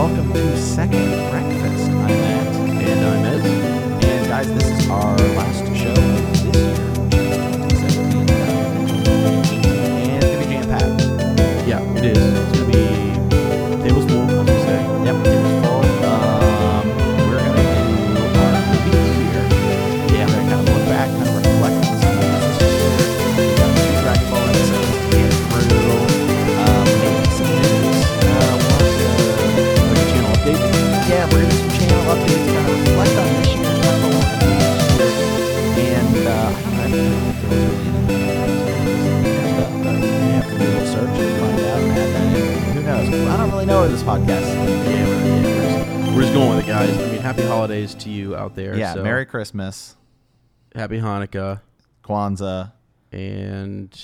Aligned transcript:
welcome 0.00 0.32
to 0.32 0.56
Second 0.56 1.10
Breakfast. 1.30 1.90
I'm 1.90 2.08
Matt. 2.08 2.56
And 2.88 3.04
I'm 3.04 3.24
Ez. 3.26 3.44
And 4.02 4.28
guys, 4.28 4.48
this 4.54 4.80
is 4.80 4.88
our 4.88 5.14
last 5.36 5.66
show 5.76 6.39
happy 47.36 47.46
holidays 47.46 47.94
to 47.94 48.10
you 48.10 48.34
out 48.34 48.56
there. 48.56 48.76
Yeah, 48.76 48.94
so 48.94 49.02
Merry 49.04 49.24
Christmas, 49.24 49.96
Happy 50.74 50.98
Hanukkah 50.98 51.60
Kwanzaa, 52.02 52.72
and 53.12 53.96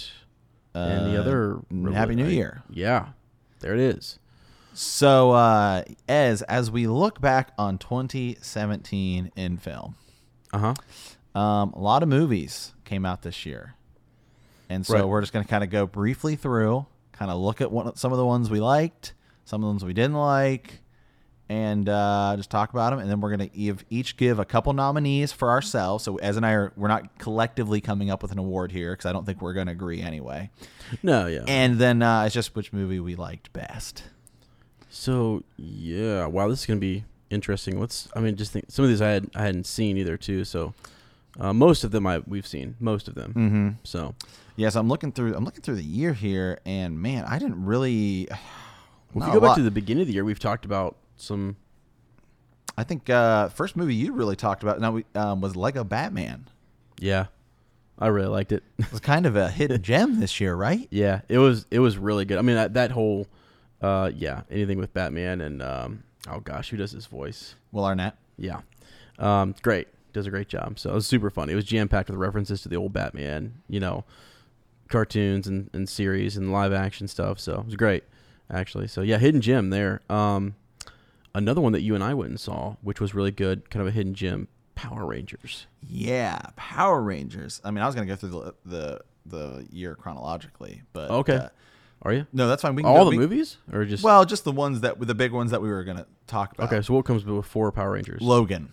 uh, 0.74 0.78
and 0.78 1.12
the 1.12 1.18
other 1.20 1.58
Happy 1.92 2.14
New 2.14 2.28
Year. 2.28 2.62
Yeah, 2.70 3.08
there 3.60 3.74
it 3.74 3.80
is. 3.80 4.18
So, 4.74 5.32
uh, 5.32 5.82
as 6.08 6.42
as 6.42 6.70
we 6.70 6.86
look 6.86 7.20
back 7.20 7.50
on 7.58 7.78
2017 7.78 9.32
in 9.34 9.56
film, 9.56 9.96
Uh 10.52 10.58
huh. 10.58 10.74
Um, 11.40 11.72
a 11.72 11.80
lot 11.80 12.02
of 12.02 12.08
movies 12.08 12.72
came 12.84 13.04
out 13.04 13.22
this 13.22 13.44
year, 13.44 13.74
and 14.70 14.86
so 14.86 14.94
Right. 14.94 15.04
we're 15.04 15.20
just 15.20 15.32
going 15.32 15.44
to 15.44 15.48
kind 15.50 15.64
of 15.64 15.70
go 15.70 15.84
briefly 15.86 16.36
through, 16.36 16.86
kind 17.12 17.30
of 17.30 17.38
look 17.38 17.60
at 17.60 17.70
one, 17.72 17.94
some 17.96 18.12
of 18.12 18.18
the 18.18 18.24
ones 18.24 18.48
we 18.50 18.60
liked, 18.60 19.14
some 19.44 19.62
of 19.62 19.66
the 19.66 19.68
ones 19.72 19.84
we 19.84 19.92
didn't 19.92 20.14
like, 20.16 20.80
and 21.48 21.88
uh, 21.88 22.34
just 22.36 22.50
talk 22.50 22.70
about 22.70 22.90
them. 22.90 22.98
And 22.98 23.10
then 23.10 23.20
we're 23.20 23.36
going 23.36 23.48
to 23.50 23.84
each 23.90 24.16
give 24.16 24.38
a 24.38 24.44
couple 24.44 24.72
nominees 24.72 25.32
for 25.32 25.50
ourselves. 25.50 26.04
So 26.04 26.16
Ez 26.16 26.36
and 26.36 26.44
I 26.44 26.52
are 26.52 26.72
we're 26.76 26.88
not 26.88 27.18
collectively 27.18 27.80
coming 27.80 28.10
up 28.10 28.22
with 28.22 28.32
an 28.32 28.38
award 28.38 28.72
here 28.72 28.92
because 28.92 29.06
I 29.06 29.12
don't 29.12 29.24
think 29.24 29.40
we're 29.40 29.54
going 29.54 29.66
to 29.66 29.72
agree 29.72 30.02
anyway. 30.02 30.50
No, 31.02 31.26
yeah. 31.26 31.44
And 31.46 31.78
then 31.78 32.02
uh, 32.02 32.24
it's 32.24 32.34
just 32.34 32.54
which 32.54 32.72
movie 32.72 33.00
we 33.00 33.14
liked 33.14 33.52
best. 33.52 34.04
so 34.88 35.42
yeah, 35.56 36.26
wow, 36.26 36.48
this 36.48 36.60
is 36.60 36.66
gonna 36.66 36.80
be 36.80 37.04
interesting. 37.30 37.80
Let's. 37.80 38.08
I 38.14 38.20
mean, 38.20 38.36
just 38.36 38.52
think 38.52 38.66
some 38.68 38.84
of 38.84 38.88
these 38.88 39.02
I 39.02 39.10
had 39.10 39.30
I 39.34 39.42
hadn't 39.42 39.66
seen 39.66 39.96
either 39.96 40.16
too. 40.16 40.44
So 40.44 40.74
uh, 41.38 41.52
most 41.52 41.84
of 41.84 41.90
them 41.90 42.06
I 42.06 42.18
we've 42.26 42.46
seen 42.46 42.76
most 42.80 43.08
of 43.08 43.14
them. 43.14 43.30
Mm-hmm. 43.34 43.68
So 43.84 44.14
Yes, 44.56 44.74
I'm 44.74 44.88
looking 44.88 45.12
through. 45.12 45.34
I'm 45.34 45.44
looking 45.44 45.60
through 45.60 45.76
the 45.76 45.84
year 45.84 46.14
here, 46.14 46.58
and 46.64 47.00
man, 47.00 47.24
I 47.24 47.38
didn't 47.38 47.64
really. 47.64 48.26
well, 49.12 49.28
if 49.28 49.34
you 49.34 49.34
go 49.34 49.40
back 49.40 49.48
lot. 49.48 49.56
to 49.56 49.62
the 49.62 49.70
beginning 49.70 50.02
of 50.02 50.08
the 50.08 50.14
year, 50.14 50.24
we've 50.24 50.38
talked 50.38 50.64
about 50.64 50.96
some. 51.16 51.56
I 52.78 52.84
think 52.84 53.08
uh, 53.08 53.48
first 53.48 53.76
movie 53.76 53.94
you 53.94 54.12
really 54.12 54.36
talked 54.36 54.62
about 54.62 54.80
now 54.80 54.92
we, 54.92 55.04
um, 55.14 55.40
was 55.40 55.56
Lego 55.56 55.82
Batman. 55.82 56.46
Yeah, 56.98 57.26
I 57.98 58.08
really 58.08 58.28
liked 58.28 58.52
it. 58.52 58.62
It 58.78 58.90
was 58.90 59.00
kind 59.00 59.26
of 59.26 59.36
a 59.36 59.48
hidden 59.48 59.82
gem 59.82 60.20
this 60.20 60.40
year, 60.40 60.54
right? 60.54 60.86
Yeah, 60.90 61.22
it 61.28 61.38
was 61.38 61.66
it 61.70 61.78
was 61.78 61.96
really 61.96 62.24
good. 62.24 62.38
I 62.38 62.42
mean 62.42 62.56
that, 62.56 62.74
that 62.74 62.90
whole 62.90 63.26
uh 63.80 64.10
yeah, 64.14 64.42
anything 64.50 64.78
with 64.78 64.92
Batman 64.92 65.40
and 65.40 65.62
um 65.62 66.02
oh 66.28 66.40
gosh, 66.40 66.70
who 66.70 66.76
does 66.76 66.92
his 66.92 67.06
voice? 67.06 67.54
Will 67.72 67.84
Arnett. 67.84 68.16
Yeah. 68.36 68.60
Um 69.18 69.54
great. 69.62 69.88
Does 70.12 70.26
a 70.26 70.30
great 70.30 70.48
job. 70.48 70.78
So 70.78 70.90
it 70.90 70.94
was 70.94 71.06
super 71.06 71.30
fun. 71.30 71.50
It 71.50 71.54
was 71.54 71.64
jam 71.64 71.88
packed 71.88 72.10
with 72.10 72.18
references 72.18 72.62
to 72.62 72.68
the 72.68 72.76
old 72.76 72.92
Batman, 72.92 73.62
you 73.68 73.80
know, 73.80 74.04
cartoons 74.88 75.46
and, 75.46 75.70
and 75.72 75.88
series 75.88 76.36
and 76.36 76.52
live 76.52 76.72
action 76.72 77.08
stuff. 77.08 77.38
So 77.38 77.60
it 77.60 77.66
was 77.66 77.76
great, 77.76 78.04
actually. 78.50 78.88
So 78.88 79.00
yeah, 79.00 79.18
hidden 79.18 79.40
gem 79.40 79.70
there. 79.70 80.02
Um 80.10 80.54
another 81.36 81.60
one 81.60 81.72
that 81.72 81.82
you 81.82 81.94
and 81.94 82.02
I 82.02 82.14
went 82.14 82.30
and 82.30 82.40
saw, 82.40 82.76
which 82.82 83.00
was 83.00 83.14
really 83.14 83.30
good, 83.30 83.70
kind 83.70 83.80
of 83.82 83.88
a 83.88 83.90
hidden 83.90 84.14
gem, 84.14 84.48
Power 84.74 85.06
Rangers. 85.06 85.66
Yeah, 85.82 86.38
Power 86.56 87.00
Rangers. 87.02 87.60
I 87.64 87.70
mean, 87.70 87.82
I 87.82 87.86
was 87.86 87.94
gonna 87.94 88.06
go 88.06 88.16
through 88.16 88.30
the 88.30 88.54
the, 88.64 89.00
the 89.26 89.66
year 89.70 89.94
chronologically, 89.94 90.82
but 90.92 91.10
Okay. 91.10 91.36
uh, 91.36 91.48
Are 92.02 92.12
you? 92.12 92.26
no, 92.32 92.46
that's 92.48 92.62
fine. 92.62 92.74
We 92.74 92.82
can 92.82 92.90
All 92.90 92.98
go- 92.98 93.10
the 93.10 93.10
we- 93.10 93.18
movies? 93.18 93.58
Or 93.72 93.84
just 93.84 94.02
Well, 94.04 94.24
just 94.24 94.44
the 94.44 94.52
ones 94.52 94.80
that 94.80 94.98
were 94.98 95.06
the 95.06 95.14
big 95.14 95.32
ones 95.32 95.50
that 95.50 95.62
we 95.62 95.68
were 95.68 95.84
gonna 95.84 96.06
talk 96.26 96.52
about. 96.52 96.72
Okay, 96.72 96.82
so 96.82 96.94
what 96.94 97.04
comes 97.04 97.22
before 97.22 97.70
Power 97.72 97.92
Rangers? 97.92 98.20
Logan. 98.22 98.72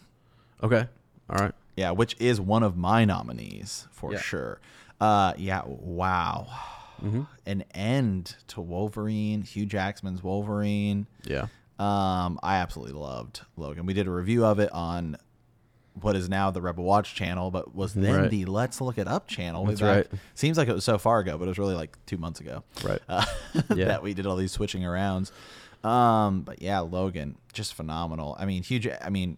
Okay. 0.62 0.88
All 1.30 1.38
right. 1.40 1.54
Yeah, 1.76 1.92
which 1.92 2.16
is 2.20 2.40
one 2.42 2.64
of 2.64 2.76
my 2.78 3.06
nominees 3.06 3.88
for 3.92 4.12
Yeah. 4.14 4.20
sure. 4.20 4.60
Uh, 5.02 5.34
yeah, 5.38 5.64
wow. 5.66 6.48
Mhm. 7.02 7.28
An 7.46 7.64
end 7.74 8.36
to 8.48 8.62
Wolverine, 8.62 9.42
Hugh 9.42 9.66
Jackman's 9.66 10.22
Wolverine. 10.24 11.08
Yeah. 11.26 11.48
Um, 11.84 12.40
I 12.42 12.58
absolutely 12.58 12.94
loved 13.00 13.42
Logan. 13.58 13.86
We 13.86 13.94
did 13.94 14.08
a 14.08 14.12
review 14.12 14.46
of 14.46 14.60
it 14.60 14.72
on 14.72 15.18
what 16.02 16.16
is 16.16 16.28
now 16.30 16.50
the 16.50 16.62
Rebel 16.62 16.84
Watch 16.84 17.14
channel, 17.14 17.52
but 17.52 17.76
was 17.76 17.94
then 17.94 18.16
Right. 18.16 18.30
the 18.32 18.46
Let's 18.46 18.80
Look 18.82 18.98
It 18.98 19.08
Up 19.08 19.28
channel. 19.28 19.66
That's 19.66 19.82
right. 19.82 20.08
Seems 20.34 20.58
like 20.58 20.68
it 20.68 20.74
was 20.74 20.84
so 20.84 20.98
far 20.98 21.20
ago, 21.20 21.38
but 21.38 21.46
it 21.46 21.50
was 21.50 21.60
really 21.60 21.76
like 21.76 21.98
two 22.06 22.18
months 22.18 22.40
ago. 22.40 22.64
Right. 22.84 23.00
Uh, 23.08 23.26
Yeah. 23.76 23.86
that 23.86 24.04
we 24.04 24.14
did 24.14 24.26
all 24.26 24.36
these 24.36 24.52
switching 24.52 24.82
arounds. 24.84 25.32
Um, 25.88 26.42
but 26.42 26.62
yeah, 26.62 26.80
Logan, 26.80 27.38
just 27.52 27.74
phenomenal. 27.74 28.36
I 28.40 28.46
mean, 28.46 28.64
huge. 28.64 28.88
I 28.88 29.10
mean, 29.10 29.38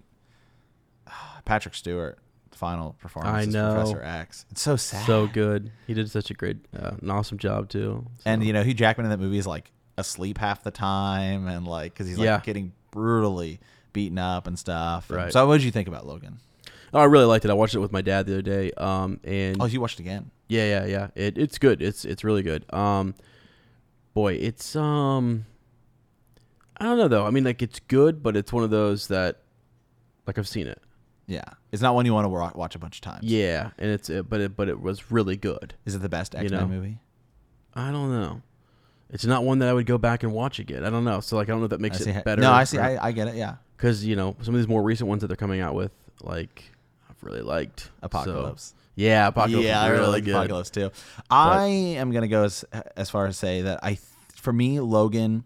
Patrick 1.46 1.74
Stewart, 1.76 2.20
final 2.52 2.94
performance 3.00 3.48
I 3.48 3.52
know. 3.52 3.74
Professor 3.74 4.02
X. 4.04 4.46
It's 4.52 4.62
so 4.62 4.76
sad. 4.76 5.06
So 5.06 5.28
good. 5.28 5.72
He 5.88 5.94
did 5.94 6.10
such 6.10 6.32
a 6.32 6.34
great, 6.34 6.58
uh, 6.78 6.92
an 7.02 7.10
awesome 7.10 7.38
job 7.38 7.70
too. 7.70 8.06
And 8.26 8.44
you 8.46 8.54
know, 8.54 8.64
Hugh 8.64 8.74
Jackman 8.74 9.06
in 9.06 9.10
that 9.12 9.20
movie 9.20 9.38
is 9.38 9.48
like 9.48 9.72
asleep 9.98 10.38
half 10.38 10.64
the 10.64 10.72
time, 10.72 11.48
and 11.48 11.68
like 11.68 11.94
because 11.94 12.08
he's 12.08 12.18
like 12.18 12.26
Yeah. 12.26 12.42
getting 12.44 12.74
brutally 12.92 13.60
beaten 13.94 14.18
up 14.18 14.48
and 14.48 14.58
stuff. 14.60 15.10
And 15.10 15.18
Right. 15.18 15.34
So, 15.34 15.46
what 15.48 15.56
did 15.58 15.64
you 15.64 15.72
think 15.72 15.88
about 15.88 16.06
Logan? 16.06 16.40
oh, 16.94 17.00
I 17.00 17.06
really 17.06 17.26
liked 17.26 17.44
it. 17.46 17.52
I 17.52 17.54
watched 17.54 17.76
it 17.76 17.80
with 17.80 17.92
my 17.92 18.02
dad 18.02 18.26
the 18.26 18.34
other 18.34 18.42
day. 18.42 18.72
Um, 18.78 19.20
and 19.24 19.62
Oh, 19.62 19.66
you 19.66 19.82
watched 19.82 20.00
it 20.00 20.04
again? 20.04 20.32
yeah, 20.48 20.66
yeah, 20.66 20.86
yeah. 20.86 21.08
It, 21.16 21.38
it's 21.38 21.58
good. 21.58 21.82
It's 21.82 22.06
it's 22.06 22.24
really 22.24 22.44
good. 22.44 22.66
Um, 22.74 23.16
boy, 24.14 24.34
it's 24.34 24.76
um, 24.76 25.46
I 26.78 26.86
don't 26.86 26.98
know 26.98 27.08
though. 27.08 27.26
I 27.26 27.32
mean, 27.32 27.44
like 27.44 27.62
it's 27.62 27.80
good, 27.80 28.22
but 28.24 28.36
it's 28.38 28.52
one 28.54 28.64
of 28.64 28.70
those 28.70 29.08
that, 29.10 29.42
like 30.28 30.38
I've 30.38 30.48
seen 30.48 30.68
it. 30.68 30.82
Yeah, 31.28 31.44
it's 31.72 31.82
not 31.82 31.96
one 31.96 32.06
you 32.06 32.14
want 32.14 32.26
to 32.26 32.30
watch 32.30 32.76
a 32.76 32.80
bunch 32.80 32.98
of 32.98 33.02
times. 33.02 33.24
Yeah, 33.24 33.72
and 33.80 33.90
it's 33.90 34.10
uh, 34.10 34.22
but 34.22 34.42
it 34.42 34.56
but 34.56 34.70
it 34.70 34.80
was 34.80 35.10
really 35.12 35.36
good. 35.38 35.74
Is 35.86 35.96
it 35.96 36.00
the 36.00 36.10
best 36.10 36.36
X 36.36 36.44
You 36.44 36.50
Men 36.50 36.60
know. 36.62 36.68
movie? 36.68 37.00
I 37.74 37.92
don't 37.92 38.12
know. 38.12 38.42
It's 39.16 39.26
not 39.26 39.44
one 39.44 39.60
that 39.60 39.70
I 39.70 39.74
would 39.74 39.86
go 39.86 39.98
back 39.98 40.24
and 40.24 40.32
watch 40.34 40.60
again. 40.60 40.84
I 40.86 40.90
don't 40.90 41.04
know. 41.06 41.20
So 41.22 41.36
like 41.38 41.48
I 41.50 41.52
don't 41.52 41.60
know 41.60 41.66
if 41.66 41.70
that 41.72 41.82
makes 41.82 42.02
it 42.02 42.24
better. 42.24 42.42
No, 42.42 42.52
I 42.52 42.64
see. 42.66 42.78
I, 42.78 43.08
I 43.08 43.12
get 43.12 43.28
it. 43.28 43.36
Yeah, 43.36 43.56
because 43.78 44.06
you 44.06 44.16
know 44.16 44.36
some 44.42 44.54
of 44.54 44.60
these 44.60 44.68
more 44.68 44.84
recent 44.84 45.10
ones 45.10 45.22
that 45.22 45.28
they're 45.28 45.36
coming 45.36 45.62
out 45.62 45.74
with, 45.76 45.92
like 46.22 46.64
I've 47.10 47.24
really 47.24 47.42
liked. 47.42 47.80
So- 47.82 47.90
Apocalypse. 48.04 48.74
yeah, 48.96 49.28
Apocalypse. 49.28 49.66
yeah, 49.66 49.82
I 49.82 49.88
really 49.88 50.00
really 50.02 50.12
like 50.14 50.26
good. 50.26 50.36
Apocalypse 50.36 50.70
too. 50.70 50.92
I 51.30 51.66
am 51.98 52.12
gonna 52.12 52.28
go 52.28 52.44
as 52.44 52.64
as 52.96 53.10
far 53.10 53.26
as 53.26 53.38
say 53.38 53.62
that 53.64 53.80
I, 53.84 53.90
th- 53.90 54.02
for 54.36 54.54
me, 54.54 54.80
Logan 54.80 55.44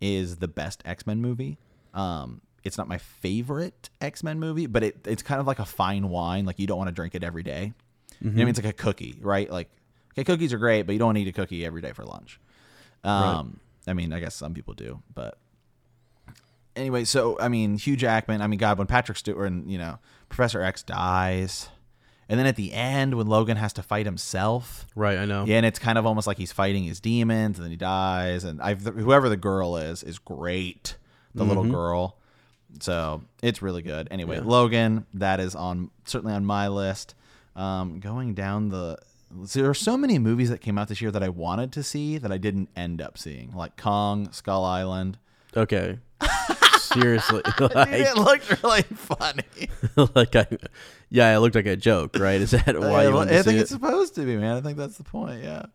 is 0.00 0.36
the 0.36 0.48
best 0.48 0.82
X 0.84 1.06
Men 1.06 1.20
movie. 1.20 1.58
Um, 1.94 2.40
it's 2.64 2.76
not 2.78 2.86
my 2.88 2.98
favorite 2.98 3.88
X 4.00 4.22
Men 4.22 4.38
movie, 4.38 4.66
but 4.66 4.82
it 4.84 4.96
it's 5.06 5.22
kind 5.22 5.40
of 5.40 5.46
like 5.46 5.58
a 5.58 5.64
fine 5.64 6.08
wine. 6.08 6.44
Like 6.44 6.58
you 6.58 6.66
don't 6.66 6.78
want 6.78 6.88
to 6.88 6.94
drink 6.94 7.14
it 7.14 7.24
every 7.24 7.42
day. 7.42 7.72
You 8.20 8.26
know 8.26 8.30
what 8.30 8.34
I 8.34 8.36
mean, 8.44 8.48
it's 8.48 8.58
like 8.58 8.66
a 8.66 8.72
cookie, 8.72 9.16
right? 9.20 9.48
Like, 9.48 9.68
okay, 10.12 10.24
cookies 10.24 10.52
are 10.52 10.58
great, 10.58 10.82
but 10.82 10.92
you 10.92 10.98
don't 10.98 11.06
want 11.06 11.16
to 11.18 11.22
eat 11.22 11.28
a 11.28 11.32
cookie 11.32 11.64
every 11.64 11.80
day 11.80 11.92
for 11.92 12.04
lunch. 12.04 12.40
Um, 13.04 13.60
I 13.86 13.92
mean, 13.94 14.12
I 14.12 14.20
guess 14.20 14.34
some 14.34 14.54
people 14.54 14.74
do, 14.74 15.00
but 15.14 15.38
anyway, 16.76 17.04
so 17.04 17.38
I 17.40 17.48
mean, 17.48 17.76
Hugh 17.78 17.96
Jackman. 17.96 18.42
I 18.42 18.46
mean, 18.46 18.58
God, 18.58 18.78
when 18.78 18.86
Patrick 18.86 19.18
Stewart 19.18 19.50
and 19.50 19.70
you 19.70 19.78
know 19.78 19.98
Professor 20.28 20.62
X 20.62 20.82
dies, 20.82 21.68
and 22.28 22.38
then 22.38 22.46
at 22.46 22.56
the 22.56 22.72
end 22.72 23.14
when 23.14 23.26
Logan 23.26 23.56
has 23.56 23.72
to 23.74 23.82
fight 23.82 24.06
himself, 24.06 24.86
Right, 24.94 25.18
I 25.18 25.24
know. 25.24 25.44
yeah, 25.46 25.56
and 25.56 25.66
it's 25.66 25.78
kind 25.78 25.98
of 25.98 26.06
almost 26.06 26.26
like 26.26 26.38
he's 26.38 26.52
fighting 26.52 26.84
his 26.84 27.00
demons, 27.00 27.58
and 27.58 27.64
then 27.64 27.70
he 27.70 27.76
dies, 27.76 28.44
and 28.44 28.60
I've 28.60 28.82
whoever 28.82 29.28
the 29.28 29.36
girl 29.36 29.76
is 29.76 30.02
is 30.02 30.18
great, 30.18 30.96
the 31.34 31.44
little 31.44 31.64
girl. 31.64 32.16
So 32.80 33.22
it's 33.42 33.62
really 33.62 33.80
good. 33.80 34.08
Anyway, 34.10 34.36
Yeah. 34.36 34.42
Logan, 34.44 35.06
that 35.14 35.40
is 35.40 35.54
on 35.54 35.90
certainly 36.04 36.34
on 36.34 36.44
my 36.44 36.68
list. 36.68 37.14
Um, 37.56 37.98
going 37.98 38.34
down 38.34 38.68
the 38.68 38.98
there 39.30 39.68
are 39.68 39.74
so 39.74 39.96
many 39.96 40.18
movies 40.18 40.50
that 40.50 40.60
came 40.60 40.78
out 40.78 40.88
this 40.88 41.00
year 41.00 41.10
that 41.10 41.22
I 41.22 41.28
wanted 41.28 41.72
to 41.72 41.82
see 41.82 42.18
that 42.18 42.32
I 42.32 42.38
didn't 42.38 42.68
end 42.76 43.00
up 43.02 43.18
seeing, 43.18 43.52
like 43.52 43.76
Kong, 43.76 44.30
Skull 44.32 44.64
Island. 44.64 45.18
Okay. 45.56 45.98
Seriously, 46.78 47.42
Dude, 47.58 47.70
it 47.74 48.16
looked 48.16 48.62
really 48.62 48.82
funny. 48.82 49.42
like 50.14 50.34
I, 50.34 50.46
yeah, 51.10 51.36
it 51.36 51.40
looked 51.40 51.54
like 51.54 51.66
a 51.66 51.76
joke, 51.76 52.18
right? 52.18 52.40
Is 52.40 52.52
that 52.52 52.78
why 52.78 53.04
you 53.06 53.12
wanted 53.12 53.32
to 53.32 53.38
I 53.38 53.42
think 53.42 53.60
it's 53.60 53.70
it? 53.70 53.74
supposed 53.74 54.14
to 54.14 54.24
be, 54.24 54.36
man. 54.36 54.56
I 54.56 54.60
think 54.62 54.78
that's 54.78 54.96
the 54.96 55.04
point. 55.04 55.42
Yeah. 55.42 55.66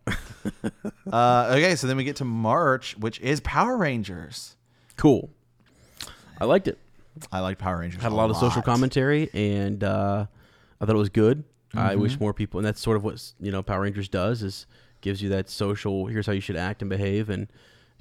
uh, 1.12 1.50
okay, 1.52 1.76
so 1.76 1.86
then 1.86 1.98
we 1.98 2.04
get 2.04 2.16
to 2.18 2.26
March, 2.26 2.98
which 2.98 3.20
is 3.20 3.40
Power 3.42 3.78
Rangers. 3.78 4.56
Cool. 4.98 5.30
I 6.42 6.46
liked 6.46 6.68
it. 6.68 6.80
I 7.32 7.42
liked 7.42 7.60
Power 7.60 7.78
Rangers. 7.78 8.02
Had 8.02 8.12
a 8.12 8.16
lot 8.16 8.32
of 8.32 8.38
social 8.38 8.64
commentary, 8.64 9.30
and 9.34 9.84
uh, 9.84 10.26
I 10.82 10.86
thought 10.86 10.96
it 10.96 10.98
was 10.98 11.10
good. 11.10 11.44
I 11.76 11.94
Mm-hmm. 11.94 12.02
wish 12.02 12.20
more 12.20 12.34
people, 12.34 12.60
and 12.60 12.66
that's 12.68 12.80
sort 12.82 12.98
of 12.98 13.04
what 13.04 13.22
you 13.40 13.52
know 13.52 13.64
Power 13.64 13.82
Rangers 13.82 14.08
does 14.10 14.44
is 14.44 14.66
gives 15.02 15.22
you 15.22 15.30
that 15.30 15.50
social. 15.50 16.06
Here's 16.08 16.26
how 16.28 16.34
you 16.34 16.40
should 16.42 16.56
act 16.56 16.82
and 16.82 16.90
behave, 16.90 17.30
and 17.30 17.48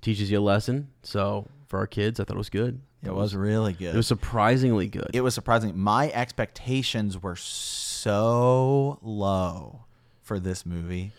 teaches 0.00 0.30
you 0.30 0.38
a 0.38 0.40
lesson. 0.40 0.88
So 1.02 1.46
for 1.68 1.78
our 1.78 1.86
kids, 1.86 2.20
I 2.20 2.24
thought 2.24 2.34
it 2.34 2.38
was 2.38 2.50
good. 2.50 2.80
It 3.04 3.14
was 3.14 3.34
really 3.34 3.72
good. 3.72 3.94
It 3.94 3.96
was 3.96 4.06
surprisingly 4.06 4.86
good. 4.86 5.10
it 5.12 5.22
was 5.22 5.34
surprising. 5.34 5.76
My 5.76 6.10
expectations 6.12 7.20
were 7.20 7.34
so 7.36 8.98
low 9.02 9.84
for 10.20 10.38
this 10.38 10.64
movie. 10.66 11.12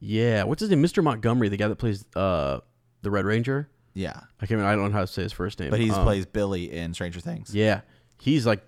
yeah. 0.00 0.44
What's 0.44 0.60
his 0.60 0.70
name? 0.70 0.82
Mr. 0.82 1.02
Montgomery, 1.02 1.48
the 1.48 1.56
guy 1.56 1.68
that 1.68 1.76
plays 1.76 2.04
uh, 2.14 2.60
the 3.02 3.10
Red 3.10 3.24
Ranger. 3.24 3.68
Yeah, 3.94 4.10
I 4.40 4.46
can't. 4.46 4.52
Remember, 4.58 4.68
I 4.70 4.74
don't 4.76 4.90
know 4.90 4.96
how 4.98 5.02
to 5.02 5.06
say 5.06 5.22
his 5.22 5.32
first 5.32 5.58
name. 5.60 5.70
but 5.70 5.78
he 5.80 5.90
Um, 5.90 6.02
plays 6.04 6.26
Billy 6.26 6.72
in 6.72 6.94
Stranger 6.94 7.20
Things. 7.20 7.54
Yeah, 7.54 7.82
he's 8.20 8.46
like 8.46 8.62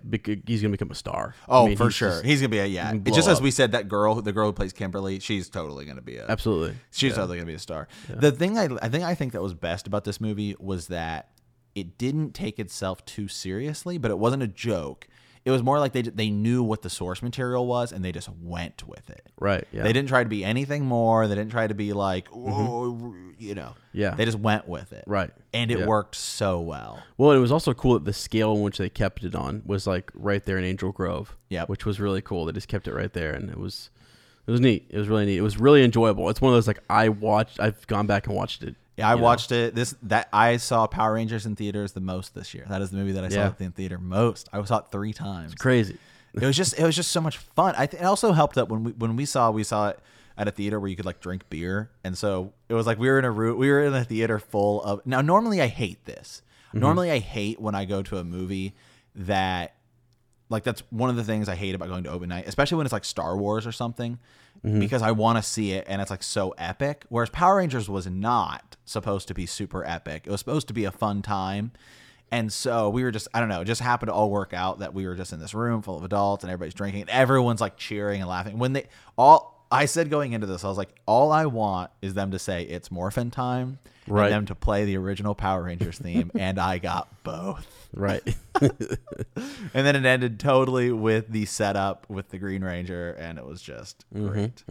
he's 0.45 0.61
gonna 0.61 0.71
become 0.71 0.91
a 0.91 0.95
star. 0.95 1.35
Oh, 1.47 1.65
I 1.65 1.67
mean, 1.69 1.77
for 1.77 1.89
sure. 1.91 2.09
just- 2.09 2.25
he's 2.25 2.41
gonna 2.41 2.49
be 2.49 2.59
a 2.59 2.65
yeah. 2.65 2.93
It's 2.93 3.15
just 3.15 3.25
blow 3.27 3.33
as 3.33 3.41
we 3.41 3.51
said, 3.51 3.71
that 3.71 3.87
girl, 3.87 4.15
the 4.21 4.31
girl 4.33 4.47
who 4.47 4.53
plays 4.53 4.73
Kimberly, 4.73 5.19
she's 5.19 5.49
totally 5.49 5.85
gonna 5.85 6.01
be 6.01 6.17
a 6.17 6.25
absolutely. 6.27 6.75
She's 6.91 7.15
totally 7.15 7.37
gonna 7.37 7.47
be 7.47 7.53
a 7.55 7.59
star. 7.59 7.87
The 8.09 8.31
thing 8.31 8.57
I 8.57 8.67
I 8.81 8.89
think 8.89 9.03
I 9.03 9.15
think 9.15 9.33
that 9.33 9.41
was 9.41 9.53
best 9.53 9.87
about 9.87 10.03
this 10.03 10.19
movie 10.21 10.55
was 10.59 10.87
that 10.87 11.29
it 11.75 11.97
didn't 11.97 12.33
take 12.33 12.57
itself 12.59 13.05
too 13.05 13.27
seriously, 13.27 13.97
but 13.97 14.09
it 14.11 14.17
wasn't 14.17 14.41
a 14.43 14.47
joke. 14.47 15.07
It 15.47 15.51
was 15.51 15.63
more 15.63 15.79
like 15.79 15.93
they 15.93 16.01
they 16.01 16.29
knew 16.29 16.61
what 16.61 16.81
the 16.81 16.89
source 16.89 17.21
material 17.21 17.65
was 17.65 17.93
and 17.93 18.03
they 18.03 18.11
just 18.11 18.27
went 18.41 18.85
with 18.85 19.09
it. 19.09 19.29
Right. 19.39 19.65
Yeah. 19.71 19.83
They 19.83 19.93
didn't 19.93 20.09
try 20.09 20.21
to 20.21 20.27
be 20.29 20.43
anything 20.43 20.83
more. 20.83 21.25
They 21.25 21.35
didn't 21.35 21.51
try 21.51 21.67
to 21.67 21.73
be 21.73 21.93
like, 21.93 22.27
"Whoa," 22.27 23.15
you 23.39 23.55
know. 23.55 23.69
Mm-hmm. 23.69 23.97
Yeah. 23.97 24.15
They 24.15 24.25
just 24.25 24.39
went 24.39 24.67
with 24.67 24.91
it. 24.91 25.05
Right. 25.07 25.31
And 25.53 25.71
it 25.71 25.79
Yeah. 25.79 25.85
worked 25.85 26.15
so 26.15 26.59
well. 26.59 27.01
Well, 27.17 27.31
it 27.31 27.37
was 27.39 27.53
also 27.53 27.73
cool 27.73 27.93
that 27.93 28.03
the 28.03 28.11
scale 28.11 28.53
in 28.55 28.61
which 28.61 28.77
they 28.77 28.89
kept 28.89 29.23
it 29.23 29.35
on 29.35 29.61
was 29.65 29.87
like 29.87 30.11
right 30.13 30.43
there 30.43 30.57
in 30.57 30.65
Angel 30.65 30.91
Grove. 30.91 31.37
Yeah. 31.47 31.63
Which 31.63 31.85
was 31.85 32.01
really 32.01 32.21
cool. 32.21 32.43
They 32.43 32.51
just 32.51 32.67
kept 32.67 32.85
it 32.89 32.93
right 32.93 33.13
there, 33.13 33.31
and 33.33 33.49
it 33.49 33.57
was 33.57 33.89
it 34.47 34.51
was 34.51 34.59
neat. 34.59 34.85
It 34.89 34.97
was 34.97 35.07
really 35.07 35.25
neat. 35.25 35.37
It 35.37 35.41
was 35.43 35.57
really 35.57 35.81
enjoyable. 35.81 36.29
It's 36.29 36.41
one 36.41 36.51
of 36.51 36.57
those 36.57 36.67
like 36.67 36.79
I 36.89 37.07
watched. 37.07 37.57
I've 37.61 37.87
gone 37.87 38.05
back 38.05 38.27
and 38.27 38.35
watched 38.35 38.63
it. 38.63 38.75
Yeah, 38.97 39.07
I 39.09 39.11
you 39.13 39.17
know. 39.17 39.23
watched 39.23 39.51
it. 39.51 39.75
This 39.75 39.95
that 40.03 40.27
I 40.33 40.57
saw 40.57 40.87
Power 40.87 41.13
Rangers 41.13 41.45
in 41.45 41.55
theaters 41.55 41.91
the 41.93 42.01
most 42.01 42.33
this 42.35 42.53
year. 42.53 42.65
That 42.67 42.81
is 42.81 42.89
the 42.89 42.97
movie 42.97 43.11
that 43.13 43.23
I 43.23 43.27
Yeah. 43.27 43.53
saw 43.55 43.63
in 43.63 43.71
theater 43.71 43.97
most. 43.99 44.49
I 44.51 44.63
saw 44.63 44.79
it 44.79 44.85
three 44.91 45.13
times. 45.13 45.53
Crazy. 45.55 45.97
it 46.33 46.45
was 46.45 46.55
just 46.57 46.77
it 46.77 46.83
was 46.83 46.95
just 46.95 47.11
so 47.11 47.21
much 47.21 47.37
fun. 47.37 47.73
I 47.77 47.85
th- 47.87 48.01
it 48.01 48.05
also 48.05 48.31
helped 48.31 48.55
that 48.55 48.69
when 48.69 48.83
we 48.83 48.91
when 48.93 49.15
we 49.15 49.25
saw 49.25 49.49
we 49.51 49.63
saw 49.63 49.89
it 49.89 49.99
at 50.37 50.47
a 50.47 50.51
theater 50.51 50.79
where 50.79 50.89
you 50.89 50.95
could 50.95 51.05
like 51.05 51.19
drink 51.19 51.49
beer, 51.49 51.89
and 52.03 52.15
so 52.17 52.53
it 52.69 52.73
was 52.75 52.85
like 52.85 52.99
we 52.99 53.07
were 53.07 53.17
in 53.19 53.25
a 53.25 53.31
room 53.31 53.57
we 53.57 53.69
were 53.69 53.83
in 53.85 53.93
a 53.93 54.03
theater 54.03 54.39
full 54.39 54.81
of. 54.83 55.05
Now 55.05 55.21
normally 55.21 55.61
I 55.61 55.67
hate 55.67 56.05
this. 56.05 56.41
Mm-hmm. 56.69 56.79
Normally 56.79 57.11
I 57.11 57.19
hate 57.19 57.59
when 57.61 57.75
I 57.75 57.85
go 57.85 58.03
to 58.03 58.17
a 58.17 58.23
movie 58.23 58.75
that 59.15 59.73
like 60.49 60.63
that's 60.63 60.81
one 60.91 61.09
of 61.09 61.15
the 61.15 61.23
things 61.23 61.49
I 61.49 61.55
hate 61.55 61.75
about 61.75 61.89
going 61.89 62.03
to 62.05 62.11
open 62.11 62.29
night, 62.29 62.47
especially 62.47 62.77
when 62.77 62.85
it's 62.85 62.93
like 62.93 63.05
Star 63.05 63.35
Wars 63.37 63.65
or 63.67 63.71
something, 63.71 64.19
Mm-hmm. 64.65 64.79
because 64.79 65.01
I 65.01 65.11
want 65.11 65.37
to 65.37 65.43
see 65.43 65.71
it 65.71 65.85
and 65.87 66.01
it's 66.01 66.11
like 66.11 66.23
so 66.23 66.53
epic. 66.57 67.05
Whereas 67.09 67.29
Power 67.29 67.57
Rangers 67.57 67.89
was 67.89 68.07
not 68.07 68.75
supposed 68.85 69.27
to 69.27 69.33
be 69.33 69.45
super 69.45 69.85
epic. 69.85 70.23
It 70.25 70.31
was 70.31 70.39
supposed 70.39 70.67
to 70.69 70.73
be 70.73 70.85
a 70.85 70.91
fun 70.91 71.21
time. 71.21 71.71
And 72.31 72.51
so 72.51 72.89
we 72.89 73.03
were 73.03 73.11
just, 73.11 73.27
I 73.33 73.39
don't 73.39 73.47
know, 73.49 73.61
it 73.61 73.65
just 73.65 73.81
happened 73.81 74.09
to 74.09 74.13
all 74.13 74.29
work 74.29 74.53
out 74.53 74.79
that 74.79 74.93
we 74.93 75.07
were 75.07 75.15
just 75.15 75.31
in 75.31 75.39
this 75.39 75.53
room 75.53 75.81
full 75.81 75.97
of 75.97 76.03
adults 76.03 76.43
and 76.43 76.51
everybody's 76.51 76.73
drinking 76.73 77.01
and 77.01 77.09
everyone's 77.09 77.61
like 77.61 77.77
cheering 77.77 78.19
and 78.21 78.29
laughing. 78.29 78.57
When 78.59 78.73
they 78.73 78.87
all, 79.17 79.65
I 79.71 79.85
said 79.85 80.09
going 80.09 80.33
into 80.33 80.47
this, 80.47 80.63
I 80.65 80.67
was 80.69 80.77
like, 80.77 80.89
all 81.05 81.31
I 81.31 81.45
want 81.45 81.91
is 82.01 82.13
them 82.15 82.31
to 82.31 82.39
say 82.39 82.63
it's 82.63 82.89
Morphin 82.91 83.31
time 83.31 83.79
Right. 84.07 84.25
and 84.25 84.33
them 84.33 84.45
to 84.47 84.55
play 84.55 84.85
the 84.85 84.97
original 84.97 85.35
Power 85.35 85.63
Rangers 85.63 85.97
theme. 85.99 86.31
and 86.39 86.59
I 86.59 86.77
got 86.79 87.23
both. 87.23 87.86
Right. 87.97 88.21
And 89.73 89.85
then 89.85 89.95
it 89.95 90.05
ended 90.05 90.39
totally 90.39 90.91
with 90.91 91.27
the 91.29 91.45
setup 91.45 92.09
with 92.09 92.29
the 92.29 92.37
Green 92.39 92.63
Ranger, 92.63 93.11
and 93.19 93.37
it 93.37 93.45
was 93.45 93.61
just 93.61 94.05
great. 94.13 94.63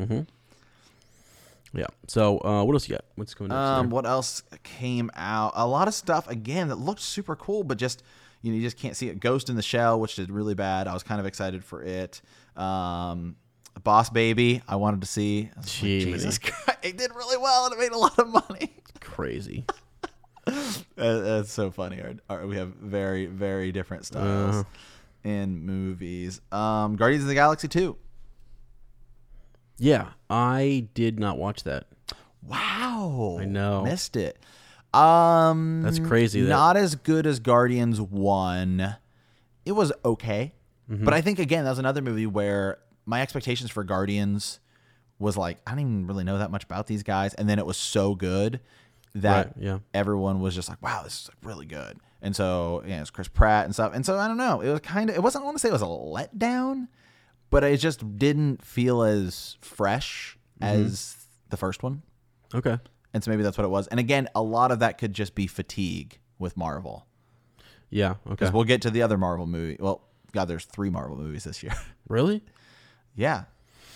yeah. 1.73 1.87
So 2.08 2.38
uh, 2.40 2.64
what 2.64 2.73
else 2.73 2.88
you 2.88 2.94
got? 2.94 3.05
What's 3.14 3.34
going 3.34 3.52
on? 3.52 3.81
Um, 3.81 3.90
what 3.90 4.06
else 4.06 4.43
came 4.64 5.11
out? 5.14 5.52
A 5.55 5.67
lot 5.67 5.87
of 5.87 5.94
stuff 5.94 6.28
again 6.28 6.69
that 6.69 6.76
looked 6.76 7.00
super 7.00 7.37
cool, 7.37 7.62
but 7.62 7.78
just 7.78 8.02
you 8.43 8.50
know 8.50 8.56
you 8.56 8.62
just 8.62 8.76
can't 8.78 8.96
see 8.96 9.08
it. 9.08 9.20
Ghost 9.20 9.49
in 9.49 9.56
the 9.56 9.62
Shell, 9.62 10.00
which 10.00 10.17
did 10.17 10.31
really 10.31 10.55
bad. 10.55 10.88
I 10.88 10.94
was 10.94 11.02
kind 11.02 11.20
of 11.20 11.26
excited 11.26 11.64
for 11.64 11.82
it. 11.82 12.20
Um, 12.56 13.37
Boss 13.84 14.11
Baby, 14.11 14.62
I 14.67 14.76
wanted 14.76 15.02
to 15.02 15.06
see. 15.06 15.50
Like, 15.56 15.67
Jesus 15.67 16.38
Christ, 16.40 16.79
it 16.82 16.96
did 16.96 17.14
really 17.14 17.37
well 17.37 17.67
and 17.67 17.75
it 17.75 17.79
made 17.79 17.93
a 17.93 17.99
lot 17.99 18.19
of 18.19 18.29
money. 18.29 18.72
Crazy. 19.00 19.64
That's 20.96 21.50
so 21.52 21.70
funny. 21.70 22.00
Our, 22.00 22.14
our, 22.31 22.46
we 22.46 22.56
have 22.56 22.69
very 22.75 23.26
very 23.26 23.72
different 23.72 24.06
styles 24.06 24.56
Uh. 24.56 24.64
in 25.28 25.64
movies. 25.66 26.40
Um, 26.52 26.96
Guardians 26.96 27.25
of 27.25 27.28
the 27.28 27.34
Galaxy 27.34 27.69
two. 27.69 27.96
Yeah, 29.78 30.08
I 30.31 30.88
did 30.94 31.19
not 31.19 31.38
watch 31.38 31.64
that. 31.64 31.87
Wow. 32.43 33.38
I 33.40 33.44
know. 33.44 33.82
Missed 33.84 34.16
it. 34.16 34.38
Um 34.94 35.82
That's 35.82 35.98
crazy 35.98 36.40
that- 36.43 36.48
Not 36.48 36.76
as 36.76 36.94
good 36.94 37.26
as 37.26 37.40
Guardians 37.40 38.00
1. 38.00 38.96
It 39.66 39.72
was 39.72 39.93
okay. 40.04 40.54
Mm-hmm. 40.90 41.04
But 41.04 41.12
I 41.12 41.20
think 41.20 41.38
again, 41.38 41.64
that 41.64 41.70
was 41.70 41.78
another 41.81 42.00
movie 42.00 42.26
where 42.26 42.78
my 43.04 43.20
expectations 43.20 43.70
for 43.70 43.84
Guardians 43.84 44.60
was 45.19 45.37
like, 45.37 45.58
I 45.66 45.72
don't 45.72 45.81
even 45.81 46.06
really 46.06 46.25
know 46.25 46.38
that 46.38 46.50
much 46.50 46.64
about 46.64 46.87
these 46.87 47.02
guys. 47.02 47.34
And 47.34 47.48
then 47.48 47.58
it 47.58 47.66
was 47.66 47.76
so 47.76 48.14
good 48.14 48.60
that 49.22 49.46
Right, 49.46 49.54
yeah. 49.58 49.78
everyone 49.94 50.40
was 50.40 50.54
just 50.54 50.68
like, 50.68 50.80
wow, 50.82 51.02
this 51.02 51.14
is 51.24 51.30
really 51.42 51.66
good. 51.66 51.98
And 52.22 52.34
so, 52.34 52.82
yeah, 52.86 53.00
it's 53.00 53.10
Chris 53.10 53.28
Pratt 53.28 53.66
and 53.66 53.74
stuff. 53.74 53.92
And 53.94 54.04
so 54.04 54.16
I 54.18 54.26
don't 54.28 54.36
know. 54.38 54.60
It 54.60 54.70
was 54.70 54.80
kind 54.80 55.10
of, 55.10 55.16
it 55.16 55.22
wasn't, 55.22 55.42
I 55.42 55.44
want 55.46 55.56
to 55.56 55.60
say 55.60 55.68
it 55.68 55.72
was 55.72 55.82
a 55.82 55.84
letdown, 55.84 56.88
but 57.50 57.62
it 57.62 57.76
just 57.78 58.18
didn't 58.18 58.64
feel 58.64 59.02
as 59.02 59.56
fresh 59.60 60.38
Mm-hmm. 60.60 60.84
as 60.86 61.16
the 61.50 61.58
first 61.58 61.82
one. 61.82 62.00
Okay. 62.54 62.78
And 63.12 63.22
so 63.22 63.30
maybe 63.30 63.42
that's 63.42 63.58
what 63.58 63.66
it 63.66 63.68
was. 63.68 63.86
And 63.88 64.00
again, 64.00 64.26
a 64.34 64.40
lot 64.42 64.70
of 64.72 64.78
that 64.78 64.96
could 64.96 65.12
just 65.12 65.34
be 65.34 65.46
fatigue 65.46 66.19
with 66.38 66.56
Marvel. 66.56 67.06
Yeah. 67.90 68.12
Okay. 68.12 68.19
Because 68.30 68.52
we'll 68.52 68.64
get 68.64 68.80
to 68.82 68.90
the 68.90 69.02
other 69.02 69.19
Marvel 69.19 69.46
movie. 69.46 69.76
Well, 69.78 70.00
God, 70.32 70.46
there's 70.46 70.64
three 70.64 70.88
Marvel 70.88 71.14
movies 71.16 71.44
this 71.44 71.62
year. 71.62 71.74
really? 72.08 72.42
yeah. 73.16 73.44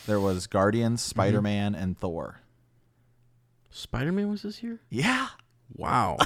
There 0.06 0.20
was 0.20 0.46
Guardians, 0.46 1.00
Mm-hmm. 1.00 1.08
Spider 1.08 1.40
Man, 1.40 1.75
and 1.75 1.96
Thor. 1.99 2.39
Spider 3.70 4.12
Man 4.12 4.28
was 4.31 4.43
this 4.43 4.62
year? 4.62 4.81
Yeah. 4.90 5.28
Wow. 5.76 6.19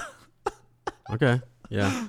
okay. 1.10 1.40
Yeah. 1.68 2.08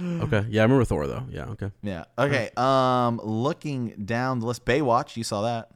Okay. 0.00 0.46
Yeah, 0.48 0.62
I 0.62 0.64
remember 0.64 0.84
Thor 0.84 1.06
though. 1.06 1.24
Yeah. 1.28 1.46
Okay. 1.50 1.70
Yeah. 1.82 2.04
Okay. 2.18 2.50
Um, 2.56 3.20
looking 3.22 4.04
down 4.04 4.38
the 4.40 4.46
list, 4.46 4.64
Baywatch. 4.64 5.16
You 5.16 5.24
saw 5.24 5.42
that? 5.42 5.70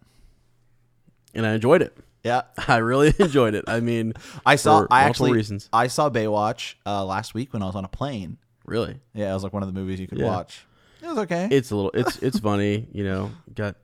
And 1.35 1.44
I 1.47 1.54
enjoyed 1.54 1.82
it. 1.82 1.97
Yeah. 2.23 2.42
I 2.68 2.76
really 2.76 3.12
enjoyed 3.18 3.54
it. 3.54 3.64
I 3.66 3.80
mean, 3.80 4.14
I 4.47 4.56
saw. 4.56 4.87
I 4.90 5.02
actually. 5.04 5.32
reasons. 5.32 5.68
I 5.73 5.88
saw 5.88 6.08
Baywatch 6.08 6.75
uh, 6.87 7.04
last 7.04 7.35
week 7.35 7.52
when 7.52 7.62
I 7.62 7.66
was 7.66 7.75
on 7.76 7.85
a 7.85 7.88
plane. 7.88 8.38
Really, 8.64 9.00
Yeah, 9.12 9.32
it 9.32 9.35
was 9.35 9.42
like 9.42 9.52
one 9.52 9.64
of 9.64 9.73
the 9.75 9.78
movies 9.78 9.99
you 9.99 10.06
could 10.06 10.18
Yeah. 10.18 10.26
watch. 10.26 10.64
It 11.02 11.06
was 11.08 11.18
okay. 11.18 11.49
it's 11.50 11.73
a 11.73 11.76
little. 11.76 11.90
It's 11.94 12.16
it's 12.18 12.38
funny. 12.38 12.87
You 12.92 13.02
know, 13.02 13.32
got 13.52 13.75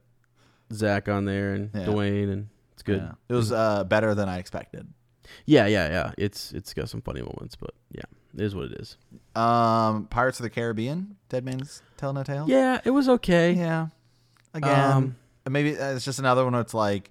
Zac 0.72 1.08
on 1.08 1.24
there 1.24 1.54
and 1.54 1.70
Yeah. 1.74 1.86
Dwayne, 1.86 2.32
and 2.32 2.48
good. 2.88 3.00
Yeah. 3.02 3.12
It 3.28 3.34
was 3.34 3.52
uh, 3.52 3.84
better 3.84 4.14
than 4.14 4.28
I 4.28 4.38
expected. 4.38 4.86
Yeah, 5.46 5.66
yeah, 5.66 5.88
yeah. 5.90 6.12
It's 6.18 6.52
it's 6.52 6.72
got 6.74 6.88
some 6.88 7.02
funny 7.02 7.20
moments, 7.20 7.54
but 7.54 7.70
yeah, 7.92 8.02
it 8.34 8.40
is 8.40 8.54
what 8.54 8.66
it 8.66 8.72
is. 8.80 8.96
Um, 9.36 10.06
Pirates 10.06 10.38
of 10.40 10.44
the 10.44 10.50
Caribbean, 10.50 11.16
Dead 11.28 11.44
Man's 11.44 11.82
Tell 11.96 12.12
No 12.12 12.22
Tale. 12.22 12.46
Yeah, 12.48 12.80
it 12.84 12.90
was 12.90 13.08
okay. 13.08 13.52
Yeah. 13.52 13.88
Again, 14.54 14.90
Um, 14.90 15.16
maybe 15.50 15.78
uh, 15.78 15.94
it's 15.94 16.04
just 16.04 16.18
another 16.18 16.44
one 16.44 16.54
where 16.54 16.62
it's 16.62 16.72
like, 16.74 17.10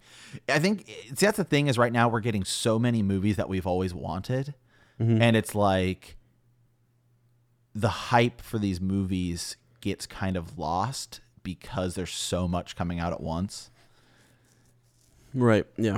I 0.50 0.58
think 0.60 0.88
see 0.88 1.26
that's 1.28 1.38
the 1.38 1.44
thing 1.44 1.68
is 1.68 1.78
right 1.78 1.94
now 1.94 2.10
we're 2.10 2.20
getting 2.22 2.44
so 2.44 2.78
many 2.80 3.04
movies 3.04 3.36
that 3.38 3.48
we've 3.50 3.68
always 3.68 3.94
wanted, 3.94 4.56
Mhm. 5.00 5.22
and 5.22 5.36
it's 5.38 5.54
like 5.54 6.18
the 7.76 7.90
hype 7.90 8.42
for 8.42 8.58
these 8.58 8.82
movies 8.82 9.56
gets 9.82 10.08
kind 10.08 10.36
of 10.36 10.58
lost 10.58 11.22
because 11.44 11.94
there's 11.96 12.12
so 12.14 12.48
much 12.48 12.76
coming 12.76 13.00
out 13.00 13.14
at 13.14 13.22
once. 13.22 13.70
Right. 15.34 15.66
Yeah. 15.78 15.98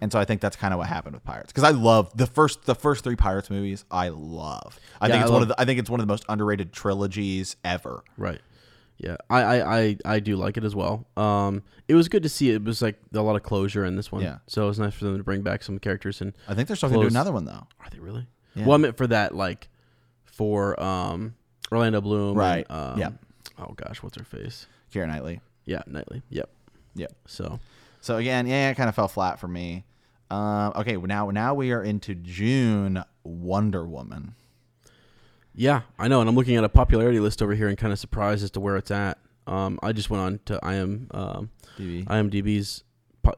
And 0.00 0.12
so 0.12 0.18
I 0.18 0.24
think 0.26 0.40
that's 0.42 0.56
kind 0.56 0.74
of 0.74 0.78
what 0.78 0.88
happened 0.88 1.14
with 1.14 1.24
Pirates 1.24 1.52
because 1.52 1.64
I 1.64 1.70
love 1.70 2.14
the 2.16 2.26
first 2.26 2.64
the 2.66 2.74
first 2.74 3.02
three 3.02 3.16
Pirates 3.16 3.48
movies. 3.48 3.84
I 3.90 4.08
love. 4.10 4.78
I 5.00 5.06
Yeah, 5.06 5.12
think 5.14 5.20
I 5.20 5.24
it's 5.24 5.32
one 5.32 5.42
of 5.42 5.48
the 5.48 5.60
I 5.60 5.64
think 5.64 5.78
it's 5.80 5.88
one 5.90 6.00
of 6.00 6.06
the 6.06 6.12
most 6.12 6.24
underrated 6.28 6.72
trilogies 6.72 7.56
ever. 7.64 8.04
Right. 8.18 8.40
Yeah, 8.98 9.16
I, 9.28 9.42
I, 9.42 9.78
I, 9.78 9.96
I 10.06 10.20
do 10.20 10.36
like 10.36 10.56
it 10.56 10.64
as 10.64 10.74
well. 10.74 11.06
Um, 11.18 11.62
it 11.86 11.94
was 11.94 12.08
good 12.08 12.22
to 12.22 12.30
see. 12.30 12.50
It 12.50 12.64
was 12.64 12.80
like 12.80 12.98
a 13.12 13.20
lot 13.20 13.36
of 13.36 13.42
closure 13.42 13.84
in 13.84 13.94
this 13.94 14.10
one. 14.10 14.22
Yeah. 14.22 14.38
So 14.46 14.64
it 14.64 14.68
was 14.68 14.78
nice 14.78 14.94
for 14.94 15.04
them 15.04 15.18
to 15.18 15.22
bring 15.22 15.42
back 15.42 15.62
some 15.62 15.78
characters. 15.78 16.22
And 16.22 16.32
I 16.48 16.54
think 16.54 16.66
they're 16.66 16.76
still 16.78 16.88
going 16.88 17.02
to 17.02 17.08
do 17.08 17.12
another 17.14 17.30
one 17.32 17.44
though. 17.44 17.66
are 17.80 17.90
they 17.90 17.98
really? 17.98 18.26
Yeah. 18.54 18.64
Well, 18.64 18.74
I 18.74 18.78
meant 18.78 18.96
for 18.96 19.06
that, 19.08 19.34
like, 19.34 19.68
for 20.24 20.80
um, 20.82 21.34
Orlando 21.70 22.00
Bloom. 22.00 22.38
Right. 22.38 22.66
And, 22.70 22.92
um, 22.94 22.98
Yeah. 22.98 23.10
Oh 23.58 23.74
gosh, 23.76 24.02
what's 24.02 24.16
her 24.16 24.24
face? 24.24 24.66
Keira 24.94 25.06
Knightley. 25.06 25.40
Yeah, 25.66 25.82
Knightley. 25.86 26.22
Yep. 26.30 26.48
Yep. 26.94 27.12
So 27.26 27.60
So 28.06 28.18
again, 28.18 28.46
yeah, 28.46 28.70
it 28.70 28.76
kind 28.76 28.88
of 28.88 28.94
fell 28.94 29.08
flat 29.08 29.40
for 29.40 29.48
me. 29.48 29.84
Um, 30.30 30.72
okay, 30.76 30.96
now 30.96 31.28
now 31.30 31.54
we 31.54 31.72
are 31.72 31.82
into 31.82 32.14
June. 32.14 33.02
Wonder 33.24 33.84
Woman. 33.84 34.36
Yeah, 35.56 35.80
I 35.98 36.06
know, 36.06 36.20
and 36.20 36.28
I'm 36.30 36.36
looking 36.36 36.54
at 36.54 36.62
a 36.62 36.68
popularity 36.68 37.18
list 37.18 37.42
over 37.42 37.52
here 37.56 37.66
and 37.66 37.76
kind 37.76 37.92
of 37.92 37.98
surprised 37.98 38.44
as 38.44 38.52
to 38.52 38.60
where 38.60 38.76
it's 38.76 38.92
at. 38.92 39.18
Um, 39.48 39.80
I 39.82 39.90
just 39.90 40.08
went 40.08 40.22
on 40.22 40.40
to 40.44 40.60
IM 40.62 41.08
um, 41.10 41.50
DB. 41.76 42.04
IMDb's 42.04 42.84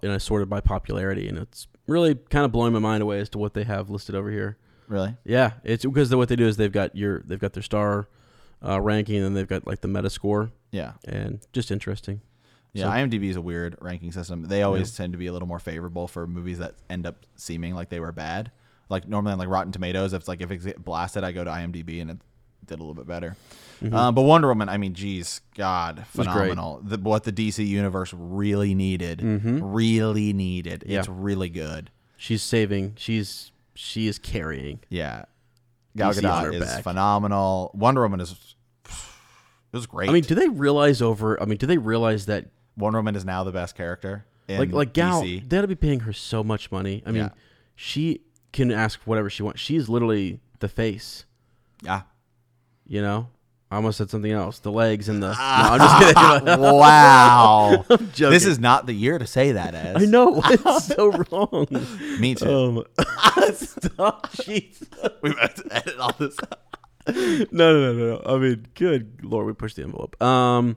and 0.02 0.12
I 0.12 0.18
sorted 0.18 0.50
by 0.50 0.60
popularity, 0.60 1.28
and 1.28 1.38
it's 1.38 1.66
really 1.86 2.14
kind 2.14 2.44
of 2.44 2.52
blowing 2.52 2.74
my 2.74 2.78
mind 2.78 3.02
away 3.02 3.20
as 3.20 3.30
to 3.30 3.38
what 3.38 3.54
they 3.54 3.64
have 3.64 3.88
listed 3.88 4.14
over 4.14 4.30
here. 4.30 4.58
Really? 4.86 5.16
Yeah, 5.24 5.52
it's 5.64 5.86
because 5.86 6.14
what 6.14 6.28
they 6.28 6.36
do 6.36 6.46
is 6.46 6.58
they've 6.58 6.70
got 6.70 6.94
your 6.94 7.22
they've 7.22 7.40
got 7.40 7.54
their 7.54 7.62
star 7.62 8.06
uh, 8.62 8.78
ranking, 8.82 9.16
and 9.16 9.24
then 9.24 9.32
they've 9.32 9.48
got 9.48 9.66
like 9.66 9.80
the 9.80 9.88
meta 9.88 10.10
score, 10.10 10.50
Yeah. 10.72 10.92
and 11.06 11.40
just 11.54 11.70
interesting. 11.70 12.20
Yeah, 12.72 12.84
So- 12.84 12.90
IMDb 12.90 13.30
is 13.30 13.36
a 13.36 13.40
weird 13.40 13.76
ranking 13.80 14.12
system. 14.12 14.44
They 14.44 14.62
always 14.62 14.94
tend 14.96 15.12
to 15.14 15.18
be 15.18 15.26
a 15.26 15.32
little 15.32 15.48
more 15.48 15.58
favorable 15.58 16.06
for 16.08 16.26
movies 16.26 16.58
that 16.58 16.74
end 16.90 17.06
up 17.06 17.24
seeming 17.36 17.74
like 17.74 17.88
they 17.88 18.00
were 18.00 18.12
bad. 18.12 18.50
Like 18.90 19.06
normally 19.08 19.32
on 19.32 19.38
like 19.38 19.48
Rotten 19.48 19.72
Tomatoes, 19.72 20.12
if 20.12 20.20
it's 20.20 20.28
like 20.28 20.40
if 20.40 20.50
it's 20.50 20.66
blasted, 20.78 21.24
I 21.24 21.32
go 21.32 21.44
to 21.44 21.50
IMDb 21.50 22.00
and 22.00 22.10
it 22.10 22.18
did 22.66 22.78
a 22.78 22.82
little 22.82 22.94
bit 22.94 23.06
better. 23.06 23.36
Uh, 23.92 24.10
but 24.10 24.22
Wonder 24.22 24.48
Woman, 24.48 24.68
I 24.68 24.76
mean, 24.76 24.92
geez, 24.94 25.40
God, 25.54 25.98
Mm-hmm. 25.98 26.22
phenomenal. 26.22 26.80
The, 26.82 26.98
what 26.98 27.22
the 27.24 27.32
DC 27.32 27.64
universe 27.66 28.12
really 28.12 28.74
needed, 28.74 29.20
Mhm. 29.20 29.60
really 29.62 30.32
needed. 30.32 30.82
Yeah. 30.86 30.98
It's 30.98 31.08
really 31.08 31.48
good. 31.48 31.90
She's 32.16 32.42
saving. 32.42 32.94
She's 32.96 33.52
she 33.74 34.08
is 34.08 34.18
carrying. 34.18 34.80
Yeah, 34.88 35.26
Gal 35.96 36.12
Gadot 36.12 36.54
is 36.54 36.64
back. 36.66 36.82
phenomenal. 36.82 37.70
Wonder 37.74 38.02
Woman 38.02 38.20
is 38.20 38.32
it 38.84 39.76
was 39.76 39.86
great. 39.86 40.08
I 40.08 40.12
mean, 40.12 40.22
do 40.24 40.34
they 40.34 40.48
realize 40.48 41.00
over? 41.02 41.40
I 41.40 41.44
mean, 41.44 41.58
do 41.58 41.66
they 41.66 41.78
realize 41.78 42.26
that 42.26 42.46
Wonder 42.78 42.98
Woman 43.00 43.16
is 43.16 43.24
now 43.24 43.44
the 43.44 43.52
best 43.52 43.74
character. 43.74 44.24
In 44.48 44.58
like 44.58 44.72
like 44.72 44.92
Gal, 44.94 45.22
DC. 45.22 45.46
they 45.48 45.58
ought 45.58 45.62
to 45.62 45.68
be 45.68 45.74
paying 45.74 46.00
her 46.00 46.12
so 46.12 46.42
much 46.42 46.72
money. 46.72 47.02
I 47.04 47.10
mean, 47.10 47.24
Yeah. 47.24 47.28
she 47.74 48.22
can 48.52 48.70
ask 48.72 49.00
whatever 49.04 49.28
she 49.28 49.42
wants. 49.42 49.60
She 49.60 49.76
is 49.76 49.88
literally 49.90 50.40
the 50.60 50.68
face. 50.68 51.26
Yeah. 51.82 52.02
You 52.86 53.02
know, 53.02 53.28
I 53.70 53.76
almost 53.76 53.98
said 53.98 54.08
something 54.08 54.32
else. 54.32 54.60
The 54.60 54.72
legs 54.72 55.10
and 55.10 55.22
the. 55.22 55.28
no, 55.32 55.34
I'm 55.38 55.78
just 55.78 56.16
kidding. 56.46 56.60
wow. 56.72 57.84
joking. 58.14 58.30
this 58.30 58.46
is 58.46 58.58
not 58.58 58.86
the 58.86 58.94
year 58.94 59.18
to 59.18 59.26
say 59.26 59.52
that 59.52 59.74
as. 59.74 60.02
I 60.02 60.06
know 60.06 60.40
it's 60.46 60.86
so 60.86 61.10
wrong. 61.10 61.66
Me 62.18 62.34
too. 62.34 62.48
Um, 62.48 62.84
stop, 63.54 64.32
jeez. 64.32 64.82
we 65.22 65.34
have 65.38 65.54
to 65.56 65.76
edit 65.76 65.98
all 65.98 66.12
this 66.18 66.36
out. 66.50 66.60
No, 67.52 67.72
no, 67.72 67.92
no, 67.92 68.16
no. 68.16 68.22
I 68.24 68.38
mean, 68.38 68.66
good 68.74 69.22
lord, 69.22 69.46
we 69.46 69.52
pushed 69.52 69.76
the 69.76 69.82
envelope. 69.82 70.20
Um, 70.22 70.76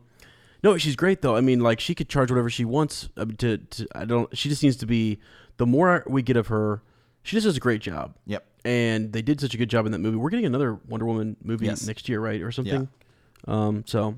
no, 0.63 0.77
she's 0.77 0.96
great 0.96 1.22
though. 1.22 1.36
I 1.36 1.41
mean, 1.41 1.60
like 1.60 1.80
she 1.80 1.96
could 1.96 2.10
charge 2.10 2.30
whatever 2.32 2.50
she 2.50 2.65
wants. 2.65 3.10
I 3.18 3.25
to, 3.25 3.58
to 3.58 3.88
I 3.96 4.06
don't. 4.06 4.36
She 4.38 4.50
just 4.50 4.63
needs 4.63 4.77
to 4.77 4.86
be. 4.86 5.20
The 5.58 5.65
more 5.65 6.03
we 6.08 6.22
get 6.22 6.38
of 6.38 6.48
her, 6.48 6.82
she 7.24 7.36
just 7.36 7.46
does 7.46 7.58
a 7.58 7.60
great 7.60 7.82
job. 7.82 8.15
Yep. 8.25 8.46
And 8.65 9.12
they 9.13 9.22
did 9.22 9.39
such 9.41 9.53
a 9.53 9.58
good 9.58 9.70
job 9.70 9.86
in 9.86 9.91
that 9.91 10.00
movie. 10.00 10.18
We're 10.18 10.30
getting 10.30 10.46
another 10.46 10.75
Wonder 10.88 11.06
Woman 11.06 11.36
movie 11.44 11.65
Yes. 11.65 11.86
next 11.86 12.08
year, 12.10 12.20
right, 12.20 12.41
or 12.41 12.51
something. 12.51 12.88
Yeah. 13.48 13.53
Um, 13.68 13.84
so 13.88 14.15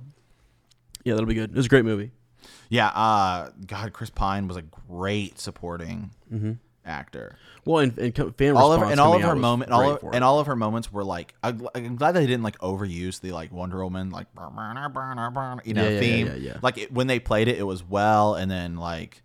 yeah, 1.03 1.13
that'll 1.13 1.27
be 1.27 1.33
good. 1.33 1.49
It 1.51 1.55
was 1.55 1.65
a 1.65 1.69
great 1.69 1.85
movie. 1.85 2.11
Yeah. 2.69 2.87
Uh, 2.87 3.51
God, 3.65 3.93
Chris 3.93 4.09
Pine 4.09 4.47
was 4.47 4.57
a 4.57 4.61
great 4.61 5.39
supporting 5.39 6.11
Mm-hmm. 6.33 6.53
Actor. 6.85 7.37
Well, 7.65 7.79
and, 7.79 7.97
and 7.97 8.15
fan 8.37 8.57
All 8.57 8.73
of 8.73 8.81
her, 8.81 8.87
and 8.91 8.99
all 8.99 9.13
of 9.15 9.21
her 9.21 9.35
moment, 9.35 9.71
all 9.71 9.91
of, 9.91 10.03
and 10.13 10.23
all 10.23 10.39
of 10.39 10.47
her 10.47 10.55
moments 10.55 10.91
were 10.91 11.03
like. 11.03 11.33
I, 11.43 11.53
I'm 11.75 11.95
glad 11.95 12.11
they 12.11 12.25
didn't 12.27 12.43
like 12.43 12.57
overuse 12.59 13.21
the 13.21 13.31
like 13.31 13.51
Wonder 13.51 13.83
Woman 13.83 14.09
like 14.11 14.27
you 14.35 15.73
know 15.73 15.83
Yeah, 15.83 15.89
yeah, 15.89 15.89
yeah, 15.89 15.99
theme. 15.99 16.27
yeah, 16.27 16.33
yeah. 16.35 16.57
Like 16.61 16.77
it, 16.77 16.91
when 16.91 17.07
they 17.07 17.19
played 17.19 17.47
it, 17.47 17.57
it 17.57 17.63
was 17.63 17.83
well, 17.83 18.35
and 18.35 18.49
then 18.51 18.75
like. 18.77 19.21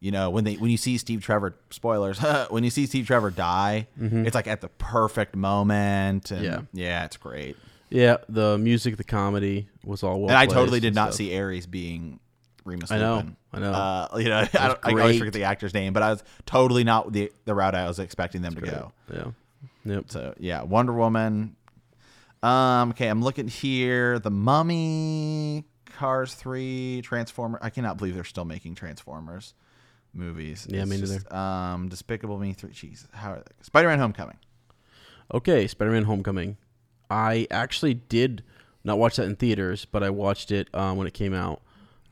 You 0.00 0.10
know 0.10 0.30
when 0.30 0.42
they 0.42 0.54
when 0.54 0.72
you 0.72 0.76
see 0.78 0.98
Steve 0.98 1.22
Trevor 1.22 1.54
spoilers 1.70 2.18
when 2.50 2.64
you 2.64 2.70
see 2.70 2.86
Steve 2.86 3.06
Trevor 3.06 3.30
die 3.30 3.86
it's 3.96 4.34
like 4.34 4.48
at 4.48 4.60
the 4.60 4.66
perfect 4.68 5.36
moment 5.36 6.32
and 6.32 6.44
Mm-hmm. 6.44 6.76
Yeah. 6.76 6.86
yeah 6.88 7.04
it's 7.04 7.16
great 7.16 7.56
yeah, 7.88 8.16
the 8.28 8.58
music, 8.58 8.96
the 8.96 9.04
comedy 9.04 9.68
was 9.84 10.02
all 10.02 10.18
well. 10.20 10.30
and 10.30 10.36
I 10.38 10.46
totally 10.46 10.80
did 10.80 10.88
and 10.88 10.96
not 10.96 11.10
stuff. 11.14 11.18
see 11.18 11.38
Ares 11.38 11.66
being 11.66 12.18
Remus 12.64 12.90
I 12.90 12.98
know, 12.98 13.16
Lupin. 13.16 13.36
I 13.52 13.58
know. 13.60 13.72
Uh, 13.72 14.08
you 14.18 14.28
know, 14.28 14.38
I, 14.54 14.68
don't, 14.68 14.78
I 14.82 14.90
always 14.90 15.18
forget 15.18 15.32
the 15.32 15.44
actor's 15.44 15.74
name, 15.74 15.92
but 15.92 16.02
I 16.02 16.10
was 16.10 16.22
totally 16.46 16.84
not 16.84 17.12
the 17.12 17.32
the 17.44 17.54
route 17.54 17.74
I 17.74 17.86
was 17.86 17.98
expecting 17.98 18.42
them 18.42 18.54
to 18.54 18.60
go. 18.60 18.92
Yeah. 19.12 19.24
Yep. 19.84 20.04
So 20.08 20.34
yeah, 20.38 20.62
Wonder 20.62 20.92
Woman. 20.92 21.56
Um, 22.42 22.90
okay, 22.90 23.08
I'm 23.08 23.22
looking 23.22 23.46
here. 23.48 24.18
The 24.18 24.30
Mummy, 24.30 25.64
Cars 25.96 26.34
Three, 26.34 27.02
Transformer. 27.02 27.58
I 27.62 27.70
cannot 27.70 27.98
believe 27.98 28.14
they're 28.14 28.24
still 28.24 28.44
making 28.44 28.74
Transformers 28.74 29.54
movies. 30.14 30.66
Yeah, 30.68 30.82
It's 30.82 30.90
me 30.90 30.98
just, 30.98 31.32
Um, 31.32 31.88
Despicable 31.88 32.38
Me 32.38 32.52
Three. 32.52 32.72
Jesus, 32.72 33.08
how 33.12 33.32
are 33.32 33.36
they? 33.36 33.52
Spider-Man: 33.62 33.98
Homecoming. 33.98 34.38
Okay, 35.32 35.66
Spider-Man: 35.66 36.04
Homecoming. 36.04 36.56
I 37.10 37.46
actually 37.50 37.94
did 37.94 38.42
not 38.84 38.98
watch 38.98 39.16
that 39.16 39.24
in 39.24 39.36
theaters, 39.36 39.84
but 39.84 40.02
I 40.02 40.10
watched 40.10 40.50
it 40.50 40.68
um, 40.74 40.96
when 40.96 41.06
it 41.06 41.14
came 41.14 41.34
out. 41.34 41.62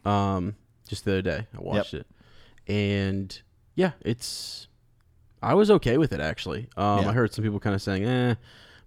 Um, 0.05 0.57
just 0.89 1.05
the 1.05 1.13
other 1.13 1.23
day, 1.23 1.47
I 1.57 1.61
watched 1.61 1.95
it, 1.95 2.07
and 2.67 3.41
yeah, 3.75 3.93
it's. 4.03 4.67
I 5.43 5.55
was 5.55 5.71
okay 5.71 5.97
with 5.97 6.13
it 6.13 6.21
actually. 6.21 6.69
Um, 6.77 7.01
Yeah. 7.05 7.09
I 7.11 7.13
heard 7.13 7.33
some 7.33 7.43
people 7.45 7.61
kind 7.61 7.75
of 7.75 7.81
saying, 7.83 8.05
"eh," 8.05 8.35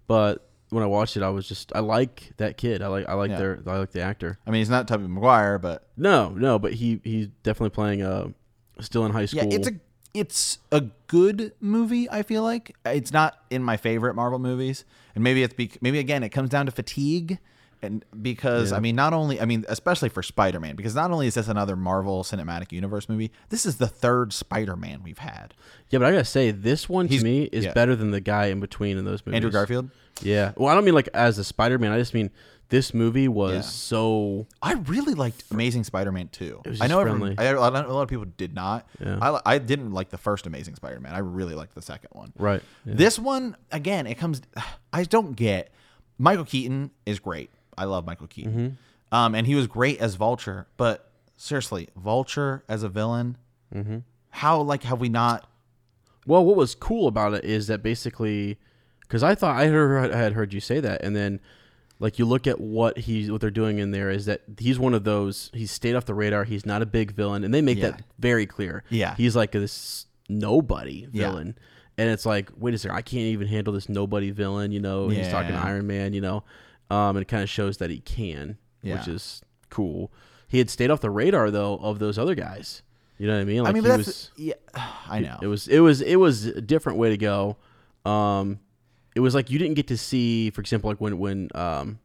but 0.06 0.48
when 0.70 0.82
I 0.82 0.86
watched 0.86 1.16
it, 1.16 1.22
I 1.22 1.28
was 1.30 1.48
just 1.48 1.72
I 1.74 1.80
like 1.80 2.32
that 2.36 2.56
kid. 2.56 2.82
I 2.82 2.88
like 2.88 3.08
I 3.08 3.14
like 3.14 3.30
Yeah. 3.30 3.38
their 3.38 3.60
I 3.66 3.78
like 3.78 3.90
the 3.92 4.00
actor. 4.02 4.38
I 4.46 4.50
mean, 4.50 4.60
he's 4.60 4.70
not 4.70 4.86
Tobey 4.88 5.06
Maguire, 5.08 5.58
but 5.58 5.88
No, 5.96 6.28
no, 6.30 6.58
but 6.58 6.74
he 6.74 7.00
he's 7.04 7.28
definitely 7.42 7.70
playing 7.70 8.02
uh 8.02 8.28
still 8.80 9.04
in 9.06 9.12
high 9.12 9.26
school. 9.26 9.42
Yeah, 9.50 9.56
it's 9.56 9.68
a 9.68 9.72
it's 10.14 10.58
a 10.70 10.80
good 11.08 11.52
movie. 11.60 12.08
I 12.10 12.22
feel 12.22 12.42
like 12.44 12.76
it's 12.84 13.12
not 13.12 13.36
in 13.50 13.62
my 13.64 13.76
favorite 13.76 14.14
Marvel 14.14 14.38
movies, 14.38 14.84
and 15.16 15.24
maybe 15.24 15.42
it's 15.42 15.54
bec 15.54 15.80
maybe 15.82 15.98
again 15.98 16.22
it 16.22 16.28
comes 16.30 16.50
down 16.50 16.66
to 16.66 16.72
fatigue, 16.72 17.38
and 17.84 18.04
because 18.20 18.70
Yeah. 18.70 18.78
I 18.78 18.80
mean 18.80 18.96
not 18.96 19.12
only 19.12 19.40
I 19.40 19.44
mean 19.44 19.64
especially 19.68 20.08
for 20.08 20.22
Spider 20.22 20.58
Man 20.58 20.74
because 20.74 20.94
not 20.94 21.10
only 21.10 21.26
is 21.26 21.34
this 21.34 21.48
another 21.48 21.76
Marvel 21.76 22.24
Cinematic 22.24 22.72
Universe 22.72 23.08
movie, 23.08 23.30
this 23.50 23.64
is 23.64 23.76
the 23.76 23.86
third 23.86 24.32
Spider 24.32 24.74
Man 24.76 25.02
we've 25.02 25.18
had. 25.18 25.54
yeah, 25.90 25.98
but 26.00 26.06
I 26.06 26.10
gotta 26.12 26.24
say 26.24 26.50
this 26.50 26.88
one 26.88 27.06
to 27.08 27.22
me 27.22 27.44
is 27.44 27.64
yeah. 27.64 27.72
better 27.72 27.94
than 27.94 28.10
the 28.10 28.20
guy 28.20 28.46
in 28.46 28.58
between 28.60 28.98
in 28.98 29.04
those 29.04 29.24
movies. 29.24 29.36
Andrew 29.36 29.50
Garfield. 29.52 29.90
Yeah. 30.22 30.52
Well, 30.56 30.68
I 30.68 30.74
don't 30.74 30.84
mean 30.84 30.94
like 30.94 31.08
as 31.14 31.38
a 31.38 31.44
Spider-Man. 31.44 31.90
I 31.92 31.98
just 31.98 32.14
mean 32.14 32.30
this 32.68 32.94
movie 32.94 33.28
was 33.28 33.54
Yeah. 33.54 33.60
so. 33.62 34.46
I 34.62 34.72
really 34.74 35.14
liked 35.14 35.44
Amazing 35.50 35.84
Spider 35.84 36.10
Man 36.12 36.28
too. 36.28 36.62
I 36.80 36.86
know 36.86 37.00
everyone. 37.00 37.34
I, 37.36 37.44
a 37.44 37.60
lot 37.60 37.74
a 37.74 37.92
lot 37.92 38.02
of 38.02 38.08
people 38.08 38.24
did 38.24 38.54
not. 38.54 38.86
Yeah. 39.04 39.18
I, 39.20 39.40
I 39.44 39.58
didn't 39.58 39.92
like 39.92 40.10
the 40.10 40.18
first 40.18 40.46
Amazing 40.46 40.76
Spider 40.76 40.98
Man. 41.00 41.14
I 41.14 41.18
really 41.18 41.54
liked 41.54 41.74
the 41.74 41.82
second 41.82 42.10
one. 42.12 42.32
Right. 42.38 42.62
Yeah. 42.86 42.94
This 42.94 43.18
one, 43.18 43.56
again, 43.70 44.06
it 44.06 44.14
comes. 44.14 44.40
I 44.92 45.04
don't 45.04 45.34
get. 45.36 45.72
Michael 46.16 46.44
Keaton 46.44 46.90
is 47.06 47.18
great. 47.18 47.50
I 47.76 47.84
love 47.84 48.04
Michael 48.06 48.26
Keaton, 48.26 48.52
Mm-hmm. 48.52 49.14
um, 49.14 49.34
and 49.34 49.46
he 49.46 49.54
was 49.54 49.66
great 49.66 49.98
as 50.00 50.14
Vulture. 50.14 50.66
But 50.76 51.10
seriously, 51.36 51.88
Vulture 51.96 52.64
as 52.68 52.82
a 52.82 52.88
villain, 52.88 53.36
Mm-hmm. 53.74 53.98
how 54.30 54.60
like 54.60 54.82
have 54.84 55.00
we 55.00 55.08
not? 55.08 55.48
Well, 56.26 56.44
what 56.44 56.56
was 56.56 56.74
cool 56.74 57.06
about 57.08 57.34
it 57.34 57.44
is 57.44 57.66
that 57.66 57.82
basically, 57.82 58.58
because 59.00 59.22
I 59.22 59.34
thought 59.34 59.56
I 59.56 59.66
heard 59.66 60.12
I 60.12 60.16
had 60.16 60.32
heard 60.32 60.52
you 60.54 60.60
say 60.60 60.80
that, 60.80 61.02
and 61.04 61.14
then 61.14 61.40
like 62.00 62.18
you 62.18 62.24
look 62.24 62.46
at 62.46 62.60
what 62.60 62.98
he's 62.98 63.30
what 63.30 63.40
they're 63.40 63.50
doing 63.50 63.78
in 63.78 63.90
there 63.90 64.10
is 64.10 64.26
that 64.26 64.42
he's 64.58 64.78
one 64.78 64.94
of 64.94 65.04
those 65.04 65.50
he's 65.54 65.70
stayed 65.70 65.94
off 65.94 66.04
the 66.06 66.14
radar. 66.14 66.44
He's 66.44 66.64
not 66.66 66.82
a 66.82 66.86
big 66.86 67.12
villain, 67.12 67.44
and 67.44 67.52
they 67.52 67.62
make 67.62 67.78
Yeah. 67.78 67.90
that 67.90 68.02
very 68.18 68.46
clear. 68.46 68.84
Yeah. 68.90 69.14
he's 69.16 69.34
like 69.36 69.52
this 69.52 70.06
nobody 70.28 71.06
Yeah. 71.12 71.28
villain. 71.30 71.56
And 71.96 72.10
it's 72.10 72.26
like, 72.26 72.50
wait 72.56 72.74
a 72.74 72.78
second, 72.78 72.96
I 72.96 73.02
can't 73.02 73.22
even 73.22 73.46
handle 73.46 73.72
this 73.72 73.88
nobody 73.88 74.30
villain, 74.32 74.72
you 74.72 74.80
know. 74.80 75.08
He's 75.08 75.28
talking. 75.28 75.54
Iron 75.54 75.86
Man, 75.86 76.12
you 76.12 76.20
know. 76.20 76.42
Um, 76.94 77.16
and 77.16 77.22
it 77.22 77.28
kind 77.28 77.42
of 77.42 77.48
shows 77.50 77.78
that 77.78 77.90
he 77.90 77.98
can, 78.00 78.58
which 78.82 79.08
is 79.08 79.42
cool. 79.70 80.12
He 80.46 80.58
had 80.58 80.70
stayed 80.70 80.90
off 80.90 81.00
the 81.00 81.10
radar 81.10 81.50
though 81.50 81.76
of 81.78 81.98
those 81.98 82.18
other 82.18 82.34
guys. 82.34 82.82
You 83.18 83.26
know 83.26 83.34
what 83.34 83.40
I 83.42 83.44
mean? 83.44 83.62
Like 83.62 83.70
I 83.70 83.72
mean, 83.74 83.84
he 83.84 83.90
was, 83.90 84.30
yeah. 84.36 84.54
I 85.08 85.20
know. 85.20 85.38
it 85.42 85.46
was 85.46 85.66
it 85.68 85.80
was 85.80 86.00
it 86.00 86.16
was 86.16 86.46
a 86.46 86.60
different 86.60 86.98
way 86.98 87.10
to 87.10 87.16
go. 87.16 87.56
Um, 88.04 88.60
it 89.14 89.20
was 89.20 89.34
like 89.34 89.50
you 89.50 89.58
didn't 89.58 89.74
get 89.74 89.88
to 89.88 89.96
see, 89.96 90.50
for 90.50 90.60
example, 90.60 90.90
like 90.90 91.00
when 91.00 91.18
when 91.18 91.48
um, 91.54 91.98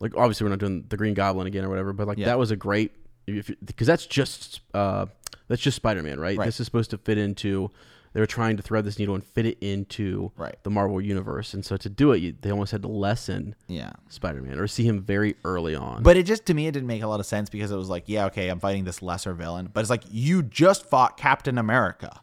like 0.00 0.16
obviously 0.16 0.44
we're 0.44 0.50
not 0.50 0.58
doing 0.58 0.84
the 0.88 0.96
Green 0.96 1.14
Goblin 1.14 1.46
again 1.46 1.64
or 1.64 1.68
whatever, 1.68 1.92
but 1.92 2.06
like 2.06 2.18
Yeah. 2.18 2.26
that 2.26 2.38
was 2.38 2.50
a 2.50 2.56
great 2.56 2.92
because 3.26 3.86
that's 3.86 4.06
just 4.06 4.60
uh 4.74 5.06
that's 5.48 5.62
just 5.62 5.76
Spider 5.76 6.02
Man, 6.02 6.20
right? 6.20 6.36
Right. 6.38 6.44
This 6.44 6.60
is 6.60 6.66
supposed 6.66 6.90
to 6.90 6.98
fit 6.98 7.18
into. 7.18 7.70
They 8.16 8.20
were 8.22 8.26
trying 8.26 8.56
to 8.56 8.62
thread 8.62 8.86
this 8.86 8.98
needle 8.98 9.14
and 9.14 9.22
fit 9.22 9.44
it 9.44 9.58
into 9.60 10.32
Right. 10.38 10.56
the 10.62 10.70
Marvel 10.70 11.02
universe, 11.02 11.52
and 11.52 11.62
so 11.62 11.76
to 11.76 11.90
do 11.90 12.12
it, 12.12 12.22
you, 12.22 12.34
they 12.40 12.50
almost 12.50 12.72
had 12.72 12.80
to 12.80 12.88
lessen 12.88 13.54
yeah. 13.68 13.92
Spider 14.08 14.40
Man 14.40 14.58
or 14.58 14.66
see 14.66 14.84
him 14.88 15.02
very 15.02 15.36
early 15.44 15.74
on. 15.74 16.02
But 16.02 16.16
it 16.16 16.22
just 16.22 16.46
to 16.46 16.54
me 16.54 16.66
it 16.66 16.72
didn't 16.72 16.86
make 16.86 17.02
a 17.02 17.06
lot 17.08 17.20
of 17.20 17.26
sense 17.26 17.50
because 17.50 17.70
it 17.70 17.76
was 17.76 17.90
like, 17.90 18.04
yeah, 18.06 18.24
okay, 18.24 18.48
I'm 18.48 18.58
fighting 18.58 18.84
this 18.84 19.02
lesser 19.02 19.34
villain, 19.34 19.68
but 19.70 19.80
it's 19.80 19.90
like 19.90 20.04
you 20.10 20.42
just 20.42 20.86
fought 20.88 21.18
Captain 21.18 21.58
America. 21.58 22.20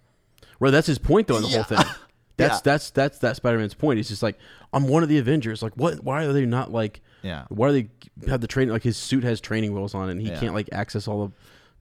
Right, 0.60 0.72
that's 0.72 0.88
his 0.88 0.98
point 0.98 1.28
though 1.28 1.36
in 1.38 1.44
the 1.44 1.50
whole 1.50 1.62
thing. 1.64 1.78
That's 2.36 2.56
Yeah. 2.56 2.62
that's 2.64 2.90
that's 2.90 3.20
that 3.20 3.36
Spider 3.36 3.60
Man's 3.60 3.76
point. 3.76 3.98
He's 3.98 4.10
just 4.10 4.24
like, 4.24 4.40
I'm 4.74 4.88
one 4.88 5.04
of 5.04 5.10
the 5.10 5.20
Avengers. 5.20 5.62
Like, 5.62 5.74
what? 5.76 6.04
Why 6.04 6.24
are 6.26 6.34
they 6.34 6.48
not 6.48 6.72
like? 6.72 7.02
Yeah. 7.22 7.46
Why 7.50 7.68
are 7.68 7.72
they 7.72 7.90
have 8.28 8.42
the 8.42 8.48
training? 8.48 8.74
Like 8.74 8.82
his 8.82 8.98
suit 8.98 9.24
has 9.24 9.40
training 9.40 9.72
wheels 9.76 9.94
on 9.94 10.10
it, 10.10 10.14
and 10.14 10.22
he 10.22 10.30
Yeah. 10.30 10.40
can't 10.40 10.56
like 10.56 10.68
access 10.72 11.08
all 11.08 11.28
the 11.28 11.34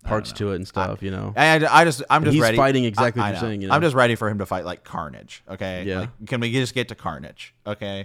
parts 0.05 0.33
to 0.33 0.53
it 0.53 0.57
and 0.57 0.67
stuff. 0.69 1.03
you 1.03 1.11
know, 1.11 1.33
I, 1.37 1.59
I 1.65 1.81
I 1.81 1.85
just 1.85 2.03
I'm 2.11 2.25
just 2.25 2.35
he's 2.35 2.43
ready. 2.43 2.57
fighting 2.57 2.85
exactly 2.85 3.23
I- 3.23 3.25
what 3.25 3.27
I 3.27 3.31
you're 3.31 3.43
know. 3.43 3.49
saying, 3.49 3.63
you 3.63 3.69
know? 3.69 3.75
I'm 3.75 3.81
just 3.83 3.95
ready 3.97 4.15
for 4.15 4.29
him 4.29 4.39
to 4.39 4.47
fight 4.47 4.65
like 4.65 4.85
Carnage. 4.85 5.43
Okay. 5.49 5.85
Yeah. 5.87 6.01
Like, 6.01 6.27
can 6.27 6.41
we 6.41 6.51
just 6.53 6.75
get 6.75 6.89
to 6.89 6.95
Carnage? 6.95 7.55
Okay. 7.67 8.05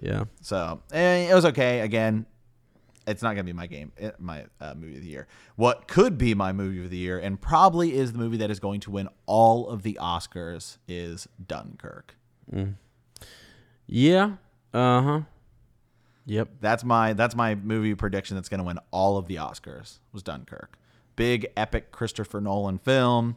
yeah. 0.00 0.24
So 0.40 0.80
eh, 0.92 1.30
it 1.30 1.34
was 1.34 1.44
okay. 1.46 1.80
Again, 1.80 2.26
it's 3.06 3.22
not 3.22 3.30
gonna 3.34 3.44
be 3.44 3.52
my 3.52 3.66
game, 3.66 3.90
eh, 3.98 4.12
my 4.20 4.44
uh, 4.60 4.74
movie 4.74 4.94
of 4.96 5.02
the 5.02 5.08
year. 5.08 5.26
What 5.56 5.88
could 5.88 6.16
be 6.16 6.34
my 6.34 6.52
movie 6.52 6.84
of 6.84 6.90
the 6.90 6.96
year, 6.96 7.18
and 7.18 7.40
probably 7.40 7.94
is 7.94 8.12
the 8.12 8.18
movie 8.18 8.36
that 8.36 8.50
is 8.50 8.60
going 8.60 8.78
to 8.80 8.90
win 8.92 9.08
all 9.26 9.68
of 9.68 9.82
the 9.82 9.98
Oscars, 10.00 10.78
is 10.86 11.26
Dunkirk. 11.44 12.16
Yeah. 13.86 14.32
Uh 14.72 15.02
huh. 15.02 15.20
Yep. 16.26 16.48
That's 16.60 16.84
my 16.84 17.12
that's 17.14 17.34
my 17.34 17.54
movie 17.56 17.94
prediction. 17.94 18.36
That's 18.36 18.48
gonna 18.48 18.62
win 18.64 18.78
all 18.90 19.16
of 19.18 19.26
the 19.26 19.36
Oscars. 19.36 19.98
Was 20.12 20.22
Dunkirk, 20.22 20.78
big 21.16 21.48
epic 21.56 21.92
Christopher 21.92 22.40
Nolan 22.40 22.78
film. 22.78 23.36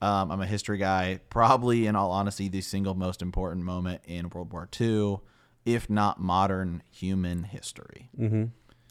Um, 0.00 0.30
I'm 0.30 0.40
a 0.40 0.46
history 0.46 0.78
guy. 0.78 1.20
Probably, 1.30 1.86
in 1.86 1.96
all 1.96 2.10
honesty, 2.10 2.48
the 2.48 2.60
single 2.60 2.94
most 2.94 3.22
important 3.22 3.64
moment 3.64 4.02
in 4.04 4.28
World 4.28 4.52
War 4.52 4.68
II, 4.78 5.18
if 5.64 5.88
not 5.88 6.20
modern 6.20 6.82
human 6.90 7.44
history. 7.44 8.10
Mm-hmm. 8.18 8.44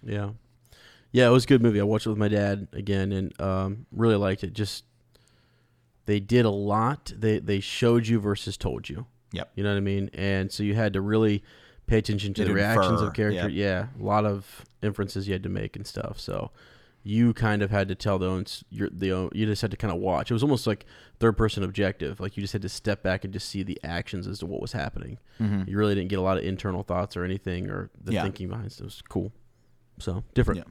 Yeah. 0.04 0.32
Yeah, 1.12 1.28
it 1.28 1.32
was 1.32 1.46
a 1.46 1.48
good 1.48 1.62
movie. 1.62 1.80
I 1.80 1.84
watched 1.84 2.06
it 2.06 2.10
with 2.10 2.18
my 2.18 2.28
dad 2.28 2.68
again 2.74 3.12
and 3.12 3.40
um, 3.40 3.86
really 3.92 4.18
liked 4.18 4.44
it. 4.44 4.54
Just 4.54 4.84
they 6.06 6.20
did 6.20 6.46
a 6.46 6.50
lot. 6.50 7.14
They 7.16 7.40
they 7.40 7.62
showed 7.62 8.08
you 8.08 8.20
versus 8.20 8.58
told 8.58 8.90
you. 8.90 9.06
Yep. 9.32 9.52
You 9.56 9.64
know 9.64 9.70
what 9.72 9.78
I 9.78 9.82
mean? 9.82 10.10
And 10.14 10.52
so 10.52 10.64
you 10.64 10.76
had 10.76 10.94
to 10.94 11.02
really 11.02 11.44
pay 11.88 12.00
attention 12.00 12.34
to 12.34 12.46
the 12.46 12.54
reactions 12.54 13.00
infer, 13.00 13.08
of 13.08 13.14
character. 13.14 13.50
Yeah, 13.50 13.88
a 14.00 14.04
lot 14.04 14.26
of 14.26 14.66
inferences 14.82 15.28
you 15.28 15.34
had 15.34 15.44
to 15.44 15.50
make 15.50 15.76
and 15.76 15.86
stuff. 15.86 16.20
So 16.20 16.52
you 17.08 17.34
kind 17.36 17.62
of 17.62 17.70
had 17.70 17.88
to 17.88 17.94
tell 17.96 18.18
the 18.18 18.26
own 18.26 18.46
your 18.72 18.90
the 18.92 19.12
own, 19.12 19.30
you 19.34 19.46
just 19.46 19.62
had 19.62 19.70
to 19.72 19.78
kind 19.78 19.94
of 19.94 20.00
watch. 20.02 20.32
It 20.32 20.34
was 20.34 20.42
almost 20.42 20.66
like 20.66 20.86
third 21.20 21.38
person 21.38 21.64
objective. 21.64 22.20
Like 22.20 22.36
you 22.36 22.42
just 22.42 22.52
had 22.54 22.64
to 22.64 22.70
step 22.70 23.04
back 23.04 23.24
and 23.24 23.32
just 23.32 23.48
see 23.48 23.62
the 23.62 23.80
actions 23.84 24.26
as 24.28 24.40
to 24.40 24.48
what 24.48 24.60
was 24.60 24.72
happening. 24.72 25.20
Mm-hmm. 25.40 25.70
You 25.70 25.78
really 25.78 25.94
didn't 25.94 26.10
get 26.10 26.18
a 26.18 26.24
lot 26.24 26.38
of 26.40 26.44
internal 26.44 26.82
thoughts 26.82 27.16
or 27.16 27.24
anything 27.24 27.70
or 27.70 27.92
the 28.04 28.14
Yeah. 28.14 28.24
thinking 28.24 28.48
behind 28.50 28.66
it. 28.68 28.80
It 28.80 28.84
was 28.84 29.04
cool. 29.08 29.32
So 30.00 30.24
different. 30.34 30.66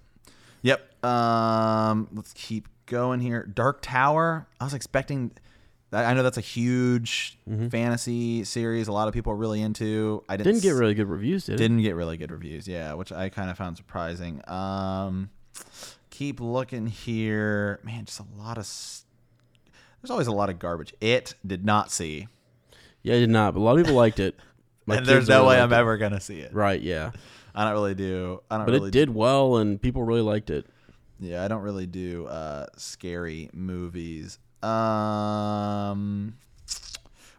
Yeah. 0.64 0.76
Yep. 1.02 1.04
Um, 1.04 2.08
let's 2.12 2.32
keep 2.34 2.66
going 2.86 3.20
here. 3.20 3.44
Dark 3.44 3.80
Tower. 3.80 4.46
I 4.60 4.64
was 4.64 4.74
expecting. 4.74 5.30
I 5.92 6.12
know 6.14 6.24
that's 6.24 6.38
a 6.38 6.40
huge 6.40 7.38
fantasy 7.70 8.42
series. 8.42 8.88
A 8.88 8.92
lot 8.92 9.06
of 9.06 9.14
people 9.14 9.32
are 9.32 9.36
really 9.36 9.62
into. 9.62 10.24
I 10.28 10.36
didn't, 10.36 10.46
Mm-hmm. 10.46 10.52
Didn't 10.54 10.62
get 10.74 10.80
really 10.80 10.94
good 10.94 11.08
reviews, 11.08 11.46
Did 11.46 11.58
didn't 11.58 11.82
get 11.82 11.94
really 11.94 12.16
good 12.16 12.32
reviews. 12.32 12.66
Yeah, 12.66 12.94
which 12.94 13.12
I 13.12 13.28
kind 13.28 13.48
of 13.50 13.56
found 13.56 13.76
surprising. 13.76 14.42
Um, 14.50 15.30
keep 16.16 16.40
looking 16.40 16.86
here. 16.86 17.80
Man, 17.82 18.04
just 18.04 18.20
a 18.20 18.24
lot 18.38 18.56
of. 18.58 18.66
There's 20.00 20.10
always 20.10 20.26
a 20.26 20.32
lot 20.32 20.50
of 20.50 20.58
garbage. 20.58 20.94
It 21.00 21.34
did 21.46 21.64
not 21.64 21.90
see, 21.90 22.28
Yeah, 23.02 23.14
I 23.14 23.18
did 23.20 23.30
not. 23.30 23.54
But 23.54 23.60
a 23.60 23.62
lot 23.62 23.78
of 23.78 23.84
people 23.84 23.96
liked 23.96 24.20
it. 24.20 24.36
And 24.86 25.06
there's 25.06 25.28
no 25.30 25.36
really 25.44 25.48
way 25.56 25.60
I'm 25.62 25.72
it. 25.72 25.76
ever 25.76 25.96
gonna 25.96 26.20
see 26.20 26.40
it. 26.40 26.52
Right. 26.52 26.78
Yeah. 26.78 27.12
I 27.54 27.64
don't 27.64 27.72
really 27.72 27.94
do. 27.94 28.42
I 28.50 28.58
don't 28.58 28.66
But 28.66 28.72
really 28.72 28.88
it 28.88 28.92
did 28.92 29.08
well, 29.14 29.56
and 29.56 29.80
people 29.80 30.02
really 30.02 30.20
liked 30.20 30.50
it. 30.50 30.66
Yeah, 31.18 31.42
I 31.42 31.48
don't 31.48 31.62
really 31.62 31.86
do 31.86 32.26
uh, 32.26 32.66
scary 32.76 33.48
movies. 33.54 34.38
Um, 34.62 36.36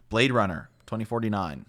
Blade 0.08 0.32
Runner 0.32 0.68
2049. 0.86 1.66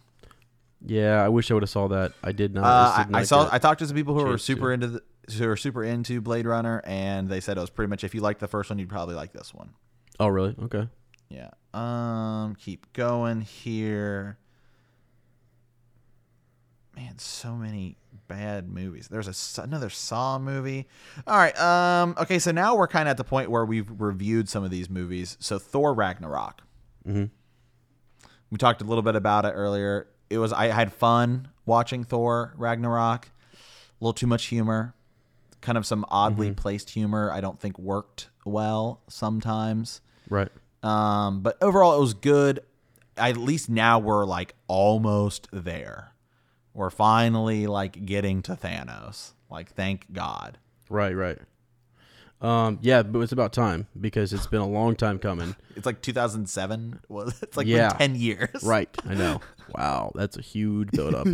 Yeah, 0.85 1.23
I 1.23 1.29
wish 1.29 1.51
I 1.51 1.53
would 1.53 1.61
have 1.63 1.69
saw 1.69 1.87
that. 1.89 2.13
I 2.23 2.31
did 2.31 2.55
not. 2.55 2.63
Uh, 2.63 3.05
I, 3.13 3.19
I 3.19 3.23
saw. 3.23 3.45
it. 3.45 3.53
I 3.53 3.59
talked 3.59 3.77
to 3.79 3.85
some 3.87 3.95
people 3.95 4.17
who 4.17 4.25
were 4.25 4.37
super 4.39 4.69
to. 4.69 4.73
into 4.73 4.87
the, 4.87 5.01
who 5.35 5.49
are 5.49 5.57
super 5.57 5.83
into 5.83 6.21
Blade 6.21 6.45
Runner, 6.45 6.81
and 6.85 7.27
they 7.29 7.39
said 7.39 7.57
it 7.57 7.61
was 7.61 7.69
pretty 7.69 7.89
much 7.89 8.03
if 8.03 8.15
you 8.15 8.21
liked 8.21 8.39
the 8.39 8.47
first 8.47 8.69
one, 8.69 8.79
you'd 8.79 8.89
probably 8.89 9.15
like 9.15 9.33
this 9.33 9.53
one. 9.53 9.71
oh, 10.19 10.27
really? 10.27 10.55
Okay. 10.63 10.87
Yeah. 11.29 11.49
Um, 11.73 12.55
keep 12.55 12.91
going 12.93 13.41
here. 13.41 14.37
Man, 16.95 17.19
so 17.19 17.55
many 17.55 17.97
bad 18.27 18.69
movies. 18.69 19.07
There's 19.07 19.57
a 19.57 19.61
another 19.61 19.89
Saw 19.89 20.39
movie. 20.39 20.87
All 21.27 21.37
right. 21.37 21.57
Um. 21.59 22.15
Okay. 22.17 22.39
So 22.39 22.51
now 22.51 22.75
we're 22.75 22.87
kind 22.87 23.07
of 23.07 23.11
at 23.11 23.17
the 23.17 23.23
point 23.23 23.51
where 23.51 23.65
we've 23.65 23.87
reviewed 23.99 24.49
some 24.49 24.63
of 24.63 24.71
these 24.71 24.89
movies. 24.89 25.37
So 25.39 25.59
Thor 25.59 25.93
Ragnarok. 25.93 26.61
hmm 27.05 27.25
We 28.49 28.57
talked 28.57 28.81
a 28.81 28.85
little 28.85 29.03
bit 29.03 29.15
about 29.15 29.45
it 29.45 29.49
earlier. 29.49 30.07
It 30.29 30.39
was 30.39 30.51
I 30.51 30.67
had 30.67 30.91
fun 30.91 31.49
watching 31.67 32.03
Thor 32.03 32.53
Ragnarok. 32.57 33.29
A 33.53 34.03
little 34.03 34.13
too 34.13 34.27
much 34.27 34.45
humor. 34.45 34.95
Kind 35.67 35.77
of 35.77 35.85
some 35.85 36.05
oddly 36.07 36.53
placed 36.53 36.91
humor. 36.91 37.29
I 37.29 37.41
don't 37.41 37.59
think 37.59 37.77
worked 37.77 38.29
well 38.45 39.01
sometimes. 39.09 39.99
Right. 40.29 40.47
Um, 40.81 41.41
but 41.41 41.61
overall, 41.61 41.97
it 41.97 41.99
was 41.99 42.13
good. 42.13 42.61
At 43.17 43.35
least 43.35 43.69
now 43.69 43.99
we're 43.99 44.23
like 44.23 44.55
almost 44.69 45.49
there. 45.51 46.13
We're 46.73 46.89
finally 46.89 47.67
like 47.67 48.05
getting 48.05 48.41
to 48.43 48.53
Thanos. 48.55 49.33
Like, 49.51 49.73
thank 49.73 50.13
God. 50.13 50.57
Right. 50.89 51.11
Right. 51.13 51.37
Um. 52.39 52.79
Yeah, 52.81 53.03
but 53.03 53.19
it's 53.19 53.33
about 53.33 53.51
time 53.51 53.87
because 53.99 54.31
it's 54.31 54.47
been 54.47 54.61
a 54.61 54.67
long 54.69 54.95
time 54.95 55.19
coming. 55.19 55.53
It's 55.75 55.85
like 55.85 56.01
2007. 56.01 57.01
Was 57.09 57.39
it's 57.43 57.57
like 57.57 57.67
Yeah. 57.67 57.89
been 57.89 58.13
10 58.13 58.15
years. 58.15 58.63
Right. 58.63 58.89
I 59.05 59.15
know. 59.15 59.41
Wow, 59.75 60.13
that's 60.15 60.37
a 60.37 60.41
huge 60.41 60.91
build 60.91 61.13
up. 61.13 61.27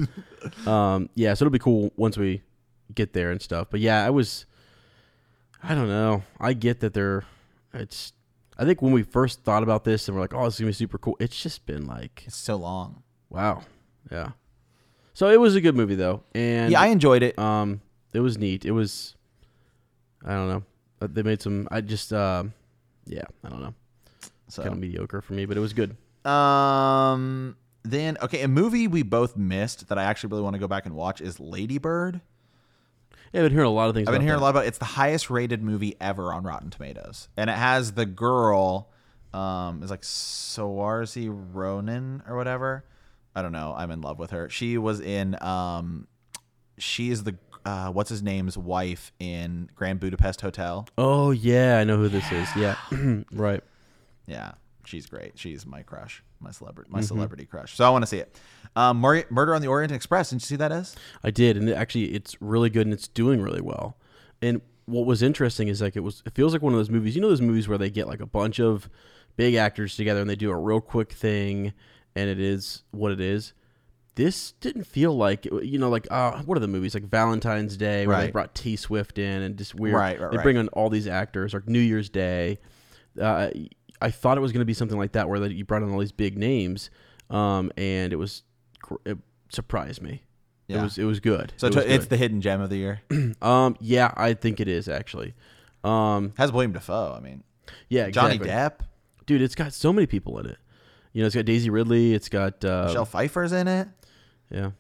um. 0.68 1.08
Yeah. 1.14 1.36
So 1.36 1.46
it'll 1.46 1.52
be 1.52 1.60
cool 1.60 1.92
once 1.98 2.18
we 2.18 2.42
get 2.94 3.14
there 3.14 3.32
and 3.32 3.42
stuff. 3.42 3.68
But 3.70 3.80
yeah, 3.80 4.06
I 4.06 4.10
was. 4.10 4.46
I 5.62 5.76
don't 5.76 5.88
know. 5.88 6.24
I 6.40 6.54
get 6.54 6.80
that 6.82 6.94
they're. 6.94 7.24
It's. 7.74 8.14
I 8.58 8.66
think 8.66 8.82
when 8.82 8.92
we 8.92 9.02
first 9.04 9.44
thought 9.44 9.64
about 9.64 9.84
this 9.84 10.08
and 10.08 10.16
we're 10.16 10.22
like, 10.22 10.34
oh, 10.34 10.46
this 10.46 10.56
is 10.56 10.60
gonna 10.60 10.70
be 10.70 10.74
super 10.74 10.98
cool. 10.98 11.18
It's 11.20 11.42
just 11.42 11.66
been 11.66 11.86
like, 11.88 12.24
It's 12.28 12.36
so 12.36 12.56
long. 12.56 13.02
wow. 13.30 13.64
Yeah. 14.12 14.32
So 15.16 15.30
it 15.30 15.40
was 15.40 15.56
a 15.56 15.62
good 15.62 15.76
movie 15.76 15.96
though, 15.96 16.24
and 16.36 16.72
yeah, 16.72 16.82
I 16.82 16.88
enjoyed 16.88 17.24
it. 17.24 17.38
Um, 17.40 17.82
it 18.14 18.20
was 18.20 18.38
neat. 18.38 18.64
It 18.66 18.72
was, 18.72 19.16
I 20.26 20.34
don't 20.34 20.50
know. 20.50 20.64
Uh, 21.02 21.08
They 21.12 21.24
made 21.24 21.42
some. 21.42 21.68
I 21.72 21.82
just, 21.82 22.12
um, 22.14 22.54
yeah, 23.06 23.24
I 23.44 23.50
don't 23.50 23.62
know. 23.62 23.74
So, 24.50 24.62
Kind 24.64 24.74
of 24.74 24.80
mediocre 24.80 25.22
for 25.22 25.34
me, 25.34 25.46
but 25.46 25.56
it 25.58 25.60
was 25.62 25.74
good. 25.74 25.96
um, 26.30 27.56
then 27.84 28.18
okay, 28.22 28.42
a 28.42 28.48
movie 28.48 28.88
we 28.88 29.02
both 29.04 29.36
missed 29.36 29.88
that 29.90 29.98
I 29.98 30.04
actually 30.04 30.30
really 30.32 30.44
want 30.44 30.54
to 30.56 30.60
go 30.60 30.68
back 30.68 30.86
and 30.86 30.96
watch 30.96 31.22
is 31.22 31.40
Lady 31.40 31.78
Bird. 31.78 32.22
Yeah, 33.34 33.42
I've 33.42 33.46
been 33.46 33.54
hearing 33.54 33.68
a 33.68 33.72
lot 33.72 33.90
of 33.90 33.96
things. 33.96 34.08
I've 34.08 34.14
been 34.14 34.22
hearing 34.22 34.40
a 34.40 34.42
lot 34.44 34.52
about 34.52 34.66
it. 34.66 34.68
it's 34.68 34.78
the 34.78 34.86
highest 34.86 35.30
rated 35.30 35.64
movie 35.64 35.96
ever 36.00 36.32
on 36.32 36.44
Rotten 36.44 36.70
Tomatoes, 36.70 37.30
and 37.36 37.50
it 37.50 37.56
has 37.56 37.94
the 37.94 38.06
girl, 38.06 38.90
um, 39.34 39.82
is 39.82 39.90
like 39.90 40.04
Saoirse 40.04 41.28
Ronan 41.54 42.24
or 42.28 42.36
whatever. 42.38 42.86
I 43.36 43.42
don't 43.42 43.52
know. 43.52 43.74
I'm 43.76 43.90
in 43.90 44.02
love 44.02 44.20
with 44.20 44.30
her. 44.32 44.50
She 44.50 44.78
was 44.78 45.00
in, 45.00 45.36
um, 45.42 46.08
she 46.78 47.10
is 47.10 47.24
the 47.24 47.36
uh, 47.66 47.90
what's 47.90 48.10
his 48.10 48.22
name's 48.22 48.58
wife 48.58 49.12
in 49.20 49.70
Grand 49.74 50.00
Budapest 50.00 50.42
Hotel. 50.42 50.88
Oh 50.98 51.32
yeah, 51.32 51.80
I 51.80 51.84
know 51.86 51.98
who 51.98 52.10
this 52.10 52.30
is. 52.32 52.48
Yeah, 52.56 52.76
right. 53.32 53.64
Yeah, 54.28 54.52
she's 54.86 55.06
great. 55.08 55.40
She's 55.40 55.66
my 55.66 55.82
crush, 55.82 56.24
my 56.40 56.52
celebrity, 56.52 56.92
my 56.92 57.02
celebrity 57.02 57.46
crush. 57.46 57.76
So 57.76 57.86
I 57.86 57.90
want 57.90 58.04
to 58.04 58.08
see 58.08 58.20
it. 58.20 58.38
Um, 58.76 58.98
Mur- 58.98 59.26
Murder 59.30 59.54
on 59.54 59.62
the 59.62 59.68
Orient 59.68 59.92
Express. 59.92 60.30
Didn't 60.30 60.44
you 60.44 60.48
see 60.48 60.56
that 60.56 60.72
Ez? 60.72 60.96
I 61.24 61.32
did, 61.32 61.58
and 61.58 61.70
it 61.70 61.74
actually, 61.74 62.14
it's 62.14 62.36
really 62.42 62.70
good 62.70 62.88
and 62.88 62.94
it's 62.94 63.08
doing 63.08 63.42
really 63.42 63.62
well. 63.62 63.98
And 64.42 64.62
what 64.86 65.06
was 65.06 65.22
interesting 65.22 65.68
is 65.68 65.82
like 65.82 65.96
it 65.96 66.02
was. 66.02 66.24
It 66.26 66.36
feels 66.36 66.54
like 66.54 66.62
one 66.62 66.74
of 66.74 66.80
those 66.80 66.90
movies. 66.90 67.16
You 67.16 67.22
know 67.22 67.30
those 67.30 67.42
movies 67.42 67.68
where 67.68 67.78
they 67.78 67.90
get 67.90 68.08
like 68.08 68.20
a 68.20 68.26
bunch 68.26 68.60
of 68.60 68.90
big 69.36 69.56
actors 69.56 69.96
together 69.96 70.22
and 70.22 70.30
they 70.30 70.36
do 70.36 70.52
a 70.52 70.58
real 70.58 70.82
quick 70.82 71.12
thing, 71.12 71.74
and 72.16 72.30
it 72.30 72.40
is 72.40 72.84
what 72.92 73.12
it 73.12 73.22
is. 73.22 73.54
This 74.16 74.52
didn't 74.54 74.84
feel 74.84 75.16
like 75.16 75.46
you 75.46 75.80
know 75.80 75.90
like 75.90 76.08
uh, 76.12 76.42
what 76.44 76.58
are 76.58 76.62
the 76.62 76.68
movies 76.68 76.94
like 76.94 77.04
Valentine's 77.04 77.78
Day 77.78 78.06
where 78.06 78.20
they 78.20 78.32
brought 78.32 78.54
T 78.54 78.76
Swift 78.76 79.18
in 79.18 79.42
and 79.42 79.58
just 79.58 79.74
weird. 79.74 79.96
Right, 79.96 80.20
right, 80.20 80.32
they 80.32 80.38
right. 80.38 80.44
bring 80.44 80.58
on 80.58 80.68
all 80.70 80.90
these 80.90 81.08
actors 81.08 81.54
like 81.54 81.68
New 81.68 81.80
Year's 81.80 82.10
Day. 82.10 82.60
Uh, 83.20 83.50
I 84.02 84.12
thought 84.12 84.38
it 84.38 84.42
was 84.42 84.52
going 84.52 84.60
to 84.60 84.66
be 84.66 84.74
something 84.74 84.98
like 84.98 85.14
that 85.14 85.30
where 85.30 85.40
that 85.40 85.54
you 85.54 85.66
brought 85.66 85.82
in 85.82 85.92
all 85.92 86.00
these 86.00 86.12
big 86.12 86.38
names, 86.38 86.92
um, 87.30 87.72
and 87.78 88.14
it 88.14 88.18
was 88.18 88.44
it 89.06 89.18
surprised 89.50 90.02
me. 90.02 90.24
It 90.70 90.78
was 90.82 90.98
it 90.98 91.04
was 91.04 91.20
good. 91.20 91.54
So 91.58 91.68
It 91.68 91.76
was 91.76 91.86
it's 91.86 92.06
good. 92.06 92.10
the 92.10 92.18
hidden 92.18 92.42
gem 92.42 92.60
of 92.62 92.70
the 92.72 92.78
year. 92.78 93.02
um 93.42 93.76
yeah 93.80 94.12
I 94.18 94.34
think 94.34 94.60
it 94.60 94.68
is 94.68 94.88
actually. 94.88 95.34
Um 95.84 96.34
has 96.38 96.52
William 96.52 96.72
Dafoe. 96.72 97.14
I 97.16 97.20
mean, 97.20 97.44
yeah 97.90 98.10
Johnny. 98.10 98.40
Depp, 98.40 98.80
dude 99.26 99.42
it's 99.42 99.56
got 99.56 99.74
so 99.74 99.94
many 99.94 100.08
people 100.08 100.40
in 100.40 100.48
it. 100.48 100.58
You 101.12 101.22
know 101.22 101.28
it's 101.28 101.36
got 101.36 101.46
Daisy 101.46 101.70
Ridley. 101.70 102.14
It's 102.14 102.30
got 102.30 102.64
uh, 102.66 102.86
Michelle 102.88 103.06
Pfeiffer's 103.06 103.52
in 103.52 103.68
it. 103.68 103.88
yeah 104.50 104.72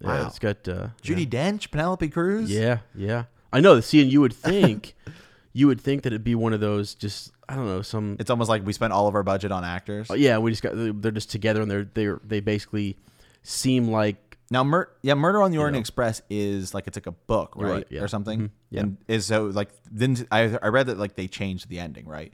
yeah 0.00 0.08
Wow. 0.20 0.26
it's 0.28 0.38
got 0.38 0.68
uh, 0.68 0.88
Judi 1.02 1.26
Dench, 1.28 1.70
Penelope 1.70 2.08
Cruz. 2.10 2.50
Yeah 2.50 2.78
yeah 2.94 3.24
I 3.52 3.60
know. 3.60 3.80
See, 3.80 4.00
and 4.02 4.12
you 4.12 4.20
would 4.20 4.34
think 4.34 4.94
you 5.52 5.66
would 5.66 5.80
think 5.80 6.02
that 6.02 6.12
it'd 6.12 6.22
be 6.24 6.34
one 6.34 6.52
of 6.52 6.60
those 6.60 6.94
just 6.94 7.32
I 7.48 7.56
don't 7.56 7.66
know 7.66 7.82
some 7.82 8.16
It's 8.20 8.30
almost 8.30 8.48
like 8.50 8.64
we 8.64 8.72
spent 8.72 8.92
all 8.92 9.08
of 9.08 9.14
our 9.16 9.22
budget 9.24 9.50
on 9.50 9.64
actors. 9.64 10.08
Oh, 10.10 10.14
yeah, 10.14 10.38
we 10.38 10.50
just 10.52 10.62
got 10.62 10.72
they're 10.74 11.10
just 11.12 11.30
together 11.30 11.62
and 11.62 11.70
they're 11.70 11.88
they're 11.94 12.20
they 12.24 12.38
basically 12.40 12.96
seem 13.44 13.88
like 13.88 14.36
Now, 14.50 14.64
Mur- 14.64 14.90
yeah, 15.02 15.14
Murder 15.14 15.40
on 15.42 15.52
the 15.52 15.58
Orient 15.58 15.74
know. 15.74 15.80
Express 15.80 16.20
is 16.28 16.74
like 16.74 16.86
it's 16.88 16.96
like 16.96 17.06
a 17.06 17.12
book, 17.12 17.54
right, 17.56 17.70
right, 17.70 17.86
yeah. 17.90 18.00
or 18.00 18.08
something. 18.08 18.40
Mm-hmm, 18.40 18.54
yeah. 18.70 18.80
And 18.80 18.96
is 19.06 19.26
so 19.26 19.46
like 19.46 19.70
then 19.90 20.26
I 20.32 20.58
I 20.60 20.68
read 20.68 20.86
that 20.88 20.98
like 20.98 21.14
they 21.14 21.28
changed 21.28 21.68
the 21.68 21.78
ending, 21.78 22.06
right? 22.06 22.32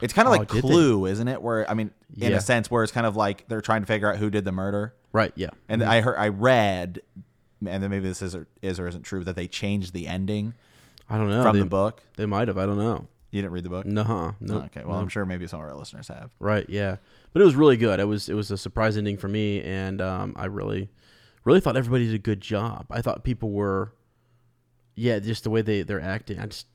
It's 0.00 0.12
kind 0.14 0.28
of 0.28 0.34
Oh, 0.34 0.38
like 0.38 0.48
did 0.48 0.62
they? 0.62 0.68
Clue, 0.68 1.06
isn't 1.06 1.28
it? 1.28 1.42
Where 1.42 1.68
I 1.68 1.74
mean, 1.74 1.90
in 2.16 2.30
Yeah. 2.30 2.38
a 2.38 2.40
sense, 2.40 2.70
where 2.70 2.82
it's 2.82 2.92
kind 2.92 3.06
of 3.06 3.16
like 3.16 3.48
they're 3.48 3.60
trying 3.60 3.82
to 3.82 3.86
figure 3.86 4.10
out 4.10 4.18
who 4.18 4.30
did 4.30 4.44
the 4.44 4.52
murder. 4.52 4.94
Right. 5.12 5.32
Yeah. 5.34 5.50
And 5.68 5.82
mm-hmm. 5.82 5.90
I 5.90 6.00
heard, 6.00 6.16
I 6.16 6.28
read, 6.28 7.02
and 7.66 7.82
then 7.82 7.90
maybe 7.90 8.08
this 8.08 8.22
is 8.22 8.34
or, 8.34 8.46
is 8.62 8.78
or 8.80 8.86
isn't 8.88 9.02
true 9.02 9.24
that 9.24 9.36
they 9.36 9.46
changed 9.48 9.92
the 9.92 10.06
ending 10.06 10.54
I 11.10 11.18
don't 11.18 11.28
know. 11.28 11.42
from 11.42 11.56
they, 11.56 11.62
the 11.62 11.68
book. 11.68 12.02
They 12.16 12.26
might 12.26 12.48
have. 12.48 12.56
I 12.56 12.66
don't 12.66 12.78
know. 12.78 13.08
You 13.30 13.42
didn't 13.42 13.52
read 13.52 13.64
the 13.64 13.70
book? 13.70 13.86
No. 13.86 14.34
No. 14.40 14.54
Oh, 14.54 14.64
okay. 14.64 14.82
Well, 14.84 14.98
I'm 14.98 15.08
sure 15.08 15.24
maybe 15.24 15.46
some 15.46 15.60
of 15.60 15.66
our 15.66 15.74
listeners 15.76 16.08
have. 16.08 16.30
Right. 16.40 16.68
Yeah. 16.68 16.96
But 17.32 17.42
it 17.42 17.44
was 17.44 17.54
really 17.54 17.76
good. 17.76 18.00
It 18.00 18.04
was 18.04 18.28
it 18.28 18.34
was 18.34 18.50
a 18.50 18.58
surprise 18.58 18.96
ending 18.96 19.16
for 19.18 19.28
me, 19.28 19.62
and 19.62 20.00
um, 20.00 20.34
I 20.36 20.46
really, 20.46 20.88
really 21.44 21.60
thought 21.60 21.76
everybody 21.76 22.06
did 22.06 22.14
a 22.14 22.18
good 22.18 22.40
job. 22.40 22.86
I 22.90 23.02
thought 23.02 23.22
people 23.22 23.50
were, 23.52 23.92
yeah, 24.96 25.18
just 25.20 25.44
the 25.44 25.50
way 25.50 25.62
they 25.62 25.82
they're 25.82 26.00
acting. 26.00 26.40
I 26.40 26.46
just, 26.46 26.66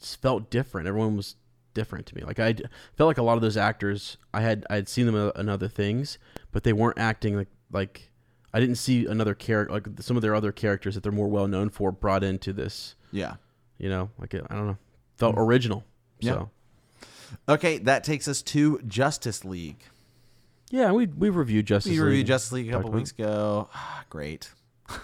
just 0.00 0.20
felt 0.20 0.50
different. 0.50 0.88
Everyone 0.88 1.16
was 1.16 1.36
different 1.74 2.06
to 2.06 2.16
me. 2.16 2.22
Like 2.22 2.40
I 2.40 2.54
felt 2.96 3.06
like 3.06 3.18
a 3.18 3.22
lot 3.22 3.34
of 3.36 3.42
those 3.42 3.56
actors. 3.56 4.16
I 4.34 4.40
had 4.40 4.66
I 4.68 4.74
had 4.74 4.88
seen 4.88 5.06
them 5.06 5.14
in- 5.14 5.32
in 5.40 5.48
other 5.48 5.68
things, 5.68 6.18
but 6.50 6.64
they 6.64 6.72
weren't 6.72 6.98
acting 6.98 7.36
like 7.36 7.48
like 7.70 8.10
I 8.52 8.58
didn't 8.58 8.76
see 8.76 9.06
another 9.06 9.34
character 9.34 9.72
like 9.72 9.86
some 10.00 10.16
of 10.16 10.22
their 10.22 10.34
other 10.34 10.50
characters 10.50 10.94
that 10.96 11.04
they're 11.04 11.12
more 11.12 11.28
well 11.28 11.46
known 11.46 11.70
for 11.70 11.92
brought 11.92 12.24
into 12.24 12.52
this. 12.52 12.96
Yeah. 13.12 13.34
You 13.78 13.88
know, 13.88 14.10
like 14.18 14.34
I 14.34 14.38
don't 14.56 14.66
know, 14.66 14.78
felt 15.16 15.36
original. 15.38 15.84
Yeah. 16.20 16.32
So 16.32 16.50
Okay, 17.48 17.78
that 17.78 18.04
takes 18.04 18.26
us 18.28 18.42
to 18.42 18.80
Justice 18.86 19.44
League. 19.44 19.84
yeah, 20.70 20.92
we 20.92 21.06
we 21.06 21.28
reviewed 21.30 21.66
Justice 21.66 21.90
We 21.90 21.96
League. 21.98 22.06
reviewed 22.06 22.26
Justice 22.26 22.52
League 22.52 22.68
a 22.68 22.72
couple 22.72 22.90
weeks 22.90 23.12
ago. 23.12 23.68
Ah, 23.74 24.04
great. 24.10 24.50
I'll 24.88 24.96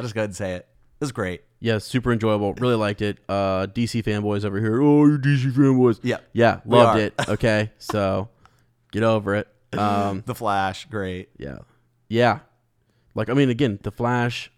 just 0.00 0.14
go 0.14 0.20
ahead 0.20 0.30
and 0.30 0.36
say 0.36 0.52
it. 0.54 0.66
It 1.00 1.04
was 1.04 1.12
great. 1.12 1.42
Yeah, 1.60 1.78
super 1.78 2.12
enjoyable. 2.12 2.54
Really 2.54 2.76
liked 2.76 3.02
it. 3.02 3.18
Uh, 3.28 3.66
DC 3.66 4.02
fanboys 4.04 4.44
over 4.44 4.58
here. 4.60 4.80
Oh, 4.80 5.06
you 5.06 5.18
DC 5.18 5.52
fanboys. 5.52 5.98
Yeah. 6.02 6.18
Yeah, 6.32 6.60
loved 6.64 7.00
it. 7.00 7.14
Okay, 7.28 7.70
so 7.78 8.28
get 8.92 9.02
over 9.02 9.34
it. 9.34 9.48
Um, 9.76 10.22
The 10.26 10.34
Flash, 10.34 10.86
great. 10.86 11.30
yeah, 11.38 11.58
yeah. 12.08 12.40
Like 13.14 13.28
I 13.30 13.34
mean, 13.34 13.50
again, 13.50 13.78
the 13.82 13.90
Flash, 13.90 14.50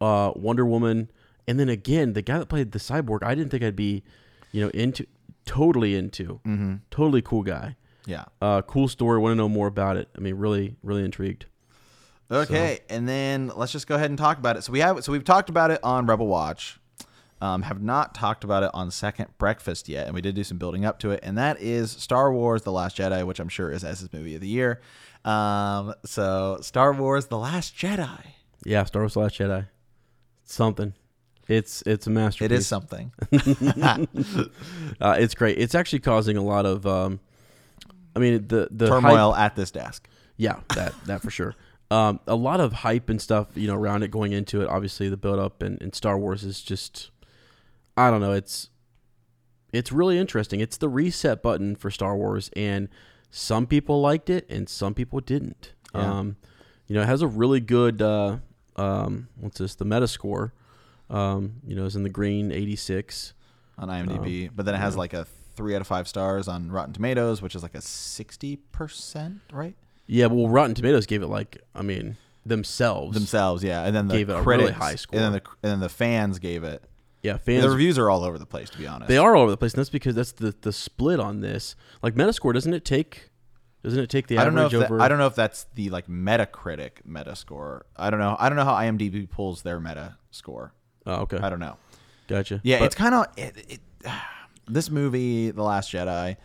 uh, 0.00 0.32
Wonder 0.36 0.64
Woman, 0.66 1.10
and 1.46 1.58
then 1.60 1.68
again, 1.68 2.12
the 2.14 2.22
guy 2.22 2.38
that 2.38 2.48
played 2.48 2.72
the 2.72 2.78
Cyborg. 2.78 3.22
I 3.22 3.34
didn't 3.34 3.50
think 3.50 3.62
I'd 3.62 3.76
be, 3.76 4.02
you 4.52 4.62
know, 4.62 4.68
into 4.70 5.06
totally 5.44 5.96
into. 5.96 6.40
Mm-hmm. 6.46 6.76
Totally 6.90 7.22
cool 7.22 7.42
guy. 7.42 7.76
Yeah. 8.06 8.24
Uh, 8.40 8.62
cool 8.62 8.88
story. 8.88 9.18
Want 9.18 9.32
to 9.32 9.36
know 9.36 9.48
more 9.48 9.66
about 9.66 9.96
it? 9.96 10.08
I 10.16 10.20
mean, 10.20 10.34
really, 10.36 10.76
really 10.82 11.04
intrigued. 11.04 11.46
Okay, 12.30 12.80
and 12.90 13.08
then 13.08 13.50
let's 13.56 13.72
just 13.72 13.86
go 13.86 13.94
ahead 13.94 14.10
and 14.10 14.18
talk 14.18 14.38
about 14.38 14.56
it. 14.56 14.62
So 14.62 14.72
we 14.72 14.80
have 14.80 15.02
so 15.02 15.12
we've 15.12 15.24
talked 15.24 15.48
about 15.48 15.70
it 15.70 15.80
on 15.82 16.06
Rebel 16.06 16.26
Watch. 16.26 16.78
Um, 17.40 17.62
have 17.62 17.80
not 17.80 18.14
talked 18.14 18.42
about 18.42 18.64
it 18.64 18.70
on 18.74 18.90
Second 18.90 19.28
Breakfast 19.38 19.88
yet, 19.88 20.06
and 20.06 20.14
we 20.14 20.20
did 20.20 20.34
do 20.34 20.42
some 20.42 20.58
building 20.58 20.84
up 20.84 20.98
to 21.00 21.12
it, 21.12 21.20
and 21.22 21.38
that 21.38 21.60
is 21.60 21.90
Star 21.92 22.32
Wars: 22.32 22.62
The 22.62 22.72
Last 22.72 22.96
Jedi, 22.96 23.24
which 23.24 23.38
I'm 23.38 23.48
sure 23.48 23.70
is 23.70 23.84
Ez's 23.84 24.12
movie 24.12 24.34
of 24.34 24.40
the 24.40 24.48
year. 24.48 24.80
Um, 25.24 25.94
so 26.04 26.58
Star 26.60 26.92
Wars: 26.92 27.26
The 27.26 27.38
Last 27.38 27.76
Jedi. 27.76 28.20
Yeah, 28.64 28.84
Star 28.84 29.02
Wars: 29.02 29.16
Last 29.16 29.38
Jedi. 29.38 29.68
Something. 30.44 30.94
It's 31.48 31.82
it's 31.86 32.06
a 32.06 32.10
masterpiece. 32.10 32.44
It 32.44 32.58
is 32.58 32.66
something. 32.66 33.12
Uh, 35.00 35.16
it's 35.18 35.34
great. 35.34 35.58
It's 35.58 35.74
actually 35.74 36.00
causing 36.00 36.36
a 36.36 36.42
lot 36.42 36.66
of, 36.66 36.84
um, 36.86 37.20
I 38.16 38.18
mean, 38.18 38.48
the 38.48 38.68
the 38.70 38.88
hype- 38.90 39.02
Turmoil 39.02 39.34
at 39.34 39.54
this 39.54 39.70
desk. 39.70 40.08
yeah, 40.36 40.60
that 40.74 40.92
that 41.06 41.22
for 41.22 41.30
sure. 41.30 41.54
Um, 41.90 42.20
a 42.26 42.34
lot 42.34 42.60
of 42.60 42.72
hype 42.72 43.08
and 43.08 43.20
stuff, 43.22 43.48
you 43.54 43.66
know, 43.68 43.74
around 43.76 44.02
it 44.02 44.10
going 44.10 44.32
into 44.32 44.60
it. 44.60 44.68
Obviously, 44.68 45.08
the 45.08 45.16
build 45.16 45.38
up 45.38 45.62
and, 45.62 45.80
and 45.80 45.94
Star 45.94 46.18
Wars 46.18 46.42
is 46.44 46.60
just, 46.62 47.10
I 47.96 48.10
don't 48.10 48.20
know. 48.20 48.32
It's 48.32 48.70
it's 49.72 49.92
really 49.92 50.18
interesting. 50.18 50.60
It's 50.60 50.76
the 50.76 50.88
reset 50.88 51.42
button 51.42 51.76
for 51.76 51.90
Star 51.90 52.16
Wars, 52.16 52.50
and 52.56 52.88
some 53.30 53.66
people 53.66 54.00
liked 54.00 54.30
it 54.30 54.46
and 54.50 54.68
some 54.68 54.94
people 54.94 55.20
didn't. 55.20 55.72
Yeah. 55.94 56.18
Um, 56.18 56.36
you 56.88 56.94
know, 56.94 57.02
it 57.02 57.06
has 57.06 57.22
a 57.22 57.26
really 57.28 57.60
good 57.60 58.02
uh, 58.02 58.38
um, 58.76 59.28
what's 59.36 59.58
this? 59.58 59.74
The 59.74 59.84
Metascore, 59.84 60.52
um, 61.10 61.54
you 61.66 61.74
know, 61.74 61.84
is 61.84 61.96
in 61.96 62.02
the 62.02 62.08
green, 62.08 62.52
eighty 62.52 62.76
six. 62.76 63.34
on 63.78 63.88
IMDb, 63.88 64.50
but 64.54 64.66
then 64.66 64.74
it 64.74 64.78
has 64.78 64.96
like 64.96 65.12
a 65.12 65.24
three 65.54 65.74
out 65.74 65.80
of 65.80 65.86
five 65.86 66.06
stars 66.06 66.48
on 66.48 66.70
Rotten 66.70 66.92
Tomatoes, 66.92 67.42
which 67.42 67.54
is 67.54 67.62
like 67.62 67.74
a 67.74 67.80
sixty 67.80 68.56
percent, 68.56 69.40
right? 69.52 69.74
Yeah, 70.06 70.26
well, 70.26 70.48
Rotten 70.48 70.74
Tomatoes 70.74 71.04
gave 71.06 71.22
it 71.22 71.26
like, 71.26 71.58
I 71.74 71.82
mean, 71.82 72.16
themselves. 72.46 73.14
Themselves, 73.14 73.62
yeah, 73.62 73.84
and 73.84 73.94
then 73.94 74.08
the 74.08 74.14
Gave 74.14 74.30
it 74.30 74.34
a 74.34 74.42
really 74.42 74.72
high 74.72 74.94
score. 74.94 75.18
and 75.18 75.24
then 75.24 75.32
the 75.32 75.50
and 75.62 75.72
then 75.72 75.80
the 75.80 75.88
fans 75.88 76.38
gave 76.38 76.64
it. 76.64 76.82
yeah, 77.22 77.36
fans. 77.36 77.62
the 77.62 77.70
reviews 77.70 77.98
are 77.98 78.08
all 78.08 78.24
over 78.24 78.38
the 78.38 78.46
place, 78.46 78.70
to 78.70 78.78
be 78.78 78.86
honest. 78.86 79.08
They 79.08 79.18
are 79.18 79.36
all 79.36 79.42
over 79.42 79.50
the 79.50 79.56
place, 79.56 79.74
and 79.74 79.80
that's 79.80 79.90
because 79.90 80.14
that's 80.14 80.32
the 80.32 80.54
the 80.60 80.72
split 80.72 81.20
on 81.20 81.40
this. 81.40 81.76
Like 82.02 82.14
Metascore, 82.14 82.54
doesn't 82.54 82.72
it 82.72 82.84
take? 82.84 83.30
Doesn't 83.84 84.00
it 84.00 84.10
take 84.10 84.26
the 84.26 84.38
I 84.38 84.44
don't 84.44 84.54
know 84.54 84.66
if 84.66 84.74
average 84.74 84.88
that, 84.88 84.94
over? 84.94 85.02
I 85.02 85.08
don't 85.08 85.18
know 85.18 85.26
if 85.26 85.34
that's 85.36 85.66
the 85.74 85.90
like 85.90 86.08
Metacritic 86.08 87.02
Metascore. 87.08 87.82
I 87.96 88.10
don't 88.10 88.18
know. 88.18 88.36
I 88.38 88.48
don't 88.48 88.56
know 88.56 88.64
how 88.64 88.74
IMDb 88.74 89.28
pulls 89.30 89.62
their 89.62 89.78
Meta 89.78 90.16
score. 90.30 90.72
Oh, 91.08 91.22
okay, 91.22 91.38
I 91.38 91.50
don't 91.50 91.58
know. 91.60 91.76
gotcha. 92.28 92.60
Yeah, 92.62 92.78
But- 92.80 92.84
it's 92.86 92.94
kind 92.94 93.14
of 93.14 93.26
it, 93.36 93.56
it, 93.68 93.80
this 94.68 94.90
movie, 94.90 95.50
The 95.50 95.62
Last 95.62 95.90
Jedi. 95.92 96.36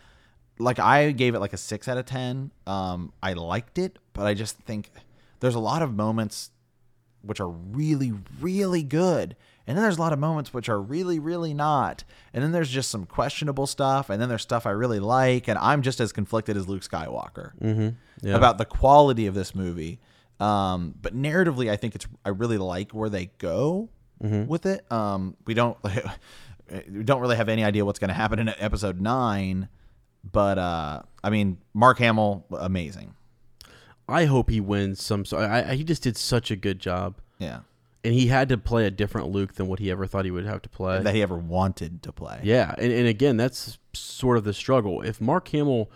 Like 0.58 0.78
I 0.78 1.10
gave 1.12 1.34
it 1.34 1.40
like 1.40 1.52
a 1.52 1.56
six 1.56 1.88
out 1.88 1.98
of 1.98 2.06
ten. 2.06 2.50
Um, 2.66 3.12
I 3.22 3.32
liked 3.34 3.78
it, 3.78 3.98
but 4.12 4.24
I 4.26 4.34
just 4.34 4.56
think 4.58 4.90
there's 5.40 5.54
a 5.56 5.60
lot 5.60 5.82
of 5.82 5.92
moments 5.94 6.50
which 7.22 7.40
are 7.40 7.48
really, 7.48 8.12
really 8.40 8.82
good, 8.82 9.34
and 9.66 9.76
then 9.76 9.82
there's 9.82 9.96
a 9.96 10.00
lot 10.00 10.12
of 10.12 10.18
moments 10.18 10.52
which 10.54 10.68
are 10.68 10.78
really, 10.80 11.18
really 11.18 11.54
not, 11.54 12.04
and 12.34 12.44
then 12.44 12.52
there's 12.52 12.68
just 12.70 12.90
some 12.90 13.06
questionable 13.06 13.66
stuff, 13.66 14.10
and 14.10 14.20
then 14.20 14.28
there's 14.28 14.42
stuff 14.42 14.66
I 14.66 14.70
really 14.70 15.00
like, 15.00 15.48
and 15.48 15.58
I'm 15.58 15.80
just 15.82 16.00
as 16.00 16.12
conflicted 16.12 16.54
as 16.56 16.68
Luke 16.68 16.82
Skywalker 16.82 17.58
Mhm. 17.60 17.94
Yeah. 18.22 18.36
about 18.36 18.58
the 18.58 18.66
quality 18.66 19.26
of 19.26 19.34
this 19.34 19.54
movie. 19.54 20.00
Um, 20.38 20.94
but 21.00 21.16
narratively, 21.16 21.70
I 21.70 21.76
think 21.76 21.94
it's 21.94 22.06
I 22.26 22.28
really 22.28 22.58
like 22.58 22.92
where 22.92 23.08
they 23.08 23.26
go 23.38 23.88
Mm-hmm. 24.22 24.46
with 24.46 24.64
it. 24.66 24.90
Um, 24.90 25.36
we 25.46 25.54
don't 25.54 25.76
we 26.90 27.02
don't 27.02 27.20
really 27.20 27.36
have 27.36 27.48
any 27.48 27.64
idea 27.64 27.84
what's 27.84 27.98
going 27.98 28.08
to 28.08 28.14
happen 28.14 28.38
in 28.38 28.48
episode 28.58 29.00
nine, 29.00 29.68
but 30.30 30.58
uh, 30.58 31.02
I 31.22 31.30
mean, 31.30 31.58
Mark 31.74 31.98
Hamill, 31.98 32.46
amazing. 32.50 33.14
I 34.08 34.26
hope 34.26 34.50
he 34.50 34.60
wins 34.60 35.02
some. 35.02 35.24
So 35.24 35.38
I, 35.38 35.70
I, 35.70 35.74
he 35.74 35.84
just 35.84 36.02
did 36.02 36.16
such 36.16 36.50
a 36.50 36.56
good 36.56 36.78
job, 36.78 37.20
Yeah, 37.38 37.60
and 38.02 38.14
he 38.14 38.26
had 38.28 38.48
to 38.50 38.58
play 38.58 38.86
a 38.86 38.90
different 38.90 39.28
Luke 39.28 39.54
than 39.54 39.66
what 39.66 39.78
he 39.78 39.90
ever 39.90 40.06
thought 40.06 40.24
he 40.24 40.30
would 40.30 40.46
have 40.46 40.62
to 40.62 40.68
play. 40.68 41.02
that 41.02 41.14
he 41.14 41.22
ever 41.22 41.36
wanted 41.36 42.02
to 42.02 42.12
play. 42.12 42.40
Yeah, 42.42 42.74
and, 42.78 42.92
and 42.92 43.06
again, 43.08 43.36
that's 43.36 43.78
sort 43.94 44.36
of 44.38 44.44
the 44.44 44.52
struggle. 44.54 45.00
If 45.02 45.20
Mark 45.20 45.48
Hamill, 45.48 45.90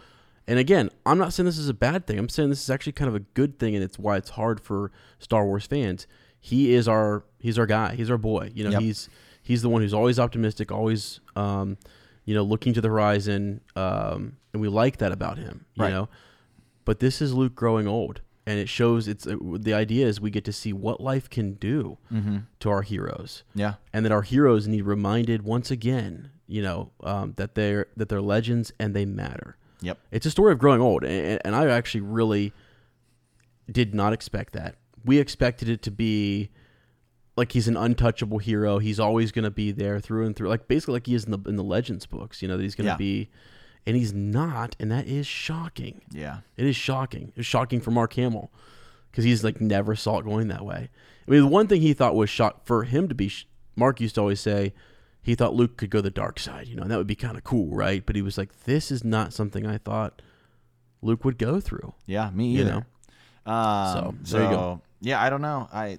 and 0.47 0.59
again, 0.59 0.91
I'm 1.05 1.19
not 1.19 1.33
saying 1.35 1.45
this 1.47 1.59
is 1.59 1.69
a 1.69 1.75
bad 1.75 2.07
thing. 2.07 2.19
I'm 2.19 2.29
saying 2.31 2.49
this 2.49 2.63
is 2.63 2.71
actually 2.71 2.93
kind 2.93 3.09
of 3.09 3.15
a 3.15 3.21
good 3.21 3.59
thing, 3.59 3.75
and 3.75 3.85
it's 3.85 3.99
why 3.99 4.17
it's 4.17 4.31
hard 4.31 4.61
for 4.61 4.91
Star 5.19 5.45
Wars 5.45 5.67
fans. 5.67 6.07
He 6.41 6.73
is 6.75 6.89
our 6.89 7.25
he's 7.39 7.59
our 7.59 7.67
guy. 7.67 7.95
He's 7.95 8.11
our 8.11 8.19
boy. 8.19 8.51
You 8.55 8.65
know, 8.65 8.71
Yep. 8.71 8.81
he's 8.83 9.09
he's 9.43 9.63
the 9.63 9.69
one 9.69 9.83
who's 9.83 9.95
always 9.95 10.19
optimistic, 10.19 10.71
always 10.73 11.21
um, 11.37 11.77
you 12.25 12.35
know, 12.35 12.43
looking 12.43 12.73
to 12.75 12.81
the 12.81 12.89
horizon, 12.89 13.61
um, 13.77 14.37
and 14.53 14.61
we 14.63 14.69
like 14.69 14.99
that 14.99 15.13
about 15.13 15.39
him. 15.39 15.65
You 15.75 15.85
Right. 15.85 15.91
know, 15.93 16.09
but 16.85 17.01
this 17.01 17.21
is 17.23 17.33
Luke 17.35 17.55
growing 17.55 17.87
old, 17.89 18.21
and 18.47 18.59
it 18.59 18.69
shows. 18.69 19.09
It's 19.09 19.27
uh, 19.27 19.37
the 19.59 19.75
idea 19.75 20.07
is 20.07 20.21
we 20.21 20.31
get 20.31 20.45
to 20.45 20.53
see 20.53 20.73
what 20.73 21.01
life 21.01 21.29
can 21.31 21.55
do 21.55 21.99
Mm-hmm. 22.13 22.39
to 22.61 22.71
our 22.71 22.83
heroes 22.83 23.43
Yeah. 23.55 23.75
and 23.93 24.05
that 24.05 24.13
our 24.13 24.23
heroes 24.23 24.69
need 24.69 24.83
reminded 24.83 25.43
once 25.43 25.71
again, 25.71 26.31
you 26.47 26.63
know, 26.63 26.91
um, 27.03 27.33
that 27.37 27.55
they're 27.55 27.87
that 27.97 28.09
they're 28.09 28.23
legends 28.23 28.73
and 28.79 28.95
they 28.95 29.05
matter. 29.07 29.57
Yep. 29.81 29.99
It's 30.11 30.27
a 30.27 30.31
story 30.31 30.53
of 30.53 30.59
growing 30.59 30.81
old, 30.81 31.05
and, 31.05 31.41
and 31.45 31.55
I 31.55 31.67
actually 31.69 32.01
really 32.03 32.53
did 33.71 33.95
not 33.95 34.13
expect 34.13 34.53
that. 34.55 34.75
We 35.05 35.19
expected 35.19 35.69
it 35.69 35.83
to 35.83 35.91
be 35.91 36.51
like 37.37 37.53
he's 37.53 37.69
an 37.69 37.77
untouchable 37.77 38.39
hero. 38.39 38.79
He's 38.79 38.99
always 39.01 39.31
going 39.33 39.45
to 39.45 39.51
be 39.51 39.71
there 39.71 40.01
through 40.01 40.27
and 40.27 40.35
through, 40.35 40.49
like 40.49 40.67
basically 40.69 40.95
like 40.95 41.07
he 41.07 41.15
is 41.15 41.25
in 41.25 41.31
the 41.31 41.39
in 41.49 41.57
the 41.57 41.63
Legends 41.65 42.07
books. 42.07 42.43
You 42.43 42.49
know, 42.49 42.57
that 42.57 42.63
he's 42.63 42.75
going 42.75 42.87
to 42.87 42.93
Yeah. 42.93 42.97
be, 42.97 43.31
and 43.87 43.97
he's 43.97 44.13
not, 44.13 44.75
and 44.81 44.91
that 44.91 45.07
is 45.07 45.27
shocking. 45.27 46.03
Yeah. 46.11 46.39
It 46.57 46.67
is 46.67 46.77
shocking. 46.77 47.33
It's 47.37 47.47
shocking 47.47 47.81
for 47.81 47.91
Mark 47.91 48.13
Hamill 48.15 48.51
because 49.11 49.25
he's 49.25 49.45
like 49.45 49.61
never 49.61 49.95
saw 49.95 50.19
it 50.19 50.25
going 50.25 50.49
that 50.49 50.65
way. 50.65 50.91
I 51.27 51.31
mean, 51.31 51.41
the 51.43 51.47
one 51.47 51.67
thing 51.69 51.81
he 51.83 51.93
thought 51.95 52.15
was 52.15 52.29
shock 52.31 52.67
for 52.67 52.85
him 52.85 53.09
to 53.09 53.15
be. 53.15 53.29
Sh- 53.29 53.47
Mark 53.77 54.01
used 54.01 54.17
to 54.17 54.21
always 54.23 54.41
say 54.41 54.75
he 55.23 55.35
thought 55.37 55.55
Luke 55.55 55.77
could 55.77 55.91
go 55.91 56.01
the 56.01 56.11
dark 56.11 56.41
side, 56.41 56.67
you 56.67 56.75
know, 56.75 56.83
and 56.83 56.91
that 56.91 56.97
would 56.97 57.07
be 57.07 57.15
kind 57.15 57.37
of 57.37 57.45
cool, 57.45 57.75
right? 57.75 58.05
But 58.05 58.17
he 58.17 58.23
was 58.23 58.37
like, 58.37 58.65
this 58.65 58.91
is 58.91 59.05
not 59.05 59.33
something 59.33 59.65
I 59.67 59.79
thought 59.79 60.21
Luke 61.03 61.25
would 61.25 61.39
go 61.39 61.61
through. 61.61 61.95
Yeah. 62.07 62.31
Me 62.31 62.49
You 62.57 62.65
know? 62.65 62.83
Um, 63.47 64.19
So, 64.25 64.37
there 64.39 64.45
you 64.45 64.51
go. 64.57 64.81
Yeah, 65.01 65.23
I 65.23 65.31
don't 65.31 65.43
know. 65.43 65.69
I 65.73 65.99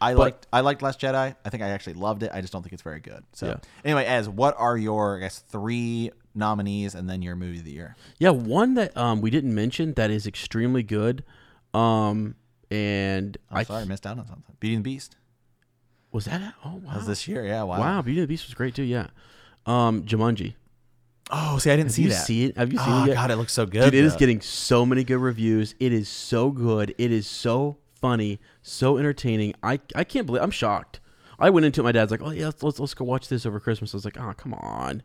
I 0.00 0.14
But- 0.14 0.18
liked 0.20 0.46
I 0.52 0.60
liked 0.60 0.82
Last 0.82 1.00
Jedi. 1.00 1.36
I 1.44 1.48
think 1.50 1.62
I 1.62 1.68
actually 1.70 1.94
loved 1.94 2.22
it. 2.22 2.30
I 2.34 2.40
just 2.40 2.52
don't 2.52 2.62
think 2.62 2.72
it's 2.72 2.82
very 2.82 3.00
good. 3.00 3.24
So 3.32 3.46
Yeah. 3.46 3.56
anyway, 3.84 4.04
Ez 4.04 4.28
what 4.28 4.54
are 4.58 4.76
your 4.76 5.16
I 5.16 5.20
guess 5.20 5.38
three 5.40 6.10
nominees 6.34 6.94
and 6.94 7.08
then 7.10 7.22
your 7.22 7.36
movie 7.36 7.58
of 7.58 7.64
the 7.64 7.72
year? 7.72 7.96
Yeah, 8.18 8.30
one 8.30 8.74
that 8.74 8.96
um, 8.96 9.20
we 9.20 9.30
didn't 9.30 9.54
mention 9.54 9.94
that 9.94 10.10
is 10.10 10.26
extremely 10.26 10.82
good 10.82 11.24
um, 11.74 12.34
and 12.70 13.36
I'm 13.50 13.58
I 13.58 13.62
sorry, 13.64 13.82
I 13.82 13.84
missed 13.84 14.06
out 14.06 14.18
on 14.18 14.26
something. 14.26 14.56
Beauty 14.60 14.76
and 14.76 14.84
the 14.84 14.90
Beast. 14.90 15.16
was 16.10 16.24
that 16.26 16.40
it? 16.40 16.52
oh 16.64 16.74
wow 16.76 16.80
That 16.90 16.96
was 16.96 17.06
this 17.06 17.26
year. 17.28 17.44
Yeah. 17.46 17.62
Wow. 17.64 17.78
wow. 17.80 18.02
Beauty 18.02 18.20
and 18.20 18.28
the 18.28 18.32
Beast 18.32 18.46
was 18.46 18.54
great 18.54 18.74
too. 18.74 18.82
Yeah, 18.82 19.06
um, 19.66 20.02
Jumanji. 20.04 20.54
Oh, 21.30 21.56
see, 21.58 21.70
I 21.70 21.76
didn't 21.76 21.86
Have 21.88 21.94
see 21.94 22.02
you 22.02 22.08
that. 22.10 22.26
seen 22.26 22.48
it? 22.50 22.56
Have 22.58 22.72
you 22.72 22.78
seen 22.78 22.88
oh 22.92 23.04
it 23.04 23.08
yet? 23.08 23.14
God, 23.14 23.30
it 23.30 23.36
looks 23.36 23.52
so 23.54 23.64
good. 23.64 23.84
Dude, 23.84 23.94
it 23.94 24.04
is 24.04 24.12
though. 24.12 24.18
getting 24.18 24.40
so 24.42 24.84
many 24.84 25.02
good 25.04 25.16
reviews. 25.18 25.74
It 25.80 25.92
is 25.92 26.08
so 26.08 26.50
good. 26.50 26.94
It 26.98 27.10
is 27.10 27.26
so 27.26 27.78
funny, 28.02 28.38
so 28.60 28.98
entertaining. 28.98 29.54
I 29.62 29.80
I 29.96 30.04
can't 30.04 30.26
believe 30.26 30.42
I'm 30.42 30.50
shocked. 30.50 31.00
I 31.38 31.48
went 31.48 31.64
into 31.64 31.80
it. 31.80 31.84
My 31.84 31.92
dad's 31.92 32.10
like, 32.10 32.20
"Oh 32.22 32.30
yeah, 32.30 32.46
let's 32.46 32.62
let's, 32.62 32.78
let's 32.78 32.92
go 32.94 33.06
watch 33.06 33.28
this 33.28 33.46
over 33.46 33.58
Christmas." 33.58 33.94
I 33.94 33.96
was 33.96 34.04
like, 34.04 34.18
"Oh 34.20 34.34
come 34.36 34.52
on, 34.54 35.02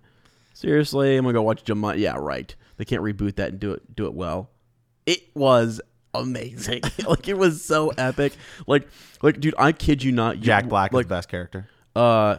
seriously? 0.54 1.16
I'm 1.16 1.24
gonna 1.24 1.34
go 1.34 1.42
watch 1.44 1.64
Jumanji." 1.64 2.00
Yeah, 2.00 2.18
right. 2.20 2.54
They 2.76 2.84
can't 2.86 3.02
reboot 3.02 3.36
that 3.38 3.52
and 3.52 3.60
do 3.60 3.72
it 3.72 3.96
do 3.96 4.06
it 4.06 4.14
well. 4.14 4.50
It 5.06 5.22
was 5.34 5.80
amazing. 6.14 6.82
like 7.08 7.28
it 7.30 7.38
was 7.38 7.64
so 7.64 7.90
epic. 7.98 8.34
Like 8.68 8.88
like 9.22 9.40
dude, 9.40 9.56
I 9.58 9.72
kid 9.72 10.04
you 10.04 10.12
not. 10.12 10.38
you- 10.38 10.42
Jack 10.44 10.68
Black 10.68 10.92
is 10.92 10.96
like 10.96 11.06
the 11.08 11.16
best 11.16 11.30
character. 11.30 11.68
uh, 11.96 12.38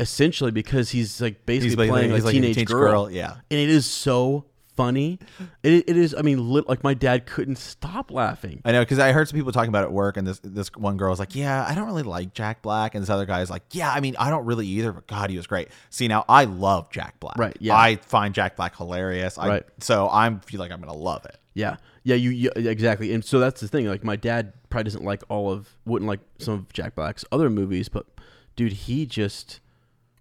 essentially 0.00 0.52
because 0.52 0.90
he's 0.90 1.20
like 1.20 1.44
basically 1.44 1.84
He's 1.86 1.90
playing 1.90 2.10
he's 2.12 2.22
a 2.22 2.26
like 2.26 2.32
teenage, 2.32 2.64
girl. 2.66 3.10
Yeah. 3.10 3.32
and 3.50 3.58
it 3.60 3.68
is 3.68 3.84
so 3.84 4.44
funny. 4.78 5.18
It, 5.64 5.88
it 5.88 5.96
is. 5.96 6.14
I 6.16 6.22
mean, 6.22 6.50
lit, 6.50 6.68
like 6.68 6.84
my 6.84 6.94
dad 6.94 7.26
couldn't 7.26 7.56
stop 7.56 8.12
laughing. 8.12 8.62
I 8.64 8.70
know 8.70 8.80
because 8.80 9.00
I 9.00 9.10
heard 9.10 9.28
some 9.28 9.36
people 9.36 9.50
talking 9.50 9.70
about 9.70 9.82
it 9.82 9.88
at 9.88 9.92
work, 9.92 10.16
and 10.16 10.26
this 10.26 10.40
this 10.44 10.70
one 10.76 10.96
girl 10.96 11.10
was 11.10 11.18
like, 11.18 11.34
"Yeah, 11.34 11.66
I 11.68 11.74
don't 11.74 11.86
really 11.86 12.04
like 12.04 12.32
Jack 12.32 12.62
Black," 12.62 12.94
and 12.94 13.02
this 13.02 13.10
other 13.10 13.26
guy 13.26 13.40
is 13.40 13.50
like, 13.50 13.64
"Yeah, 13.72 13.92
I 13.92 13.98
mean, 13.98 14.14
I 14.18 14.30
don't 14.30 14.46
really 14.46 14.66
either, 14.68 14.92
but 14.92 15.08
God, 15.08 15.30
he 15.30 15.36
was 15.36 15.48
great." 15.48 15.68
See, 15.90 16.06
now 16.06 16.24
I 16.28 16.44
love 16.44 16.90
Jack 16.90 17.18
Black. 17.18 17.36
Right, 17.36 17.56
yeah. 17.60 17.76
I 17.76 17.96
find 17.96 18.32
Jack 18.32 18.56
Black 18.56 18.76
hilarious. 18.76 19.36
I, 19.36 19.48
Right. 19.48 19.64
So 19.80 20.08
I'm 20.10 20.40
feel 20.40 20.60
like 20.60 20.70
I'm 20.70 20.80
gonna 20.80 20.94
love 20.94 21.24
it. 21.24 21.36
Yeah, 21.54 21.76
yeah, 22.04 22.14
you, 22.14 22.30
you 22.30 22.50
exactly. 22.54 23.12
And 23.12 23.24
so 23.24 23.40
that's 23.40 23.60
the 23.60 23.66
thing. 23.68 23.86
Like 23.86 24.04
my 24.04 24.16
dad 24.16 24.52
probably 24.70 24.84
doesn't 24.84 25.04
like 25.04 25.22
all 25.28 25.50
of, 25.50 25.76
wouldn't 25.84 26.08
like 26.08 26.20
some 26.38 26.54
of 26.54 26.72
Jack 26.72 26.94
Black's 26.94 27.24
other 27.32 27.50
movies, 27.50 27.88
but 27.88 28.06
dude, 28.54 28.72
he 28.72 29.06
just 29.06 29.60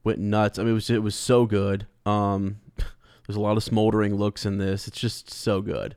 went 0.04 0.20
nuts. 0.20 0.58
I 0.58 0.64
mean, 0.64 0.72
it 0.72 0.74
was 0.74 0.90
it 0.90 1.04
was 1.04 1.16
so 1.16 1.46
good. 1.46 1.86
Um, 2.08 2.60
there's 3.28 3.38
a 3.38 3.42
lot 3.42 3.58
of 3.58 3.64
smoldering 3.64 4.16
looks 4.16 4.46
in 4.46 4.58
this. 4.58 4.88
It's 4.88 5.00
just 5.00 5.30
so 5.30 5.62
good. 5.62 5.96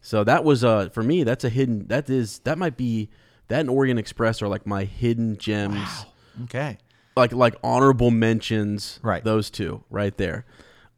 So 0.00 0.24
that 0.24 0.44
was 0.44 0.62
uh 0.64 0.90
for 0.90 1.02
me. 1.02 1.24
That's 1.24 1.44
a 1.44 1.48
hidden. 1.48 1.86
That 1.86 2.10
is 2.10 2.40
that 2.40 2.58
might 2.58 2.76
be 2.76 3.08
that 3.48 3.60
and 3.60 3.70
Orient 3.70 3.98
Express 3.98 4.42
are 4.42 4.48
like 4.48 4.66
my 4.66 4.84
hidden 4.84 5.36
gems. 5.38 6.06
Okay. 6.44 6.78
like 7.16 7.32
like 7.32 7.54
honorable 7.62 8.10
mentions. 8.10 9.00
Right. 9.02 9.22
Those 9.24 9.50
two 9.50 9.84
right 9.88 10.16
there. 10.16 10.44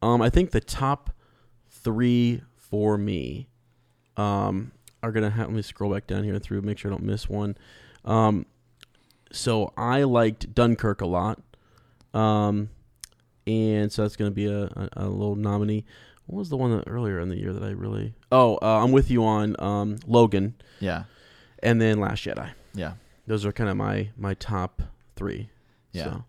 Um, 0.02 0.22
I 0.22 0.30
think 0.30 0.50
the 0.50 0.60
top 0.60 1.10
three 1.70 2.42
for 2.56 2.98
me, 2.98 3.48
um, 4.16 4.72
are 5.02 5.12
gonna 5.12 5.30
have. 5.30 5.48
Let 5.48 5.56
me 5.56 5.62
scroll 5.62 5.92
back 5.92 6.06
down 6.06 6.24
here 6.24 6.38
through, 6.38 6.62
make 6.62 6.78
sure 6.78 6.90
I 6.90 6.94
don't 6.94 7.04
miss 7.04 7.28
one. 7.28 7.56
Um, 8.04 8.46
so 9.32 9.72
I 9.76 10.02
liked 10.02 10.54
Dunkirk 10.54 11.00
a 11.00 11.06
lot. 11.06 11.40
Um, 12.14 12.70
and 13.46 13.90
so 13.92 14.02
that's 14.02 14.16
gonna 14.16 14.30
be 14.30 14.46
a, 14.46 14.64
a, 14.64 14.88
a 14.96 15.08
little 15.08 15.36
nominee. 15.36 15.84
What 16.26 16.38
was 16.40 16.48
the 16.48 16.56
one 16.56 16.72
that 16.76 16.88
earlier 16.88 17.20
in 17.20 17.28
the 17.28 17.36
year 17.36 17.52
that 17.52 17.62
I 17.62 17.70
really? 17.70 18.14
Oh, 18.32 18.58
uh, 18.60 18.82
I'm 18.82 18.90
with 18.92 19.10
you 19.10 19.24
on 19.24 19.54
um, 19.60 19.96
Logan, 20.06 20.54
Yeah. 20.80 21.04
and 21.62 21.80
then 21.80 22.00
Last 22.00 22.24
Jedi. 22.24 22.50
Yeah. 22.74 22.94
Those 23.26 23.44
are 23.46 23.52
kind 23.52 23.70
of 23.70 23.76
my 23.76 24.10
my 24.16 24.34
top 24.34 24.82
three. 25.14 25.50
Yeah. 25.92 26.04
So. 26.04 26.24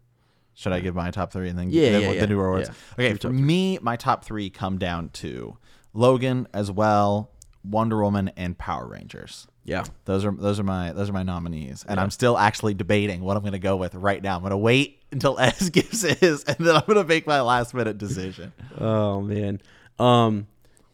Should 0.54 0.74
I 0.74 0.80
give 0.80 0.96
my 0.96 1.12
top 1.12 1.32
three 1.32 1.50
and 1.50 1.58
then 1.60 1.70
Yeah, 1.70 1.92
then 1.92 2.02
yeah, 2.02 2.12
yeah. 2.14 2.22
the 2.22 2.28
new 2.28 2.40
awards? 2.40 2.70
Yeah. 2.98 3.06
Okay, 3.10 3.14
for 3.20 3.32
me, 3.32 3.78
my 3.80 3.96
top 3.96 4.26
three 4.26 4.50
come 4.50 4.80
down 4.80 5.10
to 5.10 5.58
Logan 5.94 6.48
as 6.52 6.72
well, 6.72 7.30
Wonder 7.70 8.02
Woman, 8.02 8.32
and 8.38 8.58
Power 8.58 8.88
Rangers. 8.88 9.48
Yeah. 9.64 9.84
Those 10.06 10.24
are 10.26 10.32
those 10.32 10.60
are 10.60 10.64
my 10.64 10.94
those 10.94 11.10
are 11.10 11.14
my 11.14 11.24
nominees, 11.24 11.84
and 11.88 11.98
Yeah. 11.98 12.04
I'm 12.04 12.10
still 12.12 12.38
actually 12.38 12.74
debating 12.74 13.22
what 13.22 13.36
I'm 13.38 13.44
going 13.44 13.52
to 13.54 13.60
go 13.60 13.76
with 13.76 13.96
right 13.96 14.22
now. 14.24 14.36
I'm 14.36 14.42
going 14.42 14.52
to 14.52 14.58
wait 14.58 15.02
until 15.12 15.38
Ez 15.42 15.70
gives 15.70 16.02
his, 16.02 16.44
and 16.46 16.58
then 16.58 16.76
I'm 16.76 16.84
going 16.88 16.98
to 16.98 17.04
make 17.04 17.28
my 17.28 17.42
last 17.42 17.74
minute 17.74 17.98
decision. 17.98 18.54
Oh 18.80 19.22
man. 19.22 19.60
Um, 20.00 20.48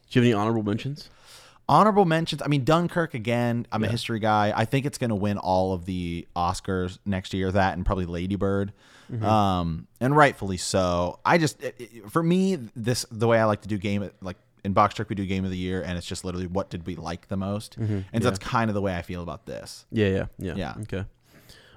do 0.10 0.20
you 0.20 0.22
have 0.22 0.26
any 0.26 0.34
honorable 0.34 0.64
mentions? 0.64 1.10
Honorable 1.70 2.06
mentions. 2.06 2.42
I 2.42 2.48
mean, 2.48 2.64
Dunkirk 2.66 3.14
again. 3.14 3.66
I'm 3.72 3.84
a 3.84 3.88
history 3.88 4.20
guy. 4.20 4.52
I 4.56 4.66
think 4.66 4.86
it's 4.86 4.98
going 4.98 5.10
to 5.12 5.16
win 5.16 5.38
all 5.38 5.74
of 5.74 5.86
the 5.86 6.28
Oscars 6.36 7.00
next 7.06 7.34
year. 7.34 7.52
That 7.52 7.76
and 7.76 7.86
probably 7.86 8.06
Lady 8.06 8.36
Bird, 8.36 8.74
Mm-hmm. 9.12 9.26
um, 9.26 9.88
and 10.00 10.16
rightfully 10.16 10.58
so. 10.58 11.20
I 11.26 11.38
just, 11.38 11.62
it- 11.62 11.76
it- 11.80 12.12
for 12.12 12.24
me, 12.24 12.56
this 12.76 13.06
the 13.12 13.28
way 13.28 13.38
I 13.40 13.44
like 13.46 13.62
to 13.62 13.68
do 13.68 13.78
game 13.78 14.10
like 14.22 14.38
in 14.64 14.74
Box 14.74 14.96
Trick 14.96 15.10
we 15.10 15.16
do 15.16 15.26
Game 15.26 15.46
of 15.46 15.52
the 15.52 15.58
Year, 15.58 15.82
and 15.82 15.98
it's 15.98 16.08
just 16.08 16.24
literally 16.26 16.48
what 16.48 16.70
did 16.70 16.86
we 16.86 16.96
like 16.96 17.28
the 17.28 17.38
most, 17.38 17.78
and 17.78 17.88
Mm-hmm. 17.90 18.00
yeah. 18.14 18.20
that's 18.20 18.40
kind 18.40 18.70
of 18.70 18.74
the 18.74 18.82
way 18.82 18.96
I 18.96 19.02
feel 19.02 19.22
about 19.24 19.46
this. 19.46 19.86
Yeah, 19.92 20.08
yeah, 20.08 20.26
yeah. 20.40 20.56
Yeah. 20.56 20.74
Okay. 20.84 21.06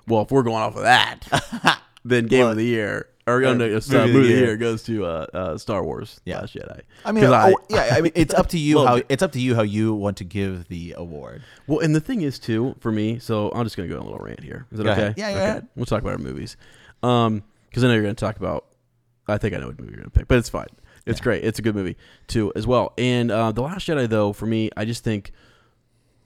Well, 0.07 0.23
if 0.23 0.31
we're 0.31 0.43
going 0.45 0.63
off 0.63 0.77
of 0.77 0.83
that, 0.83 1.81
then 2.05 2.27
Game 2.27 2.41
Well, 2.41 2.51
of 2.51 2.57
the 2.57 2.65
Year 2.65 3.09
or 3.27 3.45
uh, 3.45 3.51
uh, 3.51 3.55
no, 3.55 3.65
uh, 3.65 3.69
movie 3.69 3.75
of 3.75 3.85
the 3.89 4.07
movie 4.07 4.19
of 4.19 4.25
the 4.39 4.45
year. 4.47 4.57
goes 4.57 4.85
to 4.85 5.05
uh, 5.05 5.27
uh, 5.35 5.59
Star 5.59 5.83
Wars. 5.83 6.21
Yeah. 6.25 6.41
Last 6.43 6.55
Jedi. 6.55 6.81
I 7.05 7.11
mean, 7.11 7.25
oh, 7.25 7.57
yeah. 7.69 7.89
I 7.91 8.01
mean, 8.01 8.13
it's 8.15 8.33
up 8.33 8.47
to 8.51 8.59
you 8.59 8.79
how 8.87 8.95
it. 8.97 9.07
it's 9.09 9.23
up 9.25 9.33
to 9.33 9.41
you 9.41 9.57
how 9.57 9.63
you 9.63 9.95
want 9.95 10.17
to 10.19 10.25
give 10.25 10.69
the 10.69 10.95
award. 10.97 11.43
Well, 11.67 11.81
and 11.81 11.93
the 11.93 12.01
thing 12.01 12.21
is 12.23 12.39
too 12.39 12.77
for 12.79 12.93
me. 12.93 13.19
So 13.19 13.51
I'm 13.51 13.65
just 13.65 13.77
gonna 13.77 13.89
go 13.89 13.97
on 13.97 14.03
a 14.03 14.05
little 14.05 14.25
rant 14.25 14.45
here. 14.45 14.67
Is 14.71 14.79
that 14.79 14.85
Go 14.85 14.93
okay? 14.93 15.15
Yeah, 15.17 15.33
go 15.33 15.57
okay. 15.59 15.67
We'll 15.75 15.87
talk 15.87 16.03
about 16.03 16.13
our 16.13 16.19
movies. 16.19 16.57
Um, 17.03 17.43
because 17.69 17.83
I 17.83 17.89
know 17.89 17.95
you're 17.95 18.05
gonna 18.05 18.15
talk 18.15 18.37
about. 18.37 18.67
I 19.27 19.39
think 19.39 19.55
I 19.55 19.59
know 19.59 19.67
what 19.67 19.81
movie 19.81 19.91
you're 19.91 19.99
gonna 20.03 20.11
pick, 20.11 20.29
but 20.29 20.39
it's 20.39 20.49
fine. 20.49 20.69
It's 21.07 21.21
Yeah. 21.21 21.25
great. 21.25 21.45
It's 21.45 21.59
a 21.59 21.63
good 21.63 21.75
movie 21.75 21.97
too, 22.27 22.53
as 22.57 22.67
well. 22.67 22.93
And 22.99 23.31
uh, 23.31 23.53
the 23.53 23.63
Last 23.63 23.87
Jedi, 23.89 24.09
though, 24.09 24.33
for 24.33 24.47
me, 24.47 24.71
I 24.77 24.85
just 24.85 25.05
think 25.05 25.33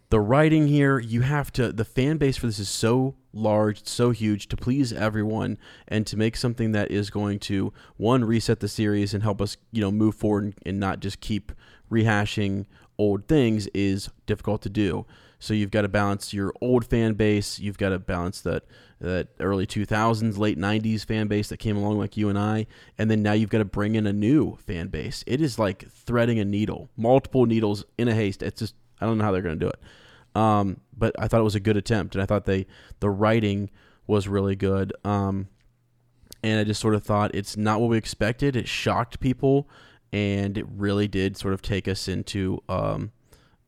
the 0.08 0.20
writing 0.20 0.66
here, 0.66 0.98
you 0.98 1.20
have 1.20 1.52
to. 1.52 1.72
The 1.72 1.84
fan 1.84 2.16
base 2.16 2.36
for 2.36 2.46
this 2.46 2.58
is 2.58 2.68
so 2.68 3.14
large, 3.32 3.86
so 3.86 4.10
huge 4.10 4.48
to 4.48 4.56
please 4.56 4.92
everyone, 4.92 5.56
and 5.86 6.04
to 6.08 6.16
make 6.16 6.36
something 6.36 6.72
that 6.72 6.90
is 6.90 7.10
going 7.10 7.38
to 7.40 7.72
one 7.96 8.24
reset 8.24 8.58
the 8.58 8.66
series 8.66 9.14
and 9.14 9.22
help 9.22 9.40
us, 9.40 9.56
you 9.70 9.80
know, 9.80 9.92
move 9.92 10.16
forward 10.16 10.44
and, 10.44 10.54
and 10.66 10.80
not 10.80 10.98
just 10.98 11.20
keep 11.20 11.52
rehashing 11.92 12.66
old 12.98 13.28
things 13.28 13.66
is 13.68 14.10
difficult 14.26 14.62
to 14.62 14.68
do. 14.68 15.06
So 15.38 15.54
you've 15.54 15.70
got 15.70 15.82
to 15.82 15.88
balance 15.88 16.34
your 16.34 16.52
old 16.60 16.84
fan 16.84 17.14
base. 17.14 17.58
You've 17.58 17.78
got 17.78 17.90
to 17.90 17.98
balance 17.98 18.40
that 18.42 18.64
that 19.00 19.28
early 19.40 19.66
2000s, 19.66 20.36
late 20.38 20.58
90s 20.58 21.04
fan 21.04 21.26
base 21.26 21.48
that 21.48 21.56
came 21.56 21.76
along 21.76 21.98
like 21.98 22.16
you 22.16 22.28
and 22.28 22.38
I, 22.38 22.66
and 22.98 23.10
then 23.10 23.22
now 23.22 23.32
you've 23.32 23.50
got 23.50 23.58
to 23.58 23.64
bring 23.64 23.94
in 23.94 24.06
a 24.06 24.12
new 24.12 24.56
fan 24.56 24.88
base. 24.88 25.24
It 25.26 25.40
is 25.40 25.58
like 25.58 25.90
threading 25.90 26.38
a 26.38 26.44
needle, 26.44 26.90
multiple 26.96 27.46
needles 27.46 27.84
in 27.96 28.08
a 28.08 28.14
haste. 28.14 28.42
It's 28.42 28.58
just 28.60 28.74
I 29.00 29.06
don't 29.06 29.18
know 29.18 29.24
how 29.24 29.32
they're 29.32 29.42
going 29.42 29.58
to 29.58 29.64
do 29.64 29.70
it. 29.70 29.80
Um, 30.36 30.80
but 30.96 31.14
I 31.18 31.26
thought 31.28 31.40
it 31.40 31.44
was 31.44 31.54
a 31.54 31.60
good 31.60 31.76
attempt, 31.76 32.14
and 32.14 32.22
I 32.22 32.26
thought 32.26 32.44
they 32.44 32.66
the 33.00 33.10
writing 33.10 33.70
was 34.06 34.28
really 34.28 34.56
good. 34.56 34.92
Um, 35.04 35.48
and 36.42 36.60
I 36.60 36.64
just 36.64 36.80
sort 36.80 36.94
of 36.94 37.02
thought 37.02 37.34
it's 37.34 37.56
not 37.56 37.80
what 37.80 37.90
we 37.90 37.96
expected. 37.98 38.56
It 38.56 38.68
shocked 38.68 39.20
people, 39.20 39.68
and 40.12 40.56
it 40.58 40.66
really 40.68 41.08
did 41.08 41.36
sort 41.36 41.54
of 41.54 41.62
take 41.62 41.88
us 41.88 42.06
into 42.08 42.62
um, 42.68 43.12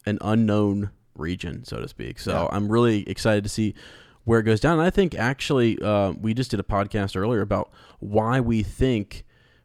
an 0.07 0.19
unknown 0.21 0.91
region, 1.17 1.65
so 1.65 1.81
to 1.81 1.89
speak. 1.89 2.19
So 2.19 2.33
Yeah. 2.33 2.57
I'm 2.57 2.71
really 2.71 3.09
excited 3.09 3.45
to 3.45 3.51
see 3.51 3.75
where 4.25 4.41
it 4.41 4.45
goes 4.45 4.61
down. 4.61 4.79
And 4.79 4.87
I 4.87 4.91
think 4.91 5.15
actually, 5.15 5.79
uh, 5.83 6.13
we 6.13 6.35
just 6.35 6.51
did 6.51 6.61
a 6.61 6.65
podcast 6.65 7.17
earlier 7.17 7.41
about 7.41 7.71
why 7.99 8.41
we 8.41 8.63
think 8.63 9.25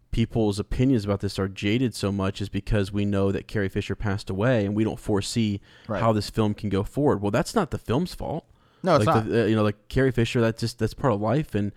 people's 0.10 0.58
opinions 0.58 1.04
about 1.06 1.20
this 1.20 1.38
are 1.38 1.48
jaded 1.50 1.94
so 1.94 2.12
much 2.12 2.42
is 2.42 2.50
because 2.50 2.92
we 2.92 3.06
know 3.06 3.32
that 3.32 3.48
Carrie 3.48 3.70
Fisher 3.70 3.96
passed 3.96 4.30
away, 4.30 4.66
and 4.66 4.74
we 4.76 4.84
don't 4.84 5.00
foresee 5.00 5.60
Right. 5.88 6.02
how 6.02 6.14
this 6.14 6.30
film 6.30 6.54
can 6.54 6.70
go 6.70 6.84
forward. 6.84 7.22
Well, 7.22 7.32
that's 7.32 7.54
not 7.54 7.72
the 7.72 7.78
film's 7.78 8.14
fault 8.16 8.46
No, 8.84 8.96
it's 8.96 9.06
like 9.06 9.16
not. 9.16 9.28
The, 9.30 9.44
uh, 9.44 9.46
you 9.46 9.56
know, 9.56 9.64
like 9.64 9.90
Carrie 9.90 10.12
Fisher. 10.12 10.40
That's 10.42 10.60
just 10.62 10.80
that's 10.80 10.94
part 10.94 11.14
of 11.14 11.20
life, 11.22 11.54
and 11.54 11.72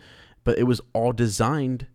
but 0.45 0.59
it 0.59 0.63
was 0.65 0.81
all 0.95 1.13
designed, 1.13 1.87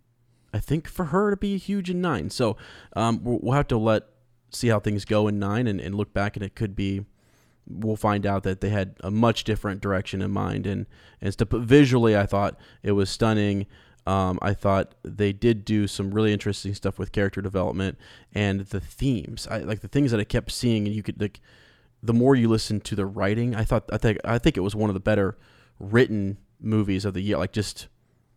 I 0.54 0.60
think, 0.60 0.88
for 0.88 1.06
her 1.06 1.32
to 1.32 1.38
be 1.38 1.58
huge 1.58 1.90
in 1.90 2.02
nine. 2.02 2.30
So 2.30 2.58
um, 2.96 3.24
we'll, 3.24 3.40
we'll 3.42 3.54
have 3.54 3.68
to 3.70 3.78
let 3.78 4.04
see 4.52 4.68
how 4.68 4.80
things 4.80 5.04
go 5.06 5.28
in 5.28 5.40
nine, 5.40 5.68
and, 5.68 5.80
and 5.80 5.96
look 5.96 6.14
back, 6.14 6.36
and 6.36 6.44
it 6.46 6.54
could 6.54 6.76
be. 6.76 7.06
We'll 7.68 7.96
find 7.96 8.26
out 8.26 8.44
that 8.44 8.62
they 8.62 8.70
had 8.70 8.96
a 9.02 9.12
much 9.12 9.44
different 9.44 9.82
direction 9.82 10.22
in 10.22 10.32
mind, 10.32 10.68
and 10.68 10.86
and 11.22 11.34
stuff. 11.34 11.50
But 11.50 11.62
visually, 11.62 12.16
I 12.16 12.26
thought 12.26 12.58
it 12.84 12.92
was 12.92 13.10
stunning. 13.10 13.66
Um, 14.08 14.38
I 14.42 14.54
thought 14.54 14.94
they 15.04 15.34
did 15.34 15.66
do 15.66 15.88
some 15.88 16.12
really 16.12 16.32
interesting 16.32 16.76
stuff 16.76 17.00
with 17.00 17.12
character 17.12 17.42
development 17.42 17.98
and 18.34 18.62
the 18.62 18.80
themes. 18.80 19.48
I 19.50 19.60
like 19.60 19.82
the 19.82 19.88
things 19.88 20.12
that 20.12 20.20
I 20.20 20.24
kept 20.24 20.52
seeing, 20.52 20.86
and 20.86 20.96
you 20.96 21.02
could 21.02 21.20
like 21.20 21.42
the 22.04 22.14
more 22.14 22.36
you 22.36 22.48
listen 22.48 22.80
to 22.82 22.96
the 22.96 23.06
writing, 23.06 23.56
I 23.56 23.64
thought 23.64 23.90
I 23.92 23.98
think 23.98 24.20
I 24.24 24.38
think 24.38 24.58
it 24.58 24.62
was 24.62 24.76
one 24.76 24.90
of 24.90 24.94
the 24.94 25.00
better 25.00 25.38
written 25.80 26.38
movies 26.60 27.04
of 27.04 27.14
the 27.14 27.22
year. 27.22 27.38
Like 27.38 27.52
just 27.52 27.88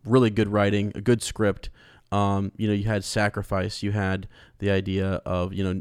really 0.04 0.30
good 0.30 0.48
writing, 0.48 0.92
a 0.94 1.00
good 1.00 1.22
script. 1.22 1.68
Um, 2.10 2.52
you 2.56 2.66
know, 2.66 2.72
you 2.72 2.84
had 2.84 3.04
sacrifice, 3.04 3.82
you 3.82 3.92
had 3.92 4.26
the 4.58 4.70
idea 4.70 5.20
of 5.26 5.52
you 5.52 5.62
know 5.62 5.80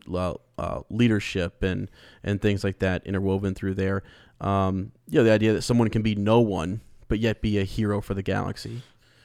uh, 0.58 0.82
leadership 0.90 1.64
and 1.64 1.90
and 2.24 2.42
things 2.42 2.64
like 2.64 2.80
that 2.80 3.06
interwoven 3.06 3.54
through 3.54 3.76
there. 3.76 4.04
Um, 4.42 4.92
you 5.10 5.18
know, 5.20 5.24
the 5.24 5.32
idea 5.32 5.54
that 5.54 5.62
someone 5.64 5.90
can 5.90 6.02
be 6.02 6.16
no 6.16 6.40
one 6.40 6.82
but 7.08 7.20
yet 7.20 7.42
be 7.42 7.58
a 7.58 7.64
hero 7.64 8.02
for 8.02 8.14
the 8.14 8.22
galaxy. 8.22 8.82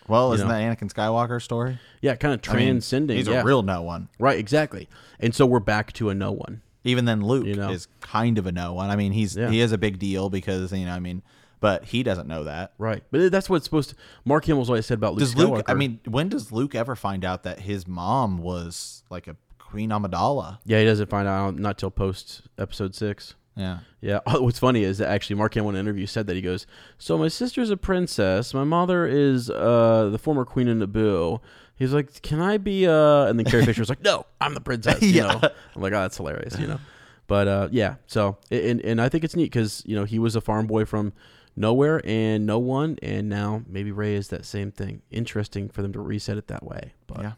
well, 0.08 0.28
you 0.28 0.34
isn't 0.34 0.46
know. 0.48 0.54
that 0.54 0.78
Anakin 0.78 0.92
Skywalker 0.92 1.42
story? 1.42 1.78
Yeah, 2.00 2.14
kind 2.14 2.32
of 2.34 2.40
I 2.48 2.56
mean, 2.56 2.66
transcending. 2.68 3.16
he's 3.16 3.26
yeah. 3.28 3.40
a 3.40 3.44
real 3.44 3.62
no 3.62 3.82
one. 3.82 4.08
Right, 4.18 4.38
exactly. 4.38 4.88
And 5.18 5.34
so 5.34 5.44
we're 5.46 5.58
back 5.60 5.92
to 5.94 6.08
a 6.10 6.14
no 6.14 6.30
one. 6.32 6.62
Even 6.84 7.04
then, 7.04 7.22
Luke 7.22 7.46
You 7.46 7.54
know? 7.56 7.70
is 7.70 7.88
kind 8.00 8.38
of 8.38 8.46
a 8.46 8.52
no 8.52 8.72
one. 8.74 8.90
I 8.90 8.96
mean, 8.96 9.12
he's 9.12 9.36
Yeah. 9.36 9.50
he 9.50 9.60
is 9.60 9.72
a 9.72 9.78
big 9.78 9.98
deal 9.98 10.30
because 10.30 10.72
you 10.72 10.86
know, 10.86 10.92
I 10.92 11.00
mean, 11.00 11.22
but 11.60 11.84
he 11.86 12.02
doesn't 12.02 12.26
know 12.28 12.44
that. 12.44 12.72
Right, 12.78 13.02
but 13.10 13.30
that's 13.32 13.48
what's 13.50 13.64
supposed 13.64 13.90
to. 13.90 13.96
Mark 14.24 14.44
Hamill's 14.46 14.68
always 14.68 14.86
said 14.86 14.98
about 14.98 15.14
Luke 15.14 15.20
Does 15.20 15.34
Skywalker. 15.34 15.56
Luke? 15.58 15.64
I 15.68 15.74
mean, 15.74 16.00
when 16.06 16.28
does 16.28 16.50
Luke 16.52 16.74
ever 16.74 16.94
find 16.96 17.24
out 17.24 17.42
that 17.44 17.60
his 17.60 17.86
mom 17.86 18.38
was 18.38 19.02
like 19.10 19.26
a 19.28 19.36
Queen 19.72 19.88
Amidala? 19.90 20.58
yeah, 20.66 20.78
he 20.78 20.84
doesn't 20.84 21.08
find 21.08 21.26
out 21.26 21.58
not 21.58 21.78
till 21.78 21.90
post 21.90 22.42
episode 22.58 22.94
six. 22.94 23.34
Yeah. 23.56 23.78
Yeah. 24.02 24.20
What's 24.26 24.58
funny 24.58 24.82
is 24.84 24.98
that 24.98 25.08
actually 25.08 25.36
Mark 25.36 25.54
Hamill 25.54 25.70
in 25.70 25.76
an 25.76 25.80
interview 25.80 26.06
said 26.06 26.26
that 26.26 26.36
he 26.36 26.42
goes, 26.42 26.66
"So 26.98 27.16
my 27.18 27.28
sister's 27.28 27.70
a 27.70 27.76
princess. 27.76 28.52
My 28.54 28.64
mother 28.64 29.06
is 29.06 29.48
uh, 29.50 30.08
the 30.12 30.18
former 30.18 30.44
queen 30.44 30.68
of 30.68 30.76
Naboo." 30.78 31.40
He's 31.76 31.92
like, 31.92 32.20
"Can 32.22 32.40
I 32.40 32.58
be?" 32.58 32.86
Uh, 32.86 33.24
and 33.26 33.38
then 33.38 33.44
Carrie 33.46 33.64
Fisher 33.64 33.80
was 33.82 33.88
like, 33.88 34.02
"No, 34.02 34.26
I'm 34.40 34.54
the 34.54 34.60
princess." 34.60 35.00
You 35.02 35.08
Yeah. 35.22 35.26
know? 35.42 35.48
I'm 35.74 35.82
like, 35.82 35.92
"Oh, 35.92 36.00
that's 36.00 36.16
hilarious," 36.18 36.58
you 36.58 36.66
know. 36.66 36.78
But 37.26 37.48
uh, 37.48 37.68
yeah, 37.72 37.94
so 38.06 38.36
and 38.50 38.80
and 38.82 39.00
I 39.00 39.08
think 39.08 39.24
it's 39.24 39.34
neat 39.36 39.44
because 39.52 39.82
you 39.86 39.96
know 39.96 40.04
he 40.04 40.18
was 40.18 40.36
a 40.36 40.40
farm 40.40 40.66
boy 40.66 40.84
from 40.84 41.12
nowhere 41.56 42.00
and 42.04 42.46
no 42.46 42.58
one, 42.58 42.98
and 43.02 43.28
now 43.28 43.62
maybe 43.66 43.90
Rey 43.92 44.14
is 44.14 44.28
that 44.28 44.44
same 44.44 44.70
thing. 44.70 45.02
Interesting 45.10 45.68
for 45.68 45.82
them 45.82 45.92
to 45.92 46.00
reset 46.00 46.36
it 46.38 46.46
that 46.48 46.62
way, 46.64 46.92
but 47.06 47.20
Yeah. 47.20 47.32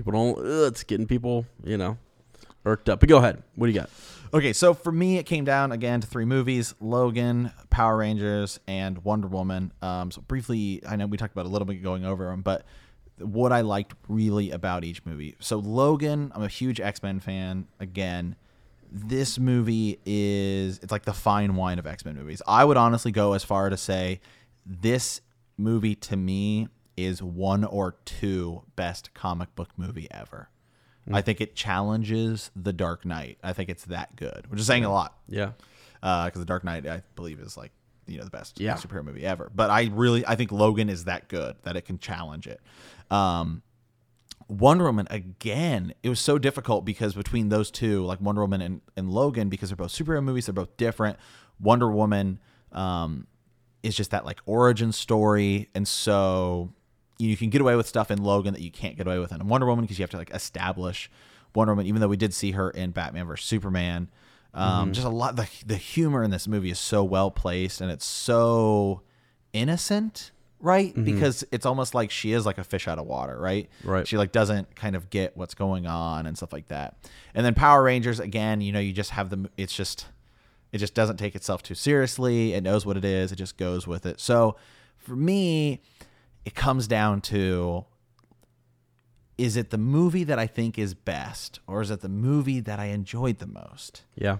People 0.00 0.12
don't. 0.12 0.38
Ugh, 0.38 0.72
it's 0.72 0.82
getting 0.82 1.06
people, 1.06 1.44
you 1.62 1.76
know, 1.76 1.98
irked 2.64 2.88
up. 2.88 3.00
But 3.00 3.08
go 3.08 3.18
ahead. 3.18 3.42
What 3.54 3.66
do 3.66 3.72
you 3.72 3.78
got? 3.78 3.90
Okay, 4.32 4.52
so 4.52 4.74
for 4.74 4.92
me, 4.92 5.18
it 5.18 5.24
came 5.24 5.44
down 5.44 5.72
again 5.72 6.00
to 6.00 6.06
three 6.06 6.24
movies: 6.24 6.74
Logan, 6.80 7.52
Power 7.68 7.98
Rangers, 7.98 8.60
and 8.66 9.04
Wonder 9.04 9.28
Woman. 9.28 9.72
Um, 9.82 10.10
so 10.10 10.22
briefly, 10.22 10.82
I 10.88 10.96
know 10.96 11.06
we 11.06 11.16
talked 11.16 11.32
about 11.34 11.46
a 11.46 11.48
little 11.48 11.66
bit 11.66 11.82
going 11.82 12.04
over 12.04 12.26
them, 12.26 12.40
but 12.40 12.64
what 13.18 13.52
I 13.52 13.60
liked 13.60 13.94
really 14.08 14.50
about 14.50 14.84
each 14.84 15.04
movie. 15.04 15.36
So 15.40 15.58
Logan, 15.58 16.32
I'm 16.34 16.42
a 16.42 16.48
huge 16.48 16.80
X 16.80 17.02
Men 17.02 17.20
fan. 17.20 17.66
Again, 17.78 18.36
this 18.90 19.38
movie 19.38 19.98
is 20.06 20.78
it's 20.78 20.92
like 20.92 21.04
the 21.04 21.12
fine 21.12 21.56
wine 21.56 21.78
of 21.78 21.86
X 21.86 22.04
Men 22.04 22.16
movies. 22.16 22.40
I 22.46 22.64
would 22.64 22.78
honestly 22.78 23.12
go 23.12 23.34
as 23.34 23.44
far 23.44 23.68
to 23.68 23.76
say 23.76 24.20
this 24.64 25.20
movie 25.58 25.94
to 25.94 26.16
me 26.16 26.68
is 27.04 27.22
one 27.22 27.64
or 27.64 27.96
two 28.04 28.62
best 28.76 29.12
comic 29.14 29.54
book 29.54 29.70
movie 29.76 30.08
ever. 30.10 30.48
I 31.12 31.22
think 31.22 31.40
it 31.40 31.56
challenges 31.56 32.52
The 32.54 32.72
Dark 32.72 33.04
Knight. 33.04 33.38
I 33.42 33.52
think 33.52 33.68
it's 33.68 33.84
that 33.86 34.14
good, 34.14 34.46
which 34.48 34.60
is 34.60 34.66
saying 34.66 34.84
a 34.84 34.92
lot 34.92 35.18
Yeah. 35.28 35.52
because 36.00 36.34
The 36.34 36.44
Dark 36.44 36.62
Knight, 36.62 36.86
I 36.86 37.02
believe, 37.16 37.40
is 37.40 37.56
like 37.56 37.72
you 38.06 38.18
know 38.18 38.24
the 38.24 38.30
best 38.30 38.60
Yeah. 38.60 38.74
superhero 38.76 39.04
movie 39.04 39.24
ever. 39.26 39.50
But 39.52 39.70
I 39.70 39.90
really, 39.92 40.24
I 40.26 40.36
think 40.36 40.52
Logan 40.52 40.88
is 40.88 41.04
that 41.06 41.28
good 41.28 41.56
that 41.64 41.76
it 41.76 41.82
can 41.84 41.98
challenge 41.98 42.46
it. 42.46 42.60
Um, 43.10 43.62
Wonder 44.48 44.84
Woman 44.84 45.06
again, 45.10 45.94
it 46.02 46.08
was 46.08 46.18
so 46.20 46.38
difficult 46.38 46.84
because 46.84 47.14
between 47.14 47.48
those 47.50 47.70
two, 47.70 48.04
like 48.04 48.20
Wonder 48.20 48.40
Woman 48.42 48.60
and, 48.60 48.80
and 48.96 49.10
Logan, 49.10 49.48
because 49.48 49.70
they're 49.70 49.76
both 49.76 49.92
superhero 49.92 50.22
movies, 50.22 50.46
they're 50.46 50.52
both 50.52 50.76
different. 50.76 51.18
Wonder 51.60 51.90
Woman 51.90 52.38
um, 52.72 53.26
is 53.82 53.96
just 53.96 54.10
that 54.12 54.24
like 54.24 54.40
origin 54.46 54.92
story, 54.92 55.68
and 55.74 55.86
so 55.88 56.72
you 57.28 57.36
can 57.36 57.50
get 57.50 57.60
away 57.60 57.76
with 57.76 57.86
stuff 57.86 58.10
in 58.10 58.22
Logan 58.22 58.54
that 58.54 58.62
you 58.62 58.70
can't 58.70 58.96
get 58.96 59.06
away 59.06 59.18
with 59.18 59.32
in 59.32 59.46
Wonder 59.46 59.66
Woman 59.66 59.84
because 59.84 59.98
you 59.98 60.02
have 60.02 60.10
to 60.10 60.16
like 60.16 60.30
establish 60.30 61.10
Wonder 61.54 61.72
Woman. 61.72 61.86
Even 61.86 62.00
though 62.00 62.08
we 62.08 62.16
did 62.16 62.32
see 62.34 62.52
her 62.52 62.70
in 62.70 62.90
Batman 62.90 63.26
vs 63.26 63.44
Superman, 63.44 64.08
um, 64.54 64.92
just 64.92 65.06
a 65.06 65.10
lot. 65.10 65.36
The 65.36 65.48
the 65.66 65.76
humor 65.76 66.22
in 66.22 66.30
this 66.30 66.48
movie 66.48 66.70
is 66.70 66.78
so 66.78 67.04
well 67.04 67.30
placed, 67.30 67.80
and 67.80 67.90
it's 67.90 68.06
so 68.06 69.02
innocent, 69.52 70.32
right? 70.60 70.92
Because 71.04 71.44
it's 71.52 71.66
almost 71.66 71.94
like 71.94 72.10
she 72.10 72.32
is 72.32 72.46
like 72.46 72.58
a 72.58 72.64
fish 72.64 72.88
out 72.88 72.98
of 72.98 73.06
water, 73.06 73.38
right? 73.38 73.68
Right. 73.84 74.06
She 74.06 74.16
like 74.16 74.32
doesn't 74.32 74.74
kind 74.74 74.96
of 74.96 75.10
get 75.10 75.36
what's 75.36 75.54
going 75.54 75.86
on 75.86 76.26
and 76.26 76.36
stuff 76.36 76.52
like 76.52 76.68
that. 76.68 76.96
And 77.34 77.46
then 77.46 77.54
Power 77.54 77.82
Rangers 77.82 78.18
again, 78.18 78.60
you 78.60 78.72
know, 78.72 78.80
you 78.80 78.92
just 78.92 79.10
have 79.10 79.30
the. 79.30 79.48
It's 79.56 79.74
just 79.74 80.06
it 80.72 80.78
just 80.78 80.94
doesn't 80.94 81.16
take 81.16 81.34
itself 81.34 81.62
too 81.62 81.74
seriously. 81.74 82.54
It 82.54 82.62
knows 82.62 82.86
what 82.86 82.96
it 82.96 83.04
is. 83.04 83.32
It 83.32 83.36
just 83.36 83.56
goes 83.56 83.86
with 83.86 84.06
it. 84.06 84.20
So 84.20 84.56
for 84.96 85.16
me, 85.16 85.80
it 86.44 86.54
comes 86.54 86.86
down 86.86 87.20
to 87.22 87.84
is 89.38 89.56
it 89.56 89.70
the 89.70 89.78
movie 89.78 90.24
that 90.24 90.38
I 90.38 90.46
think 90.46 90.78
is 90.78 90.92
best 90.92 91.60
or 91.66 91.80
is 91.80 91.90
it 91.90 92.00
the 92.00 92.08
movie 92.10 92.60
that 92.60 92.78
I 92.78 92.86
enjoyed 92.86 93.38
the 93.38 93.46
most? 93.46 94.02
Yeah. 94.14 94.38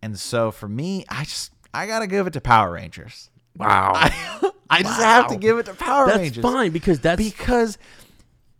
And 0.00 0.18
so 0.18 0.50
for 0.50 0.68
me, 0.68 1.04
I 1.08 1.24
just 1.24 1.52
I 1.74 1.86
got 1.86 2.00
to 2.00 2.06
give 2.06 2.26
it 2.26 2.32
to 2.34 2.40
Power 2.40 2.72
Rangers. 2.72 3.30
Wow. 3.56 3.92
I, 3.94 4.50
I 4.70 4.82
just 4.82 5.00
have 5.00 5.26
to 5.28 5.36
give 5.36 5.58
it 5.58 5.66
to 5.66 5.74
Power 5.74 6.06
that's 6.06 6.18
Rangers. 6.18 6.42
That's 6.42 6.54
fine 6.54 6.70
because 6.70 7.00
that's 7.00 7.22
because 7.22 7.78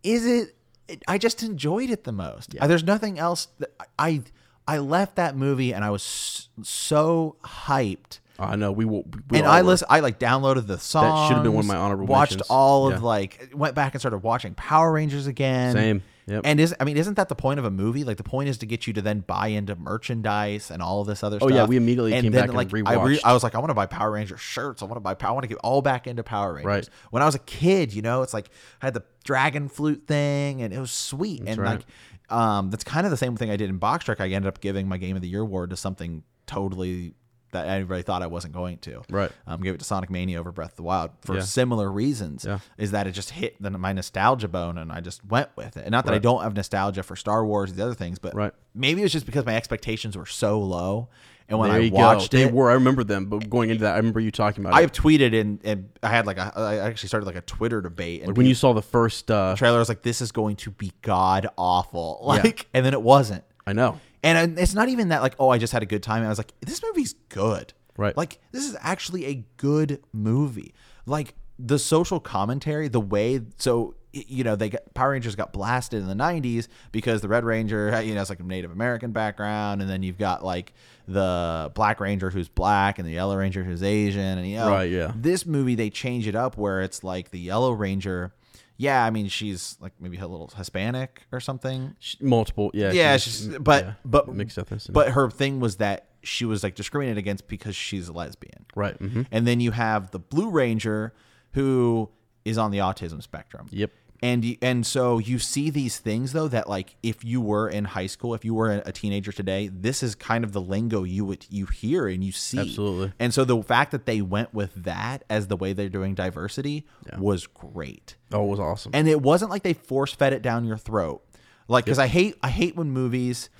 is 0.02 0.26
it, 0.26 0.56
it 0.88 1.02
I 1.06 1.18
just 1.18 1.42
enjoyed 1.42 1.90
it 1.90 2.04
the 2.04 2.12
most. 2.12 2.56
Uh, 2.58 2.66
There's 2.66 2.84
nothing 2.84 3.18
else 3.18 3.48
that 3.58 3.70
I 3.98 4.22
I 4.66 4.78
left 4.78 5.16
that 5.16 5.36
movie 5.36 5.72
and 5.72 5.84
I 5.84 5.90
was 5.90 6.48
so 6.62 7.36
hyped 7.44 8.18
I 8.44 8.56
know 8.56 8.72
we 8.72 8.84
will. 8.84 9.04
We 9.30 9.38
and 9.38 9.46
all 9.46 9.52
I 9.52 9.62
were. 9.62 9.68
listen. 9.68 9.86
I 9.90 10.00
like 10.00 10.18
downloaded 10.18 10.66
the 10.66 10.78
song. 10.78 11.04
That 11.04 11.28
should've 11.28 11.42
been 11.42 11.52
one 11.52 11.64
of 11.64 11.68
my 11.68 11.76
honorable 11.76 12.06
Watched 12.06 12.32
mentions. 12.32 12.50
all 12.50 12.88
of 12.88 12.94
Yeah. 12.94 13.06
like 13.06 13.50
went 13.54 13.74
back 13.74 13.94
and 13.94 14.00
started 14.00 14.18
watching 14.18 14.54
Power 14.54 14.92
Rangers 14.92 15.26
again. 15.26 15.72
Same. 15.74 16.02
Yep. 16.26 16.42
And 16.44 16.60
is 16.60 16.74
I 16.78 16.84
mean, 16.84 16.96
isn't 16.96 17.14
that 17.14 17.28
the 17.28 17.34
point 17.34 17.58
of 17.58 17.64
a 17.64 17.70
movie? 17.70 18.04
Like 18.04 18.16
the 18.16 18.22
point 18.22 18.48
is 18.48 18.56
to 18.58 18.66
get 18.66 18.86
you 18.86 18.92
to 18.92 19.02
then 19.02 19.20
buy 19.20 19.48
into 19.48 19.74
merchandise 19.74 20.70
and 20.70 20.80
all 20.80 21.00
of 21.00 21.08
this 21.08 21.24
other 21.24 21.38
stuff. 21.38 21.46
Oh, 21.46 21.48
stuff. 21.48 21.64
yeah, 21.64 21.66
we 21.66 21.76
immediately 21.76 22.12
came 22.12 22.30
back 22.30 22.48
and 22.48 22.56
I, 22.58 22.64
rewatched. 22.64 23.20
I 23.24 23.32
was 23.32 23.42
like, 23.42 23.54
I 23.54 23.58
want 23.58 23.70
to 23.70 23.74
buy 23.74 23.86
Power 23.86 24.12
Ranger 24.12 24.36
shirts. 24.36 24.82
I 24.82 24.84
want 24.84 24.96
to 24.96 25.00
buy. 25.00 25.16
I 25.20 25.30
want 25.32 25.42
to 25.42 25.48
get 25.48 25.58
all 25.58 25.82
back 25.82 26.06
into 26.06 26.22
Power 26.22 26.54
Rangers. 26.54 26.66
Right. 26.66 26.88
When 27.10 27.22
I 27.22 27.26
was 27.26 27.34
a 27.34 27.40
kid, 27.40 27.92
you 27.92 28.02
know, 28.02 28.22
it's 28.22 28.32
like 28.32 28.50
I 28.80 28.86
had 28.86 28.94
the 28.94 29.02
dragon 29.24 29.68
flute 29.68 30.04
thing, 30.06 30.62
and 30.62 30.72
it 30.72 30.78
was 30.78 30.92
sweet. 30.92 31.42
and 31.44 31.58
right. 31.60 31.82
like, 32.30 32.38
um, 32.38 32.70
that's 32.70 32.84
kind 32.84 33.04
of 33.04 33.10
the 33.10 33.16
same 33.16 33.36
thing 33.36 33.50
I 33.50 33.56
did 33.56 33.68
in 33.68 33.78
Box 33.78 34.04
Trek. 34.04 34.20
I 34.20 34.28
ended 34.28 34.46
up 34.46 34.60
giving 34.60 34.86
my 34.88 34.98
Game 34.98 35.16
of 35.16 35.22
the 35.22 35.28
Year 35.28 35.40
award 35.42 35.70
to 35.70 35.76
something 35.76 36.22
totally 36.46 37.14
that 37.52 37.68
everybody 37.68 38.02
thought 38.02 38.22
I 38.22 38.26
wasn't 38.26 38.52
going 38.54 38.78
to. 38.78 39.02
Right. 39.10 39.30
Um, 39.46 39.60
gave 39.62 39.74
it 39.74 39.78
to 39.78 39.84
Sonic 39.84 40.10
Mania 40.10 40.40
over 40.40 40.50
Breath 40.52 40.70
of 40.72 40.76
the 40.76 40.82
Wild 40.82 41.10
for 41.20 41.36
Yeah. 41.36 41.40
similar 41.42 41.90
reasons. 41.90 42.44
Yeah. 42.44 42.58
Is 42.78 42.90
that 42.90 43.06
it 43.06 43.12
just 43.12 43.30
hit 43.30 43.62
the, 43.62 43.70
my 43.70 43.92
nostalgia 43.92 44.48
bone 44.48 44.76
and 44.78 44.90
I 44.90 45.00
just 45.00 45.24
went 45.24 45.50
with 45.56 45.76
it. 45.76 45.82
And 45.84 45.92
not 45.92 46.04
that 46.06 46.14
I 46.14 46.18
don't 46.18 46.42
have 46.42 46.54
nostalgia 46.56 47.02
for 47.02 47.14
Star 47.16 47.44
Wars 47.46 47.70
and 47.70 47.78
the 47.78 47.84
other 47.84 47.94
things, 47.94 48.18
but 48.18 48.34
Right. 48.34 48.52
maybe 48.74 49.00
it 49.00 49.04
was 49.04 49.12
just 49.12 49.26
because 49.26 49.44
my 49.46 49.54
expectations 49.54 50.16
were 50.16 50.26
so 50.26 50.58
low. 50.60 51.08
And 51.48 51.58
when 51.58 51.70
there 51.70 51.80
I 51.82 51.90
watched 51.92 52.30
go. 52.30 52.38
They 52.38 52.44
it, 52.44 52.52
were. 52.54 52.70
I 52.70 52.74
remember 52.74 53.04
them. 53.04 53.26
But 53.26 53.50
going 53.50 53.68
into 53.68 53.82
that, 53.82 53.92
I 53.94 53.96
remember 53.98 54.20
you 54.20 54.30
talking 54.30 54.64
about 54.64 54.74
I 54.74 54.80
have 54.80 54.92
tweeted 54.92 55.38
and, 55.38 55.60
and 55.64 55.90
I 56.02 56.08
had 56.08 56.24
like 56.26 56.38
a, 56.38 56.50
I 56.56 56.76
actually 56.78 57.08
started 57.08 57.26
like 57.26 57.36
a 57.36 57.42
Twitter 57.42 57.82
debate. 57.82 58.20
And 58.20 58.28
Like 58.28 58.36
when 58.38 58.46
you 58.46 58.54
saw 58.54 58.72
the 58.72 58.80
first. 58.80 59.30
Uh, 59.30 59.54
trailer, 59.58 59.76
I 59.76 59.78
was 59.80 59.90
like, 59.90 60.00
this 60.02 60.22
is 60.22 60.32
going 60.32 60.56
to 60.56 60.70
be 60.70 60.92
god 61.02 61.48
awful. 61.58 62.20
Yeah. 62.22 62.28
Like, 62.42 62.66
and 62.72 62.86
then 62.86 62.94
it 62.94 63.02
wasn't. 63.02 63.44
I 63.66 63.74
know. 63.74 64.00
And 64.22 64.58
it's 64.58 64.74
not 64.74 64.88
even 64.88 65.08
that 65.08 65.22
like, 65.22 65.34
oh, 65.38 65.48
I 65.48 65.58
just 65.58 65.72
had 65.72 65.82
a 65.82 65.86
good 65.86 66.02
time. 66.02 66.24
I 66.24 66.28
was 66.28 66.38
like, 66.38 66.52
this 66.60 66.82
movie's 66.82 67.14
good. 67.28 67.72
Right. 67.96 68.16
Like, 68.16 68.38
this 68.52 68.64
is 68.64 68.76
actually 68.80 69.26
a 69.26 69.44
good 69.56 70.02
movie. 70.12 70.74
Like 71.06 71.34
the 71.58 71.78
social 71.78 72.20
commentary, 72.20 72.88
the 72.88 73.00
way 73.00 73.40
so 73.58 73.94
you 74.12 74.44
know 74.44 74.56
they 74.56 74.68
got 74.68 74.92
Power 74.94 75.12
Rangers 75.12 75.34
got 75.34 75.52
blasted 75.52 76.00
in 76.02 76.08
the 76.08 76.14
'90s 76.14 76.68
because 76.90 77.20
the 77.20 77.28
Red 77.28 77.44
Ranger, 77.44 78.02
you 78.04 78.14
know, 78.14 78.20
it's 78.20 78.30
like 78.30 78.40
a 78.40 78.44
Native 78.44 78.70
American 78.70 79.12
background, 79.12 79.80
and 79.80 79.90
then 79.90 80.02
you've 80.02 80.18
got 80.18 80.44
like 80.44 80.72
the 81.08 81.70
Black 81.74 82.00
Ranger 82.00 82.30
who's 82.30 82.48
black 82.48 82.98
and 82.98 83.06
the 83.06 83.12
Yellow 83.12 83.36
Ranger 83.36 83.64
who's 83.64 83.82
Asian, 83.82 84.38
and 84.38 84.46
you 84.46 84.56
know, 84.56 84.70
Right, 84.70 84.90
yeah. 84.90 85.12
This 85.16 85.46
movie 85.46 85.74
they 85.74 85.90
change 85.90 86.26
it 86.26 86.34
up 86.34 86.56
where 86.56 86.82
it's 86.82 87.02
like 87.02 87.30
the 87.30 87.40
Yellow 87.40 87.72
Ranger. 87.72 88.32
Yeah, 88.76 89.04
I 89.04 89.10
mean 89.10 89.28
she's 89.28 89.76
like 89.80 89.92
maybe 90.00 90.16
a 90.18 90.26
little 90.26 90.50
Hispanic 90.56 91.22
or 91.32 91.40
something. 91.40 91.94
Sh- 92.00 92.16
Multiple. 92.20 92.70
Yeah. 92.74 92.92
Yeah, 92.92 93.16
she's- 93.16 93.44
she's, 93.44 93.58
but 93.58 93.84
yeah, 93.84 93.92
but 94.04 94.28
mixed 94.28 94.56
ethnicity. 94.58 94.92
But 94.92 95.10
her 95.10 95.30
thing 95.30 95.60
was 95.60 95.76
that 95.76 96.08
she 96.22 96.44
was 96.44 96.62
like 96.62 96.74
discriminated 96.74 97.18
against 97.18 97.48
because 97.48 97.74
she's 97.76 98.08
a 98.08 98.12
lesbian. 98.12 98.64
right. 98.76 98.96
hmm 98.96 99.22
And 99.32 99.46
then 99.46 99.60
you 99.60 99.70
have 99.72 100.10
the 100.12 100.18
Blue 100.18 100.50
Ranger 100.50 101.12
who 101.52 102.08
is 102.44 102.58
on 102.58 102.70
the 102.70 102.78
autism 102.78 103.22
spectrum. 103.22 103.66
Yep. 103.70 103.90
And 104.22 104.56
and 104.62 104.86
so 104.86 105.18
you 105.18 105.40
see 105.40 105.68
these 105.68 105.98
things 105.98 106.32
though 106.32 106.46
that 106.48 106.68
like 106.68 106.94
if 107.02 107.24
you 107.24 107.40
were 107.40 107.68
in 107.68 107.84
high 107.84 108.06
school, 108.06 108.34
if 108.34 108.44
you 108.44 108.54
were 108.54 108.82
a 108.86 108.92
teenager 108.92 109.32
today, 109.32 109.66
this 109.68 110.02
is 110.02 110.14
kind 110.14 110.44
of 110.44 110.52
the 110.52 110.60
lingo 110.60 111.02
you 111.02 111.24
would 111.24 111.44
you 111.50 111.66
hear 111.66 112.06
and 112.06 112.22
you 112.22 112.30
see. 112.30 112.60
Absolutely. 112.60 113.12
And 113.18 113.34
so 113.34 113.44
the 113.44 113.60
fact 113.62 113.90
that 113.90 114.06
they 114.06 114.20
went 114.20 114.54
with 114.54 114.72
that 114.84 115.24
as 115.28 115.48
the 115.48 115.56
way 115.56 115.72
they're 115.72 115.88
doing 115.88 116.14
diversity 116.14 116.86
was 117.18 117.46
great 117.48 118.16
Oh, 118.32 118.44
it 118.44 118.48
was 118.48 118.60
awesome. 118.60 118.92
and 118.94 119.08
it 119.08 119.20
wasn't 119.20 119.50
like 119.50 119.62
they 119.62 119.74
force 119.74 120.12
fed 120.14 120.32
it 120.32 120.40
down 120.40 120.64
your 120.64 120.78
throat 120.78 121.22
like 121.68 121.84
because 121.84 121.98
i 121.98 122.06
hate 122.06 122.36
i 122.42 122.48
hate 122.48 122.76
when 122.76 122.90
movies 122.90 123.50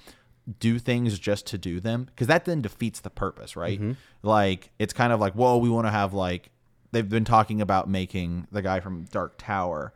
do 0.59 0.79
things 0.79 1.19
just 1.19 1.47
to 1.49 1.59
do 1.59 1.81
them 1.81 2.05
because 2.05 2.27
that 2.27 2.45
then 2.45 2.63
defeats 2.63 3.01
the 3.01 3.11
purpose 3.11 3.55
right 3.57 3.81
mm-hmm. 3.81 3.93
like 4.23 4.71
it's 4.79 4.93
kind 4.93 5.13
of 5.13 5.21
like 5.21 5.35
whoa 5.35 5.59
we 5.59 5.69
want 5.69 5.87
to 5.87 5.91
have 5.91 6.13
like 6.15 6.51
they've 6.93 7.09
been 7.09 7.25
talking 7.25 7.61
about 7.61 7.89
making 7.89 8.47
the 8.51 8.63
guy 8.63 8.81
from 8.81 9.05
dark 9.11 9.35
tower 9.39 9.93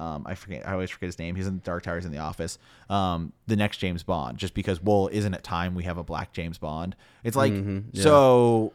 um, 0.00 0.24
I 0.26 0.34
forget. 0.34 0.66
I 0.66 0.72
always 0.72 0.90
forget 0.90 1.08
his 1.08 1.18
name. 1.18 1.36
He's 1.36 1.46
in 1.46 1.60
Dark 1.62 1.82
Tower. 1.84 1.96
He's 1.96 2.06
in 2.06 2.12
The 2.12 2.18
Office. 2.18 2.58
Um, 2.88 3.32
the 3.46 3.54
next 3.56 3.76
James 3.76 4.02
Bond, 4.02 4.38
just 4.38 4.54
because. 4.54 4.82
Well, 4.82 5.08
isn't 5.12 5.34
it 5.34 5.44
time 5.44 5.74
we 5.74 5.84
have 5.84 5.98
a 5.98 6.02
black 6.04 6.32
James 6.32 6.58
Bond? 6.58 6.96
It's 7.22 7.36
like 7.36 7.52
yeah. 7.54 8.02
so 8.02 8.72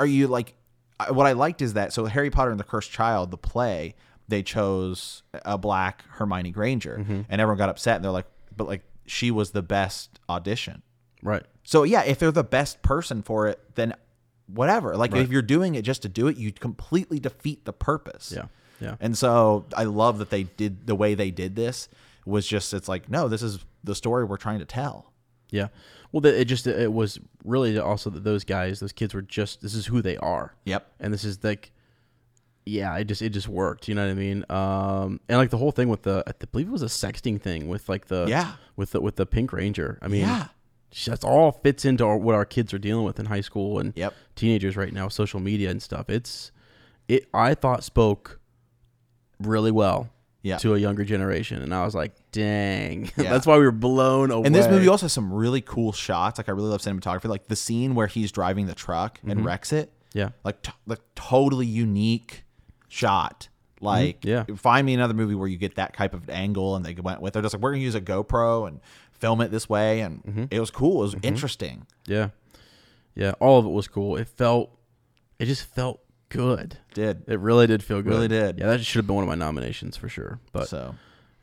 are 0.00 0.06
you 0.06 0.26
like 0.28 0.54
I- 1.00 1.12
what 1.12 1.26
I 1.26 1.32
liked 1.32 1.62
is 1.62 1.74
that 1.74 1.92
so 1.92 2.06
Harry 2.06 2.30
Potter 2.30 2.50
and 2.50 2.58
the 2.60 2.64
Cursed 2.64 2.90
Child, 2.90 3.30
the 3.30 3.38
play, 3.38 3.94
they 4.26 4.42
chose 4.42 5.22
a 5.44 5.56
black 5.56 6.04
Hermione 6.10 6.50
Granger, 6.50 6.98
Mm-hmm. 7.00 7.20
and 7.28 7.40
everyone 7.40 7.58
got 7.58 7.68
upset, 7.68 7.96
and 7.96 8.04
they're 8.04 8.10
like, 8.12 8.26
but 8.56 8.66
like 8.66 8.82
she 9.06 9.30
was 9.30 9.52
the 9.52 9.62
best 9.62 10.18
audition. 10.28 10.82
Right. 11.22 11.44
So 11.62 11.82
yeah, 11.84 12.02
if 12.02 12.18
they're 12.18 12.30
the 12.32 12.44
best 12.44 12.82
person 12.82 13.22
for 13.22 13.46
it, 13.48 13.60
then 13.74 13.94
whatever. 14.46 14.96
Like 14.96 15.12
Right. 15.12 15.22
if 15.22 15.30
you're 15.30 15.42
doing 15.42 15.74
it 15.76 15.82
just 15.82 16.02
to 16.02 16.08
do 16.08 16.26
it, 16.28 16.36
you 16.36 16.52
completely 16.52 17.18
defeat 17.20 17.64
the 17.64 17.72
purpose. 17.72 18.32
Yeah. 18.34 18.46
Yeah. 18.80 18.94
And 19.00 19.16
so 19.18 19.66
I 19.76 19.84
love 19.84 20.18
that 20.18 20.30
they 20.30 20.44
did 20.44 20.86
the 20.86 20.94
way 20.94 21.14
they 21.14 21.30
did 21.30 21.56
this 21.56 21.88
was 22.26 22.46
just 22.46 22.72
it's 22.74 22.88
like 22.88 23.08
no, 23.10 23.28
this 23.28 23.42
is 23.42 23.58
the 23.84 23.94
story 23.94 24.24
we're 24.24 24.36
trying 24.36 24.58
to 24.58 24.64
tell. 24.64 25.12
Yeah. 25.50 25.68
Well, 26.12 26.24
it 26.26 26.44
just 26.46 26.66
it 26.66 26.92
was 26.92 27.18
really 27.44 27.78
also 27.78 28.10
that 28.10 28.24
those 28.24 28.44
guys, 28.44 28.80
those 28.80 28.92
kids 28.92 29.14
were 29.14 29.22
just 29.22 29.60
this 29.62 29.74
is 29.74 29.86
who 29.86 30.00
they 30.02 30.16
are. 30.18 30.54
Yep. 30.64 30.86
and 31.00 31.12
this 31.12 31.24
is 31.24 31.42
like 31.42 31.72
yeah 32.66 32.94
it 32.98 33.04
just 33.04 33.22
it 33.22 33.30
just 33.30 33.48
worked 33.48 33.88
you 33.88 33.94
know 33.94 34.04
what 34.04 34.10
i 34.10 34.14
mean 34.14 34.44
um 34.50 35.18
and 35.26 35.38
like 35.38 35.48
the 35.48 35.56
whole 35.56 35.70
thing 35.72 35.88
with 35.88 36.02
the 36.02 36.22
i 36.26 36.32
believe 36.52 36.68
it 36.68 36.70
was 36.70 36.82
a 36.82 36.86
sexting 36.86 37.40
thing 37.40 37.66
with 37.66 37.88
like 37.88 38.08
the 38.08 38.26
Yeah. 38.28 38.56
with 38.76 38.90
the 38.90 39.00
with 39.00 39.16
the 39.16 39.24
pink 39.24 39.54
ranger 39.54 39.98
i 40.02 40.06
mean 40.08 40.20
Yeah. 40.20 40.48
that's 41.06 41.24
all 41.24 41.50
fits 41.52 41.86
into 41.86 42.04
our, 42.04 42.18
what 42.18 42.34
our 42.34 42.44
kids 42.44 42.74
are 42.74 42.78
dealing 42.78 43.06
with 43.06 43.18
in 43.18 43.24
high 43.24 43.40
school 43.40 43.78
and 43.78 43.94
Yep. 43.96 44.12
teenagers 44.36 44.76
right 44.76 44.92
now 44.92 45.08
social 45.08 45.40
media 45.40 45.70
and 45.70 45.80
stuff 45.82 46.10
it's 46.10 46.52
it 47.08 47.26
i 47.32 47.54
thought 47.54 47.84
spoke 47.84 48.38
really 49.40 49.70
well 49.70 50.08
Yeah. 50.42 50.58
to 50.58 50.74
a 50.74 50.78
younger 50.78 51.04
generation 51.04 51.62
and 51.62 51.74
i 51.74 51.84
was 51.84 51.94
like 51.94 52.12
dang 52.32 53.10
Yeah. 53.16 53.30
that's 53.30 53.46
why 53.46 53.56
we 53.58 53.64
were 53.64 53.72
blown 53.72 54.30
away 54.30 54.46
And 54.46 54.54
this 54.54 54.68
movie 54.68 54.88
also 54.88 55.06
has 55.06 55.12
some 55.12 55.32
really 55.32 55.60
cool 55.60 55.92
shots. 55.92 56.38
Like 56.38 56.48
I 56.48 56.52
really 56.52 56.68
love 56.68 56.80
cinematography. 56.80 57.28
Like 57.28 57.48
the 57.48 57.56
scene 57.56 57.94
where 57.94 58.06
he's 58.06 58.30
driving 58.32 58.66
the 58.66 58.74
truck 58.74 59.18
and 59.22 59.32
mm-hmm. 59.34 59.46
wrecks 59.46 59.72
it. 59.72 59.92
yeah 60.14 60.30
Like 60.44 60.62
t- 60.62 60.72
like 60.86 61.00
totally 61.14 61.66
unique 61.66 62.44
shot. 62.88 63.48
Like 63.80 64.20
mm-hmm. 64.22 64.50
Yeah. 64.50 64.56
find 64.56 64.84
me 64.86 64.94
another 64.94 65.14
movie 65.14 65.34
where 65.34 65.48
you 65.48 65.56
get 65.56 65.76
that 65.76 65.94
type 65.94 66.14
of 66.14 66.28
angle 66.30 66.76
and 66.76 66.84
they 66.84 66.94
went 66.94 67.20
with 67.20 67.30
it. 67.30 67.32
They're 67.34 67.42
just 67.42 67.54
like 67.54 67.62
we're 67.62 67.72
gonna 67.72 67.82
use 67.82 67.94
a 67.94 68.00
GoPro 68.00 68.66
and 68.68 68.80
film 69.12 69.40
it 69.40 69.50
this 69.50 69.68
way, 69.68 70.00
and 70.00 70.22
mm-hmm. 70.22 70.44
it 70.50 70.60
was 70.60 70.70
cool. 70.70 70.98
It 71.00 71.06
was 71.06 71.16
interesting. 71.22 71.86
yeah 72.06 72.30
yeah 73.14 73.32
all 73.40 73.58
of 73.58 73.66
it 73.66 73.70
was 73.70 73.88
cool 73.88 74.16
it 74.16 74.28
felt 74.28 74.70
it 75.40 75.46
just 75.46 75.64
felt 75.74 76.00
good 76.28 76.78
Did 76.94 77.24
It 77.26 77.38
really 77.40 77.66
did 77.66 77.82
feel 77.82 78.02
good. 78.02 78.10
Really 78.10 78.28
did. 78.28 78.58
Yeah, 78.58 78.66
that 78.68 78.84
should 78.84 78.98
have 78.98 79.06
been 79.06 79.16
one 79.16 79.24
of 79.24 79.28
my 79.28 79.34
nominations 79.34 79.96
for 79.96 80.08
sure. 80.08 80.40
But 80.52 80.68
so. 80.68 80.94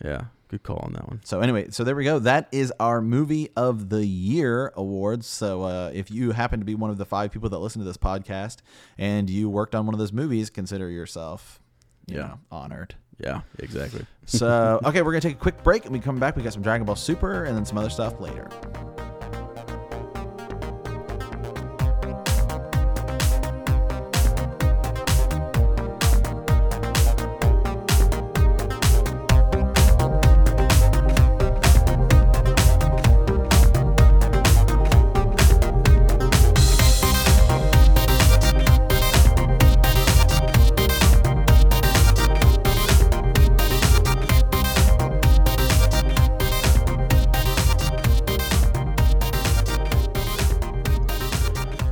yeah, 0.04 0.26
good 0.50 0.64
call 0.64 0.78
on 0.84 0.94
that 0.94 1.08
one. 1.08 1.22
So 1.24 1.40
anyway, 1.42 1.68
so 1.72 1.84
there 1.84 1.96
we 1.96 2.04
go. 2.04 2.20
That 2.20 2.48
is 2.52 2.72
our 2.80 3.02
movie 3.02 3.50
of 3.56 3.90
the 3.90 4.06
year 4.06 4.72
awards. 4.76 5.28
So 5.28 5.64
uh, 5.64 5.92
if 5.94 6.12
you 6.12 6.32
happen 6.32 6.60
to 6.60 6.66
be 6.66 6.76
one 6.76 6.90
of 6.90 6.98
the 6.98 7.06
five 7.06 7.32
people 7.32 7.50
that 7.50 7.60
listen 7.60 7.80
to 7.82 7.86
this 7.86 7.98
podcast 7.98 8.58
and 8.98 9.30
you 9.30 9.50
worked 9.50 9.76
on 9.76 9.86
one 9.86 9.94
of 9.96 10.00
those 10.00 10.14
movies, 10.14 10.50
consider 10.50 10.90
yourself, 10.90 11.60
you 12.08 12.18
Yeah. 12.18 12.22
know, 12.28 12.40
honored. 12.52 12.96
Yeah, 13.18 13.42
exactly. 13.60 14.06
So 14.26 14.80
okay, 14.86 15.02
we're 15.02 15.12
gonna 15.14 15.22
take 15.22 15.36
a 15.36 15.40
quick 15.40 15.64
break 15.64 15.86
and 15.86 15.94
we 15.94 16.00
come 16.00 16.20
back. 16.20 16.36
We 16.36 16.44
got 16.44 16.54
some 16.54 16.62
Dragon 16.62 16.86
Ball 16.86 16.96
Super 16.98 17.46
and 17.46 17.56
then 17.56 17.66
some 17.66 17.78
other 17.78 17.90
stuff 17.90 18.20
later. 18.20 18.50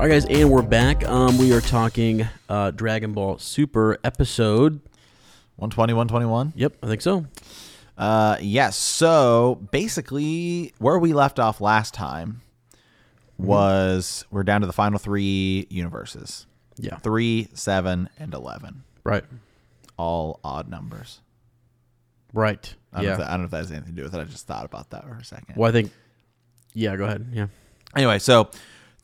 All 0.04 0.10
right, 0.10 0.16
guys, 0.16 0.26
and 0.26 0.52
we're 0.52 0.62
back. 0.62 1.08
Um, 1.08 1.38
we 1.38 1.54
are 1.54 1.62
talking 1.62 2.28
uh, 2.50 2.72
Dragon 2.72 3.14
Ball 3.14 3.38
Super 3.38 3.98
episode. 4.04 4.82
120, 5.56 5.94
121. 5.94 6.52
Yep, 6.58 6.74
I 6.84 6.88
think 6.88 7.02
so. 7.02 7.26
Uh, 7.98 8.36
yes. 8.42 8.76
So 8.76 9.66
basically, 9.72 10.74
where 10.80 11.00
we 11.00 11.14
left 11.14 11.40
off 11.40 11.62
last 11.62 11.94
time 11.94 12.42
was 13.38 14.26
we're 14.30 14.44
down 14.44 14.60
to 14.60 14.68
the 14.68 14.74
final 14.74 15.00
three 15.00 15.68
universes: 15.70 16.48
Yeah, 16.76 16.98
three, 16.98 17.48
seven, 17.54 18.10
and 18.20 18.34
eleven. 18.34 18.84
right, 19.06 19.24
All 19.96 20.42
odd 20.44 20.68
numbers. 20.68 21.22
right. 22.34 22.76
I 22.92 22.98
don't, 22.98 23.04
know 23.06 23.08
Yeah. 23.08 23.14
if 23.14 23.20
that, 23.20 23.28
I 23.28 23.32
don't 23.32 23.40
know 23.40 23.46
if 23.46 23.52
that 23.52 23.58
has 23.58 23.72
anything 23.72 23.96
to 23.96 23.96
do 23.96 24.04
with 24.04 24.16
it. 24.16 24.20
I 24.20 24.26
just 24.26 24.48
thought 24.48 24.66
about 24.66 24.90
that 24.90 25.06
for 25.06 25.16
a 25.16 25.24
second. 25.24 25.56
well, 25.56 25.70
I 25.70 25.72
think. 25.72 25.94
Yeah, 26.74 26.98
go 26.98 27.06
ahead. 27.06 27.26
Yeah. 27.32 27.48
Anyway, 27.96 28.20
so 28.20 28.50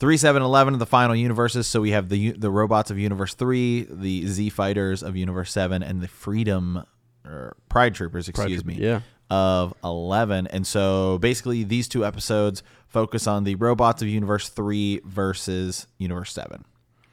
3, 0.00 0.16
7, 0.16 0.42
11 0.42 0.74
are 0.74 0.76
the 0.78 0.86
final 0.86 1.14
universes. 1.14 1.66
So 1.66 1.80
we 1.80 1.90
have 1.90 2.08
the 2.08 2.32
the 2.32 2.50
robots 2.50 2.90
of 2.90 2.98
Universe 2.98 3.34
3, 3.34 3.86
the 3.90 4.26
Z 4.26 4.50
Fighters 4.50 5.02
of 5.02 5.14
Universe 5.16 5.52
7, 5.52 5.82
and 5.82 6.00
the 6.00 6.08
Freedom 6.08 6.84
or 7.24 7.56
Pride 7.68 7.94
Troopers, 7.94 8.28
excuse 8.28 8.62
Troopers, 8.62 8.78
me, 8.78 8.84
yeah. 8.84 9.00
of 9.30 9.74
11. 9.84 10.46
And 10.48 10.66
so 10.66 11.18
basically, 11.18 11.64
these 11.64 11.86
two 11.86 12.04
episodes 12.04 12.62
focus 12.88 13.26
on 13.26 13.44
the 13.44 13.54
robots 13.56 14.02
of 14.02 14.08
Universe 14.08 14.48
3 14.48 15.02
versus 15.04 15.86
Universe 15.98 16.32
7. 16.32 16.64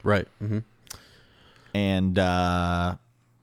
Right. 0.03 0.27
hmm 0.39 0.59
And 1.73 2.17
uh, 2.17 2.95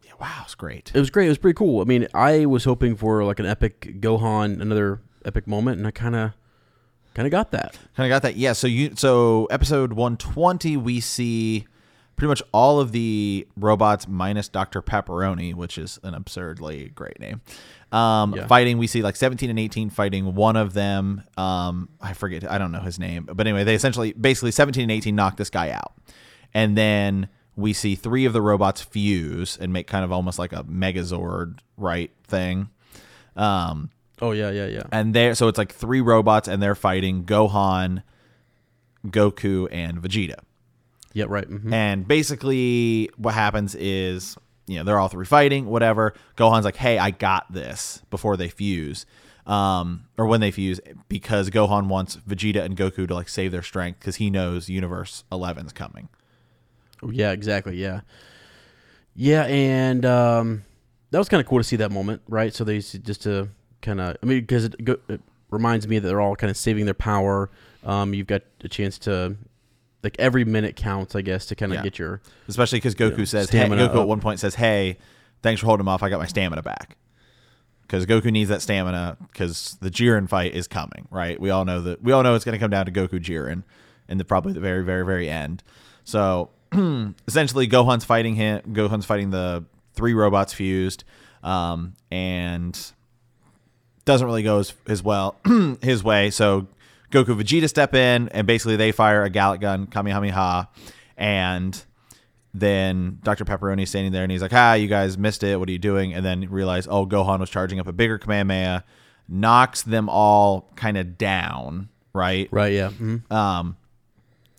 yeah, 0.04 0.12
wow, 0.20 0.42
it's 0.44 0.54
great. 0.54 0.90
It 0.94 0.98
was 0.98 1.10
great. 1.10 1.26
It 1.26 1.28
was 1.28 1.38
pretty 1.38 1.56
cool. 1.56 1.80
I 1.82 1.84
mean, 1.84 2.08
I 2.14 2.46
was 2.46 2.64
hoping 2.64 2.96
for 2.96 3.22
like 3.24 3.38
an 3.38 3.46
epic 3.46 4.00
Gohan, 4.00 4.60
another 4.60 5.00
epic 5.24 5.46
moment, 5.46 5.78
and 5.78 5.86
I 5.86 5.90
kind 5.90 6.16
of, 6.16 6.32
kind 7.14 7.26
of 7.26 7.30
got 7.30 7.50
that. 7.52 7.78
Kind 7.96 8.10
of 8.12 8.14
got 8.14 8.22
that. 8.22 8.36
Yeah. 8.36 8.52
So 8.52 8.66
you 8.66 8.92
so 8.96 9.46
episode 9.46 9.92
120 9.94 10.76
we 10.76 11.00
see 11.00 11.66
pretty 12.16 12.28
much 12.28 12.42
all 12.52 12.78
of 12.80 12.92
the 12.92 13.46
robots 13.56 14.06
minus 14.06 14.48
Dr. 14.48 14.80
Pepperoni, 14.82 15.52
which 15.54 15.78
is 15.78 15.98
an 16.04 16.14
absurdly 16.14 16.90
great 16.94 17.18
name. 17.18 17.40
Um, 17.90 18.34
Yeah. 18.34 18.46
fighting 18.46 18.78
we 18.78 18.86
see 18.86 19.02
like 19.02 19.16
17 19.16 19.50
and 19.50 19.58
18 19.58 19.90
fighting 19.90 20.34
one 20.34 20.56
of 20.56 20.74
them 20.74 21.22
um 21.36 21.88
I 22.00 22.12
forget 22.12 22.50
I 22.50 22.58
don't 22.58 22.72
know 22.72 22.80
his 22.80 22.98
name 22.98 23.28
but 23.32 23.46
anyway 23.46 23.62
they 23.64 23.74
essentially 23.76 24.12
basically 24.12 24.50
17 24.50 24.82
and 24.82 24.90
18 24.90 25.14
knock 25.14 25.36
this 25.36 25.50
guy 25.50 25.70
out 25.70 25.92
and 26.52 26.76
then 26.76 27.28
we 27.56 27.72
see 27.72 27.94
three 27.94 28.24
of 28.24 28.32
the 28.32 28.42
robots 28.42 28.80
fuse 28.82 29.56
and 29.60 29.72
make 29.72 29.86
kind 29.86 30.04
of 30.04 30.10
almost 30.10 30.40
like 30.40 30.52
a 30.52 30.64
megazord 30.64 31.58
right 31.76 32.10
thing 32.26 32.68
um 33.36 33.90
Oh 34.22 34.32
yeah, 34.32 34.50
yeah, 34.50 34.66
yeah. 34.66 34.82
and 34.92 35.12
there 35.14 35.34
so 35.34 35.48
it's 35.48 35.58
like 35.58 35.72
three 35.72 36.00
robots 36.00 36.46
and 36.48 36.62
they're 36.62 36.74
fighting 36.76 37.24
Gohan, 37.24 38.02
Goku, 39.06 39.68
and 39.70 40.00
Vegeta. 40.00 40.36
Yeah, 41.12 41.26
right. 41.28 41.46
hmm 41.46 41.72
And 41.72 42.06
basically 42.08 43.10
what 43.16 43.34
happens 43.34 43.74
is, 43.74 44.36
you 44.66 44.76
know, 44.78 44.84
they're 44.84 44.98
all 44.98 45.08
three 45.08 45.26
fighting, 45.26 45.66
whatever. 45.66 46.14
Gohan's 46.36 46.64
like, 46.64 46.76
"Hey, 46.76 46.98
I 46.98 47.10
got 47.10 47.52
this" 47.52 48.02
before 48.10 48.36
they 48.36 48.48
fuse. 48.48 49.06
Um, 49.46 50.04
or 50.16 50.24
when 50.26 50.40
they 50.40 50.50
fuse 50.50 50.80
because 51.08 51.50
Gohan 51.50 51.88
wants 51.88 52.16
Vegeta 52.16 52.62
and 52.64 52.76
Goku 52.78 53.06
to 53.06 53.14
like 53.14 53.28
save 53.28 53.52
their 53.52 53.62
strength 53.62 54.00
cuz 54.00 54.16
he 54.16 54.30
knows 54.30 54.70
Universe 54.70 55.24
11's 55.30 55.72
coming. 55.74 56.08
Oh, 57.02 57.10
Yeah, 57.10 57.32
exactly. 57.32 57.76
Yeah, 57.76 58.00
yeah, 59.14 59.42
and 59.44 60.06
um, 60.06 60.64
that 61.10 61.18
was 61.18 61.28
kind 61.28 61.40
of 61.42 61.46
cool 61.46 61.58
to 61.58 61.64
see 61.64 61.76
that 61.76 61.92
moment, 61.92 62.22
right? 62.26 62.54
So 62.54 62.64
they 62.64 62.78
just 62.78 63.22
to 63.24 63.48
kind 63.84 64.00
of, 64.00 64.16
I 64.22 64.26
mean, 64.26 64.40
because 64.40 64.64
it, 64.64 64.84
go- 64.84 64.98
it 65.08 65.20
reminds 65.50 65.86
me 65.86 65.98
that 66.00 66.08
they're 66.08 66.20
all 66.20 66.34
kind 66.34 66.50
of 66.50 66.56
saving 66.56 66.84
their 66.86 66.94
power. 66.94 67.50
Um, 67.84 68.14
you've 68.14 68.26
got 68.26 68.42
a 68.64 68.68
chance 68.68 68.98
to, 69.00 69.36
like, 70.02 70.16
every 70.18 70.44
minute 70.44 70.74
counts, 70.74 71.14
I 71.14 71.20
guess, 71.20 71.46
to 71.46 71.54
kind 71.54 71.70
of 71.72 71.76
Yeah. 71.76 71.82
get 71.82 71.98
your 71.98 72.20
Especially 72.48 72.80
cuz 72.80 72.94
Goku 72.94 73.18
Yeah, 73.18 73.24
says, 73.26 73.50
"Hey, 73.50 73.68
Goku 73.68 74.00
at 74.00 74.08
one 74.08 74.20
point 74.20 74.40
says, 74.40 74.54
"Hey, 74.56 74.98
thanks 75.42 75.60
for 75.60 75.66
holding 75.66 75.84
him 75.84 75.88
off. 75.88 76.02
I 76.02 76.08
got 76.10 76.18
my 76.18 76.26
stamina 76.26 76.62
back." 76.62 76.96
Because 77.82 78.06
Goku 78.06 78.32
needs 78.32 78.48
that 78.48 78.62
stamina 78.62 79.18
because 79.30 79.76
the 79.82 79.90
Jiren 79.90 80.26
fight 80.28 80.54
is 80.54 80.66
coming, 80.66 81.06
right? 81.10 81.38
We 81.38 81.50
all 81.50 81.66
know 81.66 81.82
that. 81.82 82.02
We 82.02 82.12
all 82.12 82.22
know 82.22 82.34
it's 82.34 82.44
going 82.44 82.54
to 82.54 82.58
come 82.58 82.70
down 82.70 82.86
to 82.86 82.92
Goku 82.92 83.20
Jiren 83.22 83.62
in 84.08 84.16
the 84.18 84.24
probably 84.24 84.54
the 84.54 84.60
very, 84.60 84.82
very, 84.82 85.04
very 85.04 85.28
end. 85.28 85.62
So 86.02 86.48
essentially, 87.28 87.68
Gohan's 87.68 88.04
fighting 88.04 88.36
him. 88.36 88.62
Gohan's 88.72 89.04
fighting 89.04 89.30
the 89.30 89.64
three 89.92 90.14
robots 90.14 90.52
fused, 90.54 91.04
um, 91.42 91.92
and 92.10 92.78
doesn't 94.04 94.26
really 94.26 94.42
go 94.42 94.58
as, 94.58 94.74
as 94.86 95.02
well 95.02 95.36
his 95.82 96.02
way. 96.04 96.30
So 96.30 96.66
Goku 97.10 97.40
Vegeta 97.40 97.68
step 97.68 97.94
in, 97.94 98.28
and 98.30 98.46
basically 98.46 98.76
they 98.76 98.92
fire 98.92 99.24
a 99.24 99.30
Galick 99.30 99.60
gun, 99.60 99.86
Kamehameha, 99.86 100.68
and 101.16 101.82
then 102.52 103.18
Dr. 103.22 103.44
Pepperoni 103.44 103.86
standing 103.86 104.12
there, 104.12 104.22
and 104.22 104.30
he's 104.30 104.42
like, 104.42 104.52
"Ah, 104.52 104.74
you 104.74 104.88
guys 104.88 105.18
missed 105.18 105.42
it. 105.42 105.58
What 105.58 105.68
are 105.68 105.72
you 105.72 105.78
doing?" 105.78 106.12
And 106.14 106.24
then 106.24 106.48
realize, 106.50 106.86
oh, 106.88 107.06
Gohan 107.06 107.40
was 107.40 107.50
charging 107.50 107.80
up 107.80 107.86
a 107.86 107.92
bigger 107.92 108.18
Kamehameha, 108.18 108.84
knocks 109.28 109.82
them 109.82 110.08
all 110.08 110.70
kind 110.76 110.96
of 110.96 111.18
down, 111.18 111.88
right? 112.12 112.48
right. 112.52 112.72
Yeah. 112.72 112.90
hmm 112.90 113.16
Um, 113.30 113.76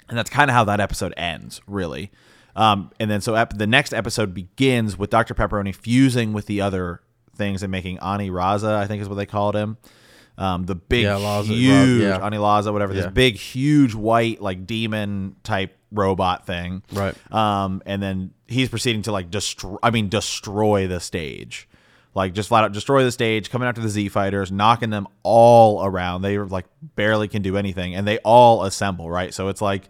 and 0.09 0.17
that's 0.17 0.29
kind 0.29 0.49
of 0.49 0.55
how 0.55 0.65
that 0.65 0.79
episode 0.79 1.13
ends, 1.17 1.61
really. 1.67 2.11
Um, 2.55 2.91
and 2.99 3.09
then 3.11 3.21
so 3.21 3.35
ep- 3.35 3.57
the 3.57 3.67
next 3.67 3.93
episode 3.93 4.33
begins 4.33 4.97
with 4.97 5.09
Dr. 5.09 5.33
Pepperoni 5.33 5.75
fusing 5.75 6.31
with 6.31 6.45
the 6.45 6.61
other 6.61 7.01
things 7.35 7.63
and 7.63 7.71
making 7.71 7.99
Ani 7.99 8.29
Raza, 8.29 8.75
I 8.75 8.87
think 8.87 9.01
is 9.01 9.09
what 9.09 9.15
they 9.15 9.25
called 9.25 9.55
him. 9.55 9.77
Um, 10.37 10.65
the 10.65 10.75
big, 10.75 11.03
Yeah, 11.03 11.15
Laza- 11.17 11.45
huge 11.45 12.01
yeah. 12.01 12.25
Ani 12.25 12.37
Laza, 12.37 12.73
whatever. 12.73 12.93
This 12.93 13.07
big, 13.07 13.35
huge 13.35 13.93
white 13.95 14.41
like 14.41 14.65
demon 14.67 15.35
type 15.43 15.77
robot 15.91 16.45
thing. 16.45 16.83
Right. 16.91 17.15
Um, 17.31 17.81
and 17.85 18.03
then 18.03 18.31
he's 18.47 18.67
proceeding 18.69 19.01
to 19.03 19.11
like 19.13 19.31
destroy. 19.31 19.77
I 19.81 19.91
mean, 19.91 20.09
destroy 20.09 20.87
the 20.87 20.99
stage. 20.99 21.69
Like 22.13 22.33
just 22.33 22.47
flat 22.49 22.63
out 22.63 22.71
destroy 22.71 23.03
the 23.03 23.11
stage, 23.11 23.49
coming 23.49 23.67
after 23.67 23.81
the 23.81 23.89
Z 23.89 24.07
fighters, 24.09 24.49
knocking 24.51 24.89
them 24.89 25.05
all 25.23 25.83
around. 25.85 26.21
They 26.21 26.37
like 26.37 26.65
barely 26.95 27.27
can 27.27 27.41
do 27.41 27.57
anything, 27.57 27.93
and 27.95 28.07
they 28.07 28.19
all 28.19 28.63
assemble. 28.63 29.09
Right, 29.11 29.33
so 29.33 29.49
it's 29.49 29.61
like 29.61 29.89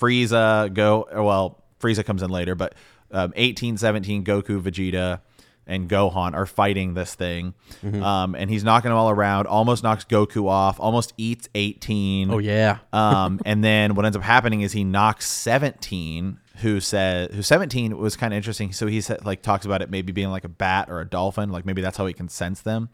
Frieza 0.00 0.72
go. 0.72 1.06
Well, 1.12 1.62
Frieza 1.80 2.04
comes 2.04 2.22
in 2.22 2.30
later, 2.30 2.54
but 2.54 2.74
um, 3.10 3.32
18, 3.36 3.76
17, 3.76 4.24
Goku, 4.24 4.60
Vegeta, 4.60 5.20
and 5.66 5.88
Gohan 5.88 6.34
are 6.34 6.46
fighting 6.46 6.94
this 6.94 7.14
thing, 7.14 7.54
um, 8.02 8.34
and 8.34 8.50
he's 8.50 8.64
knocking 8.64 8.90
them 8.90 8.98
all 8.98 9.10
around. 9.10 9.46
Almost 9.46 9.82
knocks 9.82 10.04
Goku 10.04 10.48
off. 10.48 10.78
Almost 10.80 11.12
eats 11.16 11.48
18. 11.54 12.30
Oh 12.30 12.38
yeah. 12.38 12.78
Um, 12.94 13.40
and 13.44 13.62
then 13.64 13.94
what 13.94 14.04
ends 14.06 14.16
up 14.16 14.22
happening 14.22 14.60
is 14.60 14.72
he 14.72 14.84
knocks 14.84 15.26
17, 15.28 16.38
who 16.56 16.80
said 16.80 17.32
who 17.32 17.42
17 17.42 17.96
was 17.98 18.16
kind 18.16 18.32
of 18.32 18.36
interesting. 18.36 18.72
So 18.72 18.86
he 18.86 19.00
said 19.00 19.24
like 19.24 19.42
talks 19.42 19.66
about 19.66 19.82
it 19.82 19.90
maybe 19.90 20.12
being 20.12 20.30
like 20.30 20.44
a 20.44 20.48
bat 20.48 20.88
or 20.90 21.00
a 21.00 21.04
dolphin, 21.04 21.50
like 21.50 21.64
maybe 21.66 21.82
that's 21.82 21.96
how 21.96 22.06
he 22.06 22.12
can 22.12 22.28
sense 22.28 22.60
them. 22.60 22.88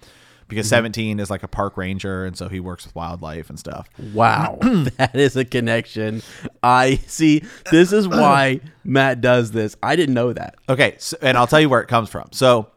Because 0.50 0.66
mm-hmm. 0.66 0.76
17 0.76 1.20
is 1.20 1.30
like 1.30 1.42
a 1.42 1.48
park 1.48 1.78
ranger, 1.78 2.26
and 2.26 2.36
so 2.36 2.48
he 2.48 2.60
works 2.60 2.84
with 2.84 2.94
wildlife 2.94 3.48
and 3.48 3.58
stuff. 3.58 3.88
Wow, 4.12 4.58
that 4.98 5.14
is 5.14 5.36
a 5.36 5.44
connection. 5.46 6.22
I 6.62 6.96
see. 7.06 7.44
This 7.70 7.92
is 7.92 8.06
why 8.06 8.60
Matt 8.84 9.22
does 9.22 9.52
this. 9.52 9.76
I 9.82 9.96
didn't 9.96 10.14
know 10.14 10.34
that. 10.34 10.56
Okay, 10.68 10.96
so, 10.98 11.16
and 11.22 11.38
I'll 11.38 11.46
tell 11.46 11.60
you 11.60 11.70
where 11.70 11.80
it 11.80 11.88
comes 11.88 12.10
from. 12.10 12.28
So, 12.32 12.68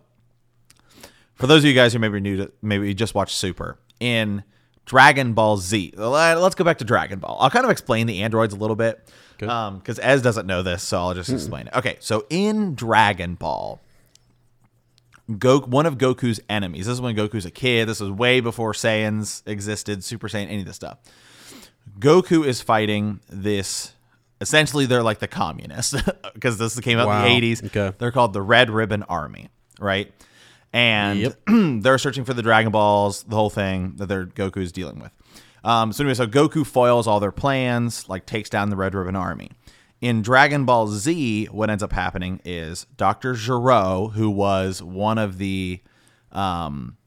for 1.36 1.48
those 1.48 1.64
of 1.64 1.66
you 1.66 1.74
guys 1.74 1.92
who 1.92 2.00
maybe 2.00 2.22
new 2.22 2.38
to 2.38 2.52
maybe 2.62 2.88
you 2.88 2.94
just 2.94 3.16
watched 3.16 3.36
Super 3.36 3.78
in 4.00 4.44
Dragon 4.86 5.34
Ball 5.34 5.58
Z. 5.58 5.94
let- 5.96 6.40
Let's 6.40 6.56
go 6.56 6.64
back 6.64 6.78
to 6.80 6.86
Dragon 6.86 7.20
Ball. 7.20 7.38
I'll 7.40 7.50
kind 7.50 7.66
of 7.66 7.72
explain 7.72 8.08
the 8.08 8.22
androids 8.22 8.54
a 8.54 8.58
little 8.58 8.76
bit 8.76 9.10
because 9.38 10.00
um, 10.00 10.06
Ez 10.06 10.22
doesn't 10.22 10.46
know 10.46 10.62
this, 10.62 10.84
so 10.84 11.00
I'll 11.00 11.14
just 11.14 11.30
hmm. 11.30 11.36
explain 11.36 11.68
it. 11.68 11.74
Okay, 11.76 11.98
so 12.00 12.26
in 12.30 12.76
Dragon 12.76 13.36
Ball, 13.36 13.82
Go 15.38 15.60
one 15.62 15.86
of 15.86 15.98
Goku's 15.98 16.40
enemies. 16.50 16.86
This 16.86 16.94
is 16.96 17.02
when 17.02 17.16
Goku's 17.16 17.46
a 17.46 17.52
kid. 17.52 17.88
This 17.88 18.00
was 18.02 18.12
way 18.12 18.40
before 18.42 18.74
Saiyans 18.74 19.42
existed, 19.48 20.04
Super 20.04 20.28
Saiyan, 20.28 20.48
any 20.50 20.60
of 20.60 20.66
this 20.66 20.76
stuff. 20.76 20.98
Goku 22.00 22.46
is 22.46 22.62
fighting 22.62 23.20
this. 23.30 23.94
Essentially, 24.42 24.86
they're 24.86 25.04
like 25.04 25.20
the 25.20 25.28
communists 25.28 25.96
because 26.34 26.58
this 26.58 26.78
came 26.82 27.00
out 27.00 27.08
Wow. 27.08 27.26
in 27.26 27.40
the 27.42 27.54
80s. 27.54 27.66
Okay. 27.68 27.96
They're 27.98 28.12
called 28.12 28.34
the 28.34 28.42
Red 28.42 28.70
Ribbon 28.70 29.04
Army, 29.04 29.50
right? 29.80 30.12
And 30.74 31.20
Yep. 31.20 31.40
they're 31.82 31.98
searching 31.98 32.26
for 32.26 32.34
the 32.34 32.42
Dragon 32.42 32.72
Balls, 32.72 33.24
the 33.24 33.36
whole 33.36 33.50
thing 33.50 33.94
that 33.98 34.08
their 34.08 34.26
Goku's 34.26 34.72
dealing 34.74 35.00
with. 35.00 35.12
Um, 35.64 35.94
so 35.94 36.04
anyway, 36.04 36.16
so 36.16 36.28
Goku 36.28 36.66
foils 36.66 37.08
all 37.08 37.22
their 37.22 37.32
plans, 37.32 38.10
like 38.10 38.26
takes 38.26 38.50
down 38.50 38.70
the 38.70 38.76
Red 38.76 38.94
Ribbon 38.96 39.16
Army. 39.16 39.52
In 40.04 40.22
Dragon 40.22 40.66
Ball 40.66 40.88
Z, 40.88 41.46
what 41.46 41.70
ends 41.70 41.82
up 41.82 41.94
happening 41.94 42.42
is 42.44 42.86
Dr. 42.98 43.36
Gero, 43.36 44.10
who 44.10 44.30
was 44.30 44.84
one 44.84 45.18
of 45.18 45.38
the 45.38 45.80
um, 46.34 46.98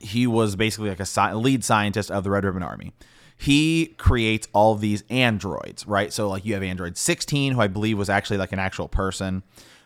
he 0.00 0.26
was 0.26 0.56
basically 0.56 0.88
like 0.88 0.98
a 0.98 1.36
lead 1.36 1.62
scientist 1.62 2.10
of 2.10 2.24
the 2.24 2.30
Red 2.30 2.44
Ribbon 2.44 2.64
Army. 2.64 2.94
He 3.36 3.94
creates 3.96 4.48
all 4.52 4.74
these 4.74 5.04
androids, 5.08 5.86
right? 5.86 6.12
So 6.12 6.28
like 6.28 6.44
you 6.44 6.54
have 6.54 6.64
Android 6.64 6.96
16, 6.96 7.52
who 7.52 7.60
I 7.60 7.68
believe 7.68 7.96
was 7.96 8.10
actually 8.10 8.38
like 8.38 8.50
an 8.50 8.58
actual 8.58 8.88
person, 8.88 9.44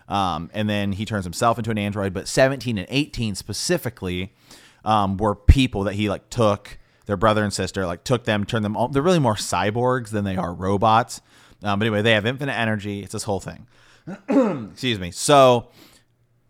um, 0.08 0.48
and 0.54 0.66
then 0.66 0.92
he 0.92 1.04
turns 1.04 1.26
himself 1.26 1.58
into 1.58 1.70
an 1.70 1.76
android. 1.76 2.14
But 2.14 2.26
17 2.26 2.78
and 2.78 2.86
18 2.88 3.34
specifically 3.34 4.32
um, 4.82 5.18
were 5.18 5.34
people 5.34 5.84
that 5.84 5.92
he 5.92 6.08
like 6.08 6.30
took 6.30 6.78
their 7.06 7.16
brother 7.16 7.42
and 7.44 7.52
sister, 7.52 7.86
like 7.86 8.04
took 8.04 8.24
them, 8.24 8.44
turned 8.44 8.64
them. 8.64 8.76
All, 8.76 8.88
they're 8.88 9.02
really 9.02 9.18
more 9.18 9.34
cyborgs 9.34 10.10
than 10.10 10.24
they 10.24 10.36
are 10.36 10.52
robots. 10.52 11.20
Um, 11.62 11.78
but 11.78 11.86
anyway, 11.86 12.02
they 12.02 12.12
have 12.12 12.26
infinite 12.26 12.54
energy. 12.58 13.02
It's 13.02 13.12
this 13.12 13.22
whole 13.24 13.40
thing. 13.40 13.66
Excuse 14.28 14.98
me. 14.98 15.10
So 15.10 15.68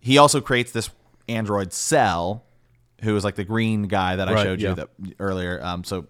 he 0.01 0.19
also 0.19 0.41
creates 0.41 0.73
this 0.73 0.91
android 1.29 1.73
cell 1.73 2.45
who 3.03 3.17
is 3.17 3.25
like 3.25 3.35
the 3.35 3.45
green 3.45 3.83
guy 3.83 4.17
that 4.17 4.29
I 4.29 4.33
Right, 4.33 4.43
showed 4.45 4.61
yeah. 4.61 4.69
you 4.71 4.75
that 4.77 4.89
earlier. 5.21 5.63
Um, 5.63 5.85
so 5.85 6.07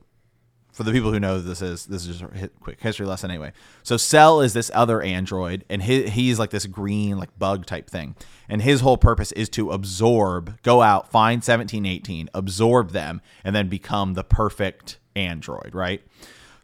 for 0.74 0.82
the 0.82 0.90
people 0.90 1.12
who 1.12 1.20
know 1.20 1.40
this 1.40 1.62
is, 1.62 1.86
this 1.86 2.04
is 2.04 2.18
just 2.18 2.32
a 2.34 2.48
quick 2.60 2.80
history 2.80 3.06
lesson 3.06 3.30
anyway. 3.30 3.52
So 3.84 3.96
Cell 3.96 4.40
is 4.40 4.54
this 4.54 4.72
other 4.74 5.00
android, 5.00 5.64
and 5.70 5.80
he, 5.82 6.08
he's 6.08 6.38
like 6.38 6.50
this 6.50 6.66
green 6.66 7.16
like 7.16 7.38
bug 7.38 7.64
type 7.64 7.88
thing, 7.88 8.16
and 8.48 8.60
his 8.60 8.80
whole 8.80 8.98
purpose 8.98 9.30
is 9.32 9.48
to 9.50 9.70
absorb, 9.70 10.60
go 10.62 10.82
out, 10.82 11.10
find 11.10 11.44
17, 11.44 11.86
18, 11.86 12.28
absorb 12.34 12.90
them, 12.90 13.20
and 13.44 13.54
then 13.54 13.68
become 13.68 14.14
the 14.14 14.24
perfect 14.24 14.98
android, 15.14 15.74
right? 15.74 16.02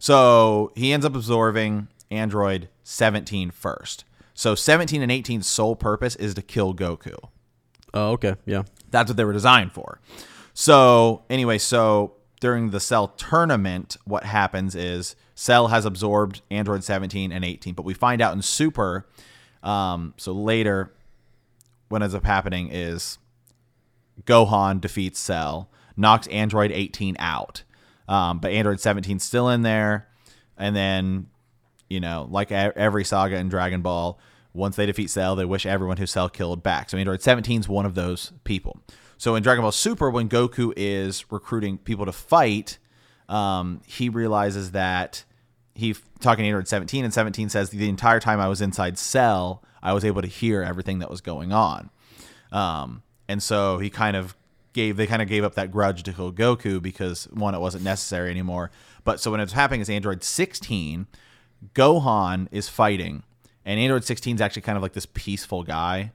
So 0.00 0.72
he 0.74 0.92
ends 0.92 1.06
up 1.06 1.14
absorbing 1.14 1.86
android 2.10 2.68
17 2.82 3.52
first. 3.52 4.04
So 4.34 4.56
17 4.56 5.02
and 5.02 5.12
18's 5.12 5.46
sole 5.46 5.76
purpose 5.76 6.16
is 6.16 6.34
to 6.34 6.42
kill 6.42 6.74
Goku. 6.74 7.14
Oh, 7.94 8.12
okay. 8.12 8.34
Yeah. 8.44 8.64
That's 8.90 9.08
what 9.08 9.16
they 9.16 9.24
were 9.24 9.32
designed 9.32 9.72
for. 9.72 10.00
So 10.54 11.22
anyway, 11.30 11.58
so 11.58 12.14
during 12.40 12.70
the 12.70 12.80
Cell 12.80 13.08
tournament, 13.08 13.96
what 14.04 14.24
happens 14.24 14.74
is 14.74 15.14
Cell 15.34 15.68
has 15.68 15.84
absorbed 15.84 16.40
Android 16.50 16.82
17 16.82 17.30
and 17.30 17.44
18, 17.44 17.74
but 17.74 17.84
we 17.84 17.94
find 17.94 18.20
out 18.20 18.34
in 18.34 18.42
Super. 18.42 19.06
Um, 19.62 20.14
so 20.16 20.32
later, 20.32 20.92
what 21.88 22.02
ends 22.02 22.14
up 22.14 22.24
happening 22.24 22.70
is 22.72 23.18
Gohan 24.24 24.80
defeats 24.80 25.20
Cell, 25.20 25.70
knocks 25.96 26.26
Android 26.28 26.72
18 26.72 27.16
out, 27.18 27.62
um, 28.08 28.38
but 28.38 28.50
Android 28.52 28.80
17 28.80 29.18
's 29.18 29.22
still 29.22 29.48
in 29.50 29.62
there, 29.62 30.08
and 30.56 30.74
then 30.74 31.26
you 31.90 32.00
know, 32.00 32.26
like 32.30 32.52
every 32.52 33.04
saga 33.04 33.36
in 33.36 33.48
Dragon 33.48 33.82
Ball, 33.82 34.18
once 34.54 34.76
they 34.76 34.86
defeat 34.86 35.10
Cell, 35.10 35.36
they 35.36 35.44
wish 35.44 35.66
everyone 35.66 35.96
who 35.96 36.06
Cell 36.06 36.28
killed 36.28 36.62
back. 36.62 36.88
So 36.88 36.96
Android 36.96 37.20
17 37.20 37.60
is 37.60 37.68
one 37.68 37.84
of 37.84 37.94
those 37.94 38.32
people. 38.44 38.80
So 39.20 39.34
in 39.34 39.42
Dragon 39.42 39.60
Ball 39.60 39.70
Super, 39.70 40.08
when 40.08 40.30
Goku 40.30 40.72
is 40.78 41.30
recruiting 41.30 41.76
people 41.76 42.06
to 42.06 42.12
fight, 42.12 42.78
um, 43.28 43.82
he 43.86 44.08
realizes 44.08 44.70
that 44.70 45.24
he 45.74 45.94
talking 46.20 46.44
to 46.44 46.48
Android 46.48 46.66
17, 46.66 47.04
and 47.04 47.12
17 47.12 47.50
says 47.50 47.68
the 47.68 47.90
entire 47.90 48.18
time 48.18 48.40
I 48.40 48.48
was 48.48 48.62
inside 48.62 48.96
Cell, 48.96 49.62
I 49.82 49.92
was 49.92 50.06
able 50.06 50.22
to 50.22 50.26
hear 50.26 50.62
everything 50.62 51.00
that 51.00 51.10
was 51.10 51.20
going 51.20 51.52
on. 51.52 51.90
Um, 52.50 53.02
and 53.28 53.42
so 53.42 53.76
he 53.76 53.90
kind 53.90 54.16
of 54.16 54.34
gave 54.72 54.96
they 54.96 55.06
kind 55.06 55.20
of 55.20 55.28
gave 55.28 55.44
up 55.44 55.54
that 55.54 55.70
grudge 55.70 56.02
to 56.04 56.14
kill 56.14 56.32
Goku 56.32 56.80
because 56.80 57.24
one, 57.24 57.54
it 57.54 57.60
wasn't 57.60 57.84
necessary 57.84 58.30
anymore. 58.30 58.70
But 59.04 59.20
so 59.20 59.32
when 59.32 59.40
it's 59.40 59.52
happening 59.52 59.82
is 59.82 59.90
Android 59.90 60.24
16, 60.24 61.06
Gohan 61.74 62.48
is 62.50 62.70
fighting, 62.70 63.24
and 63.66 63.78
Android 63.78 64.04
16 64.04 64.36
is 64.36 64.40
actually 64.40 64.62
kind 64.62 64.76
of 64.76 64.82
like 64.82 64.94
this 64.94 65.06
peaceful 65.12 65.62
guy. 65.62 66.12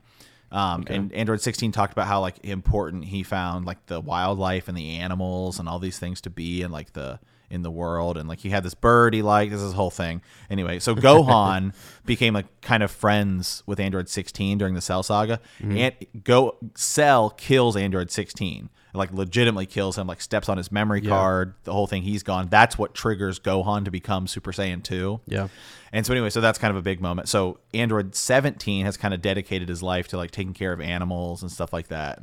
Um, 0.52 0.84
And 0.88 1.12
Android 1.12 1.40
16 1.40 1.72
talked 1.72 1.92
about 1.92 2.06
how 2.06 2.20
like 2.20 2.44
important 2.44 3.04
he 3.06 3.22
found 3.22 3.66
like 3.66 3.84
the 3.86 4.00
wildlife 4.00 4.68
and 4.68 4.76
the 4.76 4.96
animals 4.98 5.58
and 5.58 5.68
all 5.68 5.78
these 5.78 5.98
things 5.98 6.20
to 6.22 6.30
be 6.30 6.62
in 6.62 6.70
like 6.70 6.92
the 6.92 7.18
in 7.48 7.62
the 7.62 7.70
world. 7.70 8.16
And 8.16 8.28
like 8.28 8.40
he 8.40 8.50
had 8.50 8.62
this 8.64 8.74
bird 8.74 9.14
he 9.14 9.22
liked 9.22 9.52
this 9.52 9.60
is 9.60 9.66
his 9.66 9.74
whole 9.74 9.90
thing. 9.90 10.22
Anyway 10.50 10.78
so 10.78 10.94
gohan 11.06 11.74
became 12.04 12.34
like 12.34 12.60
kind 12.60 12.82
of 12.82 12.90
friends 12.90 13.62
with 13.66 13.78
android 13.80 14.08
16 14.08 14.58
during 14.58 14.74
the 14.74 14.80
cell 14.80 15.02
saga. 15.02 15.40
And 15.62 15.94
go 16.24 16.56
cell 16.74 17.30
kills 17.30 17.76
android 17.76 18.10
16 18.10 18.70
like 18.96 19.12
legitimately 19.12 19.66
kills 19.66 19.96
him 19.98 20.06
like 20.06 20.20
steps 20.20 20.48
on 20.48 20.56
his 20.56 20.72
memory 20.72 21.00
card 21.00 21.54
the 21.64 21.72
whole 21.72 21.86
thing 21.86 22.02
he's 22.02 22.22
gone 22.22 22.48
that's 22.48 22.76
what 22.78 22.94
triggers 22.94 23.38
gohan 23.38 23.84
to 23.84 23.90
become 23.90 24.26
super 24.26 24.52
saiyan 24.52 24.82
2 24.82 25.20
Yeah. 25.26 25.48
and 25.92 26.04
so 26.06 26.12
anyway, 26.12 26.30
so 26.30 26.40
that's 26.40 26.58
kind 26.58 26.70
of 26.70 26.76
a 26.76 26.82
big 26.82 27.00
moment. 27.00 27.28
So 27.28 27.58
Android 27.74 28.14
17 28.14 28.84
has 28.84 28.96
kind 28.96 29.14
of 29.14 29.22
dedicated 29.22 29.68
his 29.68 29.82
life 29.82 30.08
to 30.08 30.16
like 30.16 30.30
taking 30.30 30.52
care 30.54 30.72
of 30.72 30.80
animals 30.80 31.42
and 31.42 31.50
stuff 31.50 31.72
like 31.72 31.88
that. 31.88 32.18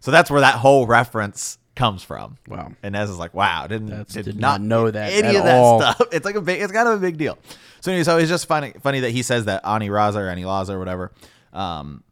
So 0.00 0.10
that's 0.10 0.30
where 0.30 0.40
that 0.40 0.54
whole 0.56 0.86
reference 0.86 1.58
comes 1.76 2.02
from. 2.02 2.36
Wow. 2.48 2.72
And 2.82 2.94
Ez 2.96 3.08
is 3.08 3.18
like, 3.18 3.32
wow, 3.34 3.66
didn't 3.66 3.86
That's- 3.88 4.12
did, 4.12 4.24
did 4.24 4.36
not 4.40 4.60
not 4.60 4.66
know 4.66 4.90
that 4.90 5.12
any 5.12 5.28
at 5.28 5.36
of 5.36 5.44
that 5.44 5.58
all. 5.58 5.80
stuff. 5.80 6.08
It's 6.12 6.24
like 6.24 6.34
a 6.34 6.40
big, 6.40 6.60
it's 6.60 6.72
kind 6.72 6.88
of 6.88 6.94
a 6.94 7.00
big 7.00 7.16
deal. 7.16 7.38
So 7.80 7.90
anyway, 7.92 8.04
so 8.04 8.18
it's 8.18 8.28
just 8.28 8.46
funny, 8.46 8.72
funny 8.82 9.00
that 9.00 9.10
he 9.10 9.22
says 9.22 9.44
that 9.46 9.64
Ani 9.66 9.88
Raza 9.88 10.16
or 10.16 10.28
Ani 10.28 10.42
Laza 10.42 10.70
or 10.70 10.78
whatever, 10.78 11.12
um, 11.52 12.02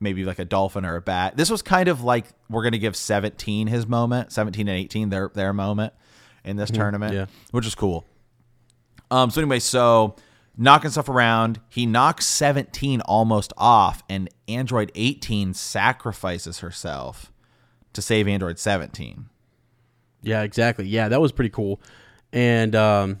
maybe 0.00 0.24
like 0.24 0.38
a 0.38 0.44
dolphin 0.44 0.84
or 0.84 0.96
a 0.96 1.02
bat. 1.02 1.36
This 1.36 1.50
was 1.50 1.62
kind 1.62 1.88
of 1.88 2.02
like 2.02 2.26
we're 2.48 2.64
gonna 2.64 2.78
give 2.78 2.96
17 2.96 3.66
his 3.66 3.86
moment, 3.86 4.32
17 4.32 4.66
and 4.66 4.76
18 4.76 5.10
their 5.10 5.30
their 5.34 5.52
moment 5.52 5.92
in 6.44 6.56
this 6.56 6.70
tournament, 6.70 7.14
yeah. 7.14 7.26
which 7.50 7.66
is 7.66 7.74
cool. 7.74 8.04
Um, 9.10 9.30
so 9.30 9.40
anyway, 9.40 9.58
so 9.58 10.16
knocking 10.56 10.90
stuff 10.90 11.08
around, 11.08 11.60
he 11.68 11.86
knocks 11.86 12.26
17 12.26 13.00
almost 13.02 13.52
off, 13.56 14.02
and 14.08 14.28
Android 14.48 14.92
18 14.94 15.54
sacrifices 15.54 16.60
herself 16.60 17.32
to 17.92 18.02
save 18.02 18.28
Android 18.28 18.58
17. 18.58 19.26
Yeah, 20.22 20.42
exactly. 20.42 20.86
Yeah, 20.86 21.08
that 21.08 21.20
was 21.20 21.32
pretty 21.32 21.50
cool. 21.50 21.80
And 22.32 22.74
um, 22.76 23.20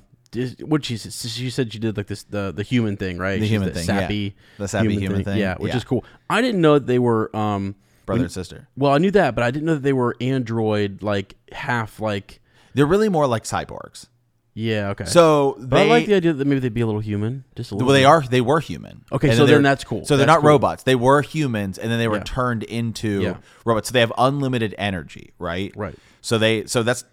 what 0.60 0.84
she 0.84 0.94
s- 0.94 1.26
she 1.28 1.50
said 1.50 1.72
she 1.72 1.78
did 1.78 1.96
like 1.96 2.06
this 2.06 2.22
the 2.24 2.52
the 2.52 2.62
human 2.62 2.96
thing, 2.96 3.18
right? 3.18 3.34
The 3.40 3.46
She's 3.46 3.50
human 3.50 3.70
thing, 3.72 3.86
yeah. 3.86 4.00
sappy, 4.00 4.36
The 4.58 4.68
sappy 4.68 4.96
human 4.98 5.24
thing, 5.24 5.38
Yeah, 5.38 5.56
which 5.58 5.70
yeah. 5.72 5.76
is 5.78 5.84
cool. 5.84 6.04
I 6.28 6.40
didn't 6.40 6.60
know 6.60 6.74
that 6.74 6.86
they 6.86 6.98
were 6.98 7.34
um 7.36 7.74
brother 8.06 8.22
and 8.22 8.32
sister. 8.32 8.68
Well, 8.76 8.92
I 8.92 8.98
knew 8.98 9.10
that, 9.12 9.34
but 9.34 9.42
I 9.44 9.50
didn't 9.50 9.66
know 9.66 9.74
that 9.74 9.82
they 9.82 9.92
were 9.92 10.16
android, 10.20 11.02
like 11.02 11.34
half, 11.52 12.00
like 12.00 12.40
They're 12.74 12.86
really 12.86 13.08
more 13.08 13.26
like 13.26 13.42
cyborgs. 13.44 14.06
yeah, 14.54 14.90
okay. 14.90 15.04
So 15.04 15.56
but 15.60 15.80
I 15.80 15.84
like 15.86 16.06
the 16.06 16.14
idea 16.14 16.32
that 16.32 16.44
maybe 16.46 16.60
they'd 16.60 16.74
be 16.74 16.80
a 16.80 16.86
little 16.86 17.00
human, 17.00 17.44
just 17.56 17.70
a 17.72 17.74
little. 17.74 17.86
well, 17.88 17.94
they 17.94 18.04
are 18.04 18.22
they 18.22 18.40
were 18.40 18.60
human. 18.60 19.04
Okay, 19.10 19.28
And 19.30 19.36
so 19.36 19.46
they're- 19.46 19.56
then 19.56 19.62
that's 19.64 19.82
cool. 19.84 20.04
So 20.04 20.16
they're 20.16 20.26
That's 20.26 20.36
not 20.36 20.40
cool. 20.42 20.50
robots. 20.50 20.82
They 20.84 20.94
were 20.96 21.22
humans, 21.22 21.76
and 21.78 21.90
then 21.90 21.98
they 21.98 22.08
were 22.08 22.18
Yeah. 22.18 22.22
turned 22.24 22.62
into 22.64 23.20
Yeah. 23.22 23.36
robots. 23.64 23.88
So 23.88 23.92
they 23.94 24.00
have 24.00 24.12
unlimited 24.18 24.74
energy, 24.78 25.32
right? 25.38 25.72
Right. 25.76 25.96
So 26.20 26.38
they 26.38 26.66
so 26.66 26.82
that's 26.84 27.04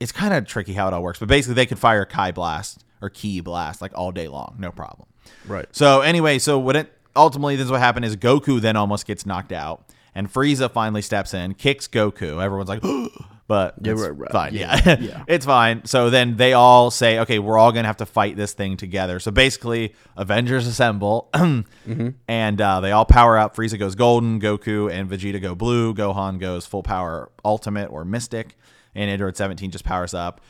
it's 0.00 0.12
kind 0.12 0.34
of 0.34 0.46
tricky 0.46 0.72
how 0.72 0.88
it 0.88 0.94
all 0.94 1.02
works, 1.02 1.18
but 1.18 1.28
basically 1.28 1.54
they 1.54 1.66
can 1.66 1.76
fire 1.76 2.04
Kai 2.04 2.32
blast 2.32 2.84
or 3.00 3.10
Ki 3.10 3.40
blast 3.40 3.80
like 3.82 3.92
all 3.94 4.12
day 4.12 4.28
long, 4.28 4.56
no 4.58 4.70
problem. 4.70 5.08
right. 5.46 5.66
So 5.72 6.00
anyway, 6.00 6.38
so 6.38 6.58
what 6.58 6.76
it 6.76 6.92
ultimately 7.16 7.56
this 7.56 7.66
is 7.66 7.70
what 7.70 7.80
happened 7.80 8.04
is 8.04 8.16
Goku 8.16 8.60
then 8.60 8.76
almost 8.76 9.06
gets 9.06 9.24
knocked 9.26 9.52
out, 9.52 9.84
and 10.14 10.32
Frieza 10.32 10.70
finally 10.70 11.02
steps 11.02 11.32
in, 11.34 11.54
kicks 11.54 11.86
Goku. 11.88 12.42
Everyone's 12.42 12.68
like, 12.68 12.82
but 13.46 13.74
Yeah, 13.82 13.92
it's 13.92 14.00
right, 14.02 14.16
right. 14.18 14.32
fine. 14.32 14.54
Yeah, 14.54 14.80
Yeah, 14.84 14.96
yeah. 15.00 15.24
it's 15.28 15.44
fine. 15.46 15.84
So 15.84 16.08
then 16.10 16.36
they 16.36 16.54
all 16.54 16.90
say, 16.90 17.18
okay, 17.20 17.38
we're 17.38 17.58
all 17.58 17.72
gonna 17.72 17.86
have 17.86 17.98
to 17.98 18.06
fight 18.06 18.36
this 18.36 18.52
thing 18.52 18.76
together. 18.76 19.20
So 19.20 19.30
basically, 19.30 19.94
Avengers 20.16 20.66
assemble, 20.66 21.28
Mm-hmm. 21.34 22.08
and 22.26 22.60
uh, 22.60 22.80
they 22.80 22.90
all 22.92 23.04
power 23.04 23.36
up. 23.38 23.54
Frieza 23.54 23.78
goes 23.78 23.94
golden, 23.94 24.40
Goku 24.40 24.90
and 24.90 25.08
Vegeta 25.10 25.40
go 25.40 25.54
blue, 25.54 25.94
Gohan 25.94 26.38
goes 26.40 26.64
full 26.66 26.82
power 26.82 27.30
ultimate 27.44 27.90
or 27.90 28.04
mystic, 28.04 28.56
and 28.94 29.10
Android 29.10 29.36
17 29.36 29.70
just 29.70 29.84
powers 29.84 30.14
up 30.14 30.40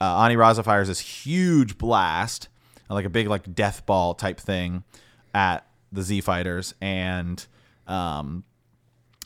uh, 0.00 0.22
Ani 0.24 0.36
Raza 0.36 0.64
fires 0.64 0.88
this 0.88 1.00
huge 1.00 1.78
blast, 1.78 2.48
like 2.88 3.04
a 3.04 3.10
big 3.10 3.28
like 3.28 3.54
death 3.54 3.84
ball 3.86 4.14
type 4.14 4.38
thing, 4.38 4.84
at 5.34 5.66
the 5.92 6.02
Z 6.02 6.20
fighters, 6.20 6.74
and 6.80 7.44
um, 7.86 8.44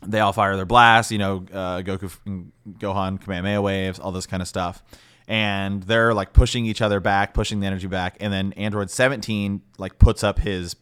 they 0.05 0.21
all 0.21 0.33
fire 0.33 0.57
their 0.57 0.65
blasts. 0.65 1.13
You 1.13 1.19
know, 1.19 1.37
uh, 1.53 1.83
Goku, 1.83 2.51
Gohan, 2.79 3.21
Kamehameha 3.21 3.61
waves, 3.61 3.99
all 3.99 4.13
this 4.13 4.27
kind 4.27 4.41
of 4.41 4.49
stuff, 4.49 4.83
and 5.29 5.83
they're 5.83 6.15
like 6.15 6.33
pushing 6.33 6.65
each 6.67 6.81
other 6.81 7.01
back, 7.01 7.35
pushing 7.35 7.61
the 7.61 7.67
energy 7.67 7.87
back, 7.89 8.17
and 8.21 8.33
then 8.33 8.53
Android 8.55 8.91
17 8.91 9.61
like 9.79 9.99
puts 9.99 10.25
up 10.25 10.39
his 10.39 10.77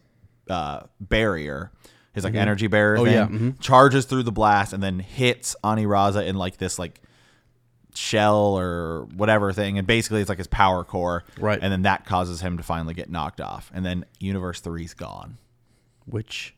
uh, 0.49 0.81
barrier. 1.01 1.73
His 2.13 2.25
like 2.25 2.35
energy 2.35 2.67
barrier 2.67 2.99
Oh, 2.99 3.05
thing 3.05 3.15
yeah, 3.15 3.27
mhm. 3.29 3.61
charges 3.61 4.05
through 4.05 4.25
the 4.25 4.33
blast 4.33 4.73
and 4.73 4.83
then 4.83 4.99
hits 4.99 5.55
Ani 5.63 5.87
Raza 5.87 6.27
in 6.27 6.35
like 6.35 6.57
this 6.57 6.77
like 6.77 7.01
shell 7.95 8.57
or 8.59 9.05
whatever 9.17 9.53
thing 9.53 9.79
and 9.79 9.87
basically 9.87 10.21
it's 10.21 10.29
like 10.29 10.39
his 10.39 10.47
power 10.47 10.85
core 10.85 11.25
Right. 11.39 11.59
and 11.61 11.73
then 11.73 11.83
that 11.83 12.05
causes 12.07 12.41
him 12.41 12.57
to 12.57 12.63
finally 12.63 12.95
get 12.95 13.11
knocked 13.11 13.41
off 13.41 13.71
and 13.75 13.85
then 13.85 14.05
universe 14.19 14.61
3's 14.61 14.95
gone 14.95 15.39
Which 16.07 16.55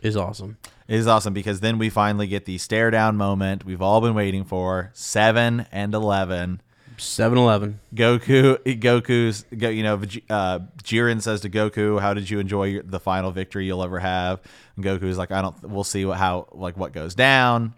is 0.00 0.16
awesome. 0.16 0.56
it 0.86 0.94
is 0.96 1.06
awesome 1.06 1.34
because 1.34 1.60
then 1.60 1.78
we 1.78 1.90
finally 1.90 2.26
get 2.26 2.44
the 2.44 2.58
stare 2.58 2.90
down 2.90 3.16
moment 3.16 3.64
we've 3.64 3.82
all 3.82 4.00
been 4.00 4.14
waiting 4.14 4.44
for 4.44 4.90
7 4.94 5.66
and 5.72 5.94
11 5.94 6.60
Seven 7.00 7.38
Eleven. 7.38 7.78
Goku, 7.94 8.56
Goku's, 8.80 9.44
go, 9.56 9.68
you 9.68 9.84
know, 9.84 10.02
uh, 10.30 10.58
Jiren 10.82 11.22
says 11.22 11.42
to 11.42 11.48
Goku, 11.48 12.00
"How 12.00 12.12
did 12.12 12.28
you 12.28 12.40
enjoy 12.40 12.64
your, 12.64 12.82
the 12.82 12.98
final 12.98 13.30
victory 13.30 13.66
you'll 13.66 13.84
ever 13.84 14.00
have?" 14.00 14.40
And 14.74 14.84
Goku's 14.84 15.16
like, 15.16 15.30
"I 15.30 15.40
don't. 15.40 15.62
We'll 15.62 15.84
see 15.84 16.04
what 16.04 16.18
how 16.18 16.48
like 16.50 16.76
what 16.76 16.92
goes 16.92 17.14
down." 17.14 17.74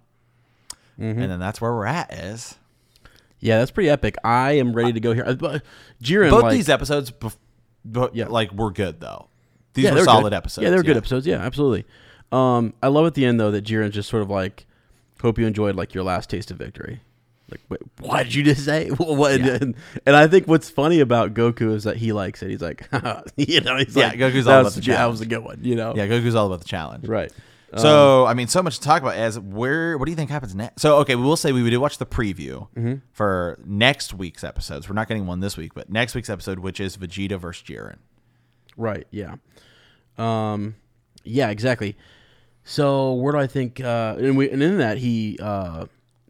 Mm-hmm. 1.01 1.23
And 1.23 1.31
then 1.33 1.41
that's 1.41 1.61
where 1.61 1.73
we're 1.73 1.87
at. 1.87 2.13
Is 2.13 2.57
Yeah, 3.41 3.59
that's 3.59 3.71
pretty 3.71 3.89
epic. 3.91 4.17
I 4.23 4.53
am 4.53 4.73
ready 4.75 4.93
to 4.93 5.01
go 5.01 5.13
here. 5.15 5.25
Jiren, 5.25 6.31
both 6.31 6.43
like, 6.43 6.53
these 6.53 6.69
episodes, 6.69 7.11
bef- 7.11 7.37
but 7.85 8.15
Yeah. 8.15 8.27
like 8.29 8.53
were 8.53 8.71
good 8.71 9.01
though. 9.01 9.29
These 9.75 9.85
yeah, 9.87 9.91
were 9.93 9.99
they 10.01 10.05
solid 10.05 10.25
good. 10.31 10.35
episodes. 10.35 10.63
Yeah, 10.65 10.71
they 10.71 10.77
were 10.77 10.83
good 10.83 10.97
episodes. 10.97 11.27
Yeah, 11.27 11.37
absolutely. 11.39 11.87
Um, 12.33 12.75
I 12.83 12.89
love 12.89 13.07
at 13.07 13.15
the 13.15 13.25
end 13.25 13.41
though 13.41 13.51
that 13.51 13.65
Jiren's 13.65 13.95
just 13.95 14.09
sort 14.09 14.23
of 14.23 14.31
like, 14.31 14.67
"Hope 15.23 15.39
you 15.39 15.47
enjoyed 15.47 15.75
like 15.77 15.95
your 15.95 16.05
last 16.05 16.29
taste 16.31 16.51
of 16.51 16.59
victory." 16.59 17.01
Like, 17.51 17.61
wait, 17.69 17.81
what 18.01 18.23
did 18.25 18.35
you 18.35 18.43
just 18.45 18.65
say? 18.65 18.89
what? 18.97 19.41
Yeah. 19.41 19.59
And, 19.61 19.75
and 20.07 20.15
I 20.17 20.29
think 20.29 20.47
what's 20.47 20.71
funny 20.71 21.01
about 21.01 21.35
Goku 21.35 21.75
is 21.75 21.83
that 21.85 21.97
he 21.97 22.13
likes 22.13 22.43
it. 22.45 22.51
He's 22.51 22.61
like, 22.63 22.89
you 23.37 23.61
know, 23.61 23.77
he's 23.77 23.97
Yeah, 23.97 24.09
like, 24.09 24.19
Goku's 24.19 24.45
that 24.45 24.59
all 24.59 24.65
was, 24.65 24.77
about 24.77 24.85
the 24.85 24.93
That 24.93 25.07
was 25.07 25.21
a 25.21 25.27
good 25.27 25.43
one. 25.43 25.59
You 25.63 25.75
know, 25.75 25.95
Yeah, 25.97 26.07
Goku's 26.07 26.37
all 26.37 26.47
about 26.47 26.61
the 26.61 26.69
challenge. 26.69 27.09
right. 27.09 27.33
Um, 27.73 27.79
So 27.79 28.27
I 28.27 28.35
mean, 28.35 28.49
so 28.49 28.63
much 28.63 28.79
to 28.79 28.83
talk 28.85 29.01
about. 29.03 29.15
Ez 29.17 29.39
where, 29.39 29.97
what 29.99 30.07
do 30.07 30.11
you 30.11 30.17
think 30.17 30.31
happens 30.31 30.55
next? 30.55 30.83
So 30.83 30.97
okay, 30.99 31.15
we 31.17 31.23
will 31.23 31.37
say 31.37 31.53
we 31.53 31.69
did 31.71 31.79
watch 31.79 31.99
the 31.99 32.07
preview 32.07 32.69
Mm-hmm. 32.77 32.95
for 33.13 33.59
next 33.65 34.13
week's 34.15 34.43
episodes. 34.45 34.89
We're 34.89 34.95
not 34.95 35.09
getting 35.09 35.27
one 35.27 35.41
this 35.41 35.57
week, 35.57 35.75
but 35.75 35.89
next 35.91 36.15
week's 36.15 36.31
episode, 36.31 36.59
which 36.61 36.81
is 36.81 36.97
Vegeta 36.97 37.39
versus 37.39 37.63
Jiren. 37.67 37.99
Right. 38.77 39.07
Yeah. 39.11 39.37
Um. 40.19 40.77
Yeah. 41.25 41.51
Exactly. 41.51 41.97
So 42.65 43.15
where 43.15 43.33
do 43.33 43.39
I 43.39 43.47
think? 43.47 43.81
Uh, 43.81 44.17
and 44.19 44.37
we 44.37 44.51
and 44.51 44.63
in 44.63 44.79
that 44.79 44.99
he 44.99 45.39
uh 45.41 45.87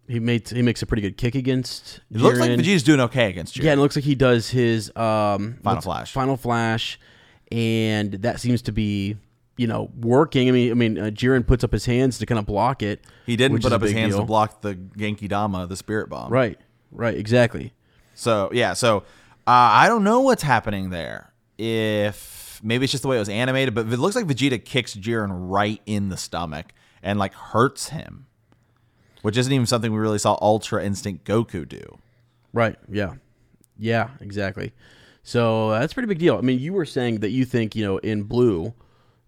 he 0.09 0.21
made 0.21 0.49
he 0.49 0.63
makes 0.63 0.83
a 0.83 0.87
pretty 0.87 1.03
good 1.03 1.17
kick 1.17 1.35
against. 1.35 2.01
It 2.11 2.19
looks 2.21 2.39
like 2.39 2.51
Jiren. 2.51 2.59
Vegeta's 2.61 2.83
doing 2.83 3.01
okay 3.01 3.29
against 3.31 3.57
Jiren. 3.57 3.65
Yeah, 3.65 3.73
it 3.75 3.77
looks 3.79 3.97
like 3.97 4.05
he 4.05 4.15
does 4.15 4.49
his 4.51 4.89
um 4.97 5.59
Final 5.63 5.77
what's- 5.77 5.85
Flash. 5.85 6.13
Final 6.13 6.37
Flash, 6.37 6.99
and 7.51 8.13
that 8.15 8.41
seems 8.41 8.63
to 8.63 8.73
be 8.73 9.17
you 9.61 9.67
know 9.67 9.91
working. 10.01 10.49
I 10.49 10.53
mean, 10.53 10.71
I 10.71 10.75
mean, 10.75 10.99
uh, 10.99 11.05
Jiren 11.11 11.47
puts 11.47 11.63
up 11.63 11.71
his 11.71 11.85
hands 11.85 12.17
to 12.19 12.27
kind 12.27 12.39
of 12.39 12.47
block 12.47 12.83
it. 12.83 13.05
he 13.27 13.37
didn't 13.37 13.61
put 13.61 13.75
up 13.75 13.83
his 13.83 13.93
hands 13.93 14.15
deal. 14.15 14.21
to 14.21 14.27
block 14.27 14.63
the 14.63 14.75
Genki 14.75 15.29
Dama, 15.29 15.67
the 15.67 15.77
Spirit 15.77 16.09
Bomb. 16.09 16.33
Right. 16.33 16.59
Right. 16.91 17.15
Exactly. 17.15 17.75
So 18.15 18.49
yeah, 18.55 18.73
so 18.73 18.99
uh, 18.99 19.03
I 19.47 19.87
don't 19.87 20.03
know 20.03 20.21
what's 20.21 20.43
happening 20.43 20.89
there. 20.89 21.35
If 21.59 22.59
maybe 22.63 22.85
it's 22.85 22.91
just 22.91 23.03
the 23.03 23.09
way 23.09 23.17
it 23.17 23.21
was 23.21 23.29
animated, 23.29 23.75
but 23.75 23.87
it 23.87 23.99
looks 23.99 24.17
like 24.17 24.25
Vegeta 24.25 24.65
kicks 24.65 24.97
Jiren 24.97 25.29
right 25.31 25.83
in 25.85 26.09
the 26.09 26.17
stomach 26.17 26.73
and 27.03 27.19
like 27.19 27.35
hurts 27.35 27.91
him, 27.91 28.27
which 29.21 29.37
isn't 29.37 29.53
even 29.53 29.67
something 29.67 29.93
we 29.93 29.99
really 29.99 30.19
saw 30.19 30.39
Ultra 30.41 30.83
Instinct 30.83 31.27
Goku 31.27 31.69
do. 31.69 31.99
Right. 32.55 32.77
Yeah. 32.91 33.17
Yeah. 33.79 34.09
Exactly. 34.21 34.73
So 35.23 35.71
that's 35.73 35.93
a 35.93 35.95
pretty 35.95 36.09
big 36.09 36.19
deal. 36.19 36.39
I 36.39 36.41
mean, 36.41 36.59
you 36.59 36.73
were 36.73 36.87
saying 36.87 37.21
that 37.21 37.29
you 37.29 37.45
think 37.45 37.77
you 37.77 37.85
know 37.85 37.99
in 37.99 38.23
blue 38.23 38.73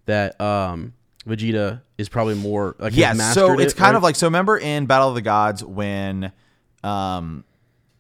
that 0.06 0.40
um 0.40 0.94
Vegeta 1.26 1.82
is 1.98 2.08
probably 2.08 2.34
more 2.34 2.74
like 2.78 2.96
Yeah, 2.96 3.12
so 3.12 3.58
it's 3.58 3.72
it, 3.72 3.76
kind 3.76 3.92
right? 3.92 3.96
of 3.96 4.02
like 4.02 4.16
so. 4.16 4.26
Remember 4.26 4.58
in 4.58 4.86
Battle 4.86 5.08
of 5.08 5.14
the 5.14 5.22
Gods 5.22 5.62
when, 5.64 6.32
um, 6.82 7.44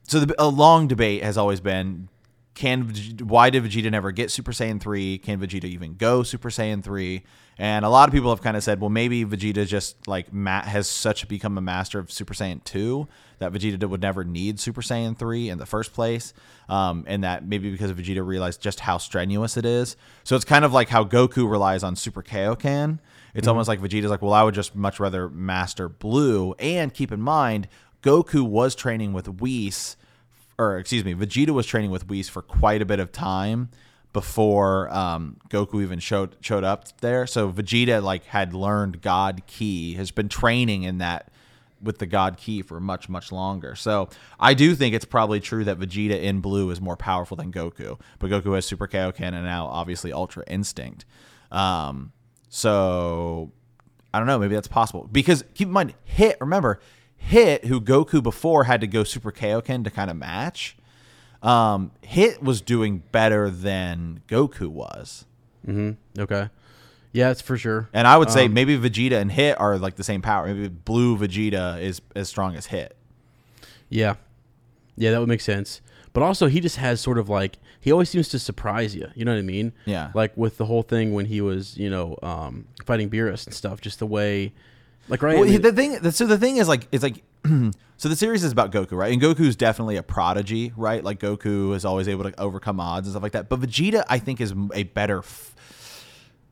so 0.08 0.20
the, 0.20 0.34
a 0.42 0.48
long 0.48 0.88
debate 0.88 1.22
has 1.22 1.38
always 1.38 1.60
been, 1.60 2.08
can 2.54 2.92
why 3.22 3.50
did 3.50 3.64
Vegeta 3.64 3.90
never 3.90 4.10
get 4.10 4.30
Super 4.30 4.52
Saiyan 4.52 4.80
three? 4.80 5.18
Can 5.18 5.40
Vegeta 5.40 5.64
even 5.64 5.94
go 5.94 6.22
Super 6.22 6.50
Saiyan 6.50 6.82
three? 6.82 7.24
And 7.58 7.84
a 7.84 7.88
lot 7.88 8.08
of 8.08 8.12
people 8.14 8.30
have 8.30 8.42
kind 8.42 8.56
of 8.56 8.64
said, 8.64 8.80
well, 8.80 8.90
maybe 8.90 9.24
Vegeta 9.24 9.66
just 9.66 10.08
like 10.08 10.32
Matt 10.32 10.64
has 10.64 10.88
such 10.88 11.28
become 11.28 11.56
a 11.58 11.60
master 11.60 11.98
of 11.98 12.10
Super 12.10 12.34
Saiyan 12.34 12.64
two 12.64 13.08
that 13.38 13.52
Vegeta 13.52 13.88
would 13.88 14.00
never 14.00 14.24
need 14.24 14.58
Super 14.60 14.82
Saiyan 14.82 15.16
three 15.16 15.48
in 15.48 15.58
the 15.58 15.66
first 15.66 15.92
place, 15.92 16.32
um, 16.68 17.04
and 17.06 17.24
that 17.24 17.46
maybe 17.46 17.70
because 17.70 17.92
Vegeta 17.92 18.24
realized 18.26 18.60
just 18.60 18.80
how 18.80 18.98
strenuous 18.98 19.56
it 19.56 19.64
is. 19.64 19.96
So 20.24 20.36
it's 20.36 20.44
kind 20.44 20.64
of 20.64 20.72
like 20.72 20.88
how 20.88 21.04
Goku 21.04 21.50
relies 21.50 21.82
on 21.82 21.96
Super 21.96 22.22
Kaioken. 22.22 22.98
It's 23.34 23.48
almost 23.48 23.68
like 23.68 23.80
Vegeta's 23.80 24.10
like, 24.10 24.22
well, 24.22 24.34
I 24.34 24.42
would 24.42 24.54
just 24.54 24.74
much 24.74 25.00
rather 25.00 25.28
master 25.28 25.88
Blue. 25.88 26.52
And 26.58 26.92
keep 26.92 27.10
in 27.12 27.20
mind, 27.20 27.66
Goku 28.02 28.42
was 28.42 28.74
training 28.74 29.12
with 29.12 29.28
Whis, 29.28 29.96
or 30.70 30.78
excuse 30.78 31.04
me, 31.04 31.14
Vegeta 31.14 31.50
was 31.50 31.66
training 31.66 31.90
with 31.90 32.08
Whis 32.08 32.28
for 32.28 32.42
quite 32.42 32.82
a 32.82 32.84
bit 32.84 33.00
of 33.00 33.12
time 33.12 33.70
before 34.12 34.92
um, 34.94 35.38
Goku 35.48 35.82
even 35.82 35.98
showed 35.98 36.36
showed 36.40 36.64
up 36.64 36.84
there. 37.00 37.26
So 37.26 37.50
Vegeta 37.50 38.02
like 38.02 38.24
had 38.26 38.54
learned 38.54 39.00
God 39.00 39.42
Ki, 39.46 39.94
has 39.94 40.10
been 40.10 40.28
training 40.28 40.82
in 40.82 40.98
that 40.98 41.30
with 41.80 41.98
the 41.98 42.06
God 42.06 42.36
Ki 42.36 42.62
for 42.62 42.78
much 42.78 43.08
much 43.08 43.32
longer. 43.32 43.74
So 43.74 44.08
I 44.38 44.54
do 44.54 44.74
think 44.74 44.94
it's 44.94 45.04
probably 45.04 45.40
true 45.40 45.64
that 45.64 45.78
Vegeta 45.78 46.20
in 46.20 46.40
Blue 46.40 46.70
is 46.70 46.80
more 46.80 46.96
powerful 46.96 47.36
than 47.36 47.52
Goku, 47.52 47.98
but 48.18 48.30
Goku 48.30 48.54
has 48.54 48.66
Super 48.66 48.86
Kaioken 48.86 49.32
and 49.32 49.44
now 49.44 49.66
obviously 49.66 50.12
Ultra 50.12 50.44
Instinct. 50.46 51.04
Um, 51.50 52.12
so 52.48 53.50
I 54.12 54.18
don't 54.18 54.26
know, 54.26 54.38
maybe 54.38 54.54
that's 54.54 54.68
possible 54.68 55.08
because 55.10 55.42
keep 55.54 55.68
in 55.68 55.72
mind, 55.72 55.94
Hit. 56.04 56.36
Remember, 56.40 56.80
Hit 57.24 57.64
who 57.66 57.80
Goku 57.80 58.22
before 58.22 58.64
had 58.64 58.80
to 58.80 58.86
go 58.86 59.04
Super 59.04 59.32
Kaioken 59.32 59.84
to 59.84 59.90
kind 59.90 60.10
of 60.10 60.16
match. 60.16 60.76
Um, 61.42 61.90
Hit 62.02 62.42
was 62.42 62.60
doing 62.60 63.02
better 63.12 63.48
than 63.50 64.22
Goku 64.28 64.68
was. 64.68 65.24
Mm-hmm. 65.66 66.20
okay. 66.20 66.50
Yeah, 67.12 67.30
it's 67.30 67.42
for 67.42 67.56
sure. 67.58 67.88
And 67.92 68.06
I 68.08 68.16
would 68.16 68.30
say 68.30 68.46
Um, 68.46 68.54
maybe 68.54 68.76
Vegeta 68.76 69.20
and 69.20 69.30
Hit 69.30 69.60
are 69.60 69.78
like 69.78 69.96
the 69.96 70.04
same 70.04 70.22
power. 70.22 70.46
Maybe 70.46 70.68
Blue 70.68 71.16
Vegeta 71.16 71.80
is 71.80 72.00
as 72.16 72.28
strong 72.28 72.56
as 72.56 72.66
Hit. 72.66 72.96
Yeah. 73.88 74.14
Yeah, 74.96 75.10
that 75.12 75.20
would 75.20 75.28
make 75.28 75.40
sense. 75.42 75.80
But 76.14 76.22
also, 76.22 76.46
he 76.46 76.60
just 76.60 76.76
has 76.76 77.00
sort 77.00 77.18
of 77.18 77.28
like 77.28 77.56
he 77.80 77.90
always 77.92 78.08
seems 78.10 78.28
to 78.28 78.38
surprise 78.38 78.94
you. 78.94 79.08
You 79.14 79.24
know 79.24 79.32
what 79.32 79.38
I 79.38 79.42
mean? 79.42 79.72
Yeah. 79.86 80.10
Like 80.14 80.36
with 80.36 80.56
the 80.58 80.66
whole 80.66 80.82
thing 80.82 81.14
when 81.14 81.26
he 81.26 81.40
was, 81.40 81.76
you 81.76 81.88
know, 81.90 82.16
um, 82.22 82.66
fighting 82.84 83.08
Beerus 83.10 83.46
and 83.46 83.54
stuff. 83.54 83.80
Just 83.80 83.98
the 83.98 84.06
way, 84.06 84.52
like 85.08 85.22
right. 85.22 85.34
Well, 85.36 85.44
I 85.48 85.50
mean- 85.52 85.62
the 85.62 85.72
thing, 85.72 86.10
so 86.12 86.26
the 86.26 86.38
thing 86.38 86.56
is 86.58 86.68
like, 86.68 86.88
it's 86.92 87.02
like, 87.02 87.22
so 87.96 88.08
the 88.08 88.16
series 88.16 88.44
is 88.44 88.52
about 88.52 88.70
Goku, 88.72 88.92
right? 88.92 89.12
And 89.12 89.20
Goku's 89.20 89.56
definitely 89.56 89.96
a 89.96 90.02
prodigy, 90.02 90.72
right? 90.76 91.02
Like 91.02 91.18
Goku 91.20 91.74
is 91.74 91.84
always 91.84 92.08
able 92.08 92.24
to 92.24 92.40
overcome 92.40 92.78
odds 92.80 93.06
and 93.06 93.12
stuff 93.12 93.22
like 93.22 93.32
that. 93.32 93.48
But 93.48 93.60
Vegeta, 93.60 94.04
I 94.08 94.18
think, 94.18 94.40
is 94.40 94.54
a 94.74 94.84
better. 94.84 95.18
F- 95.18 95.54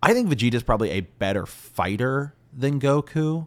I 0.03 0.15
think 0.15 0.29
Vegeta 0.31 0.55
is 0.55 0.63
probably 0.63 0.91
a 0.91 1.01
better 1.01 1.47
fighter 1.47 2.35
than 2.57 2.81
Goku. 2.81 3.47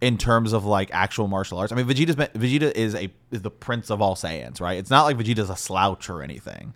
in 0.00 0.18
terms 0.18 0.52
of 0.52 0.64
like 0.64 0.90
actual 0.92 1.28
martial 1.28 1.58
arts. 1.58 1.70
I 1.70 1.76
mean, 1.76 1.86
Vegeta's 1.86 2.16
Vegeta 2.16 2.72
is 2.74 2.94
a 2.96 3.08
is 3.30 3.42
the 3.42 3.50
prince 3.50 3.88
of 3.90 4.02
all 4.02 4.16
Saiyans, 4.16 4.60
right? 4.60 4.78
It's 4.78 4.90
not 4.90 5.04
like 5.04 5.16
Vegeta's 5.16 5.48
a 5.50 5.54
slouch 5.56 6.10
or 6.10 6.22
anything. 6.22 6.74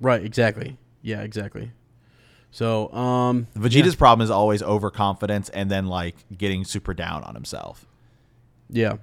Right. 0.00 0.22
Exactly. 0.22 0.76
Yeah. 1.02 1.22
Exactly. 1.22 1.72
So, 2.56 2.90
um, 2.94 3.48
Vegeta's 3.54 3.94
problem 3.96 4.24
is 4.24 4.30
always 4.30 4.62
overconfidence 4.62 5.50
and 5.50 5.70
then 5.70 5.88
like 5.88 6.14
getting 6.38 6.64
super 6.64 6.94
down 6.94 7.22
on 7.22 7.34
himself. 7.34 7.84
Yeah. 8.70 8.94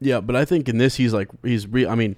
Yeah, 0.00 0.20
but 0.20 0.34
I 0.34 0.44
think 0.44 0.68
in 0.68 0.78
this 0.78 0.96
he's 0.96 1.14
like 1.14 1.28
he's 1.44 1.68
re- 1.68 1.86
I 1.86 1.94
mean, 1.94 2.16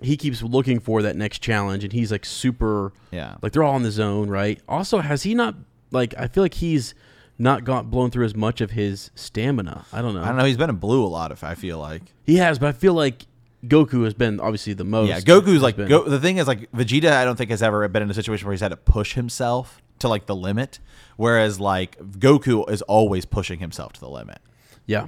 he 0.00 0.16
keeps 0.16 0.42
looking 0.42 0.80
for 0.80 1.02
that 1.02 1.14
next 1.14 1.40
challenge 1.40 1.84
and 1.84 1.92
he's 1.92 2.10
like 2.10 2.24
super 2.24 2.94
Yeah. 3.10 3.36
like 3.42 3.52
they're 3.52 3.62
all 3.64 3.76
in 3.76 3.82
the 3.82 3.90
zone, 3.90 4.30
right? 4.30 4.58
Also, 4.66 5.00
has 5.00 5.24
he 5.24 5.34
not 5.34 5.54
like 5.90 6.14
I 6.16 6.26
feel 6.28 6.42
like 6.42 6.54
he's 6.54 6.94
not 7.38 7.64
got 7.64 7.90
blown 7.90 8.10
through 8.10 8.24
as 8.24 8.34
much 8.34 8.62
of 8.62 8.70
his 8.70 9.10
stamina. 9.14 9.84
I 9.92 10.00
don't 10.00 10.14
know. 10.14 10.22
I 10.22 10.28
don't 10.28 10.38
know. 10.38 10.46
He's 10.46 10.56
been 10.56 10.70
in 10.70 10.76
blue 10.76 11.04
a 11.04 11.06
lot. 11.06 11.32
If 11.32 11.44
I 11.44 11.54
feel 11.54 11.78
like, 11.78 12.00
He 12.24 12.36
has, 12.36 12.58
but 12.58 12.68
I 12.68 12.72
feel 12.72 12.94
like 12.94 13.26
Goku 13.68 14.04
has 14.04 14.14
been 14.14 14.40
obviously 14.40 14.72
the 14.74 14.84
most. 14.84 15.08
yeah, 15.08 15.20
Goku's 15.20 15.62
like 15.62 15.76
been- 15.76 15.88
go, 15.88 16.04
the 16.04 16.20
thing 16.20 16.38
is 16.38 16.46
like 16.46 16.70
Vegeta. 16.72 17.12
I 17.12 17.24
don't 17.24 17.36
think 17.36 17.50
has 17.50 17.62
ever 17.62 17.86
been 17.88 18.02
in 18.02 18.10
a 18.10 18.14
situation 18.14 18.46
where 18.46 18.52
he's 18.52 18.60
had 18.60 18.70
to 18.70 18.76
push 18.76 19.14
himself 19.14 19.80
to 20.00 20.08
like 20.08 20.26
the 20.26 20.34
limit, 20.36 20.78
whereas 21.16 21.58
like 21.60 21.98
Goku 21.98 22.68
is 22.70 22.82
always 22.82 23.24
pushing 23.24 23.58
himself 23.60 23.92
to 23.94 24.00
the 24.00 24.08
limit. 24.08 24.38
Yeah. 24.86 25.06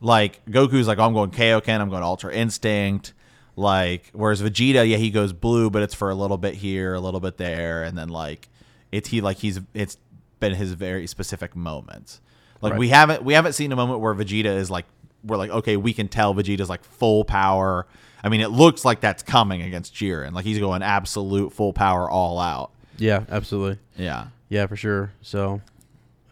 Like 0.00 0.44
Goku's 0.46 0.86
like, 0.86 0.98
oh, 0.98 1.04
I'm 1.04 1.12
going 1.14 1.30
Kaioken, 1.30 1.80
I'm 1.80 1.90
going 1.90 2.02
Ultra 2.02 2.32
Instinct. 2.32 3.14
Like, 3.56 4.10
whereas 4.12 4.40
Vegeta, 4.40 4.88
yeah, 4.88 4.98
he 4.98 5.10
goes 5.10 5.32
blue, 5.32 5.68
but 5.68 5.82
it's 5.82 5.94
for 5.94 6.10
a 6.10 6.14
little 6.14 6.38
bit 6.38 6.54
here, 6.54 6.94
a 6.94 7.00
little 7.00 7.18
bit 7.18 7.38
there, 7.38 7.82
and 7.82 7.98
then 7.98 8.08
like, 8.08 8.48
it's 8.92 9.08
he 9.08 9.20
like 9.20 9.38
he's 9.38 9.60
it's 9.74 9.98
been 10.38 10.54
his 10.54 10.72
very 10.74 11.08
specific 11.08 11.56
moments. 11.56 12.20
Like 12.60 12.72
Right. 12.74 12.78
we 12.78 12.88
haven't 12.90 13.24
we 13.24 13.34
haven't 13.34 13.54
seen 13.54 13.72
a 13.72 13.76
moment 13.76 13.98
where 14.00 14.14
Vegeta 14.14 14.44
is 14.56 14.70
like 14.70 14.86
we're 15.28 15.36
like 15.36 15.50
okay 15.50 15.76
we 15.76 15.92
can 15.92 16.08
tell 16.08 16.34
Vegeta's 16.34 16.68
like 16.68 16.84
full 16.84 17.24
power. 17.24 17.86
I 18.22 18.28
mean, 18.28 18.40
it 18.40 18.48
looks 18.48 18.84
like 18.84 19.00
that's 19.00 19.22
coming 19.22 19.62
against 19.62 19.94
Jiren. 19.94 20.32
Like 20.32 20.44
he's 20.44 20.58
going 20.58 20.82
absolute 20.82 21.52
full 21.52 21.72
power 21.72 22.10
all 22.10 22.40
out. 22.40 22.72
Yeah, 22.96 23.24
absolutely. 23.30 23.78
Yeah. 23.96 24.28
Yeah, 24.48 24.66
for 24.66 24.76
sure. 24.76 25.12
So, 25.22 25.60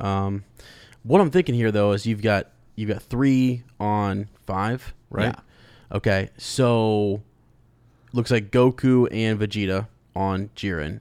um, 0.00 0.44
what 1.02 1.20
I'm 1.20 1.30
thinking 1.30 1.54
here 1.54 1.70
though 1.70 1.92
is 1.92 2.06
you've 2.06 2.22
got 2.22 2.48
you've 2.74 2.88
got 2.88 3.02
three 3.02 3.62
on 3.78 4.28
five, 4.46 4.94
right? 5.10 5.34
Yeah. 5.36 5.96
Okay, 5.96 6.30
so 6.36 7.22
looks 8.12 8.30
like 8.30 8.50
Goku 8.50 9.06
and 9.12 9.38
Vegeta 9.38 9.86
on 10.14 10.50
Jiren, 10.56 11.00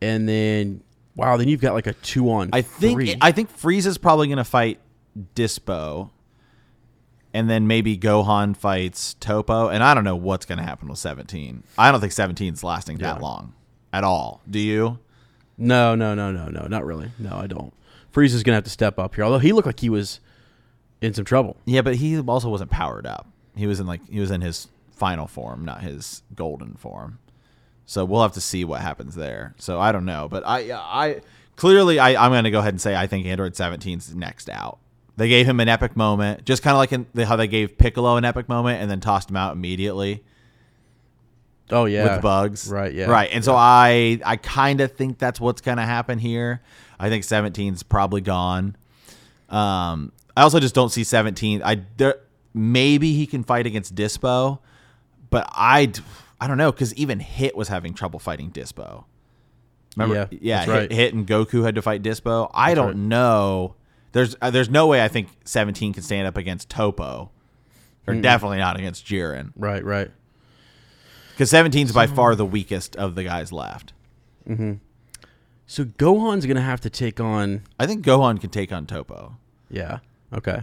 and 0.00 0.28
then 0.28 0.82
wow, 1.14 1.36
then 1.36 1.48
you've 1.48 1.60
got 1.60 1.74
like 1.74 1.86
a 1.86 1.92
two 1.92 2.30
on. 2.30 2.50
I 2.52 2.62
think 2.62 2.96
three. 2.96 3.16
I 3.20 3.30
think 3.32 3.56
Frieza's 3.56 3.98
probably 3.98 4.28
gonna 4.28 4.44
fight 4.44 4.80
Dyspo, 5.34 6.10
and 7.36 7.48
then 7.50 7.66
maybe 7.66 7.96
Gohan 7.98 8.56
fights 8.56 9.14
Toppo, 9.20 9.68
and 9.72 9.82
I 9.84 9.94
don't 9.94 10.04
know 10.04 10.16
what's 10.16 10.46
gonna 10.46 10.62
happen 10.64 10.88
with 10.88 10.98
Seventeen. 10.98 11.62
I 11.78 11.90
don't 11.92 12.00
think 12.00 12.12
17's 12.12 12.64
lasting 12.64 12.98
that 12.98 13.16
Yeah. 13.16 13.22
long 13.22 13.52
at 13.92 14.02
all. 14.04 14.40
Do 14.50 14.58
you? 14.58 14.98
no, 15.58 15.94
no, 15.94 16.14
no, 16.14 16.30
no, 16.32 16.48
no, 16.48 16.66
not 16.66 16.84
really. 16.84 17.10
No, 17.18 17.36
I 17.36 17.46
don't. 17.46 17.72
Frieza's 18.12 18.42
gonna 18.42 18.56
have 18.56 18.64
to 18.64 18.70
step 18.70 18.98
up 18.98 19.14
here, 19.14 19.24
although 19.24 19.38
he 19.38 19.52
looked 19.52 19.66
like 19.66 19.80
he 19.80 19.88
was 19.90 20.20
in 21.00 21.14
some 21.14 21.24
trouble. 21.24 21.56
Yeah, 21.64 21.82
but 21.82 21.96
he 21.96 22.18
also 22.18 22.48
wasn't 22.48 22.70
powered 22.70 23.06
up. 23.06 23.26
He 23.54 23.66
was 23.66 23.80
in 23.80 23.86
like 23.86 24.00
he 24.10 24.20
was 24.20 24.30
in 24.30 24.40
his 24.42 24.68
final 24.90 25.26
form, 25.26 25.64
not 25.64 25.82
his 25.82 26.22
golden 26.34 26.74
form. 26.74 27.18
So 27.86 28.04
we'll 28.04 28.22
have 28.22 28.32
to 28.32 28.40
see 28.40 28.64
what 28.64 28.80
happens 28.80 29.14
there. 29.14 29.54
So 29.58 29.78
I 29.80 29.92
don't 29.92 30.04
know, 30.06 30.28
but 30.30 30.42
I 30.46 30.72
I 30.72 31.20
clearly 31.56 31.98
I 31.98 32.22
I'm 32.22 32.32
gonna 32.32 32.50
go 32.50 32.58
ahead 32.60 32.72
and 32.74 32.80
say 32.80 32.96
I 32.96 33.06
think 33.06 33.26
Android 33.26 33.54
17's 33.54 34.14
next 34.14 34.48
out. 34.50 34.78
They 35.16 35.28
gave 35.28 35.46
him 35.46 35.60
an 35.60 35.68
epic 35.68 35.96
moment, 35.96 36.44
just 36.44 36.62
kind 36.62 36.74
of 36.74 36.78
like 36.78 36.92
in 36.92 37.06
the, 37.14 37.24
how 37.24 37.36
they 37.36 37.48
gave 37.48 37.78
Piccolo 37.78 38.16
an 38.16 38.24
epic 38.24 38.48
moment 38.48 38.82
and 38.82 38.90
then 38.90 39.00
tossed 39.00 39.30
him 39.30 39.36
out 39.36 39.54
immediately 39.54 40.22
Oh 41.70 41.84
yeah, 41.86 42.14
with 42.14 42.22
bugs. 42.22 42.68
Right, 42.68 42.92
yeah. 42.92 43.06
Right. 43.06 43.30
And 43.32 43.44
so 43.44 43.54
I 43.56 44.20
I 44.24 44.36
kind 44.36 44.80
of 44.80 44.92
think 44.92 45.18
that's 45.18 45.40
what's 45.40 45.60
going 45.60 45.78
to 45.78 45.84
happen 45.84 46.18
here. 46.18 46.62
I 46.98 47.08
think 47.08 47.24
17's 47.24 47.82
probably 47.82 48.20
gone. 48.20 48.76
Um 49.48 50.12
I 50.36 50.42
also 50.42 50.60
just 50.60 50.74
don't 50.74 50.90
see 50.90 51.04
17 51.04 51.62
I 51.62 51.82
there 51.96 52.16
maybe 52.52 53.12
he 53.14 53.26
can 53.26 53.42
fight 53.44 53.66
against 53.66 53.94
Dyspo, 53.94 54.58
but 55.30 55.46
I, 55.52 55.92
I 56.40 56.46
don't 56.46 56.58
know 56.58 56.72
cuz 56.72 56.94
even 56.94 57.20
Hit 57.20 57.56
was 57.56 57.68
having 57.68 57.94
trouble 57.94 58.18
fighting 58.18 58.50
Dyspo. 58.50 59.04
Remember? 59.96 60.28
Yeah, 60.30 60.38
yeah 60.40 60.64
Hit, 60.64 60.70
right. 60.70 60.92
Hit 60.92 61.14
and 61.14 61.26
Goku 61.26 61.64
had 61.64 61.74
to 61.74 61.82
fight 61.82 62.02
Dyspo. 62.02 62.50
I 62.54 62.70
That's 62.70 62.76
don't 62.76 62.86
right. 62.86 62.96
know. 62.96 63.74
There's 64.16 64.34
uh, 64.40 64.50
there's 64.50 64.70
no 64.70 64.86
way 64.86 65.04
I 65.04 65.08
think 65.08 65.28
17 65.44 65.92
can 65.92 66.02
stand 66.02 66.26
up 66.26 66.38
against 66.38 66.70
Toppo. 66.70 67.28
Or 68.06 68.14
definitely 68.14 68.58
not 68.58 68.78
against 68.78 69.04
Jiren. 69.04 69.52
Right, 69.56 69.84
right. 69.84 70.10
Because 71.32 71.52
17's 71.52 71.92
by 71.92 72.06
far 72.06 72.34
the 72.34 72.46
weakest 72.46 72.96
of 72.96 73.14
the 73.14 73.24
guys 73.24 73.52
left. 73.52 73.92
Hmm. 74.46 74.74
So 75.66 75.84
Gohan's 75.84 76.46
gonna 76.46 76.62
have 76.62 76.80
to 76.82 76.88
take 76.90 77.20
on. 77.20 77.62
I 77.78 77.86
think 77.86 78.06
Gohan 78.06 78.40
can 78.40 78.48
take 78.48 78.72
on 78.72 78.86
Toppo. 78.86 79.34
Yeah. 79.68 79.98
Okay. 80.32 80.62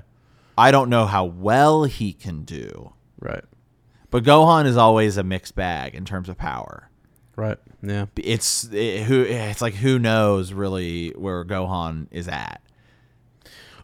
I 0.58 0.72
don't 0.72 0.90
know 0.90 1.06
how 1.06 1.26
well 1.26 1.84
he 1.84 2.12
can 2.14 2.44
do, 2.46 2.94
Right. 3.20 3.44
but 4.10 4.24
Gohan 4.24 4.66
is 4.66 4.78
always 4.78 5.18
a 5.18 5.24
mixed 5.24 5.54
bag 5.56 5.94
in 5.94 6.06
terms 6.06 6.28
of 6.28 6.38
power. 6.38 6.90
Right. 7.36 7.58
Yeah. 7.84 8.06
It's 8.16 8.64
it, 8.72 9.04
who 9.04 9.22
it's 9.22 9.62
like 9.62 9.76
who 9.76 10.00
knows 10.00 10.54
really 10.54 11.10
where 11.12 11.44
Gohan 11.46 12.08
is 12.10 12.28
at. 12.28 12.62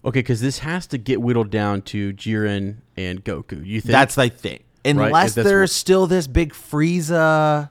Okay, 0.05 0.19
because 0.19 0.39
this 0.41 0.59
has 0.59 0.87
to 0.87 0.97
get 0.97 1.21
whittled 1.21 1.49
down 1.49 1.81
to 1.83 2.13
Jiren 2.13 2.77
and 2.95 3.23
Goku. 3.23 3.65
You 3.65 3.81
think 3.81 3.91
That's 3.91 4.15
the 4.15 4.29
thing. 4.29 4.63
Unless 4.85 5.35
that's 5.35 5.47
there's 5.47 5.69
what- 5.71 5.75
still 5.75 6.07
this 6.07 6.25
big 6.27 6.53
Frieza 6.53 7.69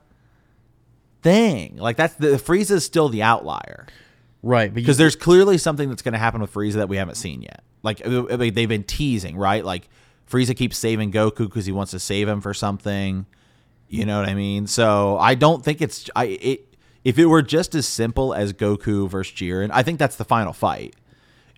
thing, 1.22 1.76
like 1.76 1.96
that's 1.96 2.14
the 2.14 2.36
Frieza 2.36 2.72
is 2.72 2.84
still 2.84 3.08
the 3.08 3.22
outlier. 3.22 3.86
right? 4.42 4.72
Because 4.72 4.98
there's 4.98 5.16
clearly 5.16 5.58
something 5.58 5.88
that's 5.88 6.02
going 6.02 6.12
to 6.12 6.18
happen 6.18 6.40
with 6.40 6.52
Frieza 6.52 6.74
that 6.74 6.88
we 6.88 6.96
haven't 6.96 7.16
seen 7.16 7.42
yet. 7.42 7.62
Like 7.82 8.06
uh, 8.06 8.24
uh, 8.24 8.36
they've 8.36 8.68
been 8.68 8.84
teasing, 8.84 9.36
right? 9.36 9.64
Like 9.64 9.88
Frieza 10.30 10.54
keeps 10.56 10.76
saving 10.76 11.12
Goku 11.12 11.38
because 11.38 11.64
he 11.66 11.72
wants 11.72 11.92
to 11.92 11.98
save 11.98 12.28
him 12.28 12.40
for 12.40 12.52
something. 12.52 13.26
You 13.88 14.04
know 14.04 14.20
what 14.20 14.28
I 14.28 14.34
mean? 14.34 14.66
So 14.66 15.16
I 15.18 15.34
don't 15.34 15.64
think 15.64 15.80
it's 15.80 16.10
I 16.14 16.24
it. 16.26 16.74
If 17.04 17.18
it 17.18 17.26
were 17.26 17.42
just 17.42 17.74
as 17.74 17.88
simple 17.88 18.34
as 18.34 18.52
Goku 18.52 19.08
versus 19.08 19.34
Jiren, 19.34 19.70
I 19.72 19.82
think 19.82 19.98
that's 19.98 20.16
the 20.16 20.24
final 20.26 20.52
fight. 20.52 20.94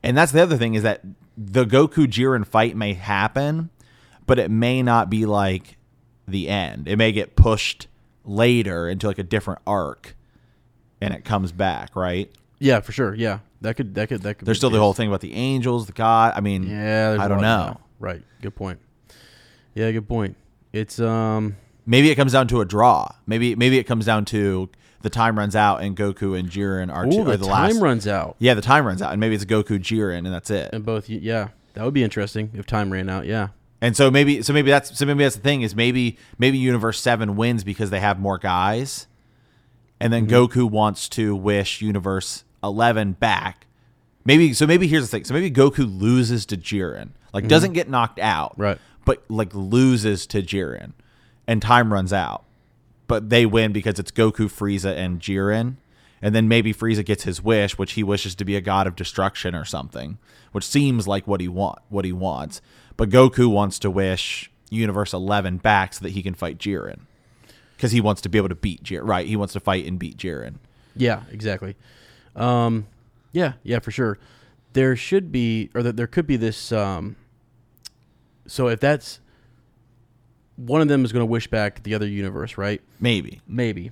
And 0.03 0.16
that's 0.16 0.32
the 0.32 0.42
other 0.42 0.57
thing 0.57 0.74
is 0.74 0.82
that 0.82 1.03
the 1.36 1.64
Goku 1.64 2.07
Jiren 2.07 2.46
fight 2.46 2.76
may 2.76 2.94
happen, 2.94 3.70
but 4.26 4.38
it 4.38 4.51
may 4.51 4.82
not 4.82 5.11
be 5.11 5.26
like 5.26 5.76
the 6.26 6.48
end. 6.48 6.88
It 6.88 6.96
may 6.96 7.12
get 7.12 7.36
pushed 7.36 7.86
later 8.24 8.88
into 8.88 9.07
like 9.07 9.18
a 9.18 9.22
different 9.22 9.61
arc, 9.66 10.16
and 11.01 11.12
it 11.14 11.24
comes 11.24 11.53
back, 11.53 11.94
right? 11.96 12.30
yeah, 12.61 12.80
for 12.80 12.92
sure. 12.92 13.14
Yeah, 13.14 13.40
that 13.62 13.76
could 13.76 13.94
that 13.94 14.09
could 14.09 14.22
that 14.22 14.38
could. 14.38 14.46
There's 14.46 14.59
still 14.59 14.70
the 14.70 14.76
case. 14.76 14.80
whole 14.80 14.92
thing 14.92 15.09
about 15.09 15.20
the 15.20 15.34
angels, 15.34 15.86
the 15.86 15.92
god. 15.92 16.34
I 16.36 16.40
mean, 16.40 16.68
Yeah, 16.68 17.16
I 17.18 17.26
don't 17.26 17.40
know. 17.40 17.80
Right. 17.98 18.22
Good 18.40 18.55
point. 18.55 18.78
Yeah, 19.74 19.90
good 19.90 20.09
point. 20.09 20.36
It's 20.72 21.01
um. 21.01 21.57
Maybe 21.86 22.11
it 22.11 22.14
comes 22.14 22.32
down 22.32 22.46
to 22.48 22.61
a 22.61 22.64
draw. 22.64 23.11
Maybe 23.26 23.57
maybe 23.57 23.78
it 23.78 23.84
comes 23.84 24.07
down 24.07 24.24
to 24.26 24.68
the 25.03 25.11
time 25.11 25.38
runs 25.38 25.57
out 25.57 25.82
and 25.82 25.96
Goku 25.96 26.38
and 26.38 26.48
Jiren 26.51 26.92
are, 26.94 27.05
two, 27.07 27.18
Oh, 27.18 27.22
are 27.22 27.36
the, 27.36 27.36
the 27.38 27.46
time 27.46 27.82
runs 27.82 28.07
out, 28.07 28.36
Yeah, 28.38 28.55
the 28.55 28.61
time 28.62 28.84
runs 28.86 29.01
out, 29.03 29.12
and 29.12 29.20
maybe 29.20 29.34
it's 29.34 29.44
Goku 29.44 29.78
Jiren, 29.78 30.18
and 30.18 30.26
that's 30.32 30.51
it. 30.51 30.70
and 30.72 30.84
both. 30.84 31.09
Yeah, 31.09 31.48
that 31.74 31.84
would 31.84 31.94
be 31.94 32.03
interesting 32.05 32.51
if 32.55 32.66
time 32.66 32.92
ran 32.92 33.09
out. 33.09 33.26
Yeah. 33.26 33.48
And 33.80 33.96
so 33.96 34.11
maybe 34.11 34.42
so 34.42 34.53
maybe 34.53 34.70
that's 34.70 34.98
so 34.98 35.07
maybe 35.07 35.24
that's 35.24 35.36
the 35.36 35.40
thing 35.42 35.62
is 35.62 35.74
maybe 35.74 36.18
maybe 36.38 36.59
Universe 36.59 37.01
Seven 37.01 37.34
wins 37.36 37.64
because 37.64 37.88
they 37.88 38.01
have 38.01 38.20
more 38.20 38.36
guys, 38.36 39.07
and 39.98 40.12
then 40.12 40.26
Mm-hmm. 40.26 40.34
Goku 40.61 40.70
wants 40.70 41.09
to 41.11 41.34
wish 41.34 41.80
Universe 41.80 42.44
Eleven 42.62 43.12
back. 43.12 43.66
Maybe 44.26 44.53
so 44.53 44.66
maybe 44.66 44.86
here's 44.86 45.05
the 45.05 45.09
thing. 45.09 45.24
So 45.24 45.32
maybe 45.32 45.51
Goku 45.51 45.86
loses 45.98 46.44
to 46.46 46.59
Jiren, 46.59 47.11
like 47.32 47.48
doesn't 47.48 47.72
get 47.72 47.88
knocked 47.88 48.18
out, 48.18 48.53
Mm-hmm. 48.53 48.62
Right. 48.62 48.78
But 49.07 49.24
like 49.30 49.55
loses 49.55 50.26
to 50.26 50.42
Jiren, 50.42 50.92
and 51.46 51.62
time 51.62 51.90
runs 51.90 52.12
out. 52.12 52.44
But 53.11 53.28
they 53.28 53.44
win 53.44 53.72
because 53.72 53.98
it's 53.98 54.12
Goku, 54.12 54.46
Frieza, 54.46 54.96
and 54.96 55.18
Jiren. 55.18 55.74
And 56.22 56.32
then 56.32 56.46
maybe 56.46 56.72
Frieza 56.72 57.04
gets 57.04 57.24
his 57.24 57.42
wish, 57.42 57.76
which 57.76 57.94
he 57.94 58.04
wishes 58.04 58.36
to 58.36 58.44
be 58.44 58.54
a 58.54 58.61
god 58.61 58.86
of 58.86 58.94
destruction 58.94 59.52
or 59.54 59.64
something, 59.64 60.18
which 60.52 60.64
seems 60.64 61.08
like 61.08 61.26
what 61.26 61.40
he 61.40 61.48
want 61.48 61.80
what 61.88 62.04
he 62.04 62.12
wants. 62.12 62.61
But 62.96 63.11
Goku 63.11 63.50
wants 63.50 63.80
to 63.80 63.90
wish 63.90 64.50
Universe 64.70 65.12
Eleven 65.12 65.56
back 65.56 65.94
so 65.94 66.04
that 66.04 66.12
he 66.12 66.22
can 66.22 66.34
fight 66.34 66.58
Jiren, 66.58 67.00
because 67.76 67.90
he 67.90 68.00
wants 68.00 68.22
to 68.22 68.28
be 68.28 68.38
able 68.38 68.50
to 68.50 68.54
beat 68.54 68.84
Jiren. 68.84 69.08
Right? 69.08 69.26
He 69.26 69.34
wants 69.34 69.54
to 69.54 69.61
fight 69.61 69.86
and 69.86 69.98
beat 69.98 70.16
Jiren. 70.16 70.56
Yeah, 70.94 71.22
exactly. 71.32 71.74
Um, 72.36 72.86
yeah, 73.32 73.54
yeah, 73.64 73.80
for 73.80 73.90
sure. 73.90 74.18
There 74.72 74.94
should 74.94 75.32
be, 75.32 75.70
or 75.74 75.82
there 75.82 76.06
could 76.06 76.28
be 76.28 76.36
this. 76.36 76.70
Um, 76.70 77.16
so 78.46 78.68
if 78.68 78.78
that's 78.78 79.18
one 80.66 80.80
of 80.80 80.88
them 80.88 81.04
is 81.04 81.12
going 81.12 81.22
to 81.22 81.26
wish 81.30 81.46
back 81.46 81.82
the 81.82 81.94
other 81.94 82.06
universe, 82.06 82.58
right? 82.58 82.80
Maybe. 83.00 83.40
Maybe. 83.48 83.90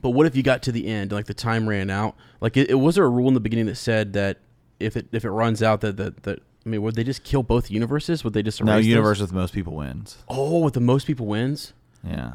But 0.00 0.10
what 0.10 0.26
if 0.26 0.36
you 0.36 0.42
got 0.42 0.62
to 0.64 0.72
the 0.72 0.86
end, 0.86 1.10
like 1.12 1.26
the 1.26 1.34
time 1.34 1.68
ran 1.68 1.90
out? 1.90 2.14
Like, 2.40 2.56
it, 2.56 2.70
it 2.70 2.74
was 2.74 2.94
there 2.94 3.04
a 3.04 3.08
rule 3.08 3.28
in 3.28 3.34
the 3.34 3.40
beginning 3.40 3.66
that 3.66 3.74
said 3.76 4.12
that 4.12 4.38
if 4.78 4.96
it 4.96 5.08
if 5.12 5.24
it 5.24 5.30
runs 5.30 5.62
out, 5.62 5.80
that 5.80 5.96
that, 5.96 6.22
that 6.22 6.38
I 6.64 6.68
mean, 6.68 6.82
would 6.82 6.94
they 6.94 7.02
just 7.04 7.24
kill 7.24 7.42
both 7.42 7.70
universes? 7.70 8.22
Would 8.22 8.32
they 8.32 8.42
just 8.42 8.62
No, 8.62 8.72
erase 8.72 8.84
those? 8.84 8.86
universe 8.88 9.20
with 9.20 9.32
most 9.32 9.52
people 9.54 9.74
wins. 9.74 10.18
Oh, 10.28 10.60
with 10.60 10.74
the 10.74 10.80
most 10.80 11.06
people 11.06 11.26
wins. 11.26 11.72
Yeah. 12.04 12.34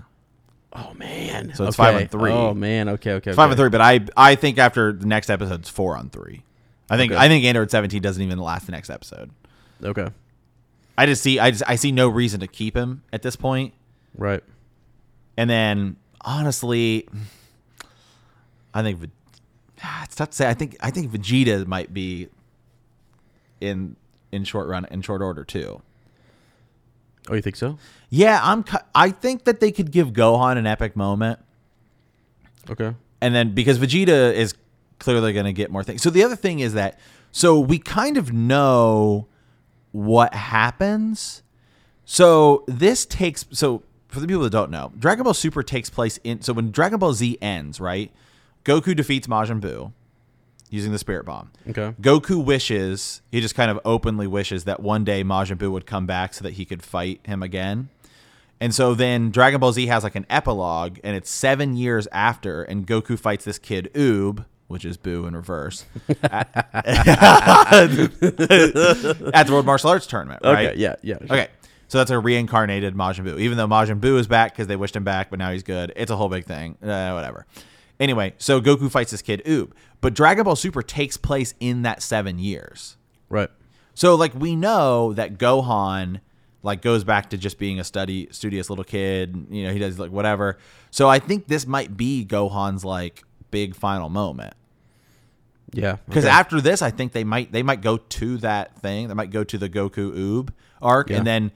Oh 0.73 0.93
man. 0.95 1.53
So 1.55 1.65
it's 1.65 1.79
Okay. 1.79 1.91
five 1.91 2.01
on 2.01 2.07
three. 2.09 2.31
Oh 2.31 2.53
man. 2.53 2.89
Okay. 2.89 3.11
Okay. 3.13 3.29
It's 3.31 3.35
five 3.37 3.49
and 3.51 3.57
three, 3.57 3.69
but 3.69 3.79
I 3.79 4.01
I 4.17 4.35
think 4.35 4.57
after 4.57 4.91
the 4.91 5.05
next 5.05 5.29
episode 5.29 5.59
it's 5.61 5.69
four 5.69 5.95
on 5.95 6.09
three. 6.09 6.43
I 6.89 6.97
think 6.97 7.11
Okay. 7.13 7.21
I 7.21 7.27
think 7.29 7.45
Android 7.45 7.69
seventeen 7.71 8.01
doesn't 8.01 8.21
even 8.21 8.39
last 8.39 8.65
the 8.65 8.71
next 8.73 8.89
episode. 8.89 9.29
Okay. 9.83 10.07
I 10.97 11.05
just 11.05 11.23
see 11.23 11.39
I 11.39 11.51
just 11.51 11.63
I 11.67 11.75
see 11.75 11.91
no 11.91 12.07
reason 12.07 12.39
to 12.41 12.47
keep 12.47 12.75
him 12.75 13.03
at 13.11 13.21
this 13.21 13.35
point. 13.35 13.73
Right. 14.15 14.43
And 15.37 15.49
then 15.49 15.95
honestly, 16.21 17.07
I 18.73 18.83
think 18.83 18.99
ah, 19.83 20.03
it's 20.03 20.15
tough 20.15 20.29
to 20.31 20.35
say. 20.35 20.49
I 20.49 20.53
think 20.53 20.77
I 20.79 20.91
think 20.91 21.11
Vegeta 21.11 21.65
might 21.65 21.93
be 21.93 22.29
in 23.61 23.95
in 24.31 24.43
short 24.43 24.67
run 24.67 24.85
in 24.91 25.01
short 25.01 25.21
order 25.21 25.43
too. 25.43 25.81
Oh, 27.29 27.35
you 27.35 27.41
think 27.41 27.55
so? 27.55 27.77
Yeah, 28.09 28.39
I'm. 28.43 28.65
I 28.93 29.09
think 29.09 29.45
that 29.45 29.59
they 29.61 29.71
could 29.71 29.91
give 29.91 30.11
Gohan 30.11 30.57
an 30.57 30.67
epic 30.67 30.95
moment, 30.95 31.39
Okay. 32.69 32.93
and 33.21 33.33
then 33.33 33.53
because 33.53 33.79
Vegeta 33.79 34.33
is 34.33 34.53
clearly 34.99 35.31
going 35.33 35.45
to 35.45 35.53
get 35.53 35.71
more 35.71 35.83
things. 35.83 36.01
So 36.01 36.09
the 36.09 36.23
other 36.23 36.35
thing 36.35 36.59
is 36.59 36.73
that 36.73 36.99
so 37.31 37.59
we 37.59 37.79
kind 37.79 38.17
of 38.17 38.33
know 38.33 39.27
what 39.93 40.33
happens. 40.33 41.41
So 42.03 42.65
this 42.67 43.05
takes 43.05 43.45
so 43.51 43.83
for 44.09 44.19
the 44.19 44.27
people 44.27 44.43
that 44.43 44.49
don't 44.49 44.69
know, 44.69 44.91
Dragon 44.99 45.23
Ball 45.23 45.33
Super 45.33 45.63
takes 45.63 45.89
place 45.89 46.19
in 46.25 46.41
so 46.41 46.51
when 46.51 46.71
Dragon 46.71 46.99
Ball 46.99 47.13
Z 47.13 47.37
ends, 47.41 47.79
right? 47.79 48.11
Goku 48.65 48.95
defeats 48.95 49.27
Majin 49.27 49.61
Buu 49.61 49.93
using 50.69 50.91
the 50.91 50.97
Spirit 50.97 51.25
Bomb. 51.25 51.51
Okay. 51.69 51.93
Goku 52.01 52.43
wishes, 52.43 53.21
he 53.31 53.39
just 53.39 53.55
kind 53.55 53.69
of 53.69 53.79
openly 53.85 54.27
wishes 54.27 54.63
that 54.63 54.79
one 54.79 55.03
day 55.03 55.23
Majin 55.23 55.57
Buu 55.57 55.71
would 55.71 55.85
come 55.85 56.05
back 56.05 56.33
so 56.33 56.43
that 56.43 56.53
he 56.53 56.65
could 56.65 56.81
fight 56.81 57.21
him 57.23 57.43
again. 57.43 57.89
And 58.59 58.73
so 58.73 58.95
then 58.95 59.29
Dragon 59.29 59.59
Ball 59.59 59.73
Z 59.73 59.85
has 59.87 60.03
like 60.03 60.15
an 60.15 60.25
epilogue, 60.29 60.97
and 61.03 61.15
it's 61.15 61.29
seven 61.29 61.75
years 61.75 62.07
after, 62.11 62.63
and 62.63 62.87
Goku 62.87 63.19
fights 63.19 63.45
this 63.45 63.59
kid 63.59 63.91
Oob, 63.93 64.45
which 64.73 64.83
is 64.83 64.97
Boo 64.97 65.25
in 65.27 65.35
reverse, 65.35 65.85
at, 66.23 66.49
at 66.55 67.87
the 69.45 69.47
World 69.49 69.65
Martial 69.65 69.91
Arts 69.91 70.07
Tournament, 70.07 70.41
right? 70.43 70.69
Okay. 70.69 70.79
Yeah. 70.79 70.95
Yeah. 71.01 71.17
Okay. 71.21 71.47
So 71.87 71.99
that's 71.99 72.09
a 72.09 72.17
reincarnated 72.17 72.95
Majin 72.95 73.23
Buu. 73.23 73.39
Even 73.39 73.55
though 73.55 73.67
Majin 73.67 73.99
Buu 73.99 74.17
is 74.17 74.27
back 74.27 74.51
because 74.51 74.65
they 74.65 74.75
wished 74.75 74.95
him 74.95 75.03
back, 75.03 75.29
but 75.29 75.37
now 75.37 75.51
he's 75.51 75.61
good. 75.61 75.93
It's 75.95 76.09
a 76.09 76.15
whole 76.15 76.27
big 76.27 76.45
thing. 76.45 76.75
Uh, 76.81 77.11
whatever. 77.11 77.45
Anyway, 77.99 78.33
so 78.39 78.59
Goku 78.59 78.89
fights 78.89 79.11
this 79.11 79.21
kid 79.21 79.43
Oob, 79.45 79.71
but 80.01 80.15
Dragon 80.15 80.43
Ball 80.43 80.55
Super 80.55 80.81
takes 80.81 81.17
place 81.17 81.53
in 81.59 81.83
that 81.83 82.01
seven 82.01 82.39
years. 82.39 82.97
Right. 83.29 83.49
So 83.93 84.15
like 84.15 84.33
we 84.33 84.55
know 84.55 85.13
that 85.13 85.37
Gohan 85.37 86.19
like 86.63 86.81
goes 86.81 87.03
back 87.03 87.29
to 87.29 87.37
just 87.37 87.59
being 87.59 87.79
a 87.79 87.83
study 87.83 88.27
studious 88.31 88.69
little 88.69 88.85
kid. 88.85 89.47
You 89.51 89.67
know, 89.67 89.73
he 89.73 89.77
does 89.77 89.99
like 89.99 90.11
whatever. 90.11 90.57
So 90.89 91.07
I 91.07 91.19
think 91.19 91.47
this 91.47 91.67
might 91.67 91.95
be 91.95 92.25
Gohan's 92.25 92.83
like 92.83 93.23
big 93.51 93.75
final 93.75 94.09
moment. 94.09 94.55
Yeah. 95.73 95.97
Because 96.07 96.25
okay. 96.25 96.33
after 96.33 96.61
this, 96.61 96.81
I 96.81 96.91
think 96.91 97.11
they 97.11 97.23
might 97.23 97.51
they 97.51 97.63
might 97.63 97.81
go 97.81 97.97
to 97.97 98.37
that 98.37 98.77
thing. 98.79 99.07
They 99.07 99.13
might 99.13 99.31
go 99.31 99.43
to 99.43 99.57
the 99.57 99.69
Goku 99.69 100.15
Oob 100.15 100.49
arc, 100.81 101.09
Yeah. 101.09 101.17
and 101.17 101.27
then 101.27 101.51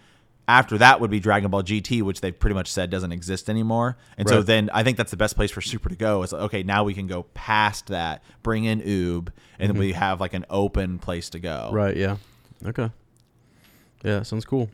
after 0.47 0.77
that 0.77 1.01
would 1.01 1.11
be 1.11 1.19
Dragon 1.19 1.51
Ball 1.51 1.61
GT, 1.61 2.01
which 2.01 2.21
they've 2.21 2.37
pretty 2.37 2.53
much 2.53 2.71
said 2.71 2.89
doesn't 2.89 3.11
exist 3.11 3.49
anymore. 3.49 3.97
And 4.17 4.29
so 4.29 4.41
then 4.41 4.69
I 4.73 4.83
think 4.83 4.97
that's 4.97 5.11
the 5.11 5.17
best 5.17 5.35
place 5.35 5.51
for 5.51 5.61
Super 5.61 5.89
to 5.89 5.95
go. 5.95 6.23
Is 6.23 6.31
like, 6.31 6.43
okay, 6.43 6.63
now 6.63 6.83
we 6.83 6.93
can 6.93 7.05
go 7.07 7.23
past 7.33 7.87
that, 7.87 8.23
bring 8.43 8.63
in 8.63 8.81
Oob, 8.81 9.29
and 9.59 9.69
then 9.69 9.77
we 9.77 9.91
have 9.93 10.21
like 10.21 10.33
an 10.33 10.45
open 10.49 10.99
place 10.99 11.29
to 11.31 11.39
go. 11.39 11.65
Mm-hmm. 11.67 11.75
Right. 11.75 11.97
Yeah. 11.97 12.17
Okay. 12.65 12.89
Yeah. 14.03 14.23
Sounds 14.23 14.45
cool. 14.45 14.69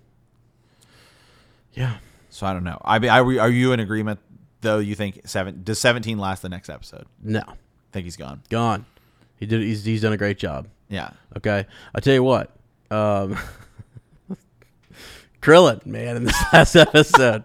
Yeah. 1.74 1.98
So 2.30 2.46
I 2.46 2.54
don't 2.54 2.64
know. 2.64 2.80
I 2.84 3.00
mean, 3.00 3.10
are, 3.10 3.24
are 3.40 3.50
you 3.50 3.74
in 3.74 3.80
agreement 3.80 4.20
though? 4.62 4.80
You 4.80 4.96
think 4.96 5.22
seven 5.26 5.64
does 5.64 5.80
seventeen 5.80 6.20
last 6.20 6.42
the 6.42 6.50
next 6.50 6.70
episode? 6.70 7.06
No. 7.22 7.42
I 7.42 7.56
think 7.92 8.06
he's 8.06 8.18
gone. 8.18 8.42
Gone. 8.50 8.86
He 9.44 9.48
did. 9.48 9.62
He's 9.62 9.84
he's 9.84 10.02
done 10.02 10.14
a 10.14 10.18
great 10.18 10.38
job. 10.38 10.70
Yeah. 10.88 11.10
Okay. 11.36 11.66
I 11.94 12.00
tell 12.00 12.14
you 12.14 12.24
what. 12.24 12.56
Um, 12.90 13.38
Krillin, 15.42 15.86
man, 15.86 16.16
in 16.16 16.24
this 16.24 16.44
last 16.54 16.78
episode, 16.78 17.44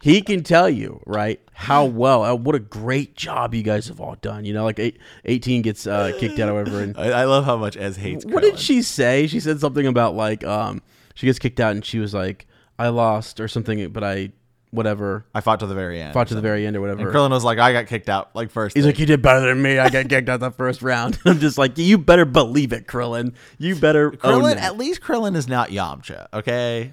he 0.00 0.22
can 0.22 0.42
tell 0.42 0.70
you 0.70 1.02
right 1.04 1.38
how 1.52 1.84
well, 1.84 2.24
uh, 2.24 2.34
what 2.34 2.54
a 2.54 2.58
great 2.58 3.16
job 3.16 3.52
you 3.52 3.62
guys 3.62 3.88
have 3.88 4.00
all 4.00 4.14
done. 4.22 4.46
You 4.46 4.54
know, 4.54 4.64
like 4.64 4.78
eight, 4.78 4.98
18 5.26 5.60
gets 5.60 5.86
uh, 5.86 6.12
kicked 6.18 6.38
out 6.38 6.48
or 6.48 6.54
whatever. 6.54 6.80
And 6.80 6.96
I, 6.98 7.20
I 7.20 7.24
love 7.24 7.44
how 7.44 7.58
much 7.58 7.76
Ez 7.76 7.98
hates. 7.98 8.24
what 8.24 8.42
did 8.42 8.58
she 8.58 8.80
say? 8.80 9.26
She 9.26 9.40
said 9.40 9.60
something 9.60 9.86
about 9.86 10.14
like 10.14 10.42
um, 10.42 10.80
she 11.14 11.26
gets 11.26 11.38
kicked 11.38 11.60
out 11.60 11.72
and 11.72 11.84
she 11.84 11.98
was 11.98 12.14
like, 12.14 12.46
I 12.78 12.88
lost 12.88 13.40
or 13.40 13.48
something, 13.48 13.90
but 13.90 14.02
I 14.02 14.32
whatever 14.70 15.24
I 15.34 15.40
fought 15.40 15.60
to 15.60 15.66
the 15.66 15.74
very 15.74 16.00
end. 16.00 16.12
fought 16.12 16.28
to 16.28 16.34
the 16.34 16.40
very 16.40 16.66
end 16.66 16.76
or 16.76 16.80
whatever. 16.80 17.02
And 17.02 17.10
Krillin 17.10 17.30
was 17.30 17.44
like, 17.44 17.58
I 17.58 17.72
got 17.72 17.86
kicked 17.86 18.08
out 18.08 18.34
like 18.34 18.50
first. 18.50 18.76
He's 18.76 18.84
thing. 18.84 18.90
like, 18.92 18.98
you 18.98 19.06
did 19.06 19.22
better 19.22 19.46
than 19.46 19.62
me. 19.62 19.78
I 19.78 19.88
got 19.88 20.08
kicked 20.08 20.28
out 20.28 20.40
the 20.40 20.50
first 20.50 20.82
round. 20.82 21.18
I'm 21.24 21.38
just 21.40 21.58
like, 21.58 21.78
you 21.78 21.98
better 21.98 22.24
believe 22.24 22.72
it, 22.72 22.86
Krillin. 22.86 23.34
You 23.58 23.76
better 23.76 24.10
Krillin, 24.10 24.56
at 24.56 24.76
least 24.76 25.00
Krillin 25.00 25.36
is 25.36 25.48
not 25.48 25.70
Yamcha, 25.70 26.26
okay? 26.32 26.92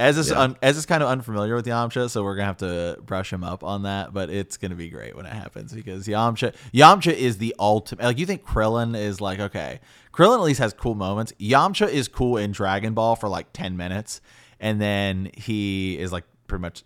Ez 0.00 0.18
is 0.18 0.30
Yeah. 0.30 0.40
un, 0.40 0.56
Ez 0.62 0.76
is 0.76 0.84
kind 0.84 1.00
of 1.02 1.08
unfamiliar 1.08 1.54
with 1.54 1.66
Yamcha, 1.66 2.10
so 2.10 2.24
we're 2.24 2.34
gonna 2.34 2.46
have 2.46 2.56
to 2.56 2.98
brush 3.06 3.32
him 3.32 3.44
up 3.44 3.62
on 3.62 3.84
that. 3.84 4.12
But 4.12 4.30
it's 4.30 4.56
gonna 4.56 4.74
be 4.74 4.88
great 4.88 5.14
when 5.14 5.26
it 5.26 5.32
happens 5.32 5.72
because 5.72 6.08
Yamcha 6.08 6.54
Yamcha 6.74 7.12
is 7.12 7.38
the 7.38 7.54
ultimate. 7.58 8.04
Like 8.04 8.18
you 8.18 8.26
think 8.26 8.44
Krillin 8.44 8.96
is 8.96 9.20
like 9.20 9.38
okay, 9.38 9.78
Krillin 10.12 10.38
at 10.38 10.42
least 10.42 10.58
has 10.58 10.72
cool 10.72 10.96
moments. 10.96 11.32
Yamcha 11.38 11.88
is 11.88 12.08
cool 12.08 12.36
in 12.36 12.50
Dragon 12.50 12.94
Ball 12.94 13.14
for 13.14 13.28
like 13.28 13.52
ten 13.52 13.76
minutes, 13.76 14.20
and 14.58 14.80
then 14.80 15.30
he 15.36 15.96
is 15.98 16.10
like 16.10 16.24
pretty 16.48 16.62
much 16.62 16.82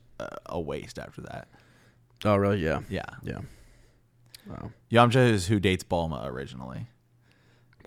a 0.47 0.61
waste 0.61 0.99
after 0.99 1.23
that. 1.23 1.49
Oh, 2.25 2.37
really? 2.37 2.63
Yeah. 2.65 2.81
Yeah, 2.89 3.03
Yeah. 3.23 3.39
Wow. 4.49 4.71
Yamcha 4.91 5.29
is 5.31 5.47
who 5.49 5.59
dates 5.59 5.83
Bulma 5.85 6.27
originally 6.27 6.87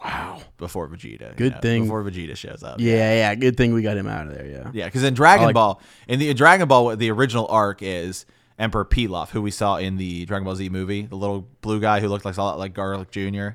Wow. 0.03 0.41
before 0.57 0.87
Vegeta. 0.87 1.29
you 1.31 1.35
Good 1.35 1.53
know, 1.53 1.59
thing- 1.59 1.83
before 1.83 2.03
Vegeta 2.03 2.35
shows 2.35 2.63
up. 2.63 2.79
Yeah, 2.79 3.13
yeah. 3.13 3.35
Good 3.35 3.57
thing 3.57 3.73
we 3.73 3.81
got 3.81 3.97
him 3.97 4.07
out 4.07 4.27
of 4.27 4.33
there. 4.35 4.45
Yeah. 4.45 4.69
Yeah, 4.73 4.85
because 4.85 5.03
in 5.03 5.13
Dragon 5.13 5.47
like- 5.47 5.53
Ball, 5.55 5.81
in 6.07 6.19
the 6.19 6.29
in 6.29 6.35
Dragon 6.37 6.67
Ball, 6.67 6.85
what 6.85 6.99
the 6.99 7.11
original 7.11 7.47
arc 7.47 7.81
is 7.81 8.25
Emperor 8.57 8.85
Pilaf, 8.85 9.29
who 9.29 9.41
we 9.41 9.51
saw 9.51 9.77
in 9.77 9.97
the 9.97 10.25
Dragon 10.25 10.45
Ball 10.45 10.55
Z 10.55 10.67
movie, 10.69 11.03
the 11.03 11.15
little 11.15 11.47
blue 11.61 11.79
guy 11.79 11.99
who 12.01 12.07
looked 12.09 12.25
like 12.25 12.37
a 12.37 12.41
lot 12.43 12.59
like 12.59 12.73
Garlic 12.73 13.09
Jr. 13.11 13.49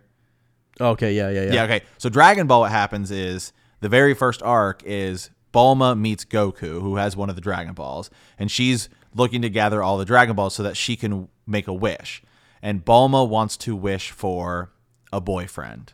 Okay. 0.80 1.12
Yeah. 1.14 1.30
Yeah. 1.30 1.42
Yeah. 1.44 1.52
Yeah. 1.52 1.62
okay. 1.64 1.82
So 1.98 2.08
Dragon 2.08 2.46
Ball, 2.46 2.60
what 2.60 2.70
happens 2.70 3.10
is 3.10 3.52
the 3.80 3.88
very 3.88 4.14
first 4.14 4.42
arc 4.42 4.82
is 4.84 5.30
Bulma 5.54 5.98
meets 5.98 6.24
Goku, 6.24 6.80
who 6.80 6.96
has 6.96 7.16
one 7.16 7.30
of 7.30 7.36
the 7.36 7.40
Dragon 7.40 7.74
Balls, 7.74 8.10
and 8.38 8.50
she's 8.50 8.88
looking 9.14 9.42
to 9.42 9.48
gather 9.48 9.82
all 9.82 9.96
the 9.96 10.04
Dragon 10.04 10.34
Balls 10.34 10.54
so 10.54 10.62
that 10.64 10.76
she 10.76 10.96
can 10.96 11.28
make 11.46 11.68
a 11.68 11.72
wish. 11.72 12.22
And 12.60 12.84
Bulma 12.84 13.28
wants 13.28 13.56
to 13.58 13.76
wish 13.76 14.10
for 14.10 14.72
a 15.12 15.20
boyfriend. 15.20 15.92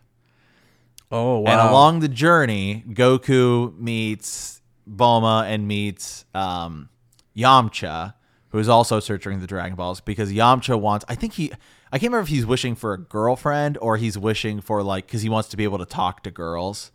Oh 1.13 1.41
wow. 1.41 1.51
And 1.51 1.69
along 1.69 2.01
the 2.01 2.09
journey, 2.09 2.85
Goku 2.89 3.77
meets 3.79 4.63
Bulma 4.89 5.45
and 5.45 5.67
meets 5.67 6.25
um, 6.35 6.89
Yamcha, 7.37 8.15
who 8.51 8.59
is 8.59 8.69
also 8.69 9.01
searching 9.01 9.41
the 9.41 9.47
Dragon 9.47 9.77
Balls 9.77 10.01
because 10.01 10.33
Yamcha 10.33 10.81
wants. 10.81 11.05
I 11.09 11.15
think 11.15 11.35
he. 11.35 11.53
I 11.93 11.99
can't 11.99 12.13
remember 12.13 12.23
if 12.23 12.29
he's 12.29 12.47
wishing 12.47 12.77
for 12.77 12.93
a 12.93 12.99
girlfriend 12.99 13.77
or 13.83 13.97
he's 13.97 14.17
wishing 14.17 14.61
for 14.61 14.83
like 14.83 15.07
because 15.07 15.23
he 15.23 15.29
wants 15.29 15.49
to 15.49 15.57
be 15.57 15.65
able 15.65 15.79
to 15.79 15.85
talk 15.85 16.23
to 16.23 16.31
girls. 16.31 16.93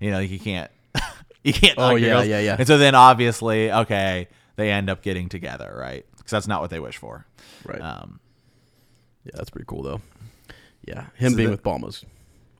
You 0.00 0.10
know, 0.10 0.20
he 0.20 0.38
can't. 0.38 0.70
he 1.44 1.52
can't. 1.52 1.78
Oh, 1.78 1.94
yeah, 1.96 2.08
girls. 2.08 2.26
yeah, 2.28 2.40
yeah. 2.40 2.56
And 2.58 2.66
so 2.66 2.78
then 2.78 2.94
obviously, 2.94 3.70
okay, 3.72 4.28
they 4.56 4.70
end 4.70 4.88
up 4.90 5.02
getting 5.02 5.28
together, 5.28 5.74
right? 5.78 6.06
Because 6.16 6.30
that's 6.30 6.46
not 6.48 6.60
what 6.60 6.70
they 6.70 6.80
wish 6.80 6.96
for. 6.96 7.26
right. 7.64 7.80
Um, 7.80 8.20
yeah, 9.24 9.32
that's 9.34 9.50
pretty 9.50 9.66
cool 9.66 9.82
though. 9.82 10.00
Yeah, 10.86 11.06
him 11.14 11.32
So 11.32 11.36
being 11.36 11.48
the- 11.50 11.52
with 11.56 11.62
Bulma's 11.62 12.04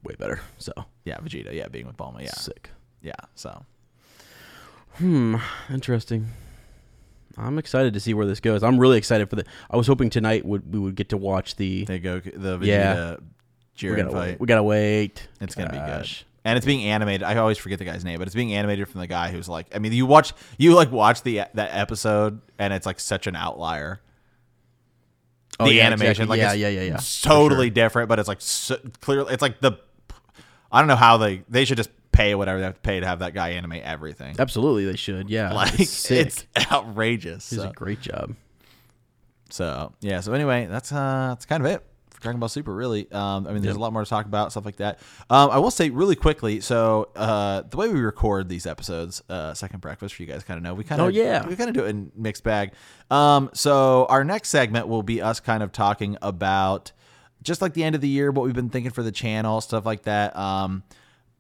way 0.04 0.14
better. 0.18 0.40
So 0.58 0.72
yeah, 1.04 1.18
Vegeta. 1.18 1.52
Yeah, 1.52 1.68
being 1.68 1.86
with 1.86 1.96
Bulma. 1.96 2.22
Yeah, 2.22 2.30
sick. 2.32 2.70
yeah. 3.02 3.12
So 3.34 3.64
Hmm. 4.94 5.36
Interesting. 5.70 6.28
I'm 7.38 7.58
excited 7.58 7.94
to 7.94 8.00
see 8.00 8.12
where 8.12 8.26
this 8.26 8.40
goes. 8.40 8.62
I'm 8.62 8.78
really 8.78 8.98
excited 8.98 9.30
for 9.30 9.36
the. 9.36 9.44
I 9.70 9.76
was 9.76 9.86
hoping 9.86 10.10
tonight 10.10 10.44
would 10.44 10.70
we 10.72 10.78
would 10.78 10.94
get 10.96 11.08
to 11.10 11.16
watch 11.16 11.56
the. 11.56 11.84
they 11.86 11.98
go 11.98 12.20
the 12.20 12.58
Vegeta 12.58 12.66
Yeah. 12.66 13.16
we 13.16 13.22
Jiren 13.76 13.96
gotta 13.96 14.10
fight. 14.10 14.28
wait. 14.32 14.40
We 14.40 14.46
gotta 14.46 14.62
wait. 14.62 15.28
It's 15.40 15.54
gonna 15.54 15.70
be 15.72 15.78
good. 15.78 16.08
And 16.44 16.56
it's 16.56 16.66
being 16.66 16.84
animated. 16.84 17.22
I 17.22 17.36
always 17.36 17.56
forget 17.58 17.78
the 17.78 17.84
guy's 17.84 18.04
name, 18.04 18.18
but 18.18 18.26
it's 18.26 18.34
being 18.34 18.52
animated 18.52 18.88
from 18.88 19.00
the 19.00 19.06
guy 19.06 19.30
who's 19.30 19.48
like. 19.48 19.66
I 19.74 19.78
mean, 19.78 19.92
you 19.92 20.06
watch 20.06 20.32
you 20.58 20.74
like 20.74 20.90
watch 20.90 21.22
the 21.22 21.36
that 21.54 21.70
episode, 21.72 22.40
and 22.58 22.72
it's 22.72 22.84
like 22.86 22.98
such 22.98 23.26
an 23.28 23.36
outlier. 23.36 24.00
Oh, 25.60 25.66
the 25.66 25.74
yeah, 25.74 25.86
animation, 25.86 26.22
exactly. 26.24 26.26
like 26.26 26.38
yeah, 26.40 26.52
it's 26.52 26.60
yeah, 26.60 26.68
yeah, 26.68 26.90
yeah. 26.94 26.98
totally 27.22 27.66
sure. 27.66 27.74
different, 27.74 28.08
but 28.08 28.18
it's 28.18 28.26
like 28.28 28.40
so, 28.40 28.76
clearly, 29.00 29.32
it's 29.32 29.42
like 29.42 29.60
the. 29.60 29.72
I 30.72 30.80
don't 30.80 30.88
know 30.88 30.96
how 30.96 31.18
they 31.18 31.44
they 31.48 31.64
should 31.64 31.76
just 31.76 31.90
pay 32.10 32.34
whatever 32.34 32.58
they 32.58 32.64
have 32.64 32.74
to 32.74 32.80
pay 32.80 32.98
to 33.00 33.06
have 33.06 33.20
that 33.20 33.34
guy 33.34 33.50
animate 33.50 33.82
everything. 33.84 34.34
Absolutely, 34.38 34.84
they 34.86 34.96
should. 34.96 35.30
Yeah, 35.30 35.52
Like 35.52 35.78
it's 35.78 36.10
it's 36.10 36.46
outrageous. 36.72 37.48
He's 37.50 37.60
So, 37.60 37.68
a 37.68 37.72
great 37.72 38.00
job. 38.00 38.34
so 39.50 39.92
yeah. 40.00 40.20
So 40.20 40.32
anyway, 40.32 40.66
that's 40.66 40.90
uh 40.92 41.26
that's 41.28 41.46
kind 41.46 41.64
of 41.64 41.70
it 41.70 41.84
Dragon 42.22 42.40
Ball 42.40 42.48
Super, 42.48 42.74
really. 42.74 43.10
Um, 43.12 43.46
I 43.46 43.52
mean, 43.52 43.62
there's 43.62 43.76
a 43.76 43.78
lot 43.80 43.92
more 43.92 44.02
to 44.04 44.08
talk 44.08 44.26
about, 44.26 44.50
stuff 44.52 44.64
like 44.64 44.76
that. 44.76 44.98
Um, 45.28 45.50
I 45.50 45.58
will 45.58 45.70
say 45.70 45.90
really 45.90 46.16
quickly. 46.16 46.60
So 46.60 47.10
uh, 47.16 47.62
the 47.62 47.76
way 47.76 47.88
we 47.88 48.00
record 48.00 48.48
these 48.48 48.64
episodes, 48.66 49.22
uh, 49.28 49.52
Second 49.54 49.80
Breakfast, 49.80 50.14
for 50.14 50.22
you 50.22 50.28
guys 50.28 50.42
kind 50.44 50.56
of 50.56 50.64
know, 50.64 50.74
we 50.74 50.84
kind 50.84 51.00
of 51.00 51.06
Oh, 51.06 51.10
yeah. 51.10 51.46
we 51.46 51.56
kind 51.56 51.68
of 51.68 51.74
do 51.74 51.84
it 51.84 51.88
in 51.90 52.10
mixed 52.16 52.44
bag. 52.44 52.72
Um, 53.10 53.50
so 53.52 54.06
our 54.08 54.24
next 54.24 54.48
segment 54.48 54.88
will 54.88 55.02
be 55.02 55.20
us 55.20 55.40
kind 55.40 55.62
of 55.62 55.72
talking 55.72 56.16
about 56.22 56.92
just 57.42 57.60
like 57.60 57.74
the 57.74 57.82
end 57.84 57.94
of 57.94 58.00
the 58.00 58.08
year, 58.08 58.30
what 58.30 58.44
we've 58.44 58.54
been 58.54 58.70
thinking 58.70 58.92
for 58.92 59.02
the 59.02 59.12
channel, 59.12 59.60
stuff 59.60 59.84
like 59.84 60.02
that. 60.04 60.36
Um, 60.36 60.84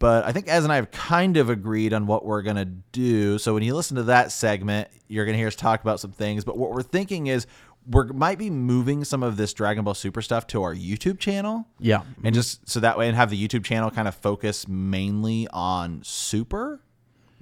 but 0.00 0.24
I 0.24 0.32
think 0.32 0.48
Ez 0.48 0.64
and 0.64 0.72
I 0.72 0.76
have 0.76 0.90
kind 0.90 1.36
of 1.36 1.48
agreed 1.48 1.92
on 1.92 2.08
what 2.08 2.24
we're 2.24 2.42
gonna 2.42 2.64
do. 2.64 3.38
So 3.38 3.54
when 3.54 3.62
you 3.62 3.72
listen 3.76 3.96
to 3.98 4.02
that 4.04 4.32
segment, 4.32 4.88
you're 5.06 5.24
gonna 5.24 5.38
hear 5.38 5.46
us 5.46 5.54
talk 5.54 5.80
about 5.80 6.00
some 6.00 6.10
things. 6.10 6.44
But 6.44 6.58
what 6.58 6.72
we're 6.72 6.82
thinking 6.82 7.28
is 7.28 7.46
we 7.90 8.04
might 8.12 8.38
be 8.38 8.50
moving 8.50 9.04
some 9.04 9.22
of 9.22 9.36
this 9.36 9.52
Dragon 9.52 9.84
Ball 9.84 9.94
Super 9.94 10.22
stuff 10.22 10.46
to 10.48 10.62
our 10.62 10.74
YouTube 10.74 11.18
channel. 11.18 11.66
Yeah. 11.80 12.02
And 12.22 12.34
just 12.34 12.68
so 12.68 12.80
that 12.80 12.96
way, 12.98 13.08
and 13.08 13.16
have 13.16 13.30
the 13.30 13.48
YouTube 13.48 13.64
channel 13.64 13.90
kind 13.90 14.06
of 14.08 14.14
focus 14.14 14.68
mainly 14.68 15.48
on 15.52 16.00
Super. 16.04 16.80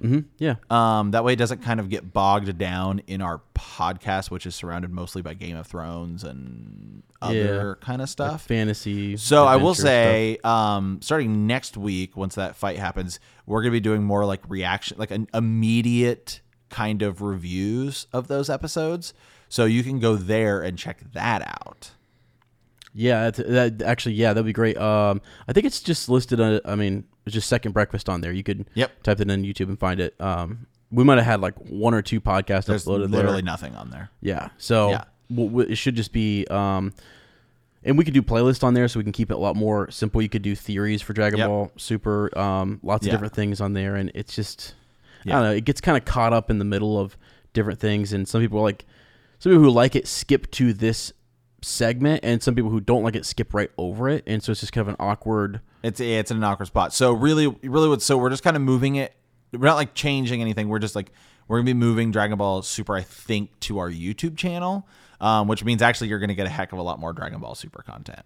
hmm 0.01 0.21
Yeah. 0.39 0.55
Um, 0.71 1.11
that 1.11 1.25
way, 1.25 1.35
it 1.35 1.37
doesn't 1.37 1.63
kind 1.63 1.79
of 1.81 1.89
get 1.91 2.13
bogged 2.13 2.57
down 2.57 3.01
in 3.07 3.21
our 3.21 3.43
podcast, 3.55 4.31
which 4.31 4.47
is 4.47 4.55
surrounded 4.55 4.91
mostly 4.91 5.21
by 5.23 5.35
Game 5.35 5.57
of 5.57 5.67
Thrones 5.67 6.25
and 6.25 7.03
other 7.21 7.77
kind 7.83 8.01
of 8.01 8.09
stuff. 8.09 8.47
Fantasy. 8.47 9.19
So 9.19 9.45
I 9.45 9.57
will 9.57 9.75
say, 9.75 10.39
um, 10.43 11.01
starting 11.03 11.47
next 11.47 11.77
week, 11.77 12.17
once 12.17 12.37
that 12.37 12.57
fight 12.57 12.79
happens, 12.79 13.21
we're 13.45 13.61
gonna 13.61 13.73
be 13.73 13.81
doing 13.81 14.03
more 14.03 14.25
like 14.25 14.41
reaction, 14.49 14.97
like 14.99 15.11
an 15.11 15.29
immediate 15.35 16.41
kind 16.71 17.03
of 17.03 17.21
reviews 17.21 18.07
of 18.13 18.29
those 18.29 18.49
episodes. 18.49 19.13
So 19.51 19.67
you 19.67 19.83
can 19.83 19.99
go 20.01 20.17
there 20.17 20.63
and 20.63 20.79
check 20.79 21.01
that 21.13 21.43
out. 21.43 21.91
Yeah, 22.95 23.31
that 23.31 23.83
actually, 23.83 24.15
yeah, 24.15 24.33
that'd 24.33 24.47
be 24.47 24.53
great. 24.53 24.77
Um, 24.79 25.21
I 25.47 25.53
think 25.53 25.67
it's 25.67 25.81
just 25.83 26.09
listed. 26.09 26.41
On, 26.41 26.61
I 26.65 26.75
mean, 26.77 27.05
it's 27.27 27.35
just 27.35 27.49
second 27.49 27.73
breakfast 27.73 28.09
on 28.09 28.21
there. 28.21 28.33
You 28.33 28.43
could 28.43 28.67
Yep. 28.75 29.03
type 29.03 29.21
it 29.21 29.31
in 29.31 29.43
YouTube 29.43 29.69
and 29.69 29.79
find 29.79 30.01
it. 30.01 30.15
Um, 30.21 30.67
we 30.91 31.05
might 31.05 31.17
have 31.19 31.27
had 31.27 31.41
like 31.41 31.55
one 31.59 31.95
or 31.95 32.03
two 32.03 32.21
podcasts 32.21 32.65
There's 32.67 32.85
uploaded 32.87 33.11
literally 33.11 33.37
there. 33.37 33.43
nothing 33.43 33.77
on 33.77 33.91
there. 33.91 34.11
Yeah, 34.21 34.49
so 34.59 34.91
Yeah. 34.91 35.05
w- 35.31 35.49
w- 35.51 35.69
it 35.71 35.77
should 35.77 35.95
just 35.95 36.13
be. 36.13 36.47
Um, 36.47 36.93
and 37.85 37.97
we 37.97 38.05
could 38.05 38.15
do 38.15 38.23
playlists 38.23 38.63
on 38.65 38.75
there, 38.75 38.89
so 38.89 38.99
we 38.99 39.05
can 39.05 39.13
keep 39.13 39.31
it 39.31 39.35
a 39.35 39.39
lot 39.39 39.57
more 39.57 39.91
simple. 39.91 40.21
You 40.21 40.29
could 40.29 40.43
do 40.43 40.55
theories 40.57 41.01
for 41.01 41.13
Dragon 41.13 41.39
Yep. 41.39 41.49
Ball 41.49 41.73
Super, 41.77 42.37
um, 42.39 42.79
lots 42.83 43.07
Yeah. 43.07 43.13
of 43.13 43.15
different 43.19 43.35
things 43.35 43.61
on 43.61 43.73
there, 43.73 43.95
and 43.97 44.11
it's 44.15 44.35
just 44.35 44.75
I 45.27 45.31
don't 45.31 45.43
know. 45.43 45.53
It 45.53 45.65
gets 45.65 45.81
kind 45.81 45.99
of 45.99 46.05
caught 46.07 46.33
up 46.33 46.51
in 46.51 46.59
the 46.59 46.65
middle 46.65 46.99
of 46.99 47.17
different 47.53 47.79
things, 47.79 48.13
and 48.13 48.27
some 48.29 48.41
people 48.41 48.59
are 48.59 48.63
like, 48.63 48.85
some 49.41 49.51
people 49.51 49.65
who 49.65 49.71
like 49.71 49.97
it 49.97 50.07
skip 50.07 50.51
to 50.53 50.73
this 50.73 51.13
segment, 51.63 52.21
and 52.23 52.43
some 52.43 52.55
people 52.55 52.71
who 52.71 52.79
don't 52.79 53.03
like 53.03 53.17
it 53.17 53.27
skip 53.27 53.53
right 53.53 53.71
over 53.77 54.09
it, 54.09 54.23
and 54.27 54.43
so 54.43 54.53
it's 54.53 54.61
just 54.61 54.73
kind 54.73 54.83
of 54.83 54.89
an 54.89 54.97
awkward. 55.01 55.61
It's 55.83 55.99
it's 55.99 56.31
an 56.31 56.45
awkward 56.45 56.67
spot. 56.67 56.93
So 56.93 57.13
really, 57.13 57.49
really, 57.49 57.89
what? 57.89 58.03
So 58.03 58.17
we're 58.17 58.31
just 58.31 58.45
kind 58.45 58.57
of 58.57 58.63
moving 58.63 58.97
it. 58.97 59.15
We're 59.53 59.67
not 59.67 59.77
like 59.77 59.95
changing 59.95 60.41
anything. 60.41 60.69
We're 60.69 60.79
just 60.79 60.95
like 60.95 61.11
we're 61.49 61.59
gonna 61.59 61.67
be 61.67 61.75
moving 61.75 62.13
Dragon 62.13 62.39
Ball 62.39 62.63
Super, 62.63 62.95
I 62.95 63.03
think, 63.03 63.59
to 63.61 63.79
our 63.79 63.91
YouTube 63.91 64.37
channel, 64.37 64.87
um, 65.21 65.49
which 65.49 65.65
means 65.65 65.83
actually 65.83 66.09
you're 66.09 66.21
gonna 66.21 66.35
get 66.35 66.47
a 66.47 66.51
heck 66.51 66.73
of 66.73 66.79
a 66.79 66.83
lot 66.83 67.01
more 67.01 67.13
Dragon 67.13 67.41
Ball 67.41 67.55
Super 67.55 67.83
content. 67.83 68.23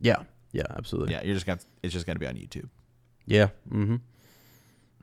Yeah, 0.00 0.22
yeah, 0.52 0.66
absolutely. 0.76 1.14
Yeah, 1.14 1.22
you're 1.24 1.34
just 1.34 1.46
gonna 1.46 1.60
it's 1.82 1.92
just 1.92 2.06
gonna 2.06 2.18
be 2.18 2.26
on 2.26 2.34
YouTube. 2.34 2.68
Yeah. 3.26 3.48
Mm-hmm. 3.70 3.96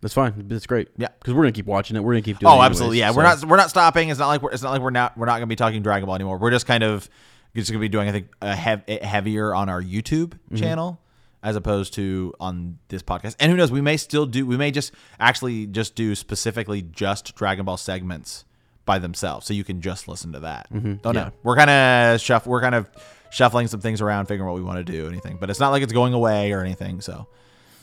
That's 0.03 0.13
fine. 0.13 0.33
That's 0.47 0.67
great. 0.67 0.89
Yeah. 0.97 1.07
because 1.17 1.33
we're 1.33 1.41
gonna 1.41 1.53
keep 1.53 1.65
watching 1.65 1.97
it. 1.97 2.01
We're 2.03 2.13
gonna 2.13 2.21
keep 2.21 2.37
doing. 2.37 2.47
it 2.47 2.51
Oh, 2.51 2.57
anyways, 2.57 2.69
absolutely. 2.69 2.99
Yeah, 2.99 3.09
so- 3.09 3.17
we're 3.17 3.23
not 3.23 3.45
we're 3.45 3.57
not 3.57 3.69
stopping. 3.71 4.09
It's 4.09 4.19
not 4.19 4.27
like 4.27 4.41
we're 4.43 4.51
it's 4.51 4.61
not 4.61 4.69
like 4.71 4.81
we're 4.81 4.91
not 4.91 5.17
we're 5.17 5.25
not 5.25 5.37
gonna 5.37 5.47
be 5.47 5.55
talking 5.55 5.81
Dragon 5.81 6.05
Ball 6.05 6.13
anymore. 6.15 6.37
We're 6.37 6.51
just 6.51 6.67
kind 6.67 6.83
of 6.83 7.09
just 7.55 7.71
gonna 7.71 7.79
be 7.79 7.89
doing 7.89 8.07
I 8.07 8.11
think 8.11 8.27
a 8.41 8.55
hev- 8.55 8.87
heavier 8.87 9.55
on 9.55 9.69
our 9.69 9.81
YouTube 9.81 10.33
Mm-hmm. 10.33 10.57
channel 10.57 10.99
as 11.41 11.55
opposed 11.55 11.93
to 11.95 12.33
on 12.39 12.77
this 12.89 13.01
podcast. 13.03 13.35
And 13.39 13.51
who 13.51 13.57
knows? 13.57 13.71
We 13.71 13.81
may 13.81 13.97
still 13.97 14.25
do. 14.25 14.45
We 14.45 14.57
may 14.57 14.71
just 14.71 14.91
actually 15.19 15.65
just 15.67 15.95
do 15.95 16.13
specifically 16.15 16.81
just 16.83 17.35
Dragon 17.35 17.65
Ball 17.65 17.77
segments 17.77 18.45
by 18.85 18.99
themselves, 18.99 19.45
so 19.47 19.53
you 19.53 19.63
can 19.63 19.79
just 19.81 20.07
listen 20.09 20.33
to 20.33 20.39
that. 20.41 20.67
Don't 20.71 20.83
Mm-hmm. 20.83 21.07
Yeah. 21.07 21.23
know. 21.25 21.31
We're 21.43 21.55
kind 21.55 21.69
of 21.69 22.19
shuff. 22.21 22.45
We're 22.45 22.61
kind 22.61 22.75
of 22.75 22.89
shuffling 23.31 23.67
some 23.67 23.79
things 23.79 24.01
around, 24.01 24.25
figuring 24.25 24.49
what 24.49 24.55
we 24.57 24.61
want 24.63 24.85
to 24.85 24.91
do, 24.91 25.07
anything. 25.07 25.37
But 25.39 25.49
it's 25.49 25.59
not 25.61 25.69
like 25.69 25.81
it's 25.83 25.93
going 25.93 26.13
away 26.13 26.51
or 26.51 26.61
anything. 26.61 26.99
So 27.01 27.27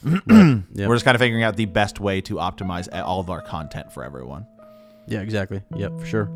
Yep. 0.04 0.88
we're 0.88 0.94
just 0.94 1.04
kind 1.04 1.14
of 1.14 1.20
figuring 1.20 1.42
out 1.42 1.56
the 1.56 1.66
best 1.66 2.00
way 2.00 2.20
to 2.22 2.34
optimize 2.36 2.88
all 2.92 3.20
of 3.20 3.28
our 3.30 3.40
content 3.42 3.92
for 3.92 4.02
everyone. 4.04 4.46
Yeah, 5.06 5.20
exactly. 5.20 5.62
Yep, 5.74 5.98
for 6.00 6.06
sure. 6.06 6.30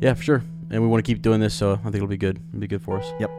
Yeah, 0.00 0.14
for 0.14 0.22
sure. 0.22 0.42
And 0.70 0.82
we 0.82 0.88
want 0.88 1.04
to 1.04 1.10
keep 1.10 1.22
doing 1.22 1.40
this, 1.40 1.54
so 1.54 1.72
I 1.74 1.76
think 1.84 1.96
it'll 1.96 2.06
be 2.08 2.16
good. 2.16 2.40
It'll 2.50 2.60
be 2.60 2.66
good 2.66 2.82
for 2.82 2.98
us. 2.98 3.12
Yep. 3.20 3.30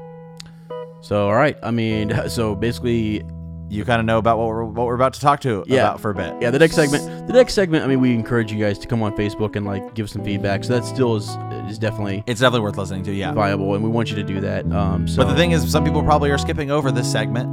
So, 1.01 1.27
all 1.27 1.35
right. 1.35 1.57
I 1.61 1.71
mean, 1.71 2.13
so 2.29 2.55
basically, 2.55 3.23
you 3.69 3.83
kind 3.83 3.99
of 3.99 4.05
know 4.05 4.17
about 4.17 4.37
what 4.37 4.47
we're 4.47 4.63
what 4.63 4.85
we're 4.85 4.95
about 4.95 5.13
to 5.15 5.19
talk 5.19 5.41
to 5.41 5.63
Yeah. 5.67 5.81
about 5.81 5.99
for 5.99 6.11
a 6.11 6.15
bit. 6.15 6.33
yeah. 6.41 6.51
The 6.51 6.59
next 6.59 6.75
segment, 6.75 7.27
the 7.27 7.33
next 7.33 7.53
segment. 7.53 7.83
I 7.83 7.87
mean, 7.87 7.99
we 7.99 8.13
encourage 8.13 8.51
you 8.51 8.57
guys 8.63 8.79
to 8.79 8.87
come 8.87 9.03
on 9.03 9.11
Facebook 9.17 9.55
and 9.57 9.65
like 9.65 9.93
give 9.93 10.09
some 10.09 10.23
feedback. 10.23 10.63
So 10.63 10.73
that 10.73 10.85
still 10.85 11.15
is 11.17 11.27
is 11.69 11.77
definitely 11.77 12.23
It's 12.27 12.39
definitely 12.39 12.61
worth 12.61 12.77
listening 12.77 13.03
to, 13.03 13.11
yeah. 13.13 13.33
viable, 13.33 13.75
and 13.75 13.83
we 13.83 13.89
want 13.89 14.09
you 14.09 14.15
to 14.15 14.23
do 14.23 14.39
that. 14.39 14.71
Um, 14.71 15.05
so 15.05 15.17
But 15.21 15.29
the 15.29 15.35
thing 15.35 15.51
is, 15.51 15.69
some 15.69 15.83
people 15.83 16.01
probably 16.01 16.31
are 16.31 16.37
skipping 16.37 16.71
over 16.71 16.93
this 16.93 17.11
segment, 17.11 17.49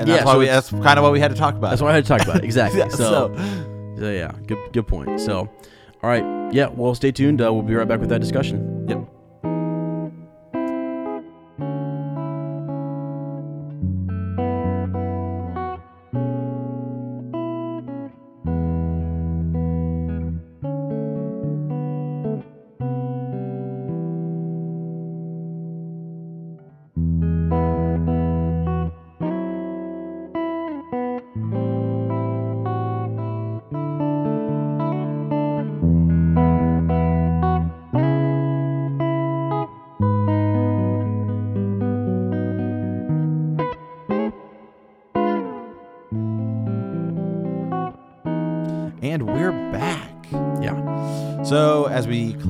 that's 0.00 0.08
Yeah, 0.08 0.24
why 0.24 0.32
so 0.32 0.38
we. 0.38 0.46
That's 0.46 0.70
kind 0.70 0.98
of 0.98 1.02
what 1.02 1.12
we 1.12 1.20
had 1.20 1.30
to 1.30 1.36
talk 1.36 1.54
about. 1.54 1.70
that's 1.70 1.82
what 1.82 1.90
I 1.90 1.94
had 1.94 2.04
to 2.04 2.08
talk 2.08 2.22
about. 2.22 2.36
it. 2.38 2.44
Exactly. 2.52 2.80
Yeah, 2.80 2.88
so, 2.88 3.34
so 3.98 4.10
yeah, 4.10 4.32
good 4.46 4.58
good 4.72 4.86
point. 4.86 5.20
So, 5.20 5.38
all 6.02 6.10
right. 6.10 6.24
Yeah. 6.52 6.68
Well, 6.68 6.94
stay 6.94 7.12
tuned. 7.12 7.40
Uh, 7.40 7.52
we'll 7.52 7.62
be 7.62 7.74
right 7.74 7.86
back 7.88 8.00
with 8.00 8.08
that 8.10 8.20
discussion. 8.20 8.86
Yep. 8.88 9.08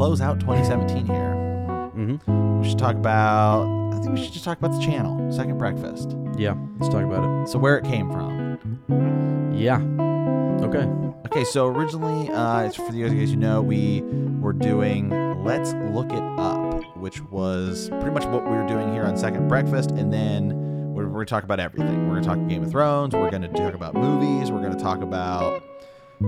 Close 0.02 0.20
out 0.20 0.40
2017 0.40 1.06
here, 1.06 1.36
Mm-hmm. 1.94 2.60
we 2.60 2.68
should 2.68 2.78
talk 2.78 2.96
about. 2.96 3.62
I 3.94 4.00
think 4.00 4.16
we 4.16 4.24
should 4.24 4.32
just 4.32 4.44
talk 4.44 4.58
about 4.58 4.72
the 4.72 4.84
channel, 4.84 5.30
Second 5.30 5.58
Breakfast. 5.58 6.16
Yeah. 6.36 6.56
Let's 6.80 6.92
talk 6.92 7.04
about 7.04 7.22
it. 7.22 7.48
So 7.48 7.60
where 7.60 7.78
it 7.78 7.84
came 7.84 8.10
from. 8.10 8.58
Yeah. 9.54 9.76
Okay. 10.66 10.88
Okay, 11.26 11.44
so 11.44 11.68
originally, 11.68 12.28
uh, 12.32 12.70
for 12.70 12.92
you 12.92 13.08
guys 13.08 13.30
you 13.30 13.36
know, 13.36 13.62
we 13.62 14.02
were 14.40 14.52
doing 14.52 15.10
Let's 15.44 15.72
Look 15.94 16.10
It 16.10 16.22
Up, 16.36 16.96
which 16.96 17.20
was 17.30 17.88
pretty 17.90 18.10
much 18.10 18.24
what 18.24 18.42
we 18.42 18.56
were 18.56 18.66
doing 18.66 18.92
here 18.92 19.04
on 19.04 19.16
Second 19.16 19.46
Breakfast, 19.46 19.92
and 19.92 20.12
then 20.12 20.48
we're, 20.94 21.04
we're 21.04 21.10
going 21.12 21.26
to 21.26 21.30
talk 21.30 21.44
about 21.44 21.60
everything. 21.60 22.08
We're 22.08 22.20
going 22.20 22.22
to 22.24 22.28
talk 22.28 22.48
Game 22.48 22.64
of 22.64 22.72
Thrones, 22.72 23.14
we're 23.14 23.30
going 23.30 23.42
to 23.42 23.48
talk 23.48 23.74
about 23.74 23.94
movies, 23.94 24.50
we're 24.50 24.62
going 24.62 24.76
to 24.76 24.82
talk 24.82 25.00
about 25.00 25.62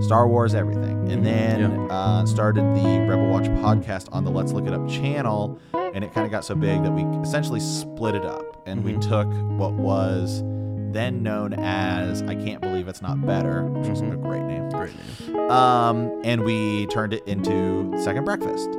Star 0.01 0.27
Wars, 0.27 0.53
everything. 0.53 1.11
And 1.11 1.25
then 1.25 1.89
uh, 1.91 2.25
started 2.25 2.63
the 2.75 3.05
Rebel 3.07 3.29
Watch 3.29 3.45
podcast 3.45 4.09
on 4.11 4.23
the 4.23 4.31
Let's 4.31 4.51
Look 4.51 4.65
It 4.67 4.73
Up 4.73 4.87
channel, 4.89 5.59
and 5.73 6.03
it 6.03 6.13
kind 6.13 6.25
of 6.25 6.31
got 6.31 6.43
so 6.45 6.55
big 6.55 6.83
that 6.83 6.91
we 6.91 7.03
essentially 7.21 7.59
split 7.59 8.15
it 8.15 8.25
up, 8.25 8.43
and 8.65 8.83
we 8.83 8.93
Mhm. 8.93 9.01
took 9.09 9.27
what 9.59 9.73
was 9.73 10.43
then 10.91 11.23
known 11.23 11.53
as 11.53 12.21
I 12.23 12.35
Can't 12.35 12.61
Believe 12.61 12.87
It's 12.87 13.01
Not 13.01 13.25
Better, 13.25 13.63
which 13.65 13.89
was 13.89 14.01
a 14.01 14.05
great 14.05 14.43
name. 14.43 14.69
Great 14.69 14.93
name. 15.27 15.49
Um, 15.51 16.21
and 16.23 16.43
we 16.43 16.85
turned 16.87 17.13
it 17.13 17.25
into 17.27 17.91
Second 18.01 18.23
Breakfast, 18.25 18.69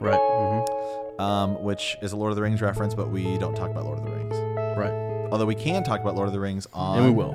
Right. 0.00 0.20
Mm-hmm. 0.20 1.20
um, 1.22 1.62
which 1.62 1.96
is 2.02 2.12
a 2.12 2.16
Lord 2.16 2.30
of 2.30 2.36
the 2.36 2.42
Rings 2.42 2.60
reference, 2.60 2.94
but 2.94 3.10
we 3.10 3.38
don't 3.38 3.54
talk 3.56 3.70
about 3.70 3.84
Lord 3.84 3.98
of 3.98 4.04
the 4.04 4.10
Rings. 4.10 4.34
Right. 4.76 5.28
Although 5.32 5.46
we 5.46 5.54
can 5.54 5.82
talk 5.82 6.00
about 6.00 6.14
Lord 6.14 6.28
of 6.28 6.34
the 6.34 6.40
Rings 6.40 6.66
on. 6.74 6.98
and 6.98 7.06
we 7.06 7.12
will. 7.12 7.32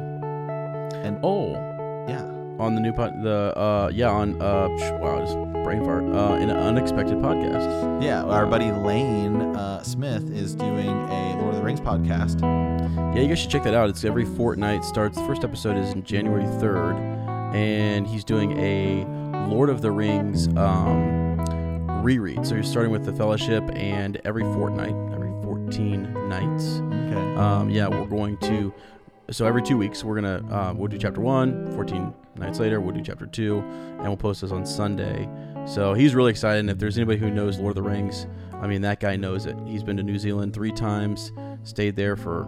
And 0.93 1.17
Oh, 1.24 1.51
yeah, 1.53 1.70
on 2.62 2.76
the 2.76 2.82
new 2.82 2.93
pod, 2.93 3.22
the 3.24 3.57
uh, 3.57 3.89
yeah, 3.93 4.09
on 4.09 4.39
uh, 4.41 4.68
psh, 4.68 4.99
wow, 4.99 5.20
just 5.20 5.36
brain 5.64 5.84
fart. 5.84 6.03
Uh, 6.03 6.36
in 6.36 6.49
an 6.49 6.57
unexpected 6.57 7.18
podcast. 7.18 8.03
yeah. 8.03 8.24
Our 8.24 8.45
buddy 8.45 8.72
Lane 8.72 9.41
uh, 9.55 9.82
Smith 9.84 10.30
is 10.32 10.53
doing 10.55 10.89
a 10.89 11.36
Lord 11.38 11.49
of 11.49 11.55
the 11.55 11.64
Rings 11.64 11.82
podcast. 11.82 12.41
Yeah, 13.16 13.22
you 13.22 13.28
guys 13.28 13.39
should 13.39 13.49
check 13.49 13.64
that 13.64 13.74
out. 13.74 13.89
It's 13.89 14.05
every 14.05 14.26
fortnight. 14.26 14.84
Starts 14.84 15.18
the 15.18 15.26
first 15.26 15.43
episode 15.43 15.76
is 15.76 15.91
in 15.91 16.03
January 16.03 16.45
third, 16.59 16.95
and 17.53 18.05
he's 18.07 18.24
doing 18.24 18.57
a 18.59 19.05
Lord 19.47 19.70
of 19.70 19.82
the 19.82 19.91
Rings 19.91 20.47
um, 20.55 22.03
reread. 22.03 22.45
So 22.45 22.53
you're 22.55 22.64
starting 22.64 22.91
with 22.91 23.05
the 23.05 23.14
Fellowship, 23.14 23.64
and 23.74 24.22
every 24.24 24.43
fortnight, 24.43 24.95
every 25.14 25.32
14 25.43 26.30
nights. 26.30 26.80
Okay. 26.80 27.36
Um, 27.36 27.70
yeah, 27.70 27.88
we're 27.88 28.05
going 28.05 28.38
to. 28.38 28.74
So 29.32 29.45
every 29.45 29.61
two 29.61 29.77
weeks, 29.77 30.03
we're 30.03 30.15
gonna 30.15 30.45
uh, 30.53 30.73
we'll 30.75 30.89
do 30.89 30.97
chapter 30.97 31.21
one. 31.21 31.71
14 31.73 32.13
nights 32.36 32.59
later, 32.59 32.82
we'll 32.82 32.93
do 32.93 33.01
chapter 33.01 33.25
two, 33.25 33.59
and 33.59 34.03
we'll 34.03 34.17
post 34.17 34.41
this 34.41 34.51
on 34.51 34.65
Sunday. 34.65 35.29
So 35.65 35.93
he's 35.93 36.13
really 36.13 36.32
excited. 36.32 36.59
And 36.59 36.69
if 36.69 36.79
there's 36.79 36.97
anybody 36.97 37.17
who 37.17 37.32
knows 37.32 37.57
Lord 37.57 37.77
of 37.77 37.84
the 37.84 37.89
Rings, 37.89 38.27
I 38.61 38.67
mean 38.67 38.82
that 38.82 38.99
guy 38.99 39.15
knows 39.15 39.45
it. 39.45 39.55
He's 39.65 39.84
been 39.84 39.95
to 39.97 40.03
New 40.03 40.19
Zealand 40.19 40.53
three 40.53 40.73
times, 40.73 41.32
stayed 41.63 41.95
there 41.95 42.17
for 42.17 42.45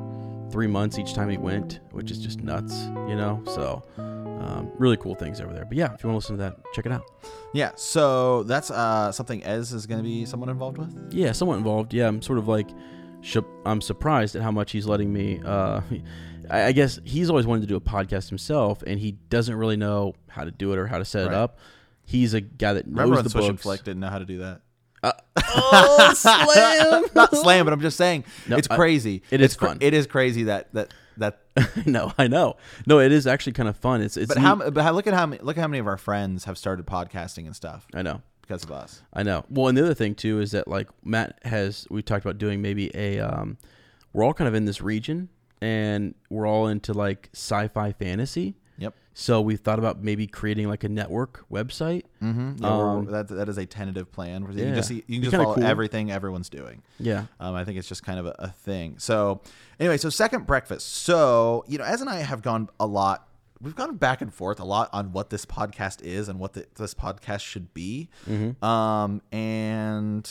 three 0.51 0.67
months 0.67 0.99
each 0.99 1.13
time 1.13 1.29
he 1.29 1.37
went, 1.37 1.79
which 1.91 2.11
is 2.11 2.19
just 2.19 2.41
nuts, 2.41 2.83
you 3.07 3.15
know. 3.15 3.41
So 3.45 3.81
um, 3.97 4.69
really 4.77 4.97
cool 4.97 5.15
things 5.15 5.39
over 5.39 5.53
there. 5.53 5.63
But 5.63 5.77
yeah, 5.77 5.93
if 5.93 6.03
you 6.03 6.09
want 6.09 6.21
to 6.21 6.33
listen 6.33 6.37
to 6.37 6.43
that, 6.43 6.73
check 6.73 6.85
it 6.85 6.91
out. 6.91 7.05
Yeah. 7.53 7.71
So 7.75 8.43
that's 8.43 8.71
uh, 8.71 9.11
something 9.13 9.41
Ez 9.45 9.71
is 9.71 9.85
going 9.85 9.99
to 9.99 10.03
be 10.03 10.25
somewhat 10.25 10.49
involved 10.49 10.77
with. 10.77 11.13
Yeah, 11.13 11.31
somewhat 11.31 11.57
involved. 11.57 11.93
Yeah, 11.93 12.09
I'm 12.09 12.21
sort 12.21 12.39
of 12.39 12.49
like, 12.49 12.69
sh- 13.21 13.37
I'm 13.65 13.79
surprised 13.79 14.35
at 14.35 14.41
how 14.41 14.51
much 14.51 14.73
he's 14.73 14.85
letting 14.85 15.13
me. 15.13 15.39
Uh, 15.45 15.79
I, 16.49 16.65
I 16.65 16.71
guess 16.71 16.99
he's 17.05 17.29
always 17.29 17.45
wanted 17.45 17.61
to 17.61 17.67
do 17.67 17.75
a 17.75 17.81
podcast 17.81 18.29
himself, 18.29 18.83
and 18.85 18.99
he 18.99 19.11
doesn't 19.13 19.55
really 19.55 19.77
know 19.77 20.13
how 20.29 20.43
to 20.43 20.51
do 20.51 20.71
it 20.73 20.77
or 20.79 20.87
how 20.87 20.97
to 20.97 21.05
set 21.05 21.25
Right. 21.27 21.33
it 21.33 21.37
up. 21.37 21.57
He's 22.05 22.33
a 22.33 22.41
guy 22.41 22.73
that 22.73 22.85
knows 22.87 22.93
Remember 22.95 23.15
when 23.15 23.23
the 23.23 23.29
Swish 23.29 23.45
and 23.45 23.53
books. 23.55 23.63
Flick 23.63 23.83
didn't 23.83 24.01
know 24.01 24.09
how 24.09 24.19
to 24.19 24.25
do 24.25 24.39
that? 24.39 24.61
oh, 25.03 26.13
slam! 26.15 27.05
Not 27.15 27.35
slam, 27.35 27.65
but 27.65 27.73
I'm 27.73 27.81
just 27.81 27.97
saying 27.97 28.23
No, 28.47 28.57
it's 28.57 28.67
I- 28.69 28.75
crazy. 28.75 29.21
it 29.31 29.41
It's 29.41 29.53
is 29.53 29.57
cra- 29.57 29.67
fun. 29.69 29.77
It 29.81 29.93
is 29.93 30.07
crazy 30.07 30.43
that 30.43 30.73
that 30.73 30.93
that. 31.17 31.39
no, 31.85 32.11
I 32.17 32.27
know. 32.27 32.55
No, 32.87 32.99
it 32.99 33.11
is 33.11 33.27
actually 33.27 33.53
kind 33.53 33.69
of 33.69 33.77
fun. 33.77 34.01
It's 34.01 34.17
it's. 34.17 34.27
But 34.33 34.37
how? 34.41 34.55
But 34.55 34.81
how, 34.83 34.91
look 34.91 35.07
at 35.07 35.13
how 35.13 35.25
many, 35.25 35.41
look 35.43 35.57
at 35.57 35.61
how 35.61 35.67
many 35.67 35.79
of 35.79 35.87
our 35.87 35.97
friends 35.97 36.45
have 36.45 36.57
started 36.57 36.85
podcasting 36.85 37.45
and 37.45 37.55
stuff 37.55 37.85
I 37.93 38.01
know. 38.01 38.21
because 38.41 38.63
of 38.63 38.71
us. 38.71 39.01
I 39.13 39.23
know. 39.23 39.45
Well, 39.49 39.67
and 39.67 39.77
the 39.77 39.83
other 39.83 39.93
thing 39.93 40.15
too 40.15 40.39
is 40.39 40.51
that 40.51 40.67
like 40.67 40.87
Matt 41.03 41.39
has 41.43 41.85
we 41.89 42.01
talked 42.01 42.25
about 42.25 42.37
doing 42.37 42.61
maybe 42.61 42.89
a 42.95 43.19
um 43.19 43.57
we're 44.13 44.23
all 44.23 44.33
kind 44.33 44.47
of 44.47 44.55
in 44.55 44.65
this 44.65 44.81
region 44.81 45.29
and 45.63 46.13
we're 46.29 46.45
all 46.45 46.67
into 46.67 46.93
like 46.93 47.29
sci-fi 47.33 47.93
fantasy. 47.93 48.55
Yep. 48.77 48.95
So 49.13 49.39
we 49.41 49.55
thought 49.55 49.79
about 49.79 50.03
maybe 50.03 50.27
creating 50.27 50.67
like 50.67 50.83
a 50.83 50.89
network 50.89 51.45
website. 51.49 52.03
Mm-hmm. 52.21 52.63
Yeah, 52.63 52.69
Um, 52.69 53.05
that 53.05 53.27
that 53.29 53.47
is 53.47 53.57
a 53.57 53.65
tentative 53.65 54.11
plan. 54.11 54.41
You 54.43 54.57
yeah. 54.57 54.65
can 54.65 54.75
just 54.75 54.89
see, 54.89 55.03
you 55.07 55.21
can 55.21 55.29
just 55.29 55.35
follow 55.35 55.55
cool. 55.55 55.63
everything 55.63 56.11
everyone's 56.11 56.49
doing. 56.49 56.81
Yeah. 56.99 57.25
Um, 57.39 57.55
I 57.55 57.63
think 57.63 57.77
it's 57.77 57.87
just 57.87 58.03
kind 58.03 58.19
of 58.19 58.25
a, 58.25 58.35
a 58.39 58.47
thing. 58.49 58.95
So 58.97 59.41
anyway, 59.79 59.97
so 59.97 60.09
second 60.09 60.45
breakfast. 60.45 60.87
So 60.89 61.63
you 61.67 61.77
know, 61.77 61.85
Ez 61.85 62.01
and 62.01 62.09
I 62.09 62.17
have 62.17 62.41
gone 62.41 62.69
a 62.79 62.85
lot. 62.87 63.27
We've 63.61 63.75
gone 63.75 63.95
back 63.95 64.21
and 64.21 64.33
forth 64.33 64.59
a 64.59 64.65
lot 64.65 64.89
on 64.91 65.13
what 65.13 65.29
this 65.29 65.45
podcast 65.45 66.01
is 66.01 66.27
and 66.27 66.37
what 66.39 66.51
the, 66.53 66.65
this 66.75 66.93
podcast 66.93 67.39
should 67.39 67.73
be. 67.73 68.09
Mm-hmm. 68.29 68.65
Um, 68.65 69.21
and 69.31 70.29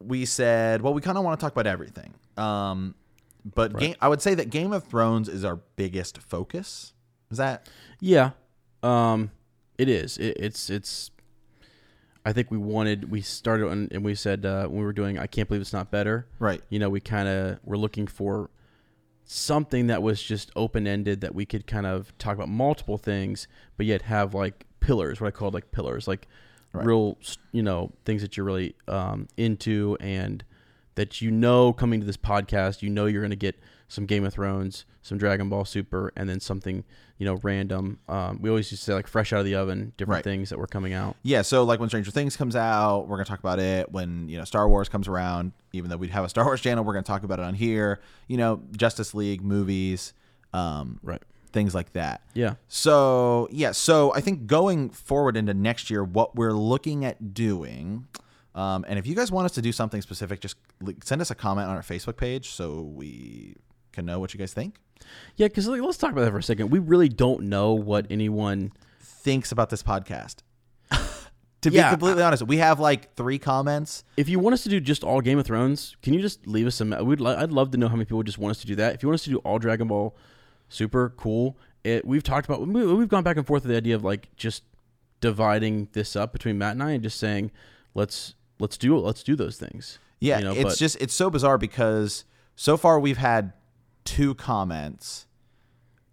we 0.00 0.24
said, 0.24 0.82
well, 0.82 0.94
we 0.94 1.00
kind 1.00 1.16
of 1.16 1.22
want 1.22 1.38
to 1.38 1.44
talk 1.44 1.52
about 1.52 1.68
everything. 1.68 2.14
Um, 2.36 2.96
but 3.44 3.76
game, 3.78 3.94
I 4.00 4.08
would 4.08 4.22
say 4.22 4.34
that 4.34 4.50
Game 4.50 4.72
of 4.72 4.84
Thrones 4.84 5.28
is 5.28 5.44
our 5.44 5.56
biggest 5.76 6.18
focus. 6.18 6.92
Is 7.30 7.38
that 7.38 7.68
Yeah. 8.00 8.30
Um 8.82 9.30
it 9.78 9.88
is. 9.88 10.18
It, 10.18 10.36
it's 10.38 10.70
it's 10.70 11.10
I 12.24 12.32
think 12.32 12.50
we 12.50 12.58
wanted 12.58 13.10
we 13.10 13.20
started 13.20 13.68
on, 13.68 13.88
and 13.90 14.04
we 14.04 14.14
said 14.14 14.46
uh, 14.46 14.66
when 14.68 14.78
we 14.78 14.84
were 14.84 14.92
doing 14.92 15.18
I 15.18 15.26
can't 15.26 15.48
believe 15.48 15.60
it's 15.60 15.72
not 15.72 15.90
better. 15.90 16.26
right? 16.38 16.62
you 16.68 16.78
know, 16.78 16.88
we 16.90 17.00
kind 17.00 17.28
of 17.28 17.58
were 17.64 17.76
looking 17.76 18.06
for 18.06 18.50
something 19.24 19.86
that 19.86 20.02
was 20.02 20.22
just 20.22 20.50
open 20.56 20.86
ended 20.86 21.20
that 21.22 21.34
we 21.34 21.46
could 21.46 21.66
kind 21.66 21.86
of 21.86 22.16
talk 22.18 22.34
about 22.34 22.48
multiple 22.48 22.98
things, 22.98 23.48
but 23.76 23.86
yet 23.86 24.02
have 24.02 24.34
like 24.34 24.66
pillars, 24.80 25.20
what 25.20 25.28
I 25.28 25.30
called 25.30 25.54
like 25.54 25.72
pillars, 25.72 26.06
like 26.06 26.28
Right. 26.74 26.86
real, 26.86 27.18
you 27.52 27.62
know, 27.62 27.92
things 28.06 28.22
that 28.22 28.34
you're 28.36 28.46
really 28.46 28.74
um, 28.88 29.28
into 29.36 29.94
and 30.00 30.42
that 30.94 31.20
you 31.20 31.30
know 31.30 31.72
coming 31.72 32.00
to 32.00 32.06
this 32.06 32.16
podcast, 32.16 32.82
you 32.82 32.90
know, 32.90 33.06
you're 33.06 33.22
going 33.22 33.30
to 33.30 33.36
get 33.36 33.58
some 33.88 34.06
Game 34.06 34.24
of 34.24 34.32
Thrones, 34.32 34.84
some 35.02 35.18
Dragon 35.18 35.48
Ball 35.48 35.64
Super, 35.64 36.12
and 36.16 36.28
then 36.28 36.40
something, 36.40 36.82
you 37.18 37.26
know, 37.26 37.34
random. 37.42 37.98
Um, 38.08 38.38
we 38.40 38.48
always 38.48 38.70
used 38.72 38.82
to 38.84 38.90
say 38.90 38.94
like 38.94 39.06
fresh 39.06 39.32
out 39.32 39.40
of 39.40 39.44
the 39.44 39.54
oven, 39.54 39.92
different 39.96 40.16
Right. 40.18 40.24
things 40.24 40.48
that 40.50 40.58
were 40.58 40.66
coming 40.66 40.92
out. 40.94 41.16
Yeah, 41.22 41.42
so 41.42 41.62
like 41.64 41.78
when 41.80 41.88
Stranger 41.90 42.10
Things 42.10 42.36
comes 42.36 42.56
out, 42.56 43.06
we're 43.08 43.16
gonna 43.16 43.26
talk 43.26 43.38
about 43.40 43.58
it. 43.58 43.92
When 43.92 44.28
you 44.30 44.38
know 44.38 44.44
Star 44.44 44.68
Wars 44.68 44.88
comes 44.88 45.08
around, 45.08 45.52
even 45.74 45.90
though 45.90 45.96
we'd 45.98 46.10
have 46.10 46.24
a 46.24 46.28
Star 46.28 46.44
Wars 46.44 46.60
channel, 46.60 46.84
we're 46.84 46.94
gonna 46.94 47.02
talk 47.02 47.22
about 47.22 47.38
it 47.38 47.44
on 47.44 47.54
here. 47.54 48.00
You 48.28 48.38
know, 48.38 48.62
Justice 48.76 49.14
League 49.14 49.42
movies, 49.42 50.14
um, 50.54 50.98
Right. 51.02 51.22
things 51.52 51.74
like 51.74 51.92
that. 51.92 52.22
Yeah. 52.32 52.54
So 52.68 53.46
yeah, 53.50 53.72
so 53.72 54.12
I 54.14 54.20
think 54.22 54.46
going 54.46 54.88
forward 54.88 55.36
into 55.36 55.52
next 55.52 55.90
year, 55.90 56.02
what 56.02 56.34
we're 56.34 56.54
looking 56.54 57.04
at 57.04 57.34
doing, 57.34 58.06
um, 58.54 58.84
and 58.88 58.98
if 58.98 59.06
you 59.06 59.14
guys 59.14 59.32
want 59.32 59.46
us 59.46 59.52
to 59.52 59.62
do 59.62 59.72
something 59.72 60.02
specific, 60.02 60.40
just 60.40 60.56
send 61.04 61.20
us 61.20 61.30
a 61.30 61.34
comment 61.34 61.68
on 61.68 61.76
our 61.76 61.82
Facebook 61.82 62.16
page 62.16 62.50
so 62.50 62.82
we 62.82 63.56
can 63.92 64.04
know 64.04 64.18
what 64.18 64.34
you 64.34 64.38
guys 64.38 64.52
think. 64.52 64.76
Yeah. 65.36 65.48
Cause 65.48 65.66
like, 65.66 65.80
let's 65.80 65.98
talk 65.98 66.12
about 66.12 66.22
that 66.22 66.30
for 66.30 66.38
a 66.38 66.42
second. 66.42 66.70
We 66.70 66.78
really 66.78 67.08
don't 67.08 67.42
know 67.44 67.72
what 67.72 68.06
anyone 68.10 68.72
Thinks 69.00 69.52
about 69.52 69.70
this 69.70 69.82
podcast. 69.84 70.36
to 71.60 71.70
be 71.70 71.76
Yeah, 71.76 71.90
completely 71.90 72.22
honest, 72.24 72.42
we 72.42 72.56
have 72.56 72.80
like 72.80 73.14
three 73.14 73.38
comments. 73.38 74.02
if 74.16 74.28
you 74.28 74.40
want 74.40 74.54
us 74.54 74.64
to 74.64 74.68
do 74.68 74.80
just 74.80 75.04
all 75.04 75.20
Game 75.20 75.38
of 75.38 75.46
Thrones, 75.46 75.96
can 76.02 76.12
you 76.12 76.20
just 76.20 76.44
leave 76.46 76.66
us 76.66 76.74
some? 76.74 76.90
We'd 77.06 77.20
li- 77.20 77.34
I'd 77.34 77.52
love 77.52 77.70
to 77.70 77.78
know 77.78 77.86
how 77.88 77.94
many 77.94 78.04
people 78.04 78.22
just 78.24 78.38
want 78.38 78.50
us 78.50 78.60
to 78.62 78.66
do 78.66 78.74
that. 78.76 78.94
If 78.94 79.02
you 79.02 79.08
want 79.08 79.14
us 79.20 79.24
to 79.24 79.30
do 79.30 79.38
all 79.38 79.58
Dragon 79.60 79.86
Ball 79.88 80.16
Super, 80.68 81.10
cool. 81.16 81.56
It, 81.84 82.04
we've 82.06 82.22
talked 82.22 82.46
about 82.48 82.66
we, 82.66 82.94
we've 82.94 83.08
gone 83.08 83.22
back 83.22 83.36
and 83.36 83.46
forth 83.46 83.62
with 83.62 83.70
the 83.70 83.76
idea 83.76 83.94
of 83.94 84.02
like 84.02 84.34
just 84.36 84.64
dividing 85.20 85.88
this 85.92 86.16
up 86.16 86.32
between 86.32 86.58
Matt 86.58 86.72
and 86.72 86.82
I 86.82 86.92
and 86.92 87.02
just 87.02 87.18
saying 87.18 87.50
let's 87.94 88.34
let's 88.62 88.78
do 88.78 88.96
let's 88.96 89.22
do 89.22 89.36
those 89.36 89.58
things. 89.58 89.98
Yeah, 90.20 90.38
you 90.38 90.44
know, 90.44 90.52
it's 90.52 90.62
but- 90.62 90.78
just 90.78 90.96
it's 91.00 91.12
so 91.12 91.28
bizarre 91.28 91.58
because 91.58 92.24
so 92.54 92.76
far 92.76 92.98
we've 92.98 93.18
had 93.18 93.52
two 94.04 94.34
comments, 94.36 95.26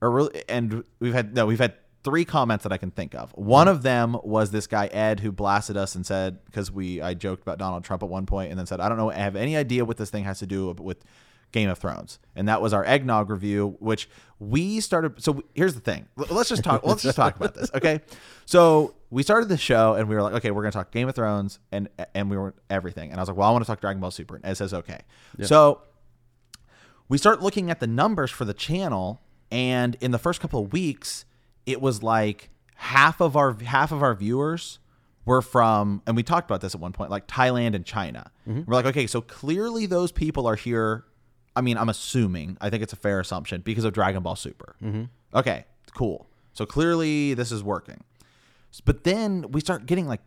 or 0.01 0.11
really, 0.11 0.43
and 0.49 0.83
we've 0.99 1.13
had 1.13 1.35
no, 1.35 1.45
we've 1.45 1.59
had 1.59 1.75
three 2.03 2.25
comments 2.25 2.63
that 2.63 2.73
I 2.73 2.77
can 2.77 2.91
think 2.91 3.13
of. 3.13 3.31
One 3.31 3.67
mm-hmm. 3.67 3.75
of 3.75 3.83
them 3.83 4.17
was 4.23 4.51
this 4.51 4.67
guy 4.67 4.87
Ed 4.87 5.19
who 5.19 5.31
blasted 5.31 5.77
us 5.77 5.95
and 5.95 6.05
said 6.05 6.43
because 6.45 6.71
we 6.71 7.01
I 7.01 7.13
joked 7.13 7.43
about 7.43 7.59
Donald 7.59 7.83
Trump 7.83 8.01
at 8.03 8.09
one 8.09 8.25
point 8.25 8.49
and 8.49 8.59
then 8.59 8.65
said 8.65 8.79
I 8.79 8.89
don't 8.89 8.97
know 8.97 9.11
I 9.11 9.15
have 9.15 9.35
any 9.35 9.55
idea 9.55 9.85
what 9.85 9.97
this 9.97 10.09
thing 10.09 10.23
has 10.23 10.39
to 10.39 10.47
do 10.47 10.71
with 10.79 11.05
Game 11.51 11.69
of 11.69 11.77
Thrones, 11.77 12.19
and 12.35 12.47
that 12.47 12.61
was 12.61 12.73
our 12.73 12.83
eggnog 12.83 13.29
review, 13.29 13.75
which 13.79 14.09
we 14.39 14.79
started. 14.79 15.21
So 15.21 15.43
here's 15.53 15.75
the 15.75 15.81
thing. 15.81 16.07
Let's 16.15 16.49
just 16.49 16.63
talk. 16.63 16.83
let's 16.83 17.03
just 17.03 17.15
talk 17.15 17.35
about 17.35 17.53
this, 17.53 17.69
okay? 17.75 18.01
So 18.45 18.95
we 19.11 19.23
started 19.23 19.49
the 19.49 19.57
show, 19.57 19.95
and 19.95 20.07
we 20.07 20.15
were 20.15 20.21
like, 20.21 20.33
okay, 20.35 20.51
we're 20.51 20.61
gonna 20.61 20.71
talk 20.71 20.91
Game 20.91 21.09
of 21.09 21.15
Thrones, 21.15 21.59
and 21.71 21.89
and 22.13 22.29
we 22.29 22.37
were 22.37 22.53
everything. 22.69 23.11
And 23.11 23.19
I 23.19 23.21
was 23.21 23.29
like, 23.29 23.37
well, 23.37 23.49
I 23.49 23.51
want 23.51 23.63
to 23.63 23.67
talk 23.67 23.81
Dragon 23.81 23.99
Ball 23.99 24.11
Super, 24.11 24.35
and 24.35 24.45
Ed 24.45 24.55
says 24.55 24.73
okay. 24.73 25.01
So 25.41 25.81
we 27.07 27.17
start 27.17 27.41
looking 27.41 27.71
at 27.71 27.79
the 27.79 27.87
numbers 27.87 28.31
for 28.31 28.45
the 28.45 28.53
channel, 28.53 29.21
and 29.51 29.97
in 29.99 30.11
the 30.11 30.19
first 30.19 30.41
couple 30.41 30.63
of 30.63 30.71
weeks, 30.71 31.25
it 31.65 31.81
was 31.81 32.03
like 32.03 32.49
half 32.75 33.19
of 33.19 33.35
our 33.35 33.53
half 33.53 33.91
of 33.91 34.03
our 34.03 34.13
viewers 34.13 34.79
were 35.25 35.41
from, 35.41 36.01
and 36.07 36.15
we 36.15 36.23
talked 36.23 36.49
about 36.49 36.61
this 36.61 36.73
at 36.73 36.81
one 36.81 36.93
point, 36.93 37.11
like 37.11 37.27
Thailand 37.27 37.75
and 37.75 37.85
China. 37.85 38.31
Mm-hmm. 38.47 38.61
We're 38.65 38.75
like, 38.75 38.85
okay, 38.85 39.05
so 39.05 39.21
clearly 39.21 39.85
those 39.85 40.11
people 40.11 40.47
are 40.47 40.55
here. 40.55 41.05
I 41.55 41.61
mean, 41.61 41.77
I'm 41.77 41.89
assuming. 41.89 42.57
I 42.61 42.69
think 42.69 42.83
it's 42.83 42.93
a 42.93 42.97
fair 42.97 43.19
assumption 43.19 43.61
because 43.61 43.83
of 43.83 43.93
Dragon 43.93 44.23
Ball 44.23 44.35
Super. 44.35 44.75
Mm-hmm. 44.81 45.03
Okay, 45.35 45.65
cool. 45.93 46.27
So 46.53 46.65
clearly 46.65 47.33
this 47.33 47.51
is 47.51 47.63
working. 47.63 48.03
But 48.85 49.03
then 49.03 49.45
we 49.51 49.61
start 49.61 49.85
getting 49.85 50.07
like 50.07 50.21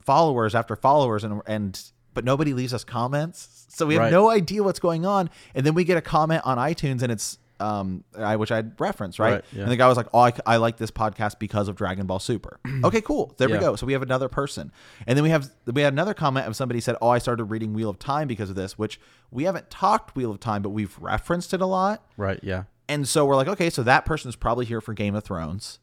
followers 0.00 0.54
after 0.54 0.76
followers, 0.76 1.24
and 1.24 1.42
and 1.46 1.80
but 2.14 2.24
nobody 2.24 2.52
leaves 2.52 2.74
us 2.74 2.84
comments, 2.84 3.66
so 3.70 3.86
we 3.86 3.94
have 3.94 4.02
Right. 4.04 4.12
no 4.12 4.28
idea 4.30 4.62
what's 4.62 4.80
going 4.80 5.06
on. 5.06 5.30
And 5.54 5.64
then 5.64 5.74
we 5.74 5.84
get 5.84 5.96
a 5.96 6.02
comment 6.02 6.42
on 6.44 6.58
iTunes, 6.58 7.02
and 7.02 7.10
it's 7.12 7.38
um, 7.60 8.02
I 8.18 8.34
which 8.36 8.50
I 8.50 8.64
referenced 8.78 9.20
right, 9.20 9.34
Right, 9.34 9.44
yeah. 9.52 9.62
and 9.62 9.70
the 9.70 9.76
guy 9.76 9.86
was 9.86 9.96
like, 9.96 10.08
"Oh, 10.12 10.18
I, 10.18 10.32
I 10.44 10.56
like 10.56 10.78
this 10.78 10.90
podcast 10.90 11.38
because 11.38 11.68
of 11.68 11.76
Dragon 11.76 12.06
Ball 12.06 12.18
Super." 12.18 12.58
okay, 12.84 13.00
cool. 13.00 13.34
There 13.38 13.48
we 13.48 13.58
go. 13.58 13.76
So 13.76 13.86
we 13.86 13.92
have 13.92 14.02
another 14.02 14.28
person, 14.28 14.72
and 15.06 15.16
then 15.16 15.22
we 15.22 15.30
have 15.30 15.48
we 15.66 15.80
had 15.82 15.92
another 15.92 16.12
comment 16.14 16.48
of 16.48 16.56
somebody 16.56 16.80
said, 16.80 16.96
"Oh, 17.00 17.08
I 17.08 17.18
started 17.18 17.44
reading 17.44 17.72
Wheel 17.72 17.88
of 17.90 17.98
Time 18.00 18.26
because 18.26 18.50
of 18.50 18.56
this," 18.56 18.76
which 18.76 18.98
we 19.30 19.44
haven't 19.44 19.70
talked 19.70 20.16
Wheel 20.16 20.32
of 20.32 20.40
Time, 20.40 20.60
but 20.62 20.70
we've 20.70 20.98
referenced 20.98 21.54
it 21.54 21.60
a 21.60 21.66
lot. 21.66 22.04
right. 22.16 22.40
Yeah. 22.42 22.64
And 22.88 23.06
so 23.08 23.24
we're 23.24 23.36
like, 23.36 23.48
okay, 23.48 23.70
so 23.70 23.82
that 23.84 24.04
person 24.04 24.28
is 24.28 24.34
probably 24.36 24.66
here 24.66 24.80
for 24.80 24.92
Game 24.92 25.14
of 25.14 25.22
Thrones 25.24 25.78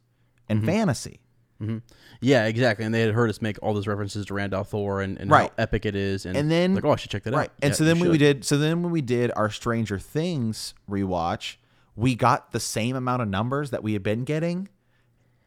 and 0.50 0.60
Mm-hmm. 0.60 0.68
fantasy. 0.68 1.22
Mm-hmm. 1.62 1.78
Yeah, 2.22 2.46
exactly. 2.46 2.86
And 2.86 2.94
they 2.96 3.02
had 3.02 3.14
heard 3.14 3.30
us 3.30 3.42
make 3.42 3.58
all 3.62 3.74
those 3.74 3.86
references 3.88 4.26
to 4.28 4.34
Rand 4.34 4.54
al'Thor 4.54 5.04
and, 5.04 5.18
and 5.20 5.30
Right. 5.30 5.50
how 5.50 5.64
epic 5.64 5.86
it 5.86 5.96
is. 5.96 6.26
And, 6.26 6.38
And 6.38 6.50
then- 6.50 6.76
like, 6.76 6.86
oh, 6.86 6.92
I 6.92 6.96
should 6.96 7.12
check 7.12 7.24
that 7.24 7.34
Right. 7.34 7.50
out. 7.50 7.52
And 7.62 7.72
Yeah, 7.72 7.76
so 7.76 7.84
then 7.84 8.00
when 8.00 8.12
we 8.12 8.18
did 8.18 8.46
so 8.46 8.58
then 8.58 8.82
when 8.84 8.92
we 8.92 9.02
did 9.02 9.32
our 9.36 9.50
Stranger 9.50 10.00
Things 10.00 10.74
rewatch, 10.90 11.58
we 11.96 12.16
got 12.16 12.52
the 12.54 12.60
same 12.60 12.96
amount 12.96 13.22
of 13.22 13.28
numbers 13.28 13.72
that 13.72 13.84
we 13.84 13.94
had 13.94 14.04
been 14.04 14.24
getting. 14.24 14.70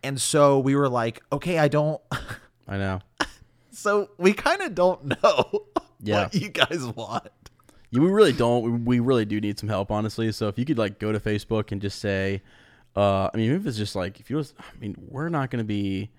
And 0.04 0.20
so 0.20 0.58
we 0.58 0.74
were 0.74 0.88
like, 0.88 1.22
okay, 1.32 1.58
I 1.58 1.68
don't 1.68 2.00
I 2.68 2.76
know. 2.76 3.00
so 3.70 4.10
we 4.18 4.32
kind 4.34 4.60
of 4.62 4.74
don't 4.74 5.22
know 5.22 5.66
Yeah. 6.02 6.24
what 6.24 6.34
you 6.34 6.48
guys 6.50 6.84
want. 6.94 7.28
Yeah, 7.90 8.00
we 8.00 8.08
really 8.10 8.32
don't. 8.32 8.62
We, 8.64 8.70
we 8.70 9.00
really 9.00 9.24
do 9.24 9.40
need 9.40 9.58
some 9.58 9.68
help, 9.68 9.90
honestly. 9.90 10.30
So 10.32 10.48
if 10.48 10.58
you 10.58 10.64
could 10.64 10.78
like 10.78 10.98
go 10.98 11.12
to 11.12 11.20
Facebook 11.20 11.72
and 11.72 11.80
just 11.80 11.98
say, 12.00 12.42
uh, 12.96 13.30
I 13.32 13.36
mean, 13.36 13.46
even 13.46 13.60
if 13.60 13.66
it's 13.66 13.76
just 13.76 13.96
like 13.96 14.20
if 14.20 14.30
you 14.30 14.36
was, 14.36 14.54
I 14.58 14.78
mean, 14.78 14.96
we're 14.98 15.28
not 15.28 15.50
going 15.50 15.58
to 15.58 15.64
be 15.64 16.10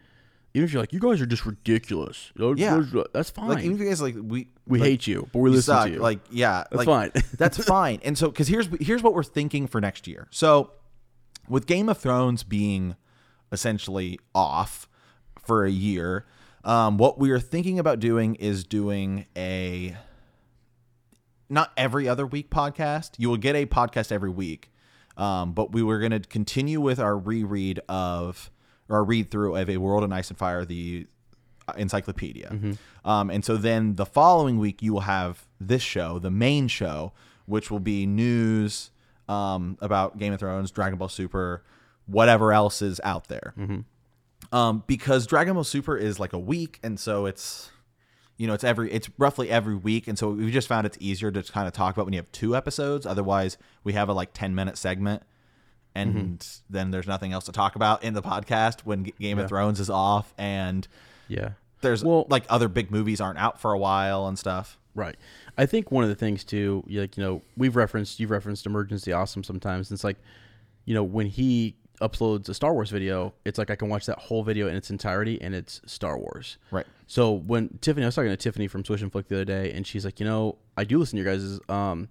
even 0.53 0.65
if 0.65 0.73
you're 0.73 0.81
like, 0.81 0.93
you 0.93 0.99
guys 0.99 1.19
are 1.19 1.25
just 1.25 1.45
ridiculous. 1.45 2.31
Yeah. 2.37 2.83
that's 3.11 3.31
fine. 3.31 3.47
Like 3.49 3.63
even 3.63 3.73
if 3.73 3.81
you 3.81 3.87
guys 3.87 4.01
like 4.01 4.15
we 4.21 4.49
we 4.67 4.79
like, 4.79 4.87
hate 4.87 5.07
you, 5.07 5.27
but 5.33 5.39
we 5.39 5.49
listen 5.49 5.73
suck. 5.73 5.85
to 5.87 5.93
you. 5.93 5.99
Like 5.99 6.19
yeah, 6.29 6.63
that's 6.69 6.85
like, 6.85 7.13
fine. 7.13 7.23
that's 7.37 7.63
fine. 7.63 7.99
And 8.03 8.17
so 8.17 8.29
because 8.29 8.47
here's 8.47 8.67
here's 8.79 9.01
what 9.01 9.15
we're 9.15 9.23
thinking 9.23 9.67
for 9.67 9.81
next 9.81 10.07
year. 10.07 10.27
So 10.29 10.71
with 11.49 11.65
Game 11.65 11.89
of 11.89 11.97
Thrones 11.97 12.43
being 12.43 12.95
essentially 13.51 14.19
off 14.35 14.87
for 15.43 15.65
a 15.65 15.71
year, 15.71 16.25
um, 16.63 16.97
what 16.97 17.17
we 17.17 17.31
are 17.31 17.39
thinking 17.39 17.79
about 17.79 17.99
doing 17.99 18.35
is 18.35 18.63
doing 18.63 19.25
a 19.35 19.97
not 21.49 21.71
every 21.75 22.07
other 22.07 22.27
week 22.27 22.51
podcast. 22.51 23.11
You 23.17 23.29
will 23.29 23.37
get 23.37 23.55
a 23.55 23.65
podcast 23.65 24.11
every 24.11 24.29
week, 24.29 24.71
um, 25.17 25.53
but 25.53 25.71
we 25.71 25.83
were 25.83 25.99
going 25.99 26.11
to 26.11 26.19
continue 26.19 26.81
with 26.81 26.99
our 26.99 27.17
reread 27.17 27.79
of 27.87 28.49
or 28.89 28.97
our 28.97 29.03
read 29.03 29.31
through 29.31 29.55
of 29.55 29.69
a 29.69 29.77
World 29.77 30.03
of 30.03 30.11
Ice 30.11 30.29
and 30.29 30.37
Fire, 30.37 30.65
the 30.65 31.07
encyclopedia. 31.77 32.49
Um, 33.05 33.29
and 33.29 33.45
so 33.45 33.55
then 33.57 33.95
the 33.95 34.05
following 34.05 34.59
week 34.59 34.81
you 34.81 34.93
will 34.93 35.01
have 35.01 35.45
this 35.61 35.81
show, 35.81 36.19
the 36.19 36.31
main 36.31 36.67
show, 36.67 37.13
which 37.45 37.71
will 37.71 37.79
be 37.79 38.05
news 38.05 38.91
um, 39.29 39.77
about 39.81 40.17
Game 40.17 40.33
of 40.33 40.39
Thrones, 40.39 40.71
Dragon 40.71 40.97
Ball 40.97 41.07
Super, 41.09 41.63
whatever 42.05 42.51
else 42.51 42.81
is 42.81 42.99
out 43.03 43.29
there. 43.29 43.53
Um, 44.51 44.83
because 44.87 45.25
Dragon 45.25 45.53
Ball 45.53 45.63
Super 45.63 45.95
is 45.97 46.19
like 46.19 46.33
a 46.33 46.39
week, 46.39 46.79
and 46.83 46.99
so 46.99 47.25
it's 47.25 47.69
you 48.37 48.47
know 48.47 48.53
it's 48.53 48.63
every 48.63 48.91
it's 48.91 49.09
roughly 49.17 49.49
every 49.49 49.75
week, 49.75 50.07
and 50.07 50.17
so 50.17 50.31
we 50.31 50.51
just 50.51 50.67
found 50.67 50.85
it's 50.85 50.97
easier 50.99 51.31
to 51.31 51.43
kind 51.43 51.67
of 51.67 51.73
talk 51.73 51.95
about 51.95 52.05
when 52.05 52.13
you 52.13 52.19
have 52.19 52.31
two 52.31 52.55
episodes. 52.55 53.05
Otherwise, 53.05 53.57
we 53.83 53.93
have 53.93 54.09
a 54.09 54.13
like 54.13 54.33
ten 54.33 54.55
minute 54.55 54.77
segment. 54.77 55.23
And 55.95 56.15
mm-hmm. 56.15 56.73
then 56.73 56.89
there's 56.89 57.05
nothing 57.05 57.33
else 57.33 57.45
to 57.45 57.51
talk 57.51 57.75
about 57.75 58.03
in 58.03 58.15
the 58.15 58.21
podcast 58.23 58.79
when 58.81 59.05
G- 59.05 59.13
Game 59.19 59.37
Yeah. 59.37 59.43
of 59.43 59.49
Thrones 59.49 59.79
is 59.79 59.91
off, 59.91 60.33
and 60.39 60.87
yeah. 61.27 61.51
there's 61.81 62.03
Well- 62.03 62.25
like 62.29 62.45
other 62.49 62.67
big 62.67 62.89
movies 62.89 63.21
aren't 63.21 63.37
out 63.37 63.61
for 63.61 63.73
a 63.73 63.77
while 63.77 64.25
and 64.25 64.39
stuff. 64.39 64.79
Right. 64.95 65.15
I 65.55 65.67
think 65.67 65.91
one 65.91 66.03
of 66.03 66.09
the 66.09 66.15
things 66.15 66.43
too, 66.43 66.83
like 66.89 67.15
you 67.15 67.23
know, 67.23 67.41
we've 67.57 67.75
referenced 67.75 68.19
you've 68.19 68.31
referenced 68.31 68.65
Emergency 68.65 69.11
Awesome 69.11 69.43
sometimes. 69.43 69.89
And 69.89 69.95
it's 69.95 70.03
like, 70.03 70.17
you 70.85 70.93
know, 70.95 71.03
when 71.03 71.27
he 71.27 71.75
uploads 72.01 72.49
a 72.49 72.53
Star 72.53 72.73
Wars 72.73 72.89
video, 72.89 73.33
it's 73.45 73.57
like 73.57 73.69
I 73.69 73.75
can 73.75 73.89
watch 73.89 74.05
that 74.07 74.19
whole 74.19 74.43
video 74.43 74.67
in 74.67 74.75
its 74.75 74.89
entirety, 74.89 75.41
and 75.41 75.53
it's 75.55 75.81
Star 75.85 76.17
Wars. 76.17 76.57
Right. 76.71 76.85
So 77.13 77.33
when 77.33 77.77
Tiffany, 77.79 78.03
I 78.03 78.07
was 78.07 78.15
talking 78.15 78.31
to 78.31 78.35
Tiffany 78.37 78.67
from 78.67 78.83
Swish 78.83 79.03
and 79.03 79.11
Flick 79.11 79.27
the 79.27 79.35
other 79.35 79.45
day, 79.45 79.71
and 79.73 79.85
she's 79.85 80.03
like, 80.03 80.19
you 80.19 80.25
know, 80.25 80.57
I 80.75 80.83
do 80.83 80.97
listen 80.97 81.15
to 81.19 81.23
your 81.23 81.31
guys' 81.31 81.59
um, 81.69 82.09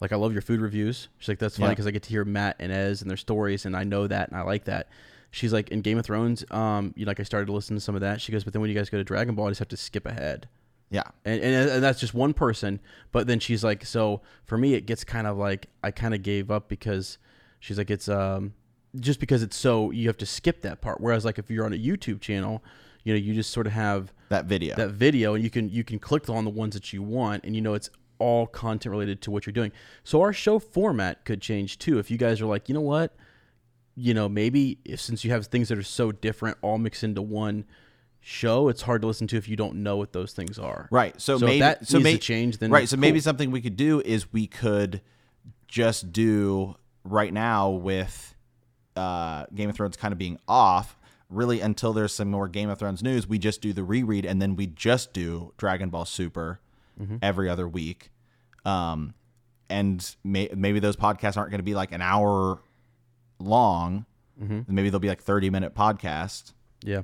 like 0.00 0.10
I 0.10 0.16
love 0.16 0.32
your 0.32 0.40
food 0.40 0.62
reviews. 0.62 1.08
She's 1.18 1.28
like, 1.28 1.38
that's 1.38 1.58
funny 1.58 1.66
Yeah. 1.66 1.72
because 1.72 1.86
I 1.86 1.90
get 1.90 2.04
to 2.04 2.08
hear 2.08 2.24
Matt 2.24 2.56
and 2.58 2.72
Ez 2.72 3.02
and 3.02 3.10
their 3.10 3.18
stories, 3.18 3.66
and 3.66 3.76
I 3.76 3.84
know 3.84 4.06
that 4.06 4.28
and 4.30 4.38
I 4.38 4.44
like 4.44 4.64
that. 4.64 4.88
She's 5.32 5.52
like, 5.52 5.68
in 5.68 5.82
Game 5.82 5.98
of 5.98 6.06
Thrones, 6.06 6.46
um, 6.50 6.94
you 6.96 7.04
know, 7.04 7.10
like 7.10 7.20
I 7.20 7.24
started 7.24 7.44
to 7.48 7.52
listen 7.52 7.76
to 7.76 7.80
some 7.82 7.94
of 7.94 8.00
that. 8.00 8.22
She 8.22 8.32
goes, 8.32 8.42
but 8.42 8.54
then 8.54 8.62
when 8.62 8.70
you 8.70 8.74
guys 8.74 8.88
go 8.88 8.96
to 8.96 9.04
Dragon 9.04 9.34
Ball, 9.34 9.48
I 9.48 9.50
just 9.50 9.58
have 9.58 9.68
to 9.68 9.76
skip 9.76 10.06
ahead 10.06 10.48
Yeah. 10.88 11.02
and, 11.26 11.42
and 11.42 11.68
and 11.70 11.84
that's 11.84 12.00
just 12.00 12.14
one 12.14 12.32
person. 12.32 12.80
But 13.12 13.26
then 13.26 13.40
she's 13.40 13.62
like, 13.62 13.84
so 13.84 14.22
for 14.46 14.56
me, 14.56 14.72
it 14.72 14.86
gets 14.86 15.04
kind 15.04 15.26
of 15.26 15.36
like 15.36 15.66
I 15.84 15.90
kind 15.90 16.14
of 16.14 16.22
gave 16.22 16.50
up 16.50 16.70
because 16.70 17.18
she's 17.60 17.76
like, 17.76 17.90
it's 17.90 18.08
um 18.08 18.54
just 18.98 19.20
because 19.20 19.42
it's 19.42 19.58
so 19.58 19.90
you 19.90 20.08
have 20.08 20.16
to 20.16 20.26
skip 20.26 20.62
that 20.62 20.80
part. 20.80 21.02
Whereas 21.02 21.26
like 21.26 21.38
if 21.38 21.50
you're 21.50 21.66
on 21.66 21.74
a 21.74 21.78
YouTube 21.78 22.22
channel, 22.22 22.64
you 23.08 23.14
know, 23.14 23.18
you 23.18 23.32
just 23.32 23.50
sort 23.50 23.66
of 23.66 23.72
have 23.72 24.12
That 24.28 24.44
video. 24.44 24.76
that 24.76 24.90
video 24.90 25.34
and 25.34 25.42
you 25.42 25.48
can 25.50 25.70
you 25.70 25.82
can 25.82 25.98
click 25.98 26.28
on 26.28 26.44
the 26.44 26.50
ones 26.50 26.74
that 26.74 26.92
you 26.92 27.02
want 27.02 27.42
and 27.44 27.56
you 27.56 27.62
know 27.62 27.72
it's 27.72 27.88
all 28.18 28.46
content 28.46 28.90
related 28.90 29.22
to 29.22 29.30
what 29.30 29.46
you're 29.46 29.52
doing. 29.52 29.72
So 30.04 30.20
our 30.20 30.32
show 30.34 30.58
format 30.58 31.24
could 31.24 31.40
change 31.40 31.78
too. 31.78 31.98
If 31.98 32.10
you 32.10 32.18
guys 32.18 32.40
are 32.42 32.46
like, 32.46 32.68
you 32.68 32.74
know 32.74 32.80
what, 32.82 33.14
you 33.94 34.12
know, 34.12 34.28
maybe 34.28 34.78
if, 34.84 35.00
since 35.00 35.24
you 35.24 35.30
have 35.30 35.46
things 35.46 35.68
that 35.70 35.78
are 35.78 35.82
so 35.82 36.12
different 36.12 36.58
all 36.60 36.76
mixed 36.78 37.02
into 37.04 37.22
one 37.22 37.64
show, 38.20 38.68
it's 38.68 38.82
hard 38.82 39.00
to 39.02 39.06
listen 39.06 39.26
to 39.28 39.36
if 39.36 39.48
you 39.48 39.56
don't 39.56 39.76
know 39.76 39.96
what 39.96 40.12
those 40.12 40.32
things 40.32 40.58
are. 40.58 40.88
Right. 40.90 41.18
So, 41.20 41.38
So 41.38 41.46
maybe 41.46 41.60
that 41.60 41.86
so 41.86 41.98
needs 41.98 42.08
to 42.08 42.12
may- 42.14 42.18
change, 42.18 42.58
then 42.58 42.70
right. 42.70 42.88
So 42.88 42.96
maybe 42.98 43.20
something 43.20 43.50
we 43.52 43.60
could 43.62 43.76
do 43.76 44.00
is 44.04 44.32
we 44.32 44.46
could 44.48 45.00
just 45.68 46.12
do 46.12 46.74
right 47.04 47.32
now 47.32 47.70
with 47.70 48.34
uh, 48.96 49.46
Game 49.54 49.70
of 49.70 49.76
Thrones 49.76 49.96
kind 49.96 50.10
of 50.12 50.18
being 50.18 50.38
off. 50.48 50.97
Really, 51.30 51.60
until 51.60 51.92
there's 51.92 52.14
some 52.14 52.30
more 52.30 52.48
Game 52.48 52.70
of 52.70 52.78
Thrones 52.78 53.02
news, 53.02 53.26
we 53.26 53.38
just 53.38 53.60
do 53.60 53.72
the 53.74 53.84
reread, 53.84 54.24
and 54.24 54.40
then 54.40 54.56
we 54.56 54.66
just 54.66 55.12
do 55.12 55.52
Dragon 55.56 55.90
Ball 55.90 56.04
Super 56.04 56.60
Mm-hmm. 57.00 57.16
every 57.22 57.48
other 57.48 57.68
week. 57.68 58.10
Um, 58.64 59.14
and 59.70 60.04
may, 60.24 60.48
maybe 60.52 60.80
those 60.80 60.96
podcasts 60.96 61.36
aren't 61.36 61.50
going 61.50 61.60
to 61.60 61.62
be 61.64 61.76
like 61.76 61.92
an 61.92 62.02
hour 62.02 62.60
long. 63.38 64.04
Mm-hmm. 64.42 64.74
Maybe 64.74 64.90
they'll 64.90 64.98
be 64.98 65.08
like 65.08 65.22
thirty 65.22 65.48
minute 65.50 65.74
podcast. 65.76 66.52
Yeah. 66.82 67.02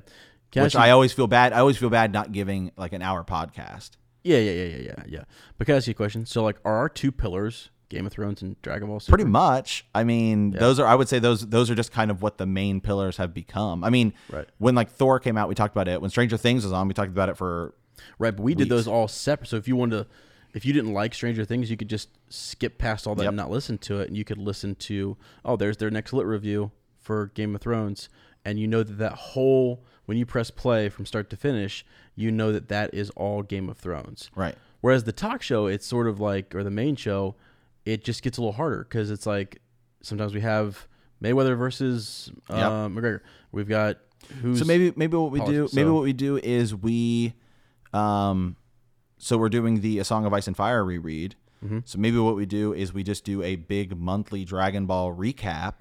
Can 0.51 0.63
which 0.63 0.75
I 0.75 0.87
you- 0.87 0.93
always 0.93 1.13
feel 1.13 1.27
bad. 1.27 1.53
I 1.53 1.59
always 1.59 1.77
feel 1.77 1.89
bad 1.89 2.11
not 2.11 2.31
giving 2.31 2.71
like 2.77 2.93
an 2.93 3.01
hour 3.01 3.23
podcast. 3.23 3.91
yeah, 4.23 4.37
yeah, 4.39 4.51
yeah, 4.51 4.63
yeah, 4.63 4.77
yeah, 4.97 5.03
yeah. 5.07 5.23
But 5.57 5.67
can 5.67 5.75
I 5.75 5.77
ask 5.77 5.87
you 5.87 5.91
a 5.91 5.95
question? 5.95 6.25
So, 6.25 6.43
like, 6.43 6.57
are 6.65 6.75
our 6.75 6.89
two 6.89 7.11
pillars 7.11 7.69
Game 7.89 8.05
of 8.05 8.11
Thrones 8.13 8.41
and 8.41 8.59
Dragon 8.61 8.87
Ball? 8.87 8.99
Super? 8.99 9.17
Pretty 9.17 9.29
much. 9.29 9.85
I 9.93 10.03
mean, 10.03 10.51
those 10.51 10.79
are. 10.79 10.87
I 10.87 10.95
would 10.95 11.07
say 11.09 11.19
those 11.19 11.47
those 11.47 11.69
are 11.69 11.75
just 11.75 11.91
kind 11.91 12.09
of 12.11 12.21
what 12.21 12.37
the 12.37 12.45
main 12.45 12.81
pillars 12.81 13.17
have 13.17 13.33
become. 13.33 13.83
I 13.83 13.89
mean, 13.89 14.13
Right. 14.29 14.47
when 14.57 14.75
like 14.75 14.89
Thor 14.89 15.19
came 15.19 15.37
out, 15.37 15.49
we 15.49 15.55
talked 15.55 15.73
about 15.75 15.87
it. 15.87 16.01
When 16.01 16.09
Stranger 16.09 16.37
Things 16.37 16.63
was 16.63 16.73
on, 16.73 16.87
we 16.87 16.93
talked 16.93 17.11
about 17.11 17.29
it 17.29 17.37
for. 17.37 17.73
Right, 18.19 18.35
but 18.35 18.43
we 18.43 18.55
did 18.55 18.69
those 18.69 18.87
all 18.87 19.07
separate. 19.07 19.47
So 19.47 19.55
if 19.57 19.67
you 19.67 19.75
wanted 19.75 19.97
to, 20.03 20.07
if 20.53 20.65
you 20.65 20.73
didn't 20.73 20.93
like 20.93 21.13
Stranger 21.13 21.45
Things, 21.45 21.69
you 21.71 21.77
could 21.77 21.89
just 21.89 22.09
skip 22.29 22.77
past 22.77 23.07
all 23.07 23.15
that 23.15 23.23
Yep. 23.23 23.29
and 23.29 23.37
not 23.37 23.49
listen 23.49 23.77
to 23.79 23.99
it, 24.01 24.07
and 24.09 24.17
you 24.17 24.23
could 24.25 24.37
listen 24.37 24.75
to 24.75 25.15
oh, 25.43 25.55
there's 25.55 25.77
their 25.77 25.89
next 25.91 26.11
lit 26.13 26.25
review 26.25 26.71
for 26.99 27.27
Game 27.35 27.55
of 27.55 27.61
Thrones, 27.61 28.09
and 28.43 28.59
you 28.59 28.67
know 28.67 28.83
that 28.83 28.97
that 28.97 29.13
whole 29.13 29.83
when 30.05 30.17
you 30.17 30.25
press 30.25 30.51
play 30.51 30.87
from 30.89 31.05
start 31.05 31.29
to 31.31 31.35
finish, 31.37 31.85
you 32.15 32.31
know 32.31 32.51
that 32.51 32.67
that 32.69 32.93
is 32.93 33.09
all 33.11 33.41
Game 33.41 33.69
of 33.69 33.77
Thrones. 33.77 34.29
Right. 34.35 34.55
Whereas 34.81 35.03
the 35.05 35.11
talk 35.11 35.41
show, 35.41 35.65
it's 35.65 35.85
sort 35.85 36.07
of 36.07 36.19
like, 36.19 36.53
or 36.53 36.63
the 36.63 36.69
main 36.69 36.95
show, 36.95 37.33
it 37.85 38.03
just 38.03 38.23
gets 38.23 38.37
a 38.37 38.41
little 38.41 38.53
harder 38.53 38.83
because 38.83 39.11
it's 39.11 39.25
like 39.25 39.61
sometimes 40.01 40.33
we 40.33 40.41
have 40.41 40.87
Mayweather 41.23 41.57
versus 41.57 42.31
uh, 42.49 42.55
Yep. 42.57 42.91
McGregor. 42.91 43.19
We've 43.51 43.67
got 43.69 43.97
who's 44.41 44.59
So 44.59 44.65
maybe 44.65 44.91
maybe 44.95 45.15
what 45.17 45.31
we 45.31 45.39
do 45.39 45.69
maybe 45.73 45.87
so- 45.87 45.93
what 45.93 46.03
we 46.03 46.13
do 46.13 46.37
is 46.37 46.73
we, 46.75 47.33
um, 47.93 48.55
so 49.17 49.37
we're 49.37 49.49
doing 49.49 49.81
the 49.81 49.99
A 49.99 50.03
Song 50.03 50.25
of 50.25 50.33
Ice 50.33 50.47
and 50.47 50.57
Fire 50.57 50.83
reread. 50.83 51.35
Mm-hmm. 51.63 51.79
So 51.85 51.97
maybe 51.99 52.17
what 52.17 52.35
we 52.35 52.45
do 52.45 52.73
is 52.73 52.93
we 52.93 53.03
just 53.03 53.23
do 53.23 53.41
a 53.41 53.55
big 53.55 53.97
monthly 53.97 54.43
Dragon 54.45 54.85
Ball 54.85 55.15
recap, 55.15 55.75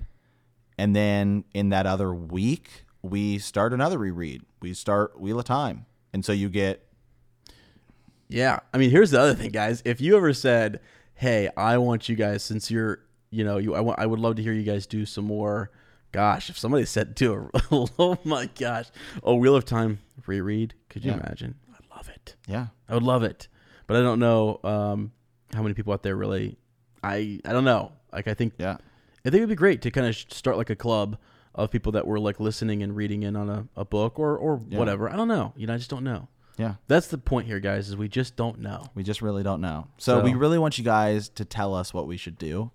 and 0.78 0.94
then 0.94 1.44
in 1.52 1.70
that 1.70 1.84
other 1.86 2.14
week 2.14 2.84
we 3.02 3.38
start 3.38 3.72
another 3.74 3.98
reread. 3.98 4.42
We 4.62 4.72
start 4.72 5.20
Wheel 5.20 5.38
of 5.38 5.44
Time, 5.44 5.84
and 6.12 6.24
so 6.24 6.32
you 6.32 6.48
get 6.48 6.86
Yeah. 8.28 8.60
I 8.72 8.78
mean, 8.78 8.90
here's 8.90 9.10
the 9.10 9.20
other 9.20 9.34
thing, 9.34 9.50
guys. 9.50 9.82
If 9.84 10.00
you 10.00 10.16
ever 10.16 10.32
said, 10.32 10.80
"Hey, 11.14 11.48
I 11.56 11.78
want 11.78 12.08
you 12.08 12.16
guys 12.16 12.42
since 12.42 12.70
you're, 12.70 13.00
you 13.30 13.44
know, 13.44 13.58
you 13.58 13.74
I 13.74 13.80
want 13.80 13.98
I 13.98 14.06
would 14.06 14.18
love 14.20 14.36
to 14.36 14.42
hear 14.42 14.52
you 14.52 14.62
guys 14.64 14.86
do 14.86 15.04
some 15.06 15.24
more." 15.24 15.70
Gosh, 16.12 16.48
if 16.48 16.56
somebody 16.56 16.84
said 16.84 17.16
to 17.16 17.34
a, 17.34 17.50
oh 17.98 18.18
my 18.24 18.48
gosh, 18.58 18.86
a 19.24 19.34
Wheel 19.34 19.56
of 19.56 19.64
Time 19.64 19.98
reread, 20.26 20.74
could 20.88 21.04
you 21.04 21.10
Yeah. 21.10 21.16
imagine? 21.18 21.56
I'd 21.74 21.96
love 21.96 22.08
it. 22.08 22.36
yeah 22.46 22.66
I 22.88 22.94
would 22.94 23.02
love 23.02 23.24
it. 23.24 23.48
But 23.88 23.96
I 23.96 24.00
don't 24.02 24.20
know 24.20 24.60
um, 24.62 25.10
how 25.52 25.62
many 25.62 25.74
people 25.74 25.92
out 25.92 26.02
there 26.04 26.14
really 26.16 26.56
I 27.02 27.40
I 27.44 27.52
don't 27.52 27.64
know. 27.64 27.92
Like 28.12 28.28
I 28.28 28.34
think 28.34 28.52
yeah 28.58 28.76
I 29.26 29.30
think 29.30 29.36
it'd 29.36 29.48
be 29.48 29.54
great 29.56 29.82
to 29.82 29.90
kind 29.90 30.06
of 30.06 30.14
start 30.14 30.56
like 30.56 30.70
a 30.70 30.76
club 30.76 31.18
of 31.54 31.70
people 31.70 31.90
that 31.92 32.06
were 32.06 32.20
like 32.20 32.38
listening 32.40 32.82
and 32.84 32.94
reading 32.94 33.22
in 33.24 33.34
on 33.36 33.48
a, 33.50 33.66
a 33.74 33.84
book 33.84 34.18
or 34.20 34.36
or 34.38 34.60
Yeah. 34.68 34.78
whatever. 34.78 35.10
I 35.10 35.16
don't 35.16 35.28
know. 35.28 35.52
You 35.56 35.66
know, 35.66 35.74
I 35.74 35.78
just 35.78 35.90
don't 35.90 36.04
know. 36.04 36.28
Yeah. 36.56 36.74
That's 36.88 37.08
the 37.08 37.18
point 37.18 37.46
here, 37.46 37.60
guys, 37.60 37.88
is 37.88 37.96
we 37.96 38.08
just 38.08 38.36
don't 38.36 38.60
know. 38.60 38.86
We 38.94 39.02
just 39.02 39.22
really 39.22 39.42
don't 39.42 39.60
know. 39.60 39.88
So, 39.98 40.18
So- 40.18 40.24
we 40.24 40.34
really 40.34 40.58
want 40.58 40.78
you 40.78 40.84
guys 40.84 41.28
to 41.30 41.44
tell 41.44 41.74
us 41.74 41.92
what 41.94 42.06
we 42.06 42.16
should 42.16 42.38
do. 42.38 42.70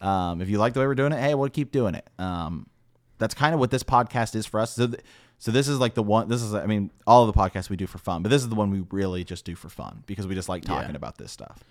Um, 0.00 0.40
if 0.42 0.48
you 0.48 0.58
like 0.58 0.72
the 0.74 0.80
way 0.80 0.86
we're 0.86 0.94
doing 0.96 1.12
it, 1.12 1.20
hey, 1.20 1.34
we'll 1.34 1.48
keep 1.48 1.70
doing 1.70 1.94
it. 1.94 2.08
Um, 2.18 2.66
that's 3.18 3.34
kind 3.34 3.54
of 3.54 3.60
what 3.60 3.70
this 3.70 3.84
podcast 3.84 4.34
is 4.34 4.46
for 4.46 4.58
us. 4.58 4.72
So, 4.74 4.88
th- 4.88 5.00
so 5.38 5.52
this 5.52 5.68
is 5.68 5.78
like 5.78 5.94
the 5.94 6.02
one. 6.02 6.28
This 6.28 6.42
is, 6.42 6.54
I 6.54 6.66
mean, 6.66 6.90
all 7.06 7.26
of 7.28 7.32
the 7.32 7.40
podcasts 7.40 7.70
we 7.70 7.76
do 7.76 7.86
for 7.86 7.98
fun, 7.98 8.22
but 8.22 8.28
this 8.30 8.42
is 8.42 8.48
the 8.48 8.54
one 8.56 8.70
we 8.70 8.84
really 8.90 9.22
just 9.22 9.44
do 9.44 9.54
for 9.54 9.68
fun 9.68 10.02
because 10.06 10.26
we 10.26 10.34
just 10.34 10.48
like 10.48 10.64
talking 10.64 10.90
Yeah. 10.90 10.96
about 10.96 11.18
this 11.18 11.30
stuff. 11.30 11.62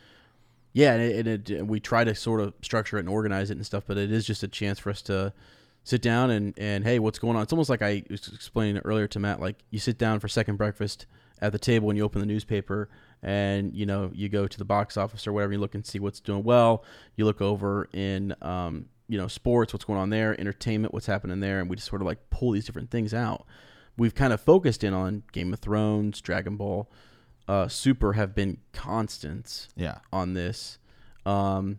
Yeah, 0.73 0.93
and, 0.93 1.01
it, 1.03 1.27
and 1.27 1.49
it, 1.49 1.67
we 1.67 1.81
try 1.81 2.05
to 2.05 2.15
sort 2.15 2.39
of 2.39 2.53
structure 2.61 2.95
it 2.95 3.01
and 3.01 3.09
organize 3.09 3.49
it 3.51 3.57
and 3.57 3.65
stuff, 3.65 3.83
but 3.85 3.97
it 3.97 4.09
is 4.11 4.25
just 4.25 4.43
a 4.43 4.47
chance 4.47 4.79
for 4.79 4.89
us 4.89 5.01
to 5.03 5.33
sit 5.83 6.01
down 6.01 6.29
and, 6.31 6.53
and 6.57 6.85
hey, 6.85 6.99
what's 6.99 7.19
going 7.19 7.35
on? 7.35 7.43
It's 7.43 7.51
almost 7.51 7.69
like 7.69 7.81
I 7.81 8.03
was 8.09 8.29
explaining 8.33 8.81
earlier 8.85 9.07
to 9.09 9.19
Matt, 9.19 9.41
like 9.41 9.57
you 9.71 9.79
sit 9.79 9.97
down 9.97 10.21
for 10.21 10.29
second 10.29 10.55
breakfast 10.55 11.05
at 11.41 11.51
the 11.51 11.59
table 11.59 11.87
when 11.87 11.95
you 11.97 12.03
open 12.03 12.19
the 12.19 12.25
newspaper 12.27 12.89
and 13.23 13.73
you 13.75 13.85
know 13.85 14.11
you 14.13 14.29
go 14.29 14.47
to 14.47 14.57
the 14.57 14.65
box 14.65 14.97
office 14.97 15.25
or 15.27 15.33
whatever, 15.33 15.53
you 15.53 15.59
look 15.59 15.75
and 15.75 15.85
see 15.85 15.99
what's 15.99 16.19
doing 16.19 16.43
well. 16.43 16.83
You 17.15 17.25
look 17.25 17.41
over 17.41 17.87
in 17.93 18.35
um, 18.41 18.85
you 19.07 19.17
know 19.17 19.27
sports, 19.27 19.73
what's 19.73 19.85
going 19.85 19.99
on 19.99 20.09
there, 20.09 20.39
entertainment, 20.39 20.93
what's 20.93 21.07
happening 21.07 21.39
there, 21.39 21.59
and 21.59 21.69
we 21.69 21.75
just 21.75 21.87
sort 21.89 22.01
of 22.01 22.05
like 22.07 22.29
pull 22.29 22.51
these 22.51 22.65
different 22.65 22.89
things 22.91 23.13
out. 23.13 23.45
We've 23.97 24.15
kind 24.15 24.31
of 24.33 24.39
focused 24.41 24.83
in 24.83 24.93
on 24.93 25.23
Game 25.31 25.51
of 25.53 25.59
Thrones, 25.59 26.21
Dragon 26.21 26.55
Ball, 26.55 26.89
uh, 27.47 27.67
Super 27.67 28.13
have 28.13 28.33
been 28.33 28.57
constants 28.73 29.67
Yeah. 29.75 29.99
on 30.13 30.33
this 30.33 30.77
um 31.25 31.77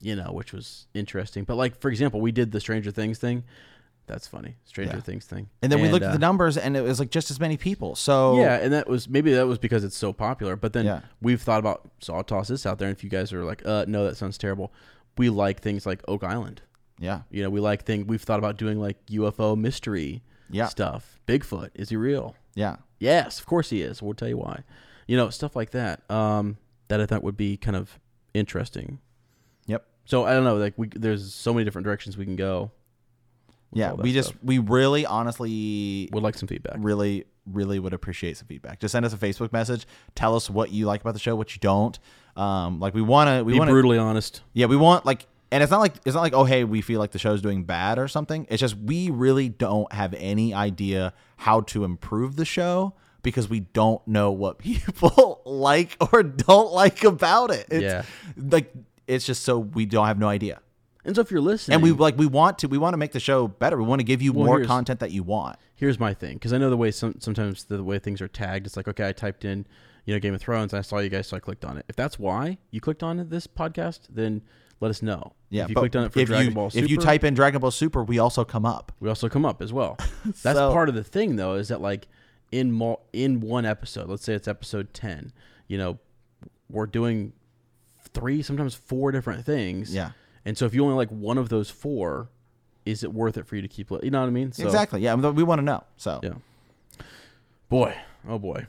you 0.00 0.14
know 0.14 0.30
which 0.32 0.52
was 0.52 0.86
interesting 0.92 1.44
but 1.44 1.54
like 1.56 1.80
for 1.80 1.88
example 1.90 2.20
we 2.20 2.30
did 2.30 2.52
the 2.52 2.60
stranger 2.60 2.90
things 2.90 3.18
thing 3.18 3.42
That's 4.06 4.26
funny. 4.28 4.56
Stranger 4.64 4.96
Yeah. 4.96 5.00
Things 5.02 5.24
thing. 5.24 5.48
And 5.62 5.70
then 5.72 5.80
we 5.82 5.88
looked 5.88 6.04
uh, 6.04 6.08
at 6.08 6.12
the 6.12 6.18
numbers, 6.18 6.56
and 6.56 6.76
it 6.76 6.82
was 6.82 7.00
like 7.00 7.10
just 7.10 7.30
as 7.30 7.40
many 7.40 7.56
people. 7.56 7.96
So 7.96 8.38
Yeah, 8.38 8.56
and 8.56 8.72
that 8.72 8.88
was 8.88 9.08
maybe 9.08 9.32
that 9.34 9.46
was 9.46 9.58
because 9.58 9.82
it's 9.84 9.96
so 9.96 10.12
popular. 10.12 10.54
But 10.56 10.72
then 10.72 10.84
Yeah. 10.84 11.00
we've 11.20 11.40
thought 11.42 11.58
about 11.58 11.90
so 12.00 12.14
I'll 12.14 12.22
toss 12.24 12.48
this 12.48 12.66
out 12.66 12.78
there. 12.78 12.88
And 12.88 12.96
if 12.96 13.02
you 13.02 13.10
guys 13.10 13.32
are 13.32 13.44
like, 13.44 13.62
uh, 13.66 13.84
no, 13.88 14.04
that 14.04 14.16
sounds 14.16 14.38
terrible. 14.38 14.72
We 15.18 15.28
like 15.30 15.60
things 15.60 15.86
like 15.86 16.02
Oak 16.06 16.22
Island. 16.22 16.62
yeah, 16.98 17.22
You 17.30 17.42
know, 17.42 17.50
we 17.50 17.60
like 17.60 17.84
things. 17.84 18.06
We've 18.06 18.22
thought 18.22 18.38
about 18.38 18.56
doing 18.56 18.78
like 18.80 19.04
UFO 19.06 19.56
mystery 19.58 20.22
yeah, 20.50 20.66
stuff. 20.68 21.18
Bigfoot 21.26 21.70
is 21.74 21.88
he 21.88 21.96
real? 21.96 22.34
yeah, 22.54 22.76
Yes, 22.98 23.38
of 23.40 23.46
course 23.46 23.70
he 23.70 23.82
is. 23.82 24.00
We'll 24.02 24.14
tell 24.14 24.28
you 24.28 24.38
why. 24.38 24.62
You 25.06 25.16
know, 25.16 25.28
stuff 25.30 25.54
like 25.56 25.70
that. 25.72 26.08
Um, 26.10 26.56
that 26.88 27.00
I 27.00 27.06
thought 27.06 27.22
would 27.24 27.36
be 27.36 27.56
kind 27.56 27.76
of 27.76 27.98
interesting. 28.34 29.00
Yep. 29.66 29.84
So 30.04 30.24
I 30.24 30.32
don't 30.34 30.44
know. 30.44 30.56
Like 30.56 30.74
we, 30.76 30.88
there's 30.94 31.34
so 31.34 31.52
many 31.52 31.64
different 31.64 31.84
directions 31.84 32.16
we 32.16 32.24
can 32.24 32.36
go. 32.36 32.70
Yeah. 33.76 33.92
We 33.92 34.12
just 34.12 34.30
stuff. 34.30 34.40
we 34.42 34.58
really 34.58 35.04
honestly 35.06 36.08
would 36.12 36.22
like 36.22 36.36
some 36.36 36.48
feedback. 36.48 36.76
really 36.78 37.24
really 37.52 37.78
would 37.78 37.92
appreciate 37.92 38.36
some 38.36 38.48
feedback. 38.48 38.80
Just 38.80 38.90
send 38.92 39.04
us 39.06 39.12
a 39.12 39.16
Facebook 39.16 39.52
message. 39.52 39.86
Tell 40.16 40.34
us 40.34 40.50
what 40.50 40.72
you 40.72 40.86
like 40.86 41.00
about 41.02 41.14
the 41.14 41.20
show, 41.20 41.36
what 41.36 41.54
you 41.54 41.60
don't. 41.60 41.96
Um, 42.36 42.80
like 42.80 42.92
we 42.94 43.02
want 43.02 43.28
to 43.28 43.44
we 43.44 43.52
Be 43.52 43.58
want 43.58 43.70
brutally 43.70 43.98
honest. 43.98 44.42
Yeah, 44.52 44.66
we 44.66 44.76
want 44.76 45.06
like, 45.06 45.26
and 45.52 45.62
it's 45.62 45.70
not 45.70 45.78
like 45.80 45.94
it's 46.04 46.14
not 46.14 46.22
like 46.22 46.32
oh 46.34 46.44
hey 46.44 46.64
we 46.64 46.80
feel 46.80 46.98
like 46.98 47.12
the 47.12 47.18
show's 47.20 47.40
doing 47.40 47.64
bad 47.64 47.98
or 47.98 48.08
something. 48.08 48.46
It's 48.50 48.60
just 48.60 48.76
we 48.76 49.10
really 49.10 49.48
don't 49.48 49.90
have 49.92 50.12
any 50.14 50.52
idea 50.54 51.12
how 51.36 51.60
to 51.62 51.84
improve 51.84 52.36
the 52.36 52.44
show 52.44 52.94
because 53.22 53.48
we 53.48 53.60
don't 53.60 54.06
know 54.08 54.32
what 54.32 54.58
people 54.70 55.40
like 55.44 55.96
or 56.12 56.22
don't 56.22 56.72
like 56.72 57.04
about 57.04 57.50
it. 57.50 57.66
It's, 57.70 57.82
Yeah. 57.82 58.02
like 58.36 58.72
it's 59.06 59.24
just 59.24 59.44
so 59.44 59.58
we 59.58 59.86
don't 59.86 60.06
have 60.06 60.18
no 60.18 60.28
idea. 60.28 60.60
And 61.06 61.14
so 61.16 61.22
if 61.22 61.30
you're 61.30 61.40
listening, 61.40 61.74
And 61.76 61.82
we 61.82 61.92
like 61.92 62.18
we 62.18 62.26
want 62.26 62.58
to 62.58 62.68
we 62.68 62.76
want 62.78 62.92
to 62.94 62.98
make 62.98 63.12
the 63.12 63.20
show 63.20 63.48
better. 63.48 63.78
We 63.78 63.84
want 63.84 64.00
to 64.00 64.04
give 64.04 64.20
you 64.20 64.32
Well, 64.32 64.44
more 64.46 64.64
content 64.64 65.00
that 65.00 65.12
you 65.12 65.22
want. 65.22 65.56
here's 65.74 65.98
my 66.00 66.12
thing 66.12 66.34
because 66.34 66.52
I 66.52 66.58
know 66.58 66.68
the 66.68 66.76
way 66.76 66.90
some 66.90 67.14
sometimes 67.20 67.64
the 67.64 67.82
way 67.82 67.98
things 67.98 68.20
are 68.20 68.28
tagged. 68.28 68.66
It's 68.66 68.76
like 68.76 68.88
okay, 68.88 69.08
I 69.08 69.12
typed 69.12 69.44
in 69.44 69.66
you 70.04 70.14
know 70.14 70.20
Game 70.20 70.34
of 70.34 70.40
Thrones. 70.40 70.74
I 70.74 70.80
saw 70.82 70.98
you 70.98 71.08
guys, 71.08 71.26
so 71.28 71.36
I 71.36 71.40
clicked 71.40 71.64
on 71.64 71.78
it. 71.78 71.84
If 71.88 71.96
that's 71.96 72.18
why 72.18 72.58
you 72.70 72.80
clicked 72.80 73.02
on 73.02 73.28
this 73.28 73.46
podcast, 73.46 74.00
then 74.10 74.42
let 74.80 74.90
us 74.90 75.00
know. 75.00 75.32
Yeah, 75.48 75.62
if 75.64 75.70
you 75.70 75.74
clicked 75.76 75.96
on 75.96 76.04
it 76.04 76.12
for 76.12 76.24
Dragon 76.24 76.48
you, 76.48 76.54
Ball 76.54 76.70
Super, 76.70 76.84
if 76.84 76.90
you 76.90 76.98
type 76.98 77.24
in 77.24 77.34
Dragon 77.34 77.60
Ball 77.60 77.70
Super, 77.70 78.02
we 78.04 78.18
also 78.18 78.44
come 78.44 78.66
up. 78.66 78.92
we 79.00 79.08
also 79.08 79.28
come 79.28 79.46
up 79.46 79.62
as 79.62 79.72
well. 79.72 79.96
That's 80.24 80.58
So- 80.58 80.72
part 80.72 80.88
of 80.88 80.94
the 80.96 81.04
thing, 81.04 81.36
though, 81.36 81.54
is 81.54 81.68
that 81.68 81.80
like 81.80 82.08
in 82.52 82.72
mo- 82.72 83.00
in 83.12 83.40
one 83.40 83.64
episode, 83.64 84.08
let's 84.08 84.24
say 84.24 84.34
it's 84.34 84.48
episode 84.48 84.92
ten, 84.92 85.32
you 85.68 85.78
know, 85.78 85.98
we're 86.68 86.86
doing 86.86 87.32
three, 88.12 88.42
sometimes 88.42 88.74
four 88.74 89.12
different 89.12 89.44
things. 89.46 89.94
Yeah. 89.94 90.10
And 90.46 90.56
so 90.56 90.64
if 90.64 90.72
you 90.74 90.82
only 90.84 90.94
like 90.96 91.10
one 91.10 91.36
of 91.36 91.50
those 91.50 91.68
four, 91.68 92.28
is 92.86 93.02
it 93.04 93.12
worth 93.12 93.36
it 93.36 93.46
for 93.46 93.56
you 93.56 93.62
to 93.62 93.68
keep? 93.68 93.90
You 93.90 94.10
know 94.10 94.20
what 94.20 94.28
I 94.28 94.30
mean? 94.30 94.52
So, 94.52 94.64
exactly. 94.64 95.00
Yeah, 95.02 95.14
we 95.14 95.42
want 95.42 95.58
to 95.58 95.64
know. 95.64 95.84
So 95.98 96.20
Yeah. 96.22 96.34
Boy, 97.68 97.94
oh 98.28 98.38
boy. 98.38 98.66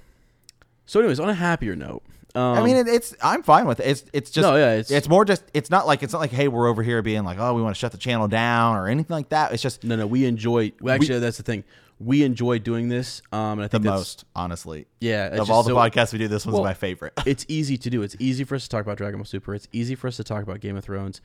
So, 0.86 1.00
anyways, 1.00 1.20
on 1.20 1.30
a 1.30 1.34
happier 1.36 1.76
note, 1.76 2.02
um, 2.34 2.58
I 2.58 2.64
mean, 2.64 2.76
it, 2.78 2.88
it's 2.88 3.16
I'm 3.22 3.44
fine 3.44 3.68
with 3.68 3.80
it. 3.80 3.86
It's 3.88 4.04
it's 4.14 4.32
just 4.32 4.48
No, 4.48 4.56
yeah, 4.56 4.74
it's, 4.74 4.90
it's- 4.90 5.08
more 5.10 5.24
just 5.26 5.44
it's 5.54 5.70
not 5.70 5.86
like 5.86 6.02
it's 6.04 6.14
not 6.14 6.20
like 6.20 6.32
hey 6.32 6.48
we're 6.48 6.68
over 6.68 6.82
here 6.84 7.02
being 7.02 7.24
like 7.24 7.38
oh 7.40 7.54
we 7.54 7.62
want 7.62 7.76
to 7.76 7.80
shut 7.80 7.92
the 7.92 7.98
channel 7.98 8.28
down 8.28 8.76
or 8.76 8.88
anything 8.88 9.14
like 9.16 9.30
that. 9.30 9.54
It's 9.54 9.62
just 9.62 9.84
no, 9.84 9.96
no, 9.96 10.08
we 10.08 10.26
enjoy. 10.26 10.72
Well, 10.82 10.96
actually, 10.96 11.20
that's 11.20 11.38
the 11.38 11.44
thing. 11.44 11.64
We 12.00 12.24
enjoy 12.24 12.60
doing 12.60 12.90
this, 12.90 13.24
um, 13.32 13.54
and 13.54 13.62
I 13.62 13.64
the 13.66 13.70
think 13.70 13.84
that's, 13.86 13.96
most 13.96 14.26
honestly 14.36 14.86
Yeah, 15.00 15.28
it's 15.28 15.34
of 15.34 15.40
just 15.48 15.52
all 15.52 15.64
the 15.64 15.70
so- 15.70 15.76
podcasts 15.76 16.14
we 16.14 16.20
do. 16.20 16.28
This 16.28 16.46
one's 16.46 16.54
Well, 16.56 16.64
my 16.64 16.76
favorite. 16.76 17.14
it's 17.26 17.46
easy 17.48 17.76
to 17.78 17.90
do. 17.90 18.04
It's 18.04 18.16
easy 18.20 18.44
for 18.44 18.54
us 18.56 18.64
to 18.64 18.70
talk 18.70 18.84
about 18.84 18.98
Dragon 18.98 19.20
Ball 19.20 19.26
Super. 19.26 19.56
It's 19.56 19.68
easy 19.72 19.96
for 19.96 20.08
us 20.08 20.18
to 20.18 20.24
talk 20.24 20.44
about 20.44 20.60
Game 20.60 20.78
of 20.78 20.84
Thrones. 20.84 21.22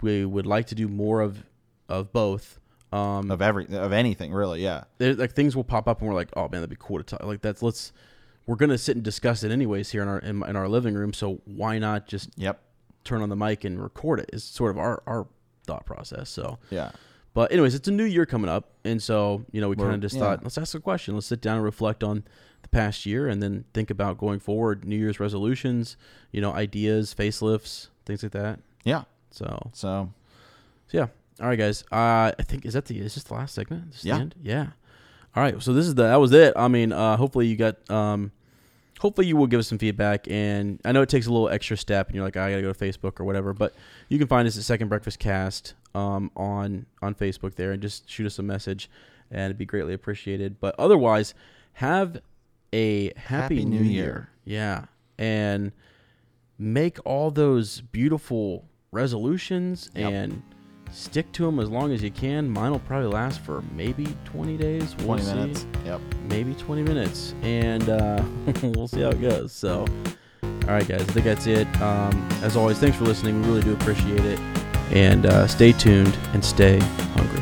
We 0.00 0.24
would 0.24 0.46
like 0.46 0.66
to 0.68 0.74
do 0.74 0.88
more 0.88 1.20
of 1.20 1.44
of 1.88 2.12
both. 2.12 2.58
Um, 2.92 3.30
of 3.30 3.42
every 3.42 3.66
of 3.76 3.92
anything 3.92 4.32
really. 4.32 4.62
Yeah, 4.62 4.84
there, 4.98 5.14
like 5.14 5.32
things 5.32 5.56
will 5.56 5.64
pop 5.64 5.88
up 5.88 6.00
and 6.00 6.08
we're 6.08 6.14
like, 6.14 6.28
oh 6.36 6.42
man, 6.42 6.60
that'd 6.60 6.70
be 6.70 6.76
cool 6.78 6.98
to 6.98 7.04
talk. 7.04 7.22
Like 7.22 7.42
that's 7.42 7.62
let's. 7.62 7.92
We're 8.46 8.56
gonna 8.56 8.76
sit 8.76 8.94
and 8.94 9.02
discuss 9.02 9.42
it 9.42 9.50
anyways 9.50 9.90
here 9.90 10.02
in 10.02 10.08
our 10.08 10.18
in, 10.18 10.42
in 10.44 10.54
our 10.54 10.68
living 10.68 10.94
room. 10.94 11.14
So 11.14 11.40
why 11.46 11.78
not 11.78 12.06
just 12.06 12.30
yep, 12.36 12.60
turn 13.02 13.22
on 13.22 13.30
the 13.30 13.36
mic 13.36 13.64
and 13.64 13.82
record 13.82 14.20
it? 14.20 14.30
Is 14.32 14.44
sort 14.44 14.70
of 14.70 14.78
our 14.78 15.02
our 15.06 15.26
thought 15.66 15.86
process. 15.86 16.28
So, 16.28 16.58
yeah, 16.70 16.92
but 17.32 17.50
anyways, 17.50 17.74
it's 17.74 17.88
a 17.88 17.92
new 17.92 18.04
year 18.04 18.26
coming 18.26 18.48
up, 18.48 18.70
and 18.84 19.02
so 19.02 19.44
you 19.50 19.60
know 19.60 19.68
we 19.68 19.76
kind 19.76 19.94
of 19.94 20.00
just 20.00 20.14
yeah. 20.14 20.20
thought 20.20 20.42
let's 20.44 20.58
ask 20.58 20.74
a 20.74 20.80
question. 20.80 21.14
Let's 21.14 21.26
sit 21.26 21.40
down 21.40 21.56
and 21.56 21.64
reflect 21.64 22.04
on 22.04 22.24
the 22.62 22.68
past 22.68 23.06
year, 23.06 23.28
and 23.28 23.42
then 23.42 23.64
think 23.74 23.90
about 23.90 24.18
going 24.18 24.38
forward. 24.38 24.84
New 24.84 24.96
Year's 24.96 25.18
resolutions, 25.18 25.96
you 26.30 26.40
know, 26.40 26.52
ideas, 26.52 27.14
facelifts, 27.14 27.88
things 28.06 28.22
like 28.22 28.32
that. 28.32 28.60
yeah. 28.84 29.04
So, 29.34 29.70
So 29.72 30.12
yeah. 30.90 31.06
All 31.40 31.48
right, 31.48 31.58
guys. 31.58 31.82
Uh, 31.90 32.30
I 32.38 32.42
think 32.42 32.64
is 32.64 32.74
that 32.74 32.84
the 32.86 32.98
is 33.00 33.14
this 33.14 33.24
the 33.24 33.34
last 33.34 33.54
segment? 33.54 33.90
This 33.92 34.04
Yeah. 34.04 34.18
end? 34.18 34.34
Yeah. 34.40 34.68
All 35.34 35.42
right. 35.42 35.60
So 35.60 35.72
this 35.72 35.86
is 35.86 35.94
the 35.96 36.04
that 36.04 36.16
was 36.20 36.32
it. 36.32 36.52
I 36.56 36.68
mean, 36.68 36.92
uh, 36.92 37.16
hopefully 37.16 37.48
you 37.48 37.56
got 37.56 37.90
um, 37.90 38.30
hopefully 39.00 39.26
you 39.26 39.36
will 39.36 39.48
give 39.48 39.58
us 39.58 39.66
some 39.66 39.78
feedback. 39.78 40.28
And 40.30 40.80
I 40.84 40.92
know 40.92 41.02
it 41.02 41.08
takes 41.08 41.26
a 41.26 41.32
little 41.32 41.48
extra 41.48 41.76
step, 41.76 42.06
and 42.06 42.14
you're 42.14 42.24
like, 42.24 42.36
I 42.36 42.50
gotta 42.50 42.62
go 42.62 42.72
to 42.72 42.78
Facebook 42.78 43.18
or 43.18 43.24
whatever. 43.24 43.52
But 43.52 43.74
you 44.08 44.18
can 44.18 44.28
find 44.28 44.46
us 44.46 44.56
at 44.56 44.62
Second 44.62 44.88
Breakfast 44.88 45.18
Cast 45.18 45.74
um, 45.96 46.30
on 46.36 46.86
on 47.02 47.16
Facebook 47.16 47.56
there, 47.56 47.72
and 47.72 47.82
just 47.82 48.08
shoot 48.08 48.26
us 48.26 48.38
a 48.38 48.42
message, 48.44 48.88
and 49.32 49.46
it'd 49.46 49.58
be 49.58 49.66
greatly 49.66 49.92
appreciated. 49.94 50.60
But 50.60 50.76
otherwise, 50.78 51.34
have 51.74 52.20
a 52.72 53.06
happy, 53.16 53.56
Happy 53.56 53.64
new, 53.64 53.80
New 53.80 53.90
year. 53.90 54.04
Year. 54.04 54.28
Yeah, 54.44 54.84
and 55.18 55.72
make 56.58 56.98
all 57.04 57.32
those 57.32 57.80
beautiful 57.80 58.66
resolutions 58.94 59.90
Yep. 59.94 60.12
and 60.12 60.42
stick 60.90 61.30
to 61.32 61.44
them 61.44 61.58
as 61.60 61.68
long 61.68 61.92
as 61.92 62.02
you 62.02 62.10
can. 62.10 62.48
Mine 62.48 62.70
will 62.70 62.78
probably 62.80 63.08
last 63.08 63.40
for 63.40 63.62
maybe 63.74 64.06
20 64.24 64.56
days. 64.56 64.94
We'll 64.98 65.06
twenty 65.06 65.22
see. 65.24 65.34
minutes. 65.34 65.66
Yep. 65.84 66.00
Maybe 66.28 66.54
20 66.54 66.82
minutes. 66.82 67.34
And 67.42 67.88
uh, 67.88 68.22
we'll 68.62 68.88
see 68.88 69.00
how 69.02 69.10
it 69.10 69.20
goes. 69.20 69.52
So, 69.52 69.80
all 70.42 70.50
right, 70.70 70.86
guys, 70.86 71.00
I 71.02 71.04
think 71.12 71.24
that's 71.24 71.46
it. 71.46 71.66
Um, 71.82 72.26
as 72.42 72.56
always, 72.56 72.78
thanks 72.78 72.96
for 72.96 73.04
listening. 73.04 73.42
We 73.42 73.48
really 73.48 73.62
do 73.62 73.72
appreciate 73.74 74.24
it. 74.24 74.38
And 74.92 75.26
uh, 75.26 75.46
stay 75.48 75.72
tuned 75.72 76.16
and 76.32 76.44
stay 76.44 76.78
hungry. 77.16 77.33